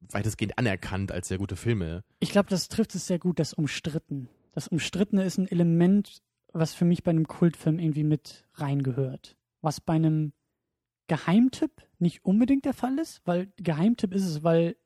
weitestgehend 0.00 0.58
anerkannt 0.58 1.12
als 1.12 1.28
sehr 1.28 1.38
gute 1.38 1.56
Filme. 1.56 2.02
Ich 2.18 2.30
glaube, 2.30 2.48
das 2.48 2.68
trifft 2.68 2.94
es 2.94 3.06
sehr 3.06 3.18
gut, 3.18 3.38
das 3.38 3.52
Umstritten. 3.52 4.28
Das 4.56 4.68
Umstrittene 4.68 5.22
ist 5.22 5.36
ein 5.36 5.48
Element, 5.48 6.22
was 6.54 6.72
für 6.72 6.86
mich 6.86 7.02
bei 7.02 7.10
einem 7.10 7.28
Kultfilm 7.28 7.78
irgendwie 7.78 8.04
mit 8.04 8.46
reingehört. 8.54 9.36
Was 9.60 9.82
bei 9.82 9.92
einem 9.92 10.32
Geheimtipp 11.08 11.72
nicht 11.98 12.24
unbedingt 12.24 12.64
der 12.64 12.72
Fall 12.72 12.98
ist, 12.98 13.20
weil 13.26 13.52
Geheimtipp 13.58 14.14
ist 14.14 14.24
es, 14.24 14.42
weil 14.42 14.76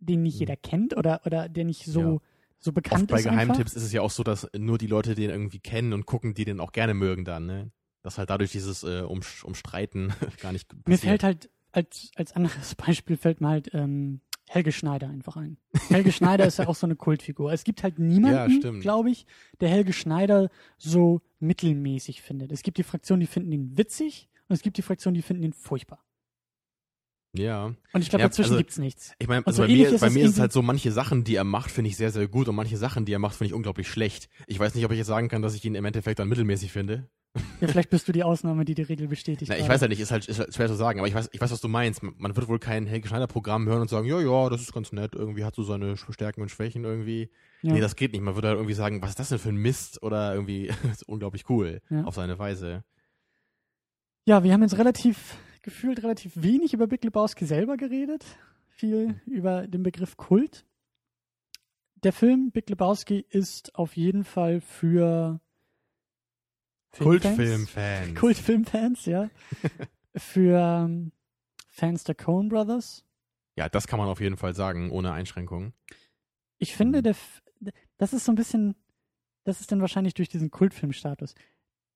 den 0.00 0.24
nicht 0.24 0.34
Hm. 0.34 0.40
jeder 0.40 0.56
kennt 0.56 0.96
oder, 0.96 1.20
oder 1.24 1.48
der 1.48 1.64
nicht 1.64 1.84
so, 1.84 2.00
Ja. 2.00 2.18
so 2.58 2.72
bekannt 2.72 3.02
Oft 3.02 3.10
bei 3.10 3.20
ist. 3.20 3.26
einfach. 3.28 3.44
Geheimtipps 3.44 3.74
ist 3.74 3.84
es 3.84 3.92
ja 3.92 4.02
auch 4.02 4.10
so, 4.10 4.24
dass 4.24 4.48
nur 4.58 4.76
die 4.76 4.88
Leute 4.88 5.14
den 5.14 5.30
irgendwie 5.30 5.60
kennen 5.60 5.92
und 5.92 6.04
gucken, 6.04 6.34
die 6.34 6.44
den 6.44 6.58
auch 6.58 6.72
gerne 6.72 6.92
mögen 6.92 7.24
dann, 7.24 7.46
ne? 7.46 7.70
Dass 8.02 8.18
halt 8.18 8.28
dadurch 8.28 8.50
dieses 8.50 8.82
äh, 8.82 9.02
um, 9.02 9.20
Umstreiten 9.44 10.12
gar 10.40 10.50
nicht 10.50 10.66
passiert. 10.66 10.88
Mir 10.88 10.98
fällt 10.98 11.22
halt 11.22 11.48
als, 11.70 12.10
als 12.16 12.32
anderes 12.32 12.74
Beispiel 12.74 13.16
fällt 13.16 13.40
mir 13.40 13.50
halt 13.50 13.72
ähm, 13.72 14.20
Helge 14.52 14.70
Schneider 14.70 15.08
einfach 15.08 15.36
ein. 15.36 15.56
Helge 15.88 16.12
Schneider 16.12 16.44
ist 16.46 16.58
ja 16.58 16.68
auch 16.68 16.74
so 16.74 16.86
eine 16.86 16.94
Kultfigur. 16.94 17.52
Es 17.54 17.64
gibt 17.64 17.82
halt 17.82 17.98
Ja, 17.98 18.04
niemanden, 18.04 18.58
stimmt. 18.58 18.82
glaube 18.82 19.10
ich, 19.10 19.24
der 19.60 19.70
Helge 19.70 19.94
Schneider 19.94 20.50
so 20.76 21.22
mittelmäßig 21.40 22.20
findet. 22.20 22.52
Es 22.52 22.62
gibt 22.62 22.76
die 22.76 22.82
Fraktion, 22.82 23.18
die 23.18 23.26
finden 23.26 23.50
ihn 23.50 23.78
witzig 23.78 24.28
und 24.48 24.54
es 24.54 24.60
gibt 24.60 24.76
die 24.76 24.82
Fraktion, 24.82 25.14
die 25.14 25.22
finden 25.22 25.42
ihn 25.42 25.52
furchtbar. 25.54 26.04
Ja. 27.34 27.74
Und 27.94 28.02
ich 28.02 28.10
glaube, 28.10 28.22
Ja, 28.24 28.28
dazwischen 28.28 28.50
also- 28.50 28.58
gibt's 28.58 28.76
nichts. 28.78 29.14
Ich 29.18 29.26
meine, 29.26 29.46
also 29.46 29.62
so 29.62 29.66
bei 29.66 29.72
mir, 29.72 29.88
ist 29.88 30.00
bei 30.02 30.08
es 30.08 30.12
mir 30.12 30.24
ist 30.24 30.32
es 30.32 30.38
halt 30.38 30.52
so, 30.52 30.60
manche 30.60 30.92
Sachen, 30.92 31.24
die 31.24 31.34
er 31.36 31.44
macht, 31.44 31.70
finde 31.70 31.88
ich 31.88 31.96
sehr, 31.96 32.10
sehr 32.10 32.28
gut 32.28 32.46
und 32.48 32.54
manche 32.54 32.76
Sachen, 32.76 33.06
die 33.06 33.12
er 33.14 33.18
macht, 33.18 33.36
finde 33.36 33.46
ich 33.48 33.54
unglaublich 33.54 33.88
schlecht. 33.88 34.28
Ich 34.46 34.58
weiß 34.58 34.74
nicht, 34.74 34.84
ob 34.84 34.90
ich 34.92 34.98
jetzt 34.98 35.06
sagen 35.06 35.28
kann, 35.28 35.40
dass 35.40 35.54
ich 35.54 35.64
ihn 35.64 35.74
im 35.74 35.84
Endeffekt 35.86 36.18
dann 36.18 36.28
mittelmäßig 36.28 36.72
finde. 36.72 37.08
Ja, 37.62 37.68
vielleicht 37.68 37.88
bist 37.88 38.06
du 38.08 38.12
die 38.12 38.24
Ausnahme, 38.24 38.64
die 38.66 38.74
die 38.74 38.82
Regel 38.82 39.08
bestätigt. 39.08 39.50
Na, 39.50 39.56
ich 39.56 39.66
weiß 39.66 39.80
ja 39.80 39.88
nicht, 39.88 40.00
ist 40.00 40.10
halt, 40.10 40.26
ist 40.28 40.38
halt 40.38 40.54
schwer 40.54 40.68
zu 40.68 40.74
sagen, 40.74 40.98
aber 40.98 41.08
ich 41.08 41.14
weiß, 41.14 41.30
ich 41.32 41.40
weiß, 41.40 41.50
was 41.50 41.60
du 41.62 41.68
meinst. 41.68 42.02
Man 42.02 42.36
wird 42.36 42.46
wohl 42.48 42.58
kein 42.58 42.86
Helge 42.86 43.08
Schneider 43.08 43.26
Programm 43.26 43.66
hören 43.66 43.80
und 43.80 43.88
sagen, 43.88 44.06
ja, 44.06 44.20
ja, 44.20 44.50
das 44.50 44.60
ist 44.60 44.74
ganz 44.74 44.92
nett, 44.92 45.14
irgendwie 45.14 45.44
hat 45.44 45.54
so 45.54 45.62
seine 45.62 45.96
Stärken 45.96 46.42
und 46.42 46.50
Schwächen 46.50 46.84
irgendwie. 46.84 47.30
Ja. 47.62 47.72
Nee, 47.72 47.80
das 47.80 47.96
geht 47.96 48.12
nicht. 48.12 48.20
Man 48.20 48.34
würde 48.34 48.48
halt 48.48 48.58
irgendwie 48.58 48.74
sagen, 48.74 49.00
was 49.00 49.10
ist 49.10 49.18
das 49.20 49.28
denn 49.30 49.38
für 49.38 49.48
ein 49.48 49.56
Mist 49.56 50.02
oder 50.02 50.34
irgendwie 50.34 50.66
ist 50.92 51.08
unglaublich 51.08 51.48
cool 51.48 51.80
Ja. 51.88 52.04
auf 52.04 52.14
seine 52.14 52.38
Weise. 52.38 52.84
Ja, 54.26 54.44
wir 54.44 54.52
haben 54.52 54.62
jetzt 54.62 54.76
relativ, 54.76 55.36
gefühlt 55.62 56.02
relativ 56.02 56.32
wenig 56.34 56.74
über 56.74 56.86
Big 56.86 57.02
Lebowski 57.02 57.46
selber 57.46 57.76
geredet. 57.78 58.24
Viel 58.68 59.20
über 59.26 59.66
den 59.66 59.82
Begriff 59.82 60.16
Kult. 60.16 60.66
Der 62.04 62.12
Film 62.12 62.50
Big 62.50 62.68
Lebowski 62.68 63.24
ist 63.30 63.74
auf 63.74 63.96
jeden 63.96 64.24
Fall 64.24 64.60
für? 64.60 65.40
Kultfilmfans. 66.98 68.14
Kultfilmfans, 68.18 69.06
ja. 69.06 69.30
für 70.16 70.58
ähm, 70.58 71.12
Fans 71.68 72.04
der 72.04 72.14
Coen 72.14 72.48
Brothers. 72.48 73.04
Ja, 73.56 73.68
das 73.68 73.86
kann 73.86 73.98
man 73.98 74.08
auf 74.08 74.20
jeden 74.20 74.36
Fall 74.36 74.54
sagen, 74.54 74.90
ohne 74.90 75.12
Einschränkung. 75.12 75.72
Ich 76.58 76.74
finde, 76.76 76.98
Mhm. 76.98 77.02
der, 77.60 77.72
das 77.98 78.12
ist 78.12 78.24
so 78.24 78.32
ein 78.32 78.36
bisschen, 78.36 78.74
das 79.44 79.60
ist 79.60 79.72
dann 79.72 79.80
wahrscheinlich 79.80 80.14
durch 80.14 80.28
diesen 80.28 80.50
Kultfilmstatus. 80.50 81.34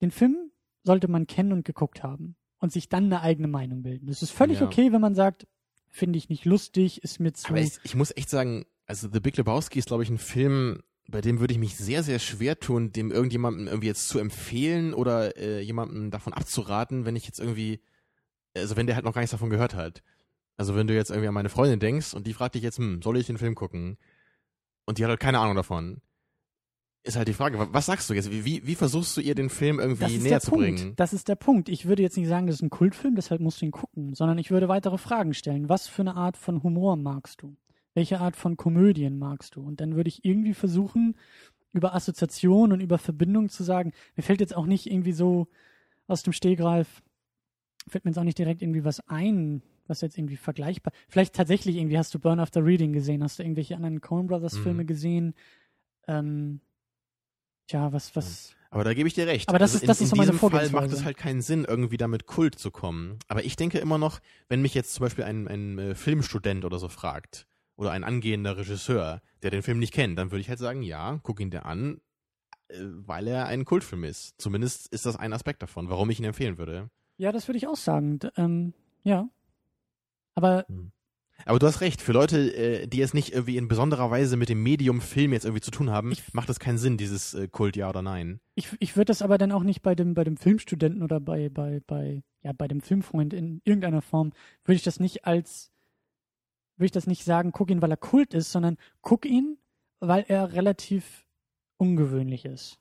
Den 0.00 0.10
Film 0.10 0.50
sollte 0.82 1.08
man 1.08 1.26
kennen 1.26 1.52
und 1.52 1.64
geguckt 1.64 2.02
haben 2.02 2.36
und 2.58 2.72
sich 2.72 2.88
dann 2.88 3.04
eine 3.04 3.20
eigene 3.22 3.48
Meinung 3.48 3.82
bilden. 3.82 4.08
Es 4.08 4.22
ist 4.22 4.30
völlig 4.30 4.60
Ja. 4.60 4.66
okay, 4.66 4.92
wenn 4.92 5.00
man 5.00 5.14
sagt, 5.14 5.46
finde 5.88 6.18
ich 6.18 6.28
nicht 6.28 6.44
lustig, 6.44 7.02
ist 7.02 7.20
mir 7.20 7.32
zu. 7.32 7.48
Aber 7.48 7.60
ich, 7.60 7.78
ich 7.84 7.94
muss 7.94 8.14
echt 8.16 8.28
sagen, 8.30 8.66
also 8.86 9.08
The 9.12 9.20
Big 9.20 9.36
Lebowski 9.36 9.78
ist, 9.78 9.88
glaube 9.88 10.02
ich, 10.02 10.10
ein 10.10 10.18
Film, 10.18 10.82
bei 11.08 11.20
dem 11.20 11.40
würde 11.40 11.52
ich 11.54 11.58
mich 11.60 11.76
sehr, 11.76 12.02
sehr 12.02 12.18
schwer 12.18 12.58
tun, 12.58 12.92
dem 12.92 13.10
irgendjemandem 13.12 13.66
irgendwie 13.68 13.86
jetzt 13.88 14.08
zu 14.08 14.18
empfehlen 14.18 14.92
oder 14.94 15.36
äh, 15.36 15.60
jemandem 15.60 16.10
davon 16.10 16.32
abzuraten, 16.32 17.04
wenn 17.04 17.16
ich 17.16 17.26
jetzt 17.26 17.38
irgendwie, 17.40 17.80
also 18.56 18.76
wenn 18.76 18.86
der 18.86 18.96
halt 18.96 19.04
noch 19.04 19.14
gar 19.14 19.20
nichts 19.20 19.32
davon 19.32 19.50
gehört 19.50 19.74
hat. 19.74 20.02
Also 20.56 20.74
wenn 20.74 20.86
du 20.86 20.94
jetzt 20.94 21.10
irgendwie 21.10 21.28
an 21.28 21.34
meine 21.34 21.48
Freundin 21.50 21.78
denkst 21.80 22.14
und 22.14 22.26
die 22.26 22.32
fragt 22.32 22.54
dich 22.54 22.62
jetzt, 22.62 22.78
hm, 22.78 23.02
soll 23.02 23.18
ich 23.18 23.26
den 23.26 23.38
Film 23.38 23.54
gucken? 23.54 23.98
Und 24.86 24.98
die 24.98 25.04
hat 25.04 25.10
halt 25.10 25.20
keine 25.20 25.38
Ahnung 25.38 25.54
davon. 25.56 26.00
Ist 27.04 27.16
halt 27.16 27.28
die 27.28 27.34
Frage, 27.34 27.58
wa- 27.58 27.68
was 27.70 27.86
sagst 27.86 28.10
du 28.10 28.14
jetzt? 28.14 28.32
Wie, 28.32 28.66
wie, 28.66 28.74
versuchst 28.74 29.16
du 29.16 29.20
ihr 29.20 29.36
den 29.36 29.48
Film 29.50 29.78
irgendwie 29.78 30.02
das 30.04 30.12
ist 30.12 30.22
näher 30.22 30.30
der 30.30 30.40
zu 30.40 30.50
Punkt. 30.50 30.64
bringen? 30.64 30.92
Das 30.96 31.12
ist 31.12 31.28
der 31.28 31.36
Punkt. 31.36 31.68
Ich 31.68 31.86
würde 31.86 32.02
jetzt 32.02 32.16
nicht 32.16 32.26
sagen, 32.26 32.46
das 32.48 32.56
ist 32.56 32.62
ein 32.62 32.70
Kultfilm, 32.70 33.14
deshalb 33.14 33.40
musst 33.40 33.60
du 33.60 33.66
ihn 33.66 33.70
gucken, 33.70 34.14
sondern 34.14 34.38
ich 34.38 34.50
würde 34.50 34.66
weitere 34.68 34.98
Fragen 34.98 35.32
stellen. 35.34 35.68
Was 35.68 35.86
für 35.86 36.02
eine 36.02 36.16
Art 36.16 36.36
von 36.36 36.64
Humor 36.64 36.96
magst 36.96 37.42
du? 37.42 37.56
Welche 37.96 38.20
Art 38.20 38.36
von 38.36 38.58
Komödien 38.58 39.18
magst 39.18 39.56
du? 39.56 39.62
Und 39.62 39.80
dann 39.80 39.96
würde 39.96 40.08
ich 40.08 40.22
irgendwie 40.22 40.52
versuchen, 40.52 41.16
über 41.72 41.94
Assoziation 41.94 42.72
und 42.72 42.80
über 42.80 42.98
Verbindung 42.98 43.48
zu 43.48 43.62
sagen, 43.64 43.92
mir 44.16 44.22
fällt 44.22 44.40
jetzt 44.40 44.54
auch 44.54 44.66
nicht 44.66 44.84
irgendwie 44.86 45.12
so 45.12 45.48
aus 46.06 46.22
dem 46.22 46.34
Stehgreif, 46.34 47.02
fällt 47.88 48.04
mir 48.04 48.10
jetzt 48.10 48.18
auch 48.18 48.22
nicht 48.24 48.36
direkt 48.38 48.60
irgendwie 48.60 48.84
was 48.84 49.00
ein, 49.08 49.62
was 49.86 50.02
jetzt 50.02 50.18
irgendwie 50.18 50.36
vergleichbar. 50.36 50.92
Vielleicht 51.08 51.34
tatsächlich 51.34 51.76
irgendwie 51.76 51.96
hast 51.96 52.12
du 52.12 52.18
Burn 52.18 52.38
After 52.38 52.62
Reading 52.62 52.92
gesehen, 52.92 53.22
hast 53.24 53.38
du 53.38 53.42
irgendwelche 53.44 53.74
anderen 53.76 54.02
Coen 54.02 54.26
Brothers 54.26 54.58
Mhm. 54.58 54.62
Filme 54.62 54.84
gesehen? 54.84 55.34
Ähm, 56.06 56.60
tja, 57.66 57.94
was, 57.94 58.14
was, 58.14 58.54
Aber 58.68 58.84
da 58.84 58.92
gebe 58.92 59.08
ich 59.08 59.14
dir 59.14 59.26
recht. 59.26 59.48
Aber 59.48 59.58
das 59.58 59.70
also 59.70 59.76
ist- 59.78 59.82
in, 59.84 59.86
das 59.86 59.96
ist 59.98 60.02
in 60.02 60.08
so 60.10 60.16
meine 60.16 60.32
diesem 60.32 60.50
Fall 60.50 60.68
macht 60.68 60.92
es 60.92 61.02
halt 61.02 61.16
keinen 61.16 61.40
Sinn, 61.40 61.64
irgendwie 61.66 61.96
damit 61.96 62.26
Kult 62.26 62.58
zu 62.58 62.70
kommen. 62.70 63.18
Aber 63.28 63.42
ich 63.42 63.56
denke 63.56 63.78
immer 63.78 63.96
noch, 63.96 64.20
wenn 64.50 64.60
mich 64.60 64.74
jetzt 64.74 64.92
zum 64.92 65.04
Beispiel 65.04 65.24
ein, 65.24 65.48
ein 65.48 65.78
äh, 65.78 65.94
Filmstudent 65.94 66.66
oder 66.66 66.78
so 66.78 66.88
fragt 66.90 67.46
oder 67.76 67.90
ein 67.92 68.04
angehender 68.04 68.56
Regisseur, 68.56 69.20
der 69.42 69.50
den 69.50 69.62
Film 69.62 69.78
nicht 69.78 69.92
kennt, 69.92 70.18
dann 70.18 70.30
würde 70.30 70.40
ich 70.40 70.48
halt 70.48 70.58
sagen, 70.58 70.82
ja, 70.82 71.20
guck 71.22 71.40
ihn 71.40 71.50
dir 71.50 71.64
an, 71.66 72.00
äh, 72.68 72.76
weil 72.80 73.26
er 73.28 73.46
ein 73.46 73.64
Kultfilm 73.64 74.04
ist. 74.04 74.34
Zumindest 74.40 74.88
ist 74.88 75.06
das 75.06 75.16
ein 75.16 75.32
Aspekt 75.32 75.62
davon, 75.62 75.88
warum 75.90 76.10
ich 76.10 76.18
ihn 76.18 76.24
empfehlen 76.24 76.58
würde. 76.58 76.90
Ja, 77.18 77.32
das 77.32 77.48
würde 77.48 77.58
ich 77.58 77.66
auch 77.68 77.76
sagen. 77.76 78.18
Ähm, 78.36 78.72
ja. 79.04 79.28
Aber 80.34 80.66
Aber 81.44 81.58
du 81.58 81.66
hast 81.66 81.80
recht, 81.80 82.00
für 82.02 82.12
Leute, 82.12 82.38
äh, 82.54 82.86
die 82.86 83.00
es 83.02 83.14
nicht 83.14 83.32
irgendwie 83.32 83.56
in 83.56 83.68
besonderer 83.68 84.10
Weise 84.10 84.36
mit 84.36 84.48
dem 84.48 84.62
Medium 84.62 85.00
Film 85.00 85.32
jetzt 85.32 85.44
irgendwie 85.44 85.60
zu 85.62 85.70
tun 85.70 85.90
haben, 85.90 86.12
Ich- 86.12 86.32
macht 86.34 86.48
es 86.50 86.58
keinen 86.58 86.78
Sinn, 86.78 86.96
dieses 86.96 87.34
äh, 87.34 87.46
Kult 87.48 87.76
ja 87.76 87.88
oder 87.88 88.02
nein. 88.02 88.40
ich, 88.54 88.68
ich 88.80 88.96
würde 88.96 89.06
das 89.06 89.22
aber 89.22 89.38
dann 89.38 89.52
auch 89.52 89.62
nicht 89.62 89.82
bei 89.82 89.94
dem, 89.94 90.14
bei 90.14 90.24
dem 90.24 90.36
Filmstudenten 90.36 91.02
oder 91.02 91.20
bei, 91.20 91.48
bei, 91.50 91.80
bei, 91.86 92.22
ja, 92.42 92.52
bei 92.52 92.68
dem 92.68 92.80
Filmfreund 92.80 93.32
in 93.34 93.60
irgendeiner 93.64 94.02
Form, 94.02 94.32
würde 94.64 94.76
ich 94.76 94.82
das 94.82 94.98
nicht 95.00 95.24
als, 95.26 95.70
würde 96.76 96.86
ich 96.86 96.92
das 96.92 97.06
nicht 97.06 97.24
sagen, 97.24 97.52
guck 97.52 97.70
ihn, 97.70 97.82
weil 97.82 97.90
er 97.90 97.96
Kult 97.96 98.34
ist, 98.34 98.52
sondern 98.52 98.76
guck 99.02 99.24
ihn, 99.24 99.58
weil 100.00 100.24
er 100.28 100.52
relativ 100.52 101.26
ungewöhnlich 101.78 102.44
ist. 102.44 102.78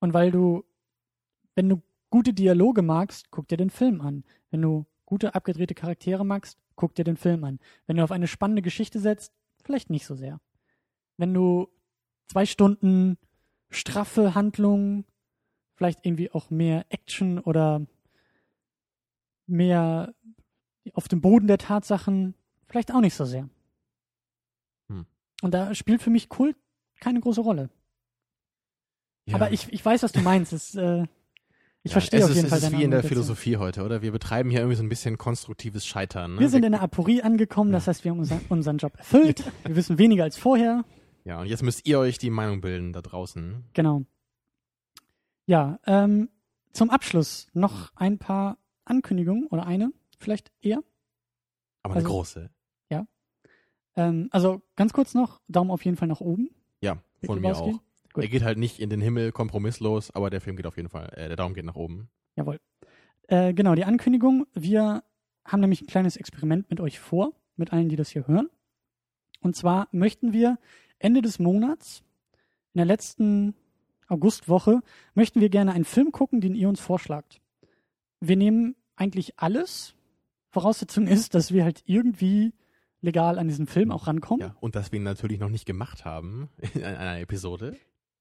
Und 0.00 0.14
weil 0.14 0.30
du, 0.30 0.64
wenn 1.54 1.68
du 1.68 1.82
gute 2.10 2.32
Dialoge 2.32 2.82
magst, 2.82 3.30
guck 3.30 3.48
dir 3.48 3.56
den 3.56 3.70
Film 3.70 4.00
an. 4.00 4.24
Wenn 4.50 4.62
du 4.62 4.86
gute 5.06 5.34
abgedrehte 5.34 5.74
Charaktere 5.74 6.24
magst, 6.24 6.58
guck 6.76 6.94
dir 6.94 7.04
den 7.04 7.16
Film 7.16 7.44
an. 7.44 7.58
Wenn 7.86 7.96
du 7.96 8.04
auf 8.04 8.12
eine 8.12 8.28
spannende 8.28 8.62
Geschichte 8.62 8.98
setzt, 8.98 9.32
vielleicht 9.62 9.90
nicht 9.90 10.06
so 10.06 10.14
sehr. 10.14 10.40
Wenn 11.16 11.32
du 11.34 11.68
zwei 12.26 12.46
Stunden 12.46 13.18
straffe 13.70 14.34
Handlung, 14.34 15.04
vielleicht 15.74 16.04
irgendwie 16.04 16.30
auch 16.30 16.50
mehr 16.50 16.86
Action 16.88 17.38
oder 17.38 17.86
mehr 19.46 20.14
auf 20.92 21.08
dem 21.08 21.20
Boden 21.20 21.46
der 21.46 21.58
Tatsachen, 21.58 22.34
vielleicht 22.74 22.92
auch 22.92 23.00
nicht 23.00 23.14
so 23.14 23.24
sehr. 23.24 23.48
Hm. 24.88 25.06
Und 25.42 25.54
da 25.54 25.72
spielt 25.76 26.02
für 26.02 26.10
mich 26.10 26.28
Kult 26.28 26.56
keine 26.98 27.20
große 27.20 27.40
Rolle. 27.40 27.70
Ja. 29.26 29.36
Aber 29.36 29.52
ich, 29.52 29.72
ich 29.72 29.84
weiß, 29.84 30.02
was 30.02 30.10
du 30.10 30.20
meinst. 30.22 30.52
Es, 30.52 30.74
äh, 30.74 31.04
ich 31.84 31.90
Ja, 31.90 31.92
verstehe 31.92 32.18
es 32.18 32.24
auf 32.24 32.30
ist, 32.30 32.36
jeden 32.36 32.46
es 32.46 32.50
Fall 32.50 32.58
ist 32.58 32.64
deine 32.64 32.78
wie 32.78 32.82
in 32.82 32.90
der. 32.90 33.04
Philosophie 33.04 33.58
heute, 33.58 33.84
oder? 33.84 34.02
Wir 34.02 34.10
betreiben 34.10 34.50
hier 34.50 34.58
irgendwie 34.58 34.76
so 34.76 34.82
ein 34.82 34.88
bisschen 34.88 35.18
konstruktives 35.18 35.86
Scheitern. 35.86 36.34
Ne? 36.34 36.40
Wir 36.40 36.48
sind 36.48 36.64
in 36.64 36.72
der 36.72 36.82
Aporie 36.82 37.22
angekommen, 37.22 37.70
das 37.70 37.86
heißt, 37.86 38.02
wir 38.02 38.10
haben 38.10 38.18
unseren, 38.18 38.40
unseren 38.48 38.78
Job 38.78 38.96
erfüllt. 38.98 39.44
Wir 39.64 39.76
wissen 39.76 39.96
weniger 39.98 40.24
als 40.24 40.36
vorher. 40.36 40.84
ja, 41.24 41.40
und 41.40 41.46
jetzt 41.46 41.62
müsst 41.62 41.86
ihr 41.86 42.00
euch 42.00 42.18
die 42.18 42.30
Meinung 42.30 42.60
bilden 42.60 42.92
da 42.92 43.02
draußen. 43.02 43.64
Genau. 43.72 44.02
Ja, 45.46 45.78
ähm, 45.86 46.28
zum 46.72 46.90
Abschluss 46.90 47.46
noch 47.52 47.92
ein 47.94 48.18
paar 48.18 48.58
Ankündigungen 48.84 49.46
oder 49.46 49.64
eine, 49.64 49.92
vielleicht 50.18 50.50
eher. 50.60 50.82
Aber 51.84 51.94
Also- 51.94 52.06
eine 52.06 52.14
große. 52.14 52.50
Ähm, 53.96 54.28
also 54.30 54.62
ganz 54.76 54.92
kurz 54.92 55.14
noch, 55.14 55.40
Daumen 55.48 55.70
auf 55.70 55.84
jeden 55.84 55.96
Fall 55.96 56.08
nach 56.08 56.20
oben. 56.20 56.50
Ja, 56.80 56.98
von 57.24 57.40
mir 57.40 57.48
Lebowski? 57.48 57.74
auch. 57.76 58.12
Gut. 58.12 58.24
Er 58.24 58.28
geht 58.28 58.44
halt 58.44 58.58
nicht 58.58 58.78
in 58.78 58.90
den 58.90 59.00
Himmel 59.00 59.32
kompromisslos, 59.32 60.10
aber 60.12 60.30
der 60.30 60.40
Film 60.40 60.56
geht 60.56 60.66
auf 60.66 60.76
jeden 60.76 60.88
Fall, 60.88 61.12
äh, 61.16 61.28
der 61.28 61.36
Daumen 61.36 61.54
geht 61.54 61.64
nach 61.64 61.74
oben. 61.74 62.08
Jawohl. 62.36 62.60
Äh, 63.28 63.54
genau, 63.54 63.74
die 63.74 63.84
Ankündigung. 63.84 64.46
Wir 64.54 65.02
haben 65.44 65.60
nämlich 65.60 65.82
ein 65.82 65.86
kleines 65.86 66.16
Experiment 66.16 66.70
mit 66.70 66.80
euch 66.80 67.00
vor, 67.00 67.32
mit 67.56 67.72
allen, 67.72 67.88
die 67.88 67.96
das 67.96 68.10
hier 68.10 68.26
hören. 68.26 68.48
Und 69.40 69.56
zwar 69.56 69.88
möchten 69.92 70.32
wir 70.32 70.58
Ende 70.98 71.22
des 71.22 71.38
Monats, 71.38 72.02
in 72.72 72.78
der 72.78 72.86
letzten 72.86 73.54
Augustwoche, 74.08 74.80
möchten 75.14 75.40
wir 75.40 75.48
gerne 75.48 75.72
einen 75.72 75.84
Film 75.84 76.12
gucken, 76.12 76.40
den 76.40 76.54
ihr 76.54 76.68
uns 76.68 76.80
vorschlagt. 76.80 77.40
Wir 78.20 78.36
nehmen 78.36 78.74
eigentlich 78.96 79.38
alles. 79.38 79.94
Voraussetzung 80.50 81.06
ist, 81.06 81.34
dass 81.34 81.52
wir 81.52 81.64
halt 81.64 81.82
irgendwie 81.86 82.52
legal 83.04 83.38
an 83.38 83.48
diesen 83.48 83.66
Film 83.66 83.90
auch 83.90 84.06
rankommen. 84.06 84.40
Ja, 84.48 84.56
und 84.60 84.74
dass 84.74 84.92
wir 84.92 84.98
ihn 84.98 85.04
natürlich 85.04 85.38
noch 85.38 85.48
nicht 85.48 85.66
gemacht 85.66 86.04
haben 86.04 86.48
in 86.74 86.82
einer 86.82 87.20
Episode. 87.20 87.76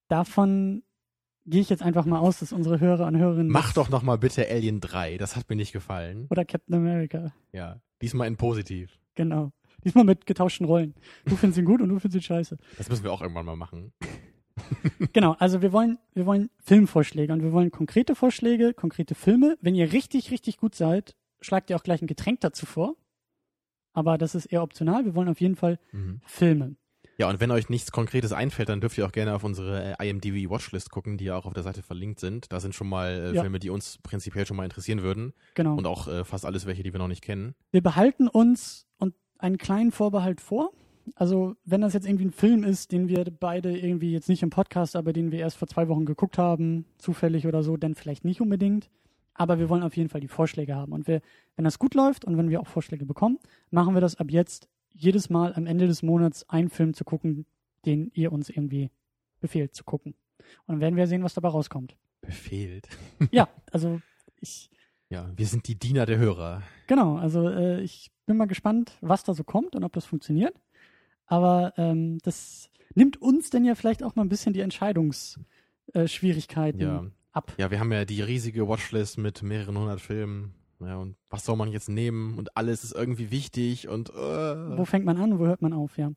Davon 0.08 0.84
gehe 1.46 1.62
ich 1.62 1.70
jetzt 1.70 1.84
einfach 1.84 2.06
mal 2.06 2.20
aus, 2.20 2.40
dass 2.40 2.54
unsere 2.54 2.80
Hörer 2.80 3.08
und 3.08 3.18
Hörerinnen 3.18 3.52
Mach 3.52 3.74
doch 3.74 3.90
noch 3.90 4.04
mal 4.04 4.18
bitte 4.18 4.48
Alien 4.50 4.80
3, 4.80 5.18
das 5.18 5.36
hat 5.36 5.50
mir 5.50 5.56
nicht 5.56 5.74
gefallen. 5.74 6.28
oder 6.30 6.46
Captain 6.46 6.76
America. 6.76 7.34
Ja, 7.52 7.82
diesmal 8.02 8.28
in 8.28 8.38
positiv. 8.38 9.00
Genau. 9.16 9.52
Diesmal 9.84 10.06
mit 10.06 10.26
getauschten 10.26 10.66
Rollen. 10.66 10.94
Du 11.26 11.36
findest 11.36 11.58
ihn 11.60 11.66
gut 11.66 11.82
und 11.82 11.90
du 11.90 12.00
findest 12.00 12.16
ihn 12.16 12.26
scheiße. 12.28 12.58
Das 12.78 12.90
müssen 12.90 13.04
wir 13.04 13.12
auch 13.12 13.22
irgendwann 13.22 13.46
mal 13.46 13.56
machen. 13.56 13.92
Genau, 15.14 15.36
also 15.40 15.62
wir 15.62 15.72
wollen, 15.74 15.98
wir 16.14 16.26
wollen 16.26 16.50
Filmvorschläge 16.60 17.34
und 17.34 17.44
wir 17.44 17.52
wollen 17.52 17.72
konkrete 17.72 18.16
Vorschläge, 18.16 18.74
konkrete 18.74 19.16
Filme. 19.16 19.58
Wenn 19.62 19.76
ihr 19.76 19.92
richtig, 19.92 20.32
richtig 20.32 20.58
gut 20.58 20.76
seid, 20.76 21.16
schlagt 21.42 21.70
ihr 21.70 21.76
auch 21.76 21.84
gleich 21.84 22.02
ein 22.02 22.08
Getränk 22.08 22.42
dazu 22.42 22.66
vor. 22.66 22.96
Aber 23.94 24.18
das 24.18 24.36
ist 24.36 24.48
eher 24.48 24.64
optional. 24.64 25.06
Wir 25.06 25.16
wollen 25.16 25.30
auf 25.30 25.39
jeden 25.41 25.56
Fall 25.56 25.80
Mhm. 25.91 26.20
Filme. 26.26 26.76
Ja, 27.20 27.30
und 27.30 27.39
wenn 27.39 27.52
euch 27.52 27.70
nichts 27.70 27.91
Konkretes 27.91 28.34
einfällt, 28.34 28.70
dann 28.70 28.82
dürft 28.82 28.98
ihr 28.98 29.06
auch 29.06 29.12
gerne 29.12 29.36
auf 29.36 29.44
unsere 29.44 29.96
äh, 30.00 30.10
IMDb 30.10 30.50
Watchlist 30.50 30.89
gucken, 30.89 31.18
die 31.18 31.26
ja 31.26 31.36
auch 31.38 31.46
auf 31.46 31.54
der 31.54 31.62
Seite 31.62 31.84
verlinkt 31.84 32.20
sind. 32.20 32.52
Da 32.52 32.60
sind 32.60 32.74
schon 32.74 32.89
mal 32.89 33.12
äh, 33.12 33.36
Ja. 33.36 33.41
Filme, 33.41 33.60
die 33.60 33.70
uns 33.70 34.00
prinzipiell 34.02 34.48
schon 34.48 34.58
mal 34.58 34.64
interessieren 34.64 35.04
würden. 35.04 35.34
Genau. 35.54 35.76
Und 35.76 35.86
auch 35.86 36.08
äh, 36.08 36.24
fast 36.26 36.44
alles 36.44 36.66
welche, 36.66 36.82
die 36.82 36.91
wir 36.91 36.98
noch 37.00 37.08
nicht 37.08 37.22
kennen. 37.22 37.54
wir 37.72 37.84
behalten 37.84 38.28
uns 38.28 38.88
und 38.98 39.14
einen 39.38 39.58
kleinen 39.60 39.91
Vorbehalt 39.91 40.41
vor. 40.41 40.72
Also, 41.16 41.56
wenn 41.66 41.82
das 41.82 41.94
jetzt 41.94 42.08
irgendwie 42.08 42.26
ein 42.26 42.32
Film 42.32 42.64
ist, 42.64 42.91
den 42.94 43.10
wir 43.10 43.26
beide 43.26 43.78
irgendwie 43.78 44.12
jetzt 44.14 44.30
nicht 44.30 44.41
im 44.41 44.50
Podcast, 44.50 44.96
aber 44.96 45.12
den 45.14 45.32
wir 45.32 45.39
erst 45.39 45.58
vor 45.58 45.68
zwei 45.68 45.89
Wochen 45.89 46.06
geguckt 46.06 46.38
haben, 46.38 46.86
zufällig 46.98 47.46
oder 47.46 47.62
so, 47.62 47.76
dann 47.78 47.94
vielleicht 47.94 48.24
nicht 48.26 48.39
unbedingt. 48.41 48.89
Aber 49.34 49.60
wir 49.60 49.70
wollen 49.70 49.84
auf 49.84 49.98
jeden 49.98 50.10
Fall 50.10 50.22
die 50.22 50.28
Vorschläge 50.28 50.76
haben. 50.76 50.92
Und 50.92 51.08
wir, 51.08 51.22
wenn 51.56 51.66
das 51.66 51.80
gut 51.80 51.96
läuft 51.96 52.26
und 52.26 52.38
wenn 52.38 52.50
wir 52.50 52.62
auch 52.62 52.68
Vorschläge 52.68 53.06
bekommen, 53.06 53.40
machen 53.72 53.96
wir 53.96 54.02
das 54.02 54.16
ab 54.16 54.28
jetzt 54.30 54.68
jedes 54.92 55.30
Mal 55.30 55.54
am 55.56 55.66
Ende 55.66 55.88
des 55.88 56.04
Monats 56.04 56.48
einen 56.50 56.70
Film 56.70 56.94
zu 56.94 57.04
gucken, 57.04 57.46
den 57.86 58.12
ihr 58.14 58.32
uns 58.32 58.50
irgendwie 58.50 58.92
befehlt 59.40 59.74
zu 59.76 59.84
gucken. 59.84 60.14
Und 60.66 60.76
dann 60.76 60.82
werden 60.82 60.96
wir 60.96 61.08
sehen, 61.08 61.24
was 61.24 61.34
dabei 61.34 61.50
rauskommt. 61.50 61.96
Befehlt. 62.22 62.88
Ja, 63.32 63.50
also 63.72 64.00
ich, 64.40 64.70
Ja, 65.10 65.30
wir 65.36 65.48
sind 65.48 65.68
die 65.68 65.80
Diener 65.80 66.06
der 66.06 66.18
Hörer. 66.18 66.64
Genau, 66.88 67.18
also 67.18 67.50
äh, 67.50 67.82
ich 67.82 68.12
bin 68.26 68.38
mal 68.38 68.46
gespannt, 68.46 68.98
was 69.02 69.24
da 69.24 69.34
so 69.34 69.44
kommt 69.44 69.76
und 69.76 69.84
ob 69.84 69.92
das 69.94 70.06
funktioniert. 70.06 70.56
Aber 71.26 71.74
ähm, 71.78 72.20
das 72.24 72.70
nimmt 72.96 73.22
uns 73.22 73.50
denn 73.50 73.66
ja 73.66 73.76
vielleicht 73.76 74.04
auch 74.04 74.16
mal 74.16 74.22
ein 74.24 74.30
bisschen 74.30 74.54
die 74.54 74.62
Entscheidungsschwierigkeiten 74.62 76.82
äh, 76.82 76.84
Ja. 76.84 77.06
Ab. 77.34 77.54
Ja, 77.58 77.72
wir 77.72 77.80
haben 77.80 77.92
ja 77.92 78.06
die 78.06 78.22
riesige 78.22 78.68
Watchlist 78.68 79.18
mit 79.18 79.44
mehreren 79.44 79.78
hundert 79.78 80.02
Filmen. 80.02 80.54
Ja, 80.80 80.98
und 80.98 81.16
was 81.30 81.46
soll 81.46 81.56
man 81.56 81.72
jetzt 81.72 81.90
nehmen? 81.90 82.38
Und 82.38 82.58
alles 82.58 82.84
ist 82.84 82.94
irgendwie 82.94 83.32
wichtig 83.32 83.88
und 83.88 84.10
äh, 84.10 84.14
Wo 84.78 84.86
fängt 84.86 85.06
man 85.06 85.18
an, 85.18 85.40
wo 85.40 85.46
hört 85.46 85.62
man 85.62 85.74
auf, 85.74 85.98
ja. 85.98 86.12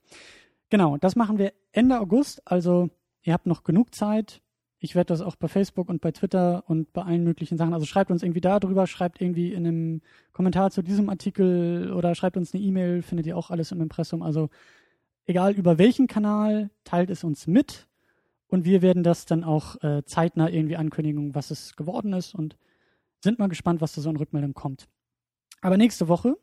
Genau, 0.70 0.96
das 0.96 1.14
machen 1.14 1.38
wir 1.38 1.52
Ende 1.72 2.00
August, 2.00 2.42
also 2.44 2.90
ihr 3.22 3.32
habt 3.32 3.46
noch 3.46 3.62
genug 3.62 3.94
Zeit. 3.94 4.42
Ich 4.78 4.94
werde 4.94 5.08
das 5.08 5.20
auch 5.20 5.36
bei 5.36 5.48
Facebook 5.48 5.88
und 5.88 6.00
bei 6.00 6.12
Twitter 6.12 6.64
und 6.66 6.92
bei 6.92 7.02
allen 7.02 7.24
möglichen 7.24 7.56
Sachen. 7.56 7.72
Also 7.72 7.86
schreibt 7.86 8.10
uns 8.10 8.22
irgendwie 8.22 8.40
da 8.42 8.60
drüber, 8.60 8.86
schreibt 8.86 9.20
irgendwie 9.20 9.52
in 9.52 9.66
einem 9.66 10.02
Kommentar 10.32 10.70
zu 10.70 10.82
diesem 10.82 11.08
Artikel 11.08 11.92
oder 11.92 12.14
schreibt 12.14 12.36
uns 12.36 12.52
eine 12.52 12.62
E-Mail, 12.62 13.02
findet 13.02 13.26
ihr 13.26 13.36
auch 13.36 13.50
alles 13.50 13.72
im 13.72 13.80
Impressum. 13.80 14.22
Also 14.22 14.50
egal 15.24 15.54
über 15.54 15.78
welchen 15.78 16.08
Kanal, 16.08 16.70
teilt 16.84 17.10
es 17.10 17.24
uns 17.24 17.46
mit 17.46 17.88
und 18.48 18.64
wir 18.64 18.82
werden 18.82 19.02
das 19.02 19.26
dann 19.26 19.44
auch 19.44 19.82
äh, 19.82 20.04
zeitnah 20.04 20.48
irgendwie 20.48 20.76
ankündigen, 20.76 21.34
was 21.34 21.50
es 21.50 21.76
geworden 21.76 22.12
ist 22.12 22.34
und 22.34 22.56
sind 23.22 23.38
mal 23.38 23.48
gespannt, 23.48 23.80
was 23.80 23.94
da 23.94 24.00
so 24.00 24.10
in 24.10 24.16
Rückmeldung 24.16 24.54
kommt. 24.54 24.88
Aber 25.60 25.76
nächste 25.76 26.08
Woche 26.08 26.36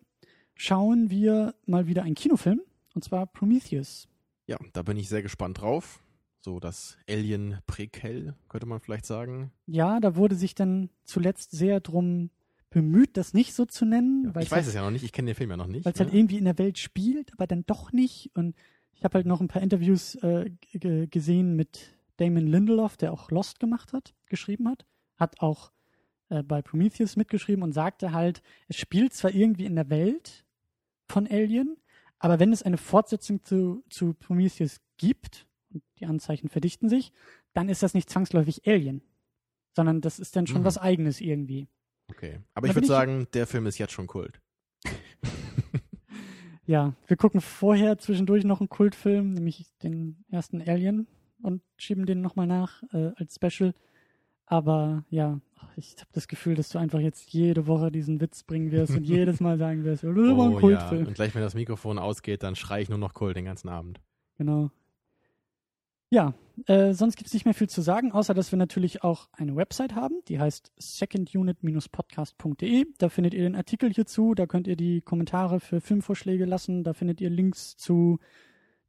schauen 0.55 1.09
wir 1.09 1.55
mal 1.65 1.87
wieder 1.87 2.03
einen 2.03 2.15
Kinofilm 2.15 2.61
und 2.93 3.03
zwar 3.03 3.25
Prometheus. 3.25 4.07
ja, 4.45 4.57
da 4.73 4.81
bin 4.81 4.97
ich 4.97 5.09
sehr 5.09 5.21
gespannt 5.21 5.61
drauf. 5.61 6.03
So 6.41 6.59
das 6.59 6.97
Alien 7.09 7.59
Prequel, 7.67 8.35
könnte 8.49 8.67
man 8.67 8.81
vielleicht 8.81 9.05
sagen. 9.05 9.51
Ja, 9.65 10.01
da 10.01 10.17
wurde 10.17 10.35
sich 10.35 10.55
dann 10.55 10.89
zuletzt 11.05 11.51
sehr 11.51 11.79
drum 11.79 12.31
bemüht, 12.69 13.15
das 13.15 13.33
nicht 13.33 13.53
so 13.53 13.65
zu 13.65 13.85
nennen, 13.85 14.35
weil 14.35 14.43
ich 14.43 14.51
weiß 14.51 14.67
es 14.67 14.73
ja 14.73 14.81
noch 14.81 14.91
nicht, 14.91 15.03
ich 15.03 15.13
kenne 15.13 15.27
den 15.27 15.35
Film 15.35 15.51
ja 15.51 15.57
noch 15.57 15.67
nicht. 15.67 15.85
weil 15.85 15.93
es 15.93 15.99
ne? 15.99 16.05
halt 16.05 16.13
irgendwie 16.13 16.37
in 16.37 16.43
der 16.43 16.57
Welt 16.57 16.79
spielt, 16.79 17.31
aber 17.31 17.47
dann 17.47 17.65
doch 17.65 17.93
nicht. 17.93 18.31
Und 18.35 18.55
ich 19.03 19.05
habe 19.05 19.15
halt 19.17 19.25
noch 19.25 19.41
ein 19.41 19.49
paar 19.49 19.61
Interviews 19.61 20.15
äh, 20.15 20.49
gesehen 20.71 21.57
mit 21.57 21.93
Damon 22.15 22.47
Lindelof, 22.47 22.95
der 22.95 23.11
auch 23.11 23.31
Lost 23.31 23.59
gemacht 23.59 23.91
hat, 23.91 24.13
geschrieben 24.27 24.69
hat, 24.69 24.85
hat 25.17 25.41
auch 25.41 25.73
äh, 26.29 26.41
bei 26.41 26.61
Prometheus 26.61 27.17
mitgeschrieben 27.17 27.65
und 27.65 27.73
sagte 27.73 28.13
halt, 28.13 28.41
es 28.69 28.77
spielt 28.77 29.13
zwar 29.13 29.33
irgendwie 29.33 29.65
in 29.65 29.75
der 29.75 29.89
Welt 29.89 30.45
von 31.09 31.27
Alien, 31.27 31.75
aber 32.17 32.39
wenn 32.39 32.53
es 32.53 32.63
eine 32.63 32.77
Fortsetzung 32.77 33.43
zu, 33.43 33.83
zu 33.89 34.13
Prometheus 34.13 34.79
gibt, 34.95 35.47
und 35.73 35.83
die 35.99 36.05
Anzeichen 36.05 36.47
verdichten 36.47 36.87
sich, 36.87 37.11
dann 37.51 37.67
ist 37.67 37.83
das 37.83 37.93
nicht 37.93 38.09
zwangsläufig 38.09 38.65
Alien, 38.65 39.01
sondern 39.75 39.99
das 39.99 40.17
ist 40.17 40.37
dann 40.37 40.47
schon 40.47 40.61
Mhm. 40.61 40.65
was 40.65 40.77
Eigenes 40.77 41.19
irgendwie. 41.19 41.67
Okay. 42.09 42.39
Aber 42.53 42.67
Da 42.67 42.71
ich 42.71 42.75
würde 42.77 42.87
sagen, 42.87 43.27
der 43.33 43.47
Film 43.47 43.65
ist 43.65 43.79
jetzt 43.79 43.91
schon 43.91 44.07
Kult. 44.07 44.39
Ja, 46.65 46.93
wir 47.07 47.17
gucken 47.17 47.41
vorher 47.41 47.97
zwischendurch 47.97 48.45
noch 48.45 48.61
einen 48.61 48.69
Kultfilm, 48.69 49.33
nämlich 49.33 49.65
den 49.83 50.23
ersten 50.29 50.61
Alien 50.61 51.07
und 51.41 51.61
schieben 51.77 52.05
den 52.05 52.21
nochmal 52.21 52.47
nach 52.47 52.83
äh, 52.93 53.11
als 53.15 53.35
Special. 53.35 53.73
Aber 54.45 55.03
ja, 55.09 55.39
ich 55.75 55.95
habe 55.97 56.09
das 56.13 56.27
Gefühl, 56.27 56.55
dass 56.55 56.69
du 56.69 56.77
einfach 56.77 56.99
jetzt 56.99 57.33
jede 57.33 57.67
Woche 57.67 57.91
diesen 57.91 58.21
Witz 58.21 58.43
bringen 58.43 58.71
wirst 58.71 58.95
und 58.95 59.03
jedes 59.07 59.39
Mal 59.39 59.57
sagen 59.57 59.83
wirst, 59.83 60.03
das 60.03 60.09
war 60.15 60.15
ein 60.17 60.37
Oh, 60.39 60.51
ja. 60.53 60.59
Kultfilm. 60.59 61.07
Und 61.07 61.15
gleich, 61.15 61.35
wenn 61.35 61.41
das 61.41 61.55
Mikrofon 61.55 61.99
ausgeht, 61.99 62.43
dann 62.43 62.55
schreie 62.55 62.83
ich 62.83 62.89
nur 62.89 62.97
noch 62.97 63.13
Kult 63.13 63.35
den 63.35 63.45
ganzen 63.45 63.69
Abend. 63.69 63.99
Genau. 64.37 64.71
Ja, 66.13 66.33
äh, 66.67 66.93
sonst 66.93 67.15
gibt 67.15 67.29
es 67.29 67.33
nicht 67.33 67.45
mehr 67.45 67.55
viel 67.55 67.69
zu 67.69 67.81
sagen, 67.81 68.11
außer 68.11 68.35
dass 68.35 68.51
wir 68.51 68.57
natürlich 68.57 69.03
auch 69.03 69.29
eine 69.31 69.55
Website 69.55 69.95
haben, 69.95 70.21
die 70.27 70.39
heißt 70.39 70.71
secondunit-podcast.de. 70.77 72.85
Da 72.99 73.09
findet 73.09 73.33
ihr 73.33 73.41
den 73.41 73.55
Artikel 73.55 73.91
hierzu, 73.91 74.35
da 74.35 74.45
könnt 74.45 74.67
ihr 74.67 74.75
die 74.75 75.01
Kommentare 75.01 75.59
für 75.59 75.81
Filmvorschläge 75.81 76.45
lassen, 76.45 76.83
da 76.83 76.93
findet 76.93 77.19
ihr 77.19 77.31
Links 77.31 77.77
zu 77.77 78.19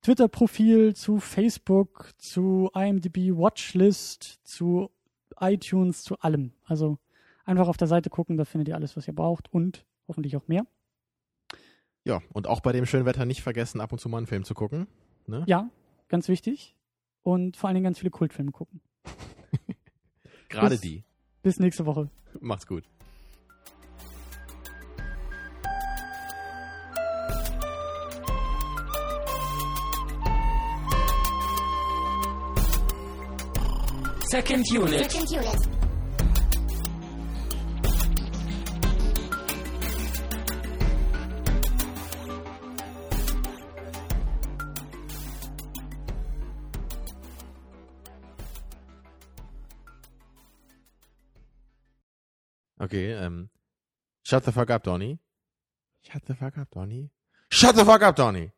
Twitter-Profil, 0.03 0.95
zu 0.95 1.19
Facebook, 1.19 2.11
zu 2.19 2.69
IMDb 2.75 3.35
Watchlist, 3.35 4.41
zu 4.45 4.91
iTunes, 5.41 6.03
zu 6.03 6.19
allem. 6.19 6.53
Also 6.67 6.99
einfach 7.47 7.69
auf 7.69 7.79
der 7.79 7.89
Seite 7.89 8.11
gucken, 8.11 8.37
da 8.37 8.45
findet 8.45 8.69
ihr 8.69 8.75
alles, 8.75 8.99
was 8.99 9.09
ihr 9.09 9.15
braucht 9.15 9.51
und 9.51 9.87
hoffentlich 10.09 10.37
auch 10.37 10.47
mehr. 10.47 10.67
Ja, 12.05 12.21
und 12.35 12.49
auch 12.49 12.61
bei 12.61 12.73
dem 12.73 12.85
schönen 12.85 13.07
Wetter 13.07 13.25
nicht 13.25 13.41
vergessen, 13.41 13.81
ab 13.81 13.93
und 13.93 13.99
zu 13.99 14.11
mal 14.11 14.19
einen 14.19 14.27
Film 14.27 14.45
zu 14.45 14.53
gucken. 14.53 14.89
Ne? 15.27 15.43
Ja, 15.47 15.71
ganz 16.09 16.29
wichtig. 16.29 16.77
Und 17.25 17.57
vor 17.57 17.69
allen 17.69 17.75
Dingen 17.75 17.85
ganz 17.85 17.99
viele 17.99 18.11
Kultfilme 18.11 18.53
gucken. 18.53 18.81
Gerade 20.49 20.71
bis- 20.77 20.81
die. 20.83 21.05
Bis 21.43 21.59
nächste 21.59 21.85
Woche. 21.87 22.09
Macht's 22.41 22.67
gut. 22.67 22.85
Second 34.31 34.65
unit. 34.73 35.11
Second 35.11 35.31
unit. 35.31 35.74
Okay, 52.85 53.13
ähm. 53.13 53.49
Shut 54.23 54.45
the 54.45 54.53
fuck 54.53 54.71
up, 54.71 54.83
Donny. 54.83 55.19
Shut 56.03 56.23
the 56.27 56.35
fuck 56.35 56.57
up, 56.59 56.71
Donny. 56.71 57.11
Shut 57.51 57.77
the 57.77 57.85
fuck 57.85 58.03
up, 58.03 58.17
Donny. 58.17 58.53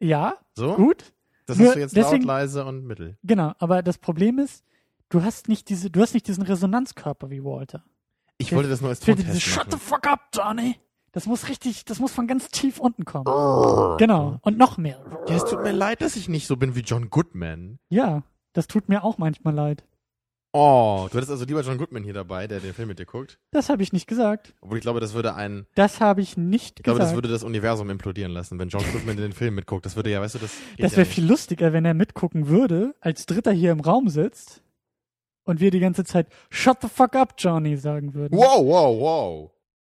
Ja, 0.00 0.34
So? 0.56 0.74
gut. 0.76 1.12
Das 1.46 1.58
Nur 1.58 1.68
hast 1.68 1.74
du 1.76 1.80
jetzt 1.80 1.96
deswegen- 1.96 2.22
laut, 2.24 2.38
leise 2.38 2.64
und 2.64 2.84
mittel. 2.84 3.18
Genau, 3.24 3.52
aber 3.58 3.82
das 3.82 3.98
Problem 3.98 4.38
ist, 4.38 4.64
du 5.08 5.22
hast 5.22 5.48
nicht 5.48 5.68
diese, 5.68 5.90
du 5.90 6.00
hast 6.00 6.14
nicht 6.14 6.26
diesen 6.28 6.42
Resonanzkörper 6.44 7.30
wie 7.30 7.42
Walter. 7.42 7.84
Ich 8.38 8.48
Der- 8.50 8.56
wollte 8.56 8.70
das 8.70 8.80
nur 8.80 8.90
als 8.90 9.00
Tontest 9.00 9.26
dieses 9.28 9.42
Shut 9.42 9.70
the 9.70 9.76
fuck 9.78 10.06
up, 10.06 10.20
Johnny. 10.32 10.76
Das 11.12 11.26
muss 11.26 11.48
richtig, 11.48 11.84
das 11.84 11.98
muss 11.98 12.12
von 12.12 12.28
ganz 12.28 12.48
tief 12.48 12.78
unten 12.78 13.04
kommen. 13.04 13.24
Genau. 13.98 14.38
Und 14.42 14.56
noch 14.58 14.78
mehr. 14.78 15.04
Ja, 15.28 15.34
es 15.34 15.44
tut 15.44 15.60
mir 15.62 15.72
leid, 15.72 16.02
dass 16.02 16.14
ich 16.14 16.28
nicht 16.28 16.46
so 16.46 16.56
bin 16.56 16.76
wie 16.76 16.80
John 16.82 17.10
Goodman. 17.10 17.80
Ja, 17.88 18.22
das 18.52 18.68
tut 18.68 18.88
mir 18.88 19.02
auch 19.02 19.18
manchmal 19.18 19.54
leid. 19.54 19.84
Oh, 20.52 21.06
du 21.10 21.16
hättest 21.16 21.30
also 21.30 21.44
lieber 21.44 21.60
John 21.60 21.78
Goodman 21.78 22.02
hier 22.02 22.12
dabei, 22.12 22.48
der 22.48 22.58
den 22.58 22.74
Film 22.74 22.88
mit 22.88 22.98
dir 22.98 23.06
guckt. 23.06 23.38
Das 23.52 23.68
habe 23.68 23.84
ich 23.84 23.92
nicht 23.92 24.08
gesagt. 24.08 24.52
Obwohl 24.60 24.78
ich 24.78 24.82
glaube, 24.82 24.98
das 24.98 25.14
würde 25.14 25.34
ein, 25.34 25.66
Das 25.76 26.00
habe 26.00 26.22
ich 26.22 26.36
nicht 26.36 26.80
ich 26.80 26.82
glaube, 26.82 26.98
gesagt. 26.98 27.10
das 27.12 27.16
würde 27.16 27.28
das 27.28 27.44
Universum 27.44 27.88
implodieren 27.88 28.32
lassen, 28.32 28.58
wenn 28.58 28.68
John 28.68 28.82
Goodman 28.92 29.16
den 29.16 29.32
Film 29.32 29.54
mitguckt. 29.54 29.86
Das 29.86 29.94
würde 29.94 30.10
ja, 30.10 30.20
weißt 30.20 30.34
du, 30.34 30.38
das 30.40 30.50
das 30.78 30.90
ja 30.92 30.96
wäre 30.96 31.06
nicht. 31.06 31.14
viel 31.14 31.26
lustiger, 31.26 31.72
wenn 31.72 31.84
er 31.84 31.94
mitgucken 31.94 32.48
würde, 32.48 32.94
als 33.00 33.26
Dritter 33.26 33.52
hier 33.52 33.70
im 33.70 33.78
Raum 33.80 34.08
sitzt 34.08 34.62
und 35.44 35.60
wir 35.60 35.70
die 35.70 35.78
ganze 35.80 36.04
Zeit 36.04 36.26
Shut 36.50 36.78
the 36.82 36.88
fuck 36.88 37.14
up, 37.14 37.34
Johnny 37.38 37.76
sagen 37.76 38.14
würden. 38.14 38.36
Wow, 38.36 38.64
wow, 38.66 39.00
wow. 39.00 39.50